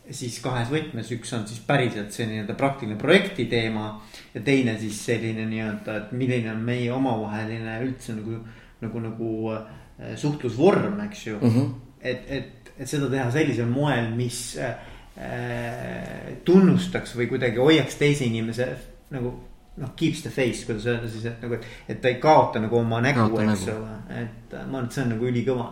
siis 0.09 0.39
kahes 0.43 0.71
võtmes, 0.71 1.11
üks 1.13 1.33
on 1.37 1.45
siis 1.47 1.61
päriselt 1.65 2.15
see 2.15 2.25
nii-öelda 2.29 2.55
praktiline 2.59 2.97
projekti 2.99 3.45
teema. 3.51 4.01
ja 4.33 4.41
teine 4.41 4.77
siis 4.79 4.97
selline 5.05 5.45
nii-öelda, 5.49 5.97
et 5.97 6.15
milline 6.17 6.51
on 6.51 6.63
meie 6.65 6.91
omavaheline 6.91 7.77
üldse 7.85 8.15
nagu, 8.17 8.39
nagu, 8.81 9.03
nagu 9.05 9.51
äh, 9.53 10.15
suhtlusvorm, 10.15 10.99
eks 11.05 11.27
ju 11.27 11.37
mm. 11.41 11.49
-hmm. 11.49 11.69
et, 12.01 12.25
et, 12.27 12.73
et 12.77 12.89
seda 12.89 13.09
teha 13.09 13.31
sellisel 13.31 13.69
moel, 13.69 14.09
mis 14.15 14.57
äh, 14.57 14.75
Äh, 15.21 16.37
tunnustaks 16.47 17.17
või 17.19 17.25
kuidagi 17.27 17.59
hoiaks 17.59 17.97
teise 17.99 18.23
inimese 18.25 18.65
nagu 19.11 19.33
noh, 19.81 19.89
keeps 19.99 20.21
the 20.23 20.31
face, 20.31 20.63
kuidas 20.63 20.85
öelda 20.87 21.09
siis, 21.11 21.25
et 21.27 21.41
nagu, 21.43 21.57
et 21.91 21.99
ta 21.99 22.07
ei 22.07 22.15
kaota 22.23 22.61
nagu 22.63 22.77
oma 22.79 23.01
nägu, 23.03 23.27
eks 23.43 23.65
ole, 23.73 23.91
et 24.07 24.55
äh, 24.55 24.63
ma 24.63 24.79
arvan, 24.79 24.87
et 24.87 24.95
see 24.95 25.03
on 25.03 25.11
nagu 25.11 25.27
ülikõva. 25.27 25.67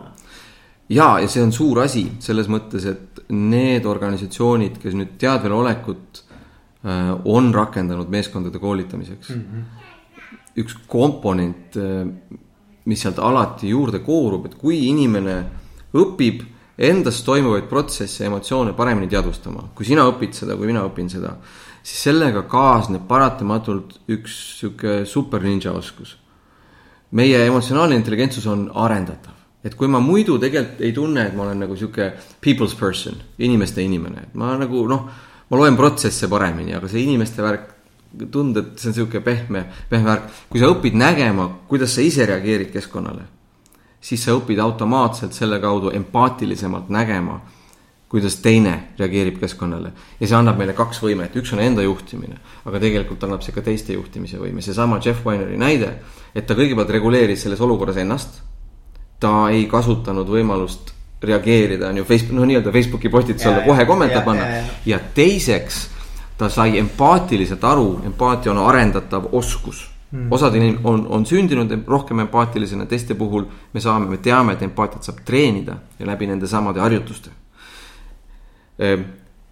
Ja, 0.90 1.12
ja 1.22 1.28
see 1.30 1.44
on 1.44 1.52
suur 1.54 1.82
asi 1.84 2.04
selles 2.22 2.50
mõttes, 2.50 2.86
et 2.90 3.22
need 3.30 3.86
organisatsioonid, 3.86 4.80
kes 4.82 4.96
nüüd 4.98 5.16
teadvelolekut 5.22 6.22
äh, 6.22 7.12
on 7.30 7.52
rakendanud 7.54 8.10
meeskondade 8.10 8.58
koolitamiseks 8.58 9.34
mm. 9.34 9.42
-hmm. 9.42 10.30
üks 10.64 10.76
komponent, 10.90 11.76
mis 12.84 13.02
sealt 13.02 13.18
alati 13.22 13.68
juurde 13.70 14.00
koorub, 14.02 14.46
et 14.46 14.56
kui 14.58 14.80
inimene 14.88 15.36
õpib 15.94 16.42
endas 16.80 17.20
toimuvaid 17.26 17.66
protsesse 17.68 18.24
ja 18.24 18.30
emotsioone 18.30 18.72
paremini 18.72 19.08
teadvustama. 19.08 19.68
kui 19.74 19.84
sina 19.84 20.06
õpid 20.08 20.32
seda, 20.36 20.56
kui 20.56 20.70
mina 20.70 20.82
õpin 20.88 21.10
seda, 21.12 21.34
siis 21.82 22.06
sellega 22.08 22.46
kaasneb 22.48 23.04
paratamatult 23.08 23.98
üks 24.08 24.36
sihuke 24.60 25.04
super 25.04 25.44
ninja 25.44 25.72
oskus. 25.76 26.16
meie 27.10 27.44
emotsionaalne 27.46 27.96
intelligentsus 27.98 28.46
on 28.46 28.70
arendatav, 28.74 29.34
et 29.64 29.74
kui 29.76 29.88
ma 29.88 30.00
muidu 30.00 30.38
tegelikult 30.40 30.80
ei 30.84 30.92
tunne, 30.96 31.26
et 31.28 31.34
ma 31.36 31.44
olen 31.44 31.60
nagu 31.66 31.76
sihuke 31.76 32.12
people's 32.40 32.76
person, 32.78 33.18
inimeste 33.38 33.82
inimene, 33.84 34.24
et 34.28 34.38
ma 34.38 34.54
nagu 34.60 34.86
noh, 34.88 35.04
ma 35.50 35.60
loen 35.60 35.76
protsesse 35.76 36.28
paremini, 36.32 36.74
aga 36.76 36.88
see 36.88 37.04
inimeste 37.04 37.44
värk, 37.44 37.68
tundub, 38.32 38.72
et 38.72 38.80
see 38.80 38.90
on 38.90 38.96
sihuke 38.96 39.20
pehme, 39.24 39.66
pehme 39.90 40.08
värk. 40.08 40.32
kui 40.48 40.62
sa 40.62 40.72
õpid 40.72 40.96
nägema, 40.96 41.46
kuidas 41.68 41.94
sa 41.94 42.04
ise 42.04 42.26
reageerid 42.26 42.72
keskkonnale, 42.72 43.28
siis 44.00 44.24
sa 44.24 44.34
õpid 44.38 44.60
automaatselt 44.64 45.36
selle 45.36 45.60
kaudu 45.60 45.92
empaatilisemalt 45.94 46.88
nägema, 46.88 47.40
kuidas 48.10 48.40
teine 48.42 48.96
reageerib 48.98 49.36
keskkonnale. 49.38 49.92
ja 50.20 50.26
see 50.26 50.36
annab 50.36 50.56
meile 50.58 50.72
kaks 50.72 51.02
võimet, 51.04 51.36
üks 51.36 51.52
on 51.52 51.60
enda 51.60 51.84
juhtimine, 51.84 52.40
aga 52.64 52.80
tegelikult 52.80 53.28
annab 53.28 53.44
see 53.44 53.52
ka 53.52 53.62
teiste 53.62 53.92
juhtimise 53.92 54.40
võime, 54.40 54.64
seesama 54.64 54.98
Jeff 55.04 55.26
Wineri 55.26 55.60
näide, 55.60 55.98
et 56.34 56.46
ta 56.46 56.56
kõigepealt 56.56 56.90
reguleeris 56.90 57.44
selles 57.44 57.60
olukorras 57.60 58.00
ennast 58.00 58.40
ta 59.20 59.50
ei 59.52 59.66
kasutanud 59.68 60.28
võimalust 60.28 60.94
reageerida, 61.22 61.88
on 61.88 62.00
ju, 62.00 62.04
Facebook, 62.08 62.38
noh, 62.38 62.48
nii-öelda 62.48 62.72
Facebooki 62.72 63.10
postitusele 63.12 63.64
kohe 63.66 63.84
kommentaar 63.86 64.24
panna. 64.24 64.46
ja 64.86 64.98
teiseks, 65.14 65.80
ta 66.38 66.48
sai 66.48 66.78
empaatiliselt 66.80 67.64
aru, 67.64 68.00
empaatia 68.08 68.52
on 68.52 68.62
arendatav 68.64 69.28
oskus 69.32 69.82
mm.. 70.10 70.32
osad 70.32 70.54
inimesed 70.56 70.86
on, 70.88 71.06
on 71.08 71.26
sündinud 71.26 71.74
rohkem 71.86 72.24
empaatilisena, 72.24 72.86
teiste 72.86 73.14
puhul 73.14 73.44
me 73.72 73.80
saame, 73.80 74.08
me 74.08 74.16
teame, 74.16 74.56
et 74.56 74.64
empaatiat 74.64 75.10
saab 75.10 75.20
treenida 75.26 75.76
ja 75.98 76.08
läbi 76.08 76.30
nende 76.30 76.48
samade 76.48 76.80
harjutuste. 76.80 77.30
Ehm, 78.80 79.04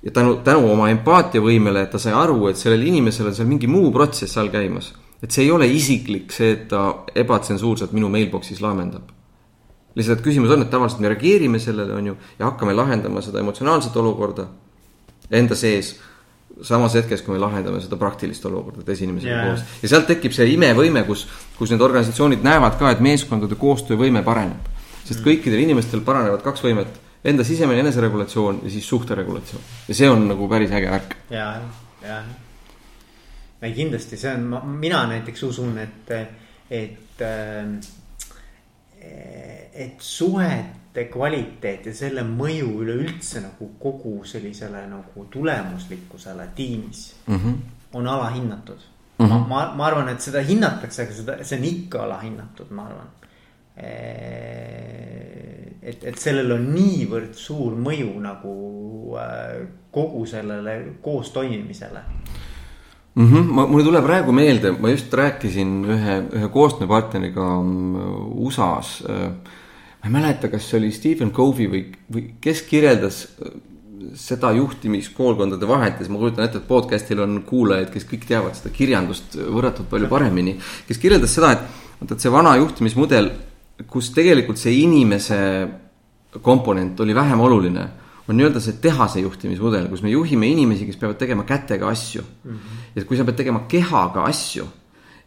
ja 0.03 0.14
tänu, 0.14 0.39
tänu 0.45 0.73
oma 0.73 0.89
empaatiavõimele, 0.95 1.85
et 1.85 1.93
ta 1.93 2.01
sai 2.01 2.16
aru, 2.16 2.49
et 2.49 2.57
sellel 2.57 2.87
inimesel 2.89 3.29
on 3.29 3.37
seal 3.37 3.51
mingi 3.51 3.69
muu 3.69 3.93
protsess 3.93 4.41
all 4.41 4.49
käimas. 4.49 4.95
et 5.23 5.31
see 5.35 5.45
ei 5.45 5.51
ole 5.51 5.66
isiklik, 5.66 6.33
see, 6.33 6.53
et 6.53 6.69
ta 6.71 7.05
ebatsensuurselt 7.14 7.93
minu 7.93 8.09
mailbox'is 8.09 8.61
laamendab 8.62 9.18
lihtsalt 9.99 10.22
küsimus 10.22 10.53
on, 10.55 10.62
et 10.62 10.70
tavaliselt 10.70 11.03
me 11.03 11.11
reageerime 11.12 11.59
sellele, 11.62 11.96
on 11.99 12.12
ju, 12.12 12.16
ja 12.38 12.46
hakkame 12.51 12.76
lahendama 12.76 13.22
seda 13.24 13.42
emotsionaalset 13.42 13.96
olukorda 13.99 14.46
enda 15.30 15.59
sees. 15.59 15.96
samas 16.62 16.94
hetkes, 16.99 17.20
kui 17.22 17.36
me 17.36 17.38
lahendame 17.38 17.78
seda 17.78 17.94
praktilist 18.01 18.42
olukorda 18.49 18.82
teise 18.82 19.05
inimesega 19.07 19.34
yeah. 19.34 19.44
koos 19.46 19.82
ja 19.82 19.90
sealt 19.92 20.09
tekib 20.11 20.32
see 20.34 20.49
imevõime, 20.57 21.05
kus, 21.07 21.26
kus 21.59 21.70
need 21.70 21.84
organisatsioonid 21.84 22.42
näevad 22.42 22.74
ka, 22.80 22.90
et 22.90 23.03
meeskondade 23.05 23.55
koostöövõime 23.61 24.24
pareneb. 24.26 24.66
sest 25.05 25.20
mm. 25.20 25.26
kõikidel 25.28 25.62
inimestel 25.62 26.03
paranevad 26.07 26.42
kaks 26.42 26.64
võimet, 26.64 26.99
enda 27.22 27.46
sisemine 27.46 27.84
eneseregulatsioon 27.84 28.62
ja 28.64 28.72
siis 28.74 28.88
suhteregulatsioon 28.90 29.62
ja 29.88 29.99
see 30.01 30.11
on 30.11 30.26
nagu 30.32 30.49
päris 30.51 30.74
äge 30.74 30.90
värk. 30.90 31.14
ja, 31.30 31.46
ja, 32.03 32.18
ei 33.62 33.76
kindlasti 33.78 34.18
see 34.18 34.34
on, 34.34 34.74
mina 34.80 35.05
näiteks 35.12 35.46
usun, 35.53 35.78
et, 35.78 36.11
et 36.70 37.22
äh, 37.22 37.70
et 39.79 40.01
suhete 40.03 41.05
kvaliteet 41.13 41.87
ja 41.87 41.95
selle 41.95 42.25
mõju 42.27 42.71
üleüldse 42.83 43.43
nagu 43.45 43.71
kogu 43.79 44.25
sellisele 44.27 44.87
nagu 44.91 45.25
tulemuslikkusele 45.31 46.49
tiimis 46.55 47.15
mm 47.27 47.37
-hmm. 47.37 47.55
on 47.93 48.07
alahinnatud 48.07 48.81
mm. 49.19 49.27
-hmm. 49.27 49.49
ma, 49.49 49.75
ma, 49.75 49.87
arvan, 49.87 50.09
et 50.09 50.21
seda 50.21 50.43
hinnatakse, 50.43 51.03
aga 51.03 51.13
seda, 51.13 51.45
see 51.45 51.59
on 51.59 51.65
ikka 51.65 52.03
alahinnatud, 52.03 52.71
ma 52.71 52.87
arvan. 52.87 53.09
et, 55.83 56.05
et 56.05 56.19
sellel 56.19 56.53
on 56.53 56.65
niivõrd 56.75 57.35
suur 57.35 57.77
mõju 57.79 58.21
nagu 58.21 58.55
äh, 59.19 59.69
kogu 59.91 60.27
sellele 60.27 60.81
koostoimimisele 61.03 62.01
mm. 63.19 63.29
-hmm. 63.33 63.55
ma, 63.55 63.66
mulle 63.66 63.85
tuleb 63.85 64.05
praegu 64.05 64.33
meelde, 64.33 64.73
ma 64.81 64.91
just 64.91 65.14
rääkisin 65.14 65.73
ühe, 65.85 66.19
ühe 66.39 66.51
koostööpartneriga 66.55 67.47
mm, 67.62 68.12
USA-s. 68.47 69.03
Äh, 69.09 69.57
ma 69.99 70.11
ei 70.11 70.14
mäleta, 70.14 70.51
kas 70.53 70.69
see 70.69 70.79
oli 70.79 70.93
Stephen 70.95 71.33
Covey 71.35 71.66
või, 71.71 71.83
või 72.14 72.25
kes 72.41 72.62
kirjeldas 72.69 73.25
äh, 73.43 73.51
seda 74.14 74.53
juhtimiskoolkondade 74.55 75.69
vahet 75.69 75.99
ja 75.99 76.07
siis 76.07 76.12
ma 76.14 76.23
kujutan 76.23 76.47
ette, 76.47 76.62
et 76.62 76.69
podcast'il 76.69 77.21
on 77.21 77.43
kuulajaid, 77.47 77.91
kes 77.93 78.07
kõik 78.09 78.25
teavad 78.29 78.57
seda 78.57 78.71
kirjandust 78.75 79.37
võrratult 79.37 79.91
palju 79.91 80.09
paremini. 80.09 80.57
kes 80.89 80.99
kirjeldas 80.99 81.35
seda, 81.35 81.53
et 81.53 81.66
vaata, 82.01 82.14
et 82.14 82.21
see 82.23 82.33
vana 82.33 82.55
juhtimismudel, 82.57 83.31
kus 83.87 84.11
tegelikult 84.14 84.59
see 84.59 84.81
inimese 84.83 85.39
komponent 86.43 87.01
oli 87.01 87.14
vähem 87.14 87.41
oluline 87.41 87.89
on 88.29 88.37
nii-öelda 88.37 88.61
see 88.61 88.76
tehase 88.83 89.22
juhtimismudel, 89.24 89.89
kus 89.89 90.03
me 90.05 90.12
juhime 90.12 90.51
inimesi, 90.53 90.89
kes 90.89 90.99
peavad 91.01 91.16
tegema 91.20 91.47
kätega 91.49 91.89
asju 91.89 92.22
mm. 92.22 92.51
-hmm. 92.51 92.83
ja 92.97 93.05
kui 93.05 93.16
sa 93.16 93.24
pead 93.24 93.41
tegema 93.41 93.64
kehaga 93.68 94.24
asju, 94.29 94.66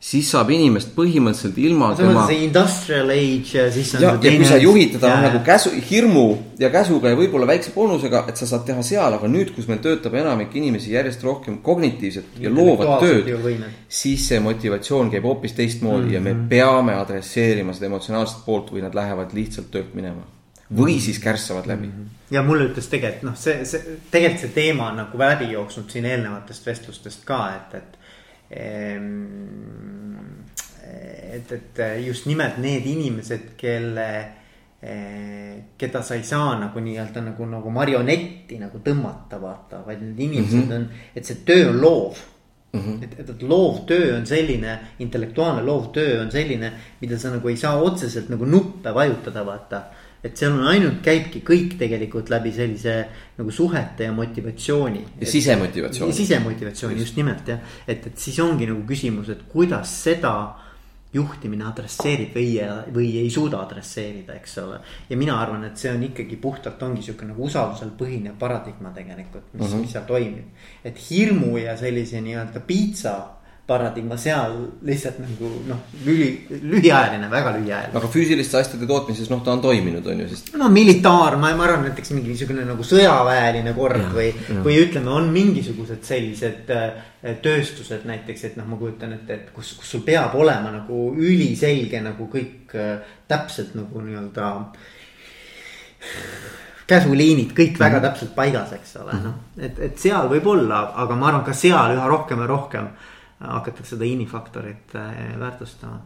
siis 0.01 0.29
saab 0.33 0.49
inimest 0.49 0.95
põhimõtteliselt 0.95 1.57
ilma 1.61 1.91
see 1.95 2.07
tema. 2.07 2.25
see 2.29 2.43
industrial 2.45 3.09
age 3.13 3.57
ja 3.57 3.65
siis 3.73 3.93
on. 3.95 4.01
ja, 4.01 4.13
ja 4.21 4.31
kui 4.37 4.47
sa 4.49 4.57
juhid 4.57 4.95
teda 4.95 5.11
yeah. 5.11 5.23
nagu 5.27 5.41
käsu, 5.45 5.71
hirmu 5.89 6.25
ja 6.61 6.69
käsuga 6.73 7.13
ja 7.13 7.17
võib-olla 7.17 7.47
väikse 7.49 7.73
boonusega, 7.75 8.23
et 8.29 8.41
sa 8.41 8.49
saad 8.49 8.65
teha 8.69 8.85
seal, 8.85 9.17
aga 9.17 9.29
nüüd, 9.29 9.53
kus 9.55 9.69
meil 9.69 9.81
töötab 9.81 10.17
enamik 10.21 10.55
inimesi 10.57 10.93
järjest 10.93 11.23
rohkem 11.25 11.57
kognitiivset 11.65 12.37
ja 12.41 12.53
loovat 12.53 13.01
tööd. 13.01 13.65
siis 13.89 14.27
see 14.27 14.39
motivatsioon 14.39 15.09
käib 15.13 15.25
hoopis 15.29 15.57
teistmoodi 15.57 16.05
mm 16.05 16.09
-hmm. 16.09 16.13
ja 16.13 16.21
me 16.21 16.33
mhm. 16.33 16.47
peame 16.49 16.95
adresseerima 16.95 17.73
seda 17.73 17.89
emotsionaalset 17.89 18.45
poolt 18.45 18.73
või 18.73 18.81
nad 18.85 18.93
lähevad 18.95 19.33
lihtsalt 19.33 19.71
töölt 19.71 19.93
minema 19.93 20.25
või 20.77 20.99
siis 20.99 21.19
kärssavad 21.19 21.67
läbi 21.67 21.87
mm. 21.87 21.93
-hmm. 21.93 22.20
Ja 22.31 22.43
mulle 22.43 22.69
ütles 22.69 22.87
tegelikult 22.91 23.27
noh, 23.27 23.37
see, 23.39 23.65
see 23.67 23.97
tegelikult 24.11 24.45
see 24.45 24.55
teema 24.55 24.89
on 24.91 25.01
nagu 25.03 25.19
läbi 25.19 25.51
jooksnud 25.51 25.91
siin 25.91 26.07
eelnevatest 26.09 26.67
vestlustest 26.67 27.25
ka, 27.27 27.41
et, 27.57 27.75
et. 27.81 27.97
et, 31.31 31.51
et 31.57 31.81
just 32.05 32.27
nimelt 32.27 32.57
need 32.59 32.87
inimesed, 32.87 33.53
kelle, 33.59 34.09
keda 35.77 36.01
sa 36.03 36.17
ei 36.17 36.25
saa 36.27 36.55
nagu 36.59 36.81
nii-öelda 36.83 37.21
nagu, 37.23 37.45
nagu 37.47 37.71
marionetti 37.71 38.57
nagu 38.59 38.81
tõmmata, 38.83 39.39
vaata, 39.41 39.83
vaid 39.85 40.01
need 40.01 40.19
inimesed 40.27 40.65
mm 40.65 40.69
-hmm. 40.69 40.75
on, 40.75 41.15
et 41.15 41.25
see 41.25 41.43
töö 41.45 41.69
on 41.69 41.81
loov 41.81 42.27
Mm 42.71 42.79
-hmm. 42.79 43.03
et, 43.03 43.19
et, 43.19 43.29
et 43.29 43.41
loovtöö 43.41 44.17
on 44.17 44.25
selline, 44.25 44.79
intellektuaalne 44.99 45.61
loovtöö 45.61 46.21
on 46.21 46.31
selline, 46.31 46.71
mida 47.01 47.17
sa 47.17 47.29
nagu 47.29 47.47
ei 47.47 47.57
saa 47.57 47.75
otseselt 47.75 48.29
nagu 48.29 48.45
nuppe 48.45 48.93
vajutada, 48.93 49.45
vaata 49.45 49.81
et 50.23 50.37
seal 50.37 50.53
on 50.53 50.67
ainult, 50.69 50.99
käibki 51.05 51.41
kõik 51.45 51.77
tegelikult 51.79 52.29
läbi 52.29 52.51
sellise 52.53 52.95
nagu 53.37 53.53
suhete 53.53 54.09
ja 54.09 54.15
motivatsiooni. 54.15 55.05
ja 55.21 55.29
sisemotivatsiooni. 55.29 56.13
sisemotivatsiooni 56.13 56.99
just 56.99 57.17
nimelt 57.17 57.47
jah, 57.47 57.61
et, 57.87 58.05
et 58.07 58.17
siis 58.17 58.39
ongi 58.39 58.69
nagu 58.69 58.83
küsimus, 58.87 59.31
et 59.33 59.47
kuidas 59.49 59.95
seda 60.03 60.35
juhtimine 61.11 61.65
adresseerib 61.67 62.35
või, 62.37 62.53
või 62.95 63.09
ei 63.19 63.31
suuda 63.33 63.59
adresseerida, 63.65 64.37
eks 64.39 64.57
ole. 64.61 64.79
ja 65.09 65.17
mina 65.19 65.35
arvan, 65.41 65.65
et 65.67 65.81
see 65.81 65.91
on 65.91 66.03
ikkagi 66.07 66.37
puhtalt 66.39 66.83
ongi 66.87 67.03
sihuke 67.03 67.27
nagu 67.27 67.43
usaldusel 67.49 67.91
põhinev 67.99 68.37
paradigma 68.39 68.93
tegelikult, 68.95 69.49
mis 69.53 69.65
mm, 69.65 69.73
-hmm. 69.73 69.81
mis 69.81 69.91
seal 69.91 70.07
toimib. 70.07 70.65
et 70.83 71.03
hirmu 71.09 71.57
ja 71.57 71.75
sellise 71.77 72.21
nii-öelda 72.21 72.63
piitsa 72.67 73.15
paradigma 73.67 74.17
seal 74.17 74.55
lihtsalt 74.85 75.19
nagu 75.21 75.49
noh, 75.69 75.81
lüli, 76.05 76.27
lühiajaline, 76.49 77.27
väga 77.31 77.53
lühiajaline. 77.55 77.93
aga 77.97 78.09
füüsiliste 78.11 78.57
asjade 78.59 78.87
tootmises 78.89 79.29
noh, 79.31 79.43
ta 79.45 79.53
on 79.53 79.61
toiminud, 79.63 80.07
on 80.11 80.23
ju, 80.23 80.29
sest. 80.31 80.51
no 80.59 80.69
militaar, 80.73 81.37
ma, 81.39 81.53
ma 81.57 81.67
arvan 81.67 81.85
näiteks 81.87 82.13
mingisugune 82.17 82.65
nagu 82.67 82.85
sõjaväeline 82.85 83.75
kord 83.77 84.01
ja, 84.01 84.09
või, 84.15 84.31
või 84.65 84.79
ütleme, 84.81 85.13
on 85.13 85.29
mingisugused 85.33 86.01
sellised 86.07 86.73
äh, 86.73 87.37
tööstused 87.45 88.07
näiteks, 88.09 88.47
et 88.49 88.57
noh, 88.59 88.67
ma 88.71 88.79
kujutan 88.81 89.13
ette, 89.19 89.37
et 89.37 89.53
kus, 89.55 89.75
kus 89.79 89.93
sul 89.95 90.03
peab 90.07 90.35
olema 90.41 90.73
nagu 90.73 91.03
üliselge 91.13 92.01
nagu 92.03 92.27
kõik 92.33 92.75
äh, 92.75 93.13
täpselt 93.29 93.77
nagu 93.77 94.01
nii-öelda 94.03 94.49
käsuliinid 96.91 97.53
kõik 97.55 97.79
väga 97.79 97.99
mm. 97.99 98.05
täpselt 98.09 98.35
paigas, 98.35 98.73
eks 98.75 98.97
ole, 98.99 99.15
noh, 99.21 99.39
et, 99.61 99.79
et 99.87 100.01
seal 100.01 100.27
võib 100.31 100.49
olla, 100.57 100.83
aga 101.05 101.15
ma 101.15 101.29
arvan, 101.29 101.45
ka 101.47 101.55
seal 101.55 101.95
üha 101.95 102.09
rohkem 102.09 102.41
ja 102.43 102.49
rohkem 102.49 102.91
hakatakse 103.41 103.95
seda 103.95 104.07
inimfaktorit 104.07 104.95
äh, 104.95 105.39
väärtustama. 105.39 106.01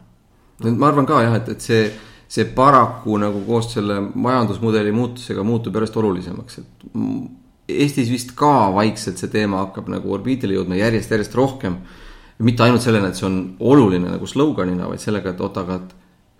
ma 0.64 0.88
arvan 0.88 1.06
ka 1.06 1.22
jah, 1.22 1.36
et, 1.36 1.48
et 1.52 1.60
see, 1.60 1.90
see 2.28 2.46
paraku 2.56 3.18
nagu 3.20 3.42
koos 3.46 3.72
selle 3.74 4.00
majandusmudeli 4.14 4.92
muutusega 4.92 5.44
muutub 5.44 5.76
järjest 5.76 6.00
olulisemaks, 6.02 6.58
et 6.62 6.88
Eestis 7.66 8.10
vist 8.12 8.30
ka 8.38 8.70
vaikselt 8.70 9.18
see 9.18 9.30
teema 9.32 9.64
hakkab 9.64 9.88
nagu 9.90 10.12
orbiidile 10.14 10.54
jõudma 10.54 10.76
järjest, 10.78 11.10
järjest 11.10 11.34
rohkem. 11.34 11.80
mitte 12.38 12.62
ainult 12.62 12.84
sellena, 12.84 13.08
et 13.08 13.16
see 13.16 13.26
on 13.26 13.38
oluline 13.58 14.10
nagu 14.12 14.26
sloganina, 14.28 14.86
vaid 14.90 15.00
sellega, 15.00 15.32
et 15.32 15.40
oot, 15.40 15.56
aga 15.56 15.78
et 15.80 15.94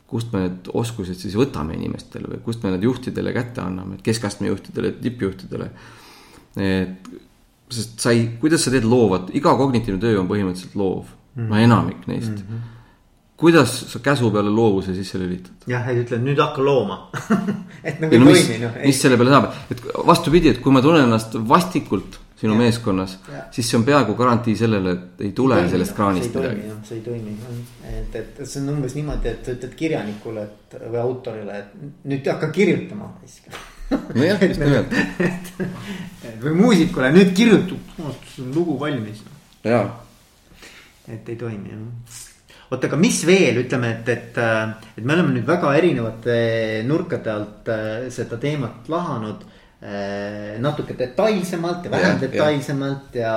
kust 0.07 0.33
me 0.33 0.43
need 0.45 0.69
oskused 0.77 1.19
siis 1.19 1.35
võtame 1.35 1.75
inimestele 1.75 2.29
või 2.31 2.43
kust 2.45 2.63
me 2.63 2.71
need 2.75 2.85
juhtidele 2.85 3.33
kätte 3.35 3.63
anname, 3.65 3.97
et 3.97 4.05
keskastme 4.07 4.51
juhtidele, 4.51 4.93
tippjuhtidele. 5.03 5.71
et 6.63 7.09
sest 7.73 8.01
sa 8.01 8.15
ei, 8.15 8.29
kuidas 8.41 8.65
sa 8.67 8.73
teed 8.75 8.87
loovat, 8.87 9.31
iga 9.35 9.55
kognitiivne 9.59 10.01
töö 10.03 10.21
on 10.21 10.31
põhimõtteliselt 10.31 10.77
loov 10.79 11.05
mm, 11.07 11.43
-hmm. 11.43 11.49
no 11.51 11.59
enamik 11.59 12.07
neist 12.07 12.31
mm. 12.31 12.43
-hmm. 12.43 12.75
kuidas 13.37 13.73
sa 13.93 13.99
käsu 13.99 14.31
peale 14.31 14.51
loovuse 14.51 14.95
sisse 14.95 15.19
lülitad? 15.19 15.67
jah, 15.67 15.89
et 15.89 16.05
ütled 16.05 16.23
nüüd 16.23 16.39
hakka 16.43 16.63
looma 16.63 17.11
et 17.89 18.01
nagu 18.01 18.15
ei 18.15 18.21
no, 18.21 18.31
toimi 18.31 18.61
noh. 18.63 18.79
mis 18.85 19.03
selle 19.03 19.17
peale 19.17 19.35
saab, 19.35 19.51
et 19.71 19.83
vastupidi, 20.07 20.49
et 20.55 20.63
kui 20.63 20.73
ma 20.73 20.83
tunnen 20.83 21.05
ennast 21.09 21.35
vastikult 21.49 22.21
sinu 22.37 22.53
ja. 22.53 22.59
meeskonnas, 22.59 23.19
siis 23.51 23.71
see 23.71 23.79
on 23.79 23.85
peaaegu 23.85 24.15
garantii 24.15 24.57
sellele, 24.57 24.93
et 24.93 25.23
ei 25.25 25.31
tule 25.33 25.57
ei 25.63 25.71
sellest 25.73 25.95
kraanist 25.97 26.35
midagi. 26.37 26.67
see 26.85 26.99
ei 26.99 27.05
toimi, 27.05 27.37
et, 27.93 28.19
et 28.21 28.43
see 28.45 28.61
on 28.61 28.75
umbes 28.75 28.95
niimoodi, 28.95 29.33
et 29.33 29.49
sa 29.49 29.55
ütled 29.57 29.73
kirjanikule, 29.79 30.45
et 30.45 30.77
või 30.85 31.01
autorile, 31.01 31.63
et 31.63 32.05
nüüd 32.13 32.29
hakka 32.29 32.51
kirjutama 32.53 33.09
nojah, 33.91 34.43
just 34.49 34.63
nimelt. 34.63 34.95
või 36.43 36.55
muusikule, 36.59 37.11
nüüd 37.15 37.35
kirjuta, 37.37 37.79
lugu 38.55 38.79
valmis. 38.81 39.23
jaa. 39.65 39.85
et 41.09 41.29
ei 41.29 41.37
toimi 41.39 41.75
jah 41.75 42.23
oota, 42.67 42.89
aga 42.89 42.97
mis 42.99 43.21
veel, 43.27 43.61
ütleme, 43.63 43.93
et, 43.95 44.09
et, 44.11 44.39
et 44.99 45.05
me 45.05 45.15
oleme 45.15 45.37
nüüd 45.37 45.47
väga 45.47 45.71
erinevate 45.79 46.39
nurkade 46.87 47.31
alt 47.31 47.69
äh, 47.71 48.09
seda 48.11 48.41
teemat 48.43 48.89
lahanud 48.91 49.45
äh, 49.45 49.56
natuke 50.65 50.95
detailsemalt 50.97 51.85
ja 51.85 51.91
vähem 51.93 52.15
ja, 52.15 52.21
detailsemalt 52.21 53.15
ja, 53.15 53.33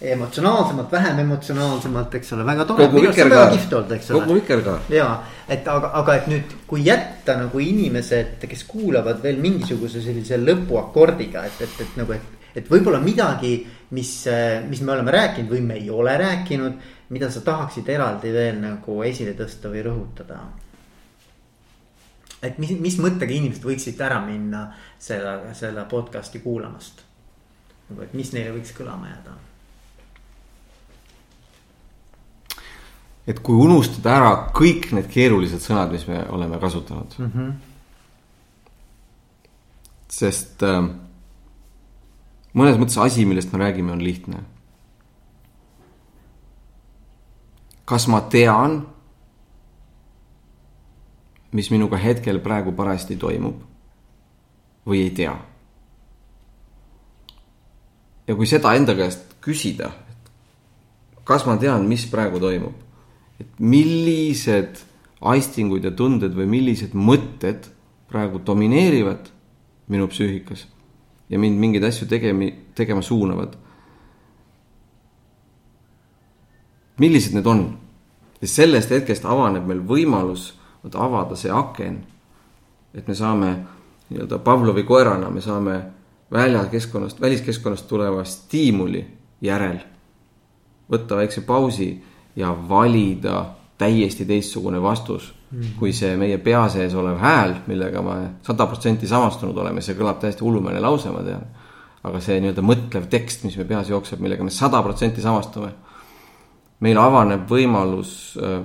ja 0.00 0.14
emotsionaalsemalt, 0.14 0.92
vähem 0.92 1.18
emotsionaalsemalt, 1.24 2.14
eks 2.16 2.32
ole, 2.32 2.46
väga 2.48 2.64
tore. 2.64 2.86
kogu 2.86 3.02
vikerkaar, 3.04 3.52
kogu 4.08 4.38
vikerkaar. 4.38 4.86
ja, 4.90 5.10
et 5.48 5.68
aga, 5.68 5.92
aga 6.00 6.16
et 6.16 6.30
nüüd, 6.32 6.56
kui 6.66 6.86
jätta 6.86 7.36
nagu 7.42 7.60
inimesed, 7.60 8.40
kes 8.48 8.64
kuulavad 8.70 9.20
veel 9.22 9.42
mingisuguse 9.44 10.00
sellise 10.00 10.40
lõpuakordiga, 10.40 11.44
et, 11.50 11.60
et, 11.68 11.76
et 11.84 12.00
nagu, 12.00 12.16
et, 12.16 12.48
et 12.56 12.72
võib-olla 12.72 13.02
midagi, 13.04 13.58
mis, 13.92 14.16
mis 14.72 14.80
me 14.80 14.96
oleme 14.96 15.12
rääkinud 15.12 15.52
või 15.52 15.64
me 15.68 15.78
ei 15.82 15.92
ole 15.92 16.16
rääkinud 16.24 16.80
mida 17.12 17.30
sa 17.30 17.44
tahaksid 17.44 17.88
eraldi 17.92 18.32
veel 18.32 18.60
nagu 18.62 19.00
esile 19.04 19.36
tõsta 19.36 19.70
või 19.72 19.84
rõhutada? 19.84 20.40
Et 22.42 22.58
mis, 22.58 22.74
mis 22.80 22.98
mõttega 23.02 23.34
inimesed 23.34 23.64
võiksid 23.66 24.00
ära 24.02 24.20
minna 24.24 24.66
selle, 24.98 25.54
selle 25.58 25.86
podcast'i 25.90 26.42
kuulamast? 26.42 27.02
nagu, 27.88 28.02
et 28.04 28.14
mis 28.16 28.32
neile 28.34 28.54
võiks 28.56 28.74
kõlama 28.76 29.10
jääda? 29.10 29.36
et 33.32 33.42
kui 33.44 33.58
unustada 33.62 34.16
ära 34.16 34.32
kõik 34.54 34.90
need 34.96 35.10
keerulised 35.12 35.62
sõnad, 35.62 35.92
mis 35.94 36.06
me 36.10 36.24
oleme 36.28 36.58
kasutanud 36.62 37.18
mm. 37.18 37.30
-hmm. 37.34 37.52
sest 40.08 40.62
äh, 40.66 40.80
mõnes 42.54 42.80
mõttes 42.80 42.98
asi, 42.98 43.26
millest 43.26 43.52
me 43.52 43.62
räägime, 43.62 43.92
on 43.92 44.04
lihtne 44.04 44.42
kas 47.84 48.08
ma 48.08 48.22
tean, 48.32 48.80
mis 51.52 51.70
minuga 51.70 51.98
hetkel 52.00 52.40
praegu 52.40 52.72
parajasti 52.76 53.16
toimub 53.20 53.60
või 54.88 55.04
ei 55.06 55.10
tea. 55.14 55.34
ja 58.26 58.34
kui 58.38 58.46
seda 58.46 58.72
enda 58.78 58.94
käest 58.96 59.36
küsida, 59.42 59.90
kas 61.26 61.44
ma 61.46 61.56
tean, 61.58 61.88
mis 61.90 62.06
praegu 62.10 62.40
toimub, 62.40 62.74
et 63.42 63.58
millised 63.58 64.80
aistingud 65.20 65.84
ja 65.84 65.90
tunded 65.94 66.34
või 66.34 66.46
millised 66.50 66.94
mõtted 66.94 67.66
praegu 68.10 68.40
domineerivad 68.46 69.30
minu 69.92 70.08
psüühikas 70.10 70.66
ja 71.30 71.38
mind 71.38 71.58
mingeid 71.58 71.84
asju 71.84 72.08
tegemi, 72.08 72.52
tegema 72.74 73.02
suunavad. 73.02 73.56
millised 76.98 77.34
need 77.34 77.46
on? 77.46 77.62
ja 78.40 78.48
sellest 78.48 78.90
hetkest 78.90 79.24
avaneb 79.24 79.66
meil 79.66 79.80
võimalus 79.86 80.52
avada 80.94 81.36
see 81.36 81.50
aken. 81.50 81.98
et 82.94 83.08
me 83.08 83.14
saame 83.14 83.56
nii-öelda 84.10 84.38
Pavlovi 84.38 84.82
koerana, 84.82 85.30
me 85.30 85.40
saame 85.40 85.82
väljakeskkonnast, 86.32 87.20
väliskeskkonnast 87.20 87.88
tuleva 87.88 88.24
stiimuli 88.24 89.06
järel 89.40 89.78
võtta 90.92 91.16
väikse 91.16 91.40
pausi 91.40 92.04
ja 92.36 92.52
valida 92.68 93.44
täiesti 93.78 94.24
teistsugune 94.24 94.82
vastus 94.82 95.34
mm, 95.50 95.60
-hmm. 95.60 95.78
kui 95.78 95.92
see 95.92 96.16
meie 96.16 96.38
pea 96.38 96.68
sees 96.68 96.94
olev 96.94 97.18
hääl, 97.18 97.54
millega 97.66 98.02
me 98.02 98.30
sada 98.42 98.66
protsenti 98.66 99.08
samastunud 99.08 99.56
oleme, 99.56 99.80
see 99.80 99.94
kõlab 99.94 100.20
täiesti 100.20 100.44
hullumeelne 100.44 100.80
lause, 100.80 101.10
ma 101.10 101.22
tean. 101.22 101.46
aga 102.02 102.20
see 102.20 102.40
nii-öelda 102.40 102.62
mõtlev 102.62 103.06
tekst, 103.06 103.44
mis 103.44 103.56
me 103.56 103.64
peas 103.64 103.88
jookseb, 103.88 104.20
millega 104.20 104.44
me 104.44 104.50
sada 104.50 104.82
protsenti 104.82 105.20
samastume 105.20 105.72
meil 106.82 106.98
avaneb 106.98 107.46
võimalus 107.50 108.36
äh, 108.42 108.62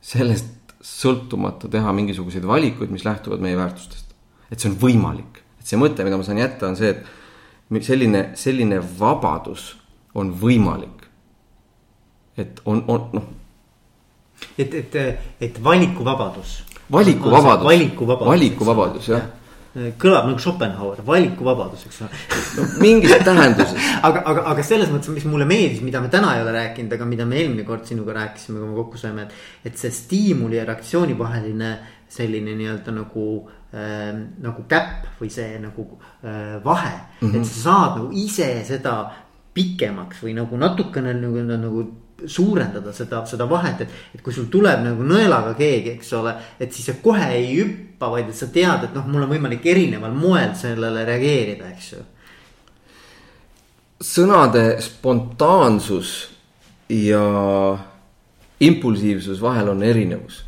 sellest 0.00 0.55
sõltumata 0.86 1.70
teha 1.70 1.92
mingisuguseid 1.96 2.46
valikuid, 2.46 2.92
mis 2.94 3.04
lähtuvad 3.04 3.42
meie 3.42 3.56
väärtustest. 3.58 4.14
et 4.50 4.60
see 4.60 4.70
on 4.70 4.76
võimalik, 4.78 5.40
et 5.60 5.66
see 5.66 5.78
mõte, 5.80 6.04
mida 6.06 6.18
ma 6.18 6.26
saan 6.26 6.38
jätta, 6.38 6.68
on 6.68 6.76
see, 6.78 6.92
et 6.94 7.86
selline, 7.86 8.30
selline 8.38 8.78
vabadus 8.98 9.74
on 10.14 10.30
võimalik. 10.42 11.08
et 12.36 12.60
on, 12.64 12.84
on 12.88 13.08
noh. 13.12 13.26
et, 14.58 14.74
et, 14.74 15.00
et 15.40 15.64
valikuvabadus. 15.64 16.62
valikuvabadus, 16.92 17.64
valikuvabadus, 17.64 18.28
valikuvabadus 18.34 19.08
jah 19.14 19.26
ja 19.26 19.45
kõlab 20.00 20.30
nagu 20.30 20.40
Schopenhauer, 20.40 21.02
valikuvabadus, 21.06 21.84
eks 21.88 22.00
ole 22.04 22.20
no,. 22.56 22.68
mingis 22.84 23.12
tähenduses 23.26 23.74
aga, 24.06 24.22
aga, 24.22 24.46
aga 24.52 24.64
selles 24.64 24.88
mõttes, 24.92 25.12
mis 25.12 25.26
mulle 25.28 25.48
meeldis, 25.48 25.82
mida 25.84 26.00
me 26.00 26.08
täna 26.12 26.36
ei 26.36 26.44
ole 26.44 26.54
rääkinud, 26.56 26.94
aga 26.96 27.08
mida 27.08 27.26
me 27.28 27.40
eelmine 27.42 27.66
kord 27.68 27.84
sinuga 27.88 28.16
rääkisime, 28.16 28.60
kui 28.62 28.70
me 28.70 28.78
kokku 28.78 29.00
saime, 29.00 29.26
et. 29.26 29.36
et 29.68 29.78
see 29.80 29.92
stiimuli 29.92 30.60
ja 30.60 30.64
reaktsiooni 30.68 31.18
vaheline 31.18 31.74
selline 32.08 32.54
nii-öelda 32.56 32.94
nagu 32.94 33.26
äh,, 33.74 34.10
nagu 34.42 34.64
käpp 34.70 35.20
või 35.20 35.30
see 35.34 35.58
nagu 35.60 35.86
äh, 36.22 36.56
vahe 36.64 36.94
mm. 36.94 37.28
-hmm. 37.28 37.36
et 37.36 37.46
sa 37.50 37.62
saad 37.66 38.00
nagu 38.00 38.10
ise 38.14 38.48
seda 38.64 38.96
pikemaks 39.56 40.22
või 40.22 40.36
nagu 40.36 40.56
natukene 40.60 41.14
nagu, 41.16 41.42
nagu 41.52 41.86
suurendada 42.26 42.92
seda, 42.96 43.20
seda 43.28 43.46
vahet, 43.48 43.82
et, 43.84 43.96
et 44.16 44.22
kui 44.24 44.32
sul 44.32 44.48
tuleb 44.52 44.82
nagu 44.84 45.04
nõelaga 45.04 45.52
keegi, 45.58 45.96
eks 45.96 46.12
ole, 46.16 46.32
et 46.60 46.72
siis 46.72 46.88
sa 46.88 46.96
kohe 47.02 47.26
ei 47.36 47.50
hüppa, 47.58 48.08
vaid 48.12 48.30
et 48.30 48.38
sa 48.38 48.48
tead, 48.52 48.86
et 48.88 48.96
noh, 48.96 49.04
mul 49.10 49.26
on 49.26 49.34
võimalik 49.34 49.66
erineval 49.68 50.14
moel 50.16 50.54
sellele 50.56 51.04
reageerida, 51.08 51.68
eks 51.74 51.92
ju. 51.92 52.02
sõnade 54.00 54.64
spontaansus 54.84 56.16
ja 56.92 57.22
impulsiivsus 58.60 59.40
vahel 59.42 59.68
on 59.68 59.82
erinevus. 59.82 60.44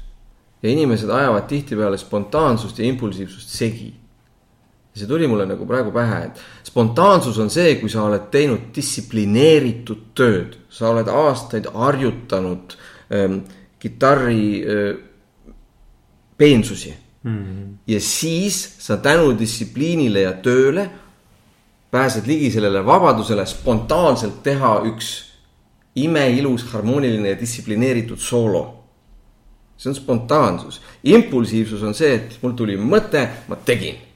ja 0.62 0.70
inimesed 0.70 1.10
ajavad 1.10 1.46
tihtipeale 1.46 1.98
spontaansust 1.98 2.78
ja 2.78 2.84
impulsiivsust 2.84 3.48
segi 3.48 3.92
see 4.98 5.08
tuli 5.10 5.26
mulle 5.30 5.46
nagu 5.48 5.66
praegu 5.66 5.92
pähe, 5.94 6.20
et 6.28 6.68
spontaansus 6.68 7.38
on 7.42 7.50
see, 7.50 7.76
kui 7.80 7.90
sa 7.92 8.04
oled 8.06 8.28
teinud 8.32 8.70
distsiplineeritud 8.74 10.08
tööd, 10.18 10.58
sa 10.70 10.90
oled 10.92 11.08
aastaid 11.08 11.70
harjutanud 11.74 12.76
ähm, 13.14 13.42
kitarri 13.78 14.62
äh, 14.62 14.96
peensusi 16.38 16.94
mm. 17.22 17.38
-hmm. 17.38 17.76
ja 17.86 18.00
siis 18.00 18.76
sa 18.78 18.96
tänu 18.96 19.38
distsipliinile 19.38 20.20
ja 20.20 20.32
tööle 20.32 20.90
pääsed 21.90 22.26
ligi 22.26 22.50
sellele 22.50 22.86
vabadusele 22.86 23.46
spontaanselt 23.46 24.42
teha 24.42 24.82
üks 24.84 25.24
imeilus, 25.94 26.64
harmooniline 26.72 27.28
ja 27.28 27.40
distsiplineeritud 27.40 28.18
soolo. 28.18 28.74
see 29.78 29.90
on 29.90 29.94
spontaansus, 29.94 30.80
impulsiivsus 31.04 31.82
on 31.82 31.94
see, 31.94 32.14
et 32.14 32.38
mul 32.42 32.52
tuli 32.58 32.74
mõte, 32.76 33.28
ma 33.48 33.56
tegin 33.56 34.07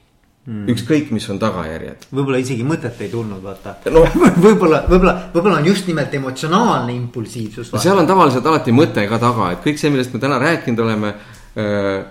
Mm. 0.43 0.65
ükskõik, 0.73 1.11
mis 1.15 1.23
on 1.31 1.37
tagajärjed. 1.39 2.09
võib-olla 2.11 2.41
isegi 2.41 2.65
mõtet 2.67 2.97
ei 3.05 3.07
tulnud, 3.07 3.39
vaata 3.39 3.77
no. 3.95 4.01
võib-olla, 4.45 4.81
võib-olla, 4.89 5.13
võib-olla 5.31 5.61
on 5.61 5.69
just 5.69 5.87
nimelt 5.87 6.11
emotsionaalne 6.19 6.91
impulsiivsus. 6.91 7.71
seal 7.79 8.01
on 8.01 8.09
tavaliselt 8.09 8.49
alati 8.51 8.75
mõte 8.75 9.05
ka 9.07 9.21
taga, 9.23 9.53
et 9.53 9.63
kõik 9.63 9.79
see, 9.79 9.93
millest 9.93 10.11
me 10.11 10.19
täna 10.19 10.41
rääkinud 10.43 10.83
oleme 10.83 11.13
äh, 11.15 12.03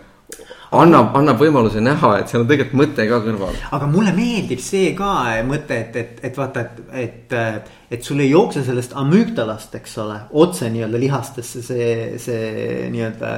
annab, 0.73 1.13
annab 1.19 1.41
võimaluse 1.43 1.83
näha, 1.85 2.15
et 2.23 2.33
seal 2.33 2.45
on 2.45 2.49
tegelikult 2.49 2.81
mõte 2.81 3.07
ka 3.11 3.21
kõrval. 3.27 3.59
aga 3.77 3.89
mulle 3.91 4.15
meeldib 4.17 4.63
see 4.65 4.95
ka 4.97 5.13
mõte, 5.49 5.79
et, 5.85 5.99
et, 6.01 6.23
et 6.31 6.41
vaata, 6.41 6.65
et, 6.65 7.37
et, 7.37 7.73
et 7.93 8.05
sul 8.05 8.23
ei 8.25 8.31
jookse 8.31 8.63
sellest 8.65 8.95
amügdalast, 8.97 9.75
eks 9.77 9.99
ole, 10.01 10.17
otse 10.41 10.71
nii-öelda 10.73 11.01
lihastesse 11.01 11.61
see, 11.65 11.89
see 12.23 12.89
nii-öelda. 12.93 13.33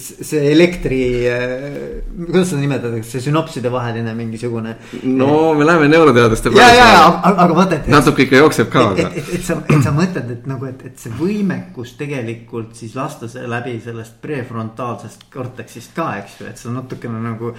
see 0.00 0.40
elektri, 0.50 1.00
kuidas 2.16 2.50
seda 2.50 2.60
nimetatakse, 2.62 3.10
see 3.12 3.24
sünopside 3.28 3.70
vaheline 3.72 4.14
mingisugune. 4.18 4.76
no 5.04 5.54
me 5.54 5.66
läheme 5.68 5.88
neuroteaduste 5.92 6.50
peale. 6.50 6.74
ja, 6.74 6.88
ja, 6.90 7.04
aga, 7.06 7.34
aga 7.44 7.58
vaata, 7.60 7.78
et. 7.78 7.90
natuke 7.92 8.26
ikka 8.26 8.42
jookseb 8.42 8.72
ka. 8.72 8.86
et, 8.96 9.20
et, 9.22 9.34
et 9.38 9.46
sa, 9.46 9.60
et 9.68 9.84
sa 9.84 9.94
mõtled, 9.94 10.34
et 10.34 10.48
nagu, 10.50 10.66
et, 10.70 10.86
et 10.90 10.98
see 10.98 11.14
võimekus 11.20 11.94
tegelikult 12.00 12.74
siis 12.78 12.96
lasta 12.98 13.30
see 13.30 13.46
läbi 13.50 13.76
sellest 13.84 14.18
prefrontaalsest 14.24 15.28
korteksist 15.30 15.94
ka, 15.94 16.16
eks 16.24 16.40
ju, 16.40 16.50
et 16.50 16.58
sa 16.58 16.74
natukene 16.74 17.22
nagu 17.30 17.54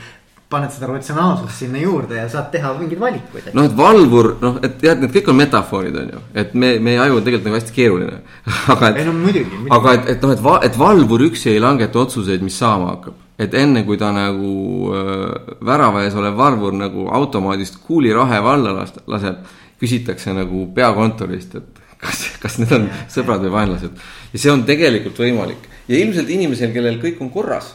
paned 0.51 0.73
seda 0.73 0.89
ratsionaalsust 0.91 1.63
sinna 1.63 1.79
juurde 1.81 2.17
ja 2.19 2.27
saad 2.31 2.49
teha 2.53 2.73
mingeid 2.77 2.99
valikuid. 2.99 3.49
noh, 3.55 3.67
et 3.67 3.75
valvur, 3.77 4.29
noh, 4.41 4.59
et 4.65 4.83
jah, 4.83 4.97
need 4.99 5.13
kõik 5.15 5.31
on 5.31 5.39
metafoorid, 5.39 5.97
on 6.03 6.13
ju, 6.15 6.21
et 6.43 6.53
me, 6.53 6.73
meie 6.83 6.99
aju 7.05 7.19
on 7.19 7.25
tegelikult 7.25 7.49
nagu 7.49 7.59
hästi 7.59 7.75
keeruline. 7.75 8.21
aga 8.73 8.91
et, 8.91 9.01
no, 9.07 9.15
muidugi, 9.15 9.49
muidugi. 9.55 9.73
aga 9.77 9.95
et, 9.97 10.09
et 10.15 10.25
noh, 10.25 10.35
et 10.35 10.45
va-, 10.47 10.59
et 10.67 10.79
valvur 10.83 11.25
üksi 11.29 11.53
ei 11.53 11.63
langeta 11.63 12.03
otsuseid, 12.03 12.43
mis 12.45 12.59
saama 12.63 12.93
hakkab. 12.95 13.19
et 13.41 13.55
enne 13.57 13.81
kui 13.87 13.97
ta 13.97 14.11
nagu 14.13 14.53
äh, 14.93 15.55
värava 15.65 16.05
ees 16.05 16.15
olev 16.19 16.35
valvur 16.37 16.75
nagu 16.77 17.07
automaadist 17.19 17.79
kuulirahe 17.87 18.41
alla 18.53 18.75
last-, 18.81 19.01
laseb, 19.09 19.41
küsitakse 19.81 20.35
nagu 20.37 20.67
peakontorist, 20.75 21.55
et 21.57 21.81
kas, 22.01 22.25
kas 22.43 22.59
need 22.61 22.73
on 22.77 22.89
sõbrad 23.09 23.41
või 23.47 23.55
vaenlased. 23.55 24.07
ja 24.33 24.43
see 24.43 24.51
on 24.53 24.65
tegelikult 24.67 25.23
võimalik 25.23 25.69
ja 25.87 25.97
ilmselt 25.97 26.29
inimesel, 26.29 26.73
kellel 26.75 26.99
kõik 27.01 27.23
on 27.23 27.31
korras 27.33 27.71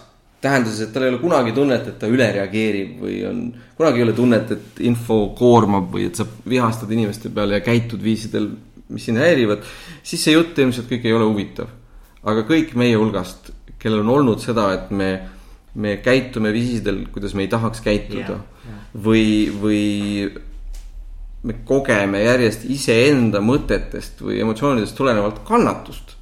tähendas, 0.47 0.79
et 0.81 0.93
tal 0.95 1.07
ei 1.07 1.13
ole 1.13 1.21
kunagi 1.21 1.55
tunnet, 1.57 1.91
et 1.91 1.99
ta 2.01 2.09
üle 2.11 2.27
reageerib 2.39 3.03
või 3.03 3.19
on, 3.29 3.43
kunagi 3.79 4.01
ei 4.01 4.07
ole 4.07 4.15
tunnet, 4.17 4.53
et 4.55 4.81
info 4.87 5.19
koormab 5.39 5.91
või 5.95 6.09
et 6.11 6.19
sa 6.19 6.27
vihastad 6.27 6.93
inimeste 6.95 7.33
peale 7.35 7.59
ja 7.59 7.65
käitud 7.67 8.03
viisidel, 8.03 8.51
mis 8.93 9.07
sind 9.09 9.21
häirivad, 9.21 9.65
siis 10.07 10.23
see 10.27 10.37
jutt 10.37 10.59
ilmselt 10.63 10.89
kõik 10.91 11.07
ei 11.09 11.17
ole 11.17 11.29
huvitav. 11.29 11.73
aga 12.27 12.43
kõik 12.47 12.75
meie 12.75 12.97
hulgast, 12.99 13.53
kellel 13.79 14.03
on 14.03 14.09
olnud 14.17 14.43
seda, 14.43 14.71
et 14.75 14.91
me, 14.91 15.11
me 15.79 15.97
käitume 16.03 16.51
viisidel, 16.55 17.05
kuidas 17.15 17.37
me 17.39 17.45
ei 17.45 17.51
tahaks 17.53 17.83
käituda 17.85 18.35
yeah, 18.35 18.67
yeah. 18.67 18.81
või, 19.07 19.27
või 19.63 19.85
me 21.47 21.61
kogeme 21.69 22.25
järjest 22.25 22.65
iseenda 22.67 23.43
mõtetest 23.45 24.25
või 24.27 24.41
emotsioonidest 24.43 24.97
tulenevalt 24.99 25.45
kannatust, 25.47 26.17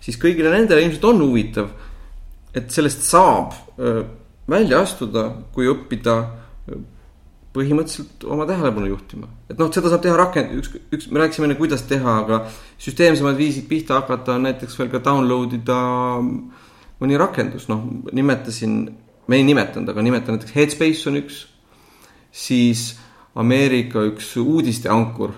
siis 0.00 0.16
kõigile 0.20 0.52
nendele 0.54 0.86
ilmselt 0.86 1.04
on 1.10 1.24
huvitav 1.26 1.68
et 2.56 2.70
sellest 2.74 3.04
saab 3.06 3.54
välja 4.50 4.80
astuda, 4.84 5.30
kui 5.54 5.68
õppida 5.70 6.16
põhimõtteliselt 7.54 8.24
oma 8.30 8.46
tähelepanu 8.46 8.92
juhtima. 8.92 9.28
et 9.50 9.58
noh, 9.58 9.70
seda 9.74 9.90
saab 9.90 10.04
teha 10.04 10.14
rakend-, 10.18 10.54
üks, 10.60 10.70
üks, 10.94 11.08
me 11.10 11.22
rääkisime 11.22 11.48
enne, 11.48 11.58
kuidas 11.58 11.82
teha, 11.88 12.16
aga 12.22 12.44
süsteemsemad 12.78 13.38
viisid 13.38 13.66
pihta 13.70 13.98
hakata 13.98 14.36
on 14.36 14.46
näiteks 14.46 14.78
veel 14.78 14.90
ka 14.92 15.02
download 15.02 15.56
ida 15.58 15.80
mõni 17.00 17.18
rakendus, 17.18 17.66
noh, 17.70 17.82
nimetasin, 18.14 18.76
me 19.26 19.40
ei 19.40 19.46
nimetanud, 19.48 19.90
aga 19.90 20.04
nimetan 20.06 20.36
näiteks 20.36 20.54
Headspace 20.54 21.10
on 21.10 21.18
üks, 21.24 21.42
siis 22.30 22.92
Ameerika 23.40 24.04
üks 24.06 24.34
uudisteankur 24.38 25.34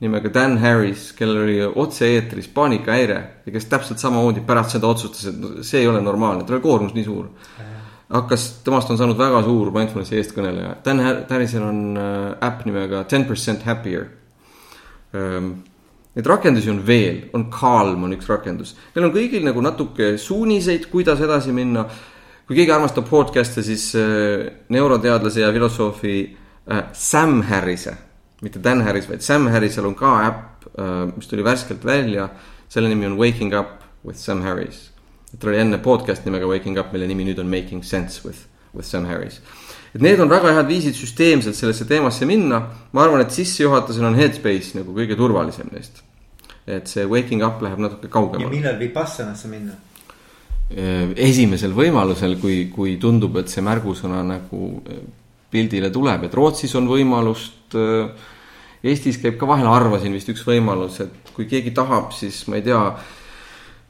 nimega 0.00 0.30
Dan 0.34 0.58
Harris, 0.62 1.10
kellel 1.18 1.42
oli 1.42 1.58
otse-eetris 1.66 2.48
paanikahäire 2.54 3.18
ja 3.46 3.52
kes 3.52 3.66
täpselt 3.70 3.98
samamoodi 3.98 4.44
pärast 4.46 4.76
seda 4.76 4.86
otsustas, 4.86 5.26
et 5.32 5.64
see 5.66 5.82
ei 5.82 5.88
ole 5.90 6.02
normaalne, 6.02 6.44
tal 6.46 6.58
oli 6.58 6.64
koormus 6.64 6.94
nii 6.94 7.04
suur. 7.06 7.26
hakkas, 8.08 8.44
temast 8.64 8.90
on 8.90 8.96
saanud 8.96 9.18
väga 9.18 9.42
suur 9.44 9.68
mindfulnessi 9.74 10.16
eestkõneleja. 10.16 10.78
Dan 10.84 11.02
Harrisel 11.28 11.64
on 11.66 11.80
äh, 12.00 12.46
äpp 12.46 12.62
nimega 12.64 13.02
ten 13.04 13.26
percent 13.28 13.66
happier 13.66 14.06
ähm,. 15.14 15.58
Neid 16.18 16.26
rakendusi 16.26 16.70
on 16.72 16.80
veel, 16.82 17.18
on 17.36 17.44
Calm 17.52 18.02
on 18.02 18.14
üks 18.16 18.26
rakendus, 18.26 18.72
neil 18.94 19.04
on 19.06 19.12
kõigil 19.14 19.44
nagu 19.46 19.60
natuke 19.62 20.16
suuniseid, 20.18 20.88
kuidas 20.90 21.20
edasi 21.22 21.52
minna. 21.54 21.84
kui 22.48 22.56
keegi 22.56 22.72
armastab 22.72 23.06
podcast'e, 23.06 23.62
siis 23.62 23.92
äh, 23.94 24.48
neuroteadlase 24.68 25.40
ja 25.44 25.52
filosoofi 25.52 26.16
äh, 26.72 26.84
Sam 26.92 27.42
Harrise 27.42 28.07
mitte 28.42 28.62
Dan 28.62 28.82
Harris, 28.86 29.08
vaid 29.08 29.22
Sam 29.22 29.48
Harrisel 29.52 29.86
on 29.86 29.94
ka 29.98 30.12
äpp, 30.26 30.68
äh, 30.78 31.16
mis 31.16 31.26
tuli 31.26 31.44
värskelt 31.44 31.84
välja. 31.84 32.28
selle 32.68 32.88
nimi 32.88 33.06
on 33.06 33.16
Waking 33.16 33.54
up 33.58 33.82
with 34.04 34.18
Sam 34.18 34.42
Harris. 34.42 34.90
et 35.32 35.40
tal 35.40 35.50
oli 35.50 35.58
enne 35.58 35.78
podcast 35.78 36.24
nimega 36.24 36.46
Waking 36.46 36.78
up, 36.78 36.92
mille 36.92 37.06
nimi 37.06 37.24
nüüd 37.24 37.40
on 37.40 37.48
Making 37.48 37.84
sense 37.84 38.20
with, 38.24 38.38
with 38.74 38.86
Sam 38.86 39.06
Harris. 39.06 39.40
et 39.94 40.00
need 40.00 40.20
on 40.20 40.28
väga 40.28 40.52
head 40.54 40.68
viisid 40.68 40.94
süsteemselt 40.94 41.56
sellesse 41.56 41.84
teemasse 41.84 42.26
minna. 42.26 42.62
ma 42.92 43.02
arvan, 43.02 43.20
et 43.20 43.30
sissejuhatusel 43.30 44.04
on 44.04 44.14
Headspace 44.14 44.78
nagu 44.78 44.94
kõige 44.94 45.16
turvalisem 45.16 45.68
neist. 45.72 46.02
et 46.66 46.86
see 46.86 47.06
Waking 47.06 47.44
up 47.44 47.62
läheb 47.62 47.78
natuke 47.78 48.08
kaugemale. 48.08 48.44
ja 48.44 48.60
millal 48.60 48.78
Vipassanasse 48.78 49.48
minna? 49.48 49.72
Äh, 50.68 51.14
esimesel 51.16 51.72
võimalusel, 51.72 52.36
kui, 52.40 52.66
kui 52.68 52.98
tundub, 53.00 53.36
et 53.40 53.48
see 53.48 53.64
märgusõna 53.64 54.20
nagu 54.22 54.82
äh, 54.84 55.00
pildile 55.52 55.90
tuleb, 55.94 56.26
et 56.28 56.34
Rootsis 56.34 56.74
on 56.78 56.88
võimalust. 56.90 57.76
Äh, 57.76 58.34
Eestis 58.88 59.16
käib 59.18 59.34
ka 59.40 59.46
vahel, 59.48 59.66
arvasin 59.66 60.12
vist 60.14 60.28
üks 60.30 60.44
võimalus, 60.46 61.00
et 61.02 61.32
kui 61.34 61.48
keegi 61.50 61.72
tahab, 61.74 62.12
siis 62.14 62.44
ma 62.46 62.60
ei 62.60 62.62
tea. 62.62 62.82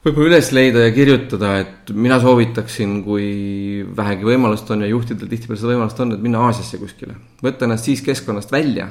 võib-olla 0.01 0.31
üles 0.31 0.49
leida 0.55 0.87
ja 0.87 0.93
kirjutada, 0.95 1.51
et 1.61 1.91
mina 1.93 2.17
soovitaksin, 2.23 3.03
kui 3.05 3.85
vähegi 3.95 4.25
võimalust 4.25 4.71
on 4.73 4.81
ja 4.81 4.89
juhtidel 4.89 5.29
tihtipeale 5.29 5.59
seda 5.61 5.75
võimalust 5.75 6.01
on, 6.01 6.15
et 6.15 6.23
minna 6.23 6.41
Aasiasse 6.47 6.81
kuskile. 6.81 7.19
võtta 7.43 7.67
ennast 7.67 7.85
siis 7.85 8.01
keskkonnast 8.01 8.51
välja 8.51 8.89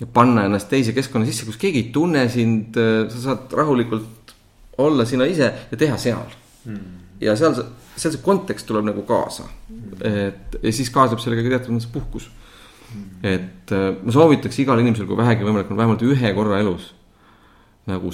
ja 0.00 0.06
panna 0.06 0.46
ennast 0.46 0.70
teise 0.72 0.96
keskkonna 0.96 1.26
sisse, 1.26 1.44
kus 1.44 1.60
keegi 1.60 1.84
ei 1.84 1.92
tunne 1.92 2.28
sind, 2.32 2.76
äh, 2.80 3.04
sa 3.12 3.24
saad 3.28 3.52
rahulikult 3.52 4.36
olla 4.78 5.04
sina 5.04 5.28
ise 5.28 5.52
ja 5.70 5.76
teha 5.76 5.98
seal 6.00 6.32
mm 6.64 7.06
ja 7.20 7.36
seal, 7.38 7.56
seal 7.96 8.12
see 8.14 8.24
kontekst 8.24 8.68
tuleb 8.68 8.86
nagu 8.90 9.04
kaasa. 9.08 9.46
et 10.04 10.58
ja 10.62 10.72
siis 10.72 10.90
kaasneb 10.92 11.22
sellega 11.22 11.46
ka 11.46 11.54
teatud 11.56 11.76
mõttes 11.76 11.90
puhkus. 11.92 12.28
et 13.22 13.72
äh, 13.74 13.88
ma 14.02 14.14
soovitaks 14.14 14.58
igale 14.62 14.84
inimesele, 14.84 15.08
kui 15.08 15.18
vähegi 15.18 15.46
võimalik 15.46 15.72
on 15.72 15.80
vähemalt 15.80 16.04
ühe 16.06 16.34
korra 16.36 16.60
elus. 16.62 16.92
nagu, 17.86 18.12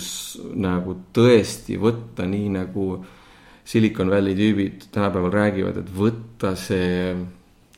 nagu 0.55 0.97
tõesti 1.17 1.79
võtta 1.81 2.27
nii 2.29 2.49
nagu 2.59 2.87
Silicon 3.65 4.11
Valley 4.11 4.35
tüübid 4.35 4.89
tänapäeval 4.93 5.33
räägivad, 5.33 5.77
et 5.79 5.93
võtta 5.95 6.57
see 6.59 7.15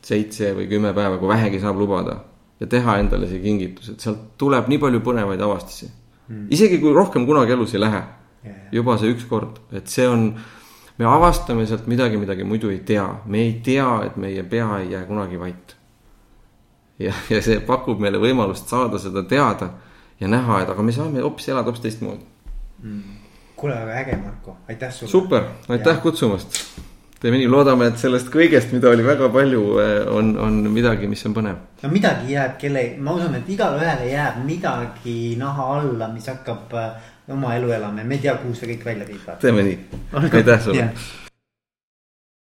seitse 0.04 0.54
või 0.56 0.64
kümme 0.68 0.94
päeva, 0.96 1.18
kui 1.20 1.28
vähegi 1.28 1.60
saab 1.60 1.78
lubada. 1.80 2.22
ja 2.60 2.66
teha 2.70 2.98
endale 3.02 3.28
see 3.28 3.42
kingitus, 3.42 3.90
et 3.90 4.00
sealt 4.04 4.34
tuleb 4.38 4.68
nii 4.70 4.78
palju 4.78 5.00
põnevaid 5.04 5.40
avastusi 5.42 5.88
mm.. 6.28 6.46
isegi 6.54 6.78
kui 6.82 6.92
rohkem 6.94 7.26
kunagi 7.26 7.56
elus 7.56 7.74
ei 7.74 7.82
lähe 7.82 8.02
yeah.. 8.44 8.60
juba 8.72 8.94
see 9.00 9.10
üks 9.10 9.26
kord, 9.28 9.58
et 9.74 9.90
see 9.90 10.06
on 10.08 10.28
me 10.98 11.04
avastame 11.04 11.66
sealt 11.66 11.86
midagi, 11.90 12.18
midagi 12.20 12.44
muidu 12.44 12.70
ei 12.70 12.78
tea, 12.86 13.06
me 13.26 13.40
ei 13.42 13.56
tea, 13.64 13.88
et 14.06 14.16
meie 14.16 14.42
pea 14.42 14.78
ei 14.78 14.92
jää 14.92 15.04
kunagi 15.08 15.40
vait. 15.40 15.76
ja, 16.98 17.12
ja 17.30 17.42
see 17.42 17.58
pakub 17.60 18.00
meile 18.00 18.20
võimalust 18.22 18.70
saada 18.70 18.98
seda 19.02 19.24
teada 19.26 19.72
ja 20.20 20.30
näha, 20.30 20.62
et 20.62 20.70
aga 20.70 20.82
me 20.82 20.94
saame 20.94 21.22
hoopis 21.24 21.48
elada 21.50 21.66
hoopis 21.66 21.82
teistmoodi 21.82 22.22
mm.. 22.82 23.20
kuule, 23.56 23.74
väga 23.86 24.00
äge, 24.00 24.18
Marko, 24.22 24.56
aitäh 24.68 24.92
sulle. 24.92 25.10
super, 25.10 25.48
aitäh 25.68 25.96
ja. 25.96 26.00
kutsumast. 26.02 26.60
teeme 27.20 27.40
nii, 27.40 27.48
loodame, 27.48 27.88
et 27.90 27.98
sellest 27.98 28.28
kõigest, 28.30 28.70
mida 28.76 28.92
oli 28.92 29.04
väga 29.06 29.30
palju, 29.32 29.62
eh, 29.82 29.96
on, 30.12 30.34
on 30.38 30.60
midagi, 30.70 31.08
mis 31.10 31.26
on 31.26 31.34
põnev. 31.34 31.58
no 31.82 31.90
midagi 31.90 32.36
jääb 32.36 32.54
kelle, 32.60 32.84
ma 33.00 33.16
usun, 33.18 33.34
et 33.40 33.50
igale 33.50 33.82
ühele 33.82 34.12
jääb 34.12 34.38
midagi 34.46 35.18
naha 35.40 35.70
alla, 35.80 36.12
mis 36.14 36.30
hakkab 36.30 36.78
oma 37.28 37.54
elu 37.56 37.72
elame, 37.72 38.04
me 38.04 38.14
ei 38.14 38.24
tea, 38.26 38.34
kuhu 38.40 38.54
see 38.54 38.72
kõik 38.74 38.84
välja 38.84 39.06
viib. 39.08 39.28
teeme 39.40 39.62
nii, 39.62 39.78
aitäh 40.30 40.64
sulle 40.64 40.90